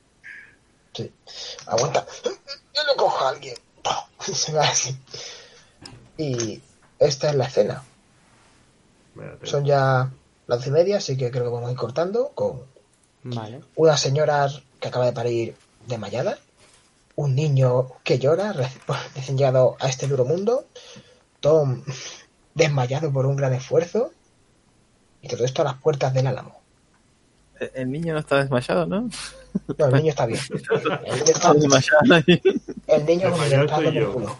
Sí. 0.92 1.10
Aguanta. 1.66 2.06
Yo 2.74 2.84
lo 2.84 2.96
cojo 2.96 3.24
a 3.24 3.30
alguien. 3.30 3.56
Se 4.20 4.52
va 4.52 4.64
así. 4.64 4.96
Y 6.16 6.60
esta 6.98 7.30
es 7.30 7.34
la 7.36 7.44
escena. 7.46 7.82
Son 9.42 9.64
ya 9.64 10.10
las 10.46 10.56
once 10.58 10.68
y 10.70 10.72
media, 10.72 10.96
así 10.98 11.16
que 11.16 11.30
creo 11.30 11.44
que 11.44 11.50
vamos 11.50 11.68
a 11.68 11.72
ir 11.72 11.78
cortando 11.78 12.30
con 12.34 12.62
Vale. 13.22 13.60
una 13.76 13.96
señora 13.96 14.48
que 14.78 14.88
acaba 14.88 15.06
de 15.06 15.12
parir 15.12 15.56
desmayada, 15.86 16.38
un 17.16 17.34
niño 17.34 17.88
que 18.04 18.18
llora 18.18 18.52
reci- 18.54 18.80
recién 19.14 19.36
llegado 19.36 19.76
a 19.80 19.88
este 19.88 20.06
duro 20.06 20.24
mundo, 20.24 20.66
Tom 21.40 21.82
desmayado 22.54 23.12
por 23.12 23.26
un 23.26 23.36
gran 23.36 23.52
esfuerzo, 23.52 24.12
y 25.22 25.28
todo 25.28 25.44
esto 25.44 25.62
a 25.62 25.66
las 25.66 25.76
puertas 25.76 26.14
del 26.14 26.26
álamo. 26.26 26.60
El 27.74 27.90
niño 27.92 28.14
no 28.14 28.20
está 28.20 28.36
desmayado, 28.36 28.86
¿no? 28.86 29.10
No, 29.78 29.86
el 29.86 29.92
niño 29.94 30.10
está 30.10 30.26
bien. 30.26 30.40
El 30.50 30.64
niño 31.18 31.24
Está 31.24 31.52
está, 31.52 31.52
el 32.96 33.06
niño 33.06 33.28
es 33.28 33.34
un 33.34 33.40
Desmayado 33.40 33.62
entrado 33.62 33.82
soy 33.82 33.84
por 33.84 33.94
yo. 33.94 34.12
culo. 34.12 34.36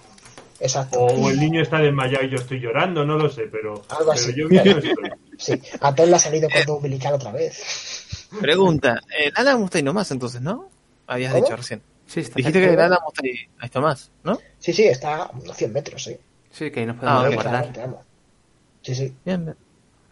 Exacto. 0.61 0.99
O 1.01 1.31
el 1.31 1.41
niño 1.41 1.63
está 1.63 1.79
desmayado 1.79 2.25
y 2.25 2.31
yo 2.31 2.37
estoy 2.37 2.61
llorando, 2.61 3.05
no 3.07 3.17
lo 3.17 3.29
sé, 3.31 3.43
pero, 3.51 3.75
Algo 3.89 4.13
pero 4.13 4.13
así. 4.13 4.35
yo 4.37 4.49
bien 4.49 4.65
no 4.65 4.71
estoy. 4.79 4.95
Sí, 5.39 5.63
a 5.81 5.95
Tom 5.95 6.11
le 6.11 6.17
ha 6.17 6.19
salido 6.19 6.49
cordón 6.51 6.77
umbilical 6.77 7.15
otra 7.15 7.33
vez. 7.33 8.29
Pregunta, 8.41 9.01
el 9.19 9.33
álamo 9.37 9.65
está 9.65 9.79
ahí 9.79 9.85
nomás 9.85 10.11
entonces, 10.11 10.41
¿no? 10.43 10.69
Habías 11.07 11.33
¿Cómo? 11.33 11.45
dicho 11.45 11.57
recién. 11.57 11.83
Sí, 12.07 12.21
está 12.21 12.35
Dijiste 12.37 12.61
que 12.61 12.75
el 12.75 12.81
álamo 12.81 13.09
está 13.09 13.23
ahí, 13.25 13.31
ahí 13.59 13.67
está 13.67 13.81
más, 13.81 14.11
¿no? 14.23 14.39
Sí, 14.59 14.73
sí, 14.73 14.85
está 14.85 15.23
a 15.23 15.31
unos 15.31 15.57
100 15.57 15.73
metros, 15.73 16.03
sí. 16.05 16.17
Sí, 16.51 16.71
que 16.71 16.81
ahí 16.81 16.87
nos 16.87 16.97
podemos 16.97 17.25
Ah, 17.25 17.29
guardar. 17.35 18.01
Sí, 18.83 18.95
sí. 18.95 19.15
Bien, 19.25 19.45
bien. 19.45 19.57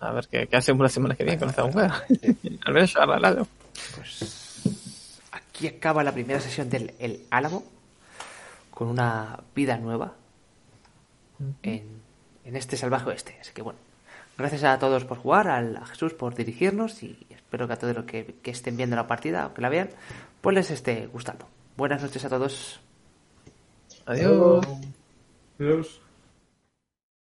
A 0.01 0.12
ver 0.12 0.29
qué, 0.31 0.47
qué 0.47 0.57
hacemos 0.57 0.83
la 0.83 0.89
semana 0.89 1.15
que 1.16 1.25
viene 1.25 1.39
con 1.39 1.51
esta 1.51 1.65
mujer. 1.65 1.91
Al 2.65 2.73
menos 2.73 2.95
llevarla 2.95 3.15
al 3.16 3.23
lado. 3.23 3.49
Pues 3.97 4.48
aquí 5.59 5.66
acaba 5.66 6.05
la 6.05 6.12
primera 6.12 6.40
sesión 6.40 6.70
del 6.70 6.94
El 7.01 7.26
Álamo 7.30 7.64
con 8.70 8.86
una 8.86 9.40
vida 9.56 9.76
nueva 9.76 10.14
en, 11.64 12.01
en 12.44 12.56
este 12.56 12.76
salvaje 12.76 13.09
oeste. 13.09 13.36
Así 13.40 13.52
que 13.52 13.62
bueno, 13.62 13.78
gracias 14.36 14.62
a 14.62 14.78
todos 14.78 15.05
por 15.05 15.18
jugar, 15.18 15.48
al- 15.48 15.76
a 15.76 15.85
Jesús 15.86 16.14
por 16.14 16.36
dirigirnos 16.36 17.02
y 17.02 17.26
espero 17.30 17.66
que 17.66 17.72
a 17.72 17.78
todos 17.78 17.94
los 17.97 18.05
que, 18.05 18.36
que 18.40 18.52
estén 18.52 18.76
viendo 18.76 18.94
la 18.94 19.09
partida 19.09 19.48
o 19.48 19.55
que 19.55 19.60
la 19.62 19.68
vean, 19.68 19.90
pues 20.40 20.55
les 20.55 20.70
esté 20.70 21.06
gustando. 21.09 21.47
Buenas 21.76 22.02
noches 22.02 22.24
a 22.24 22.28
todos. 22.28 22.80
Adiós. 24.06 24.64
Adiós. 25.59 26.01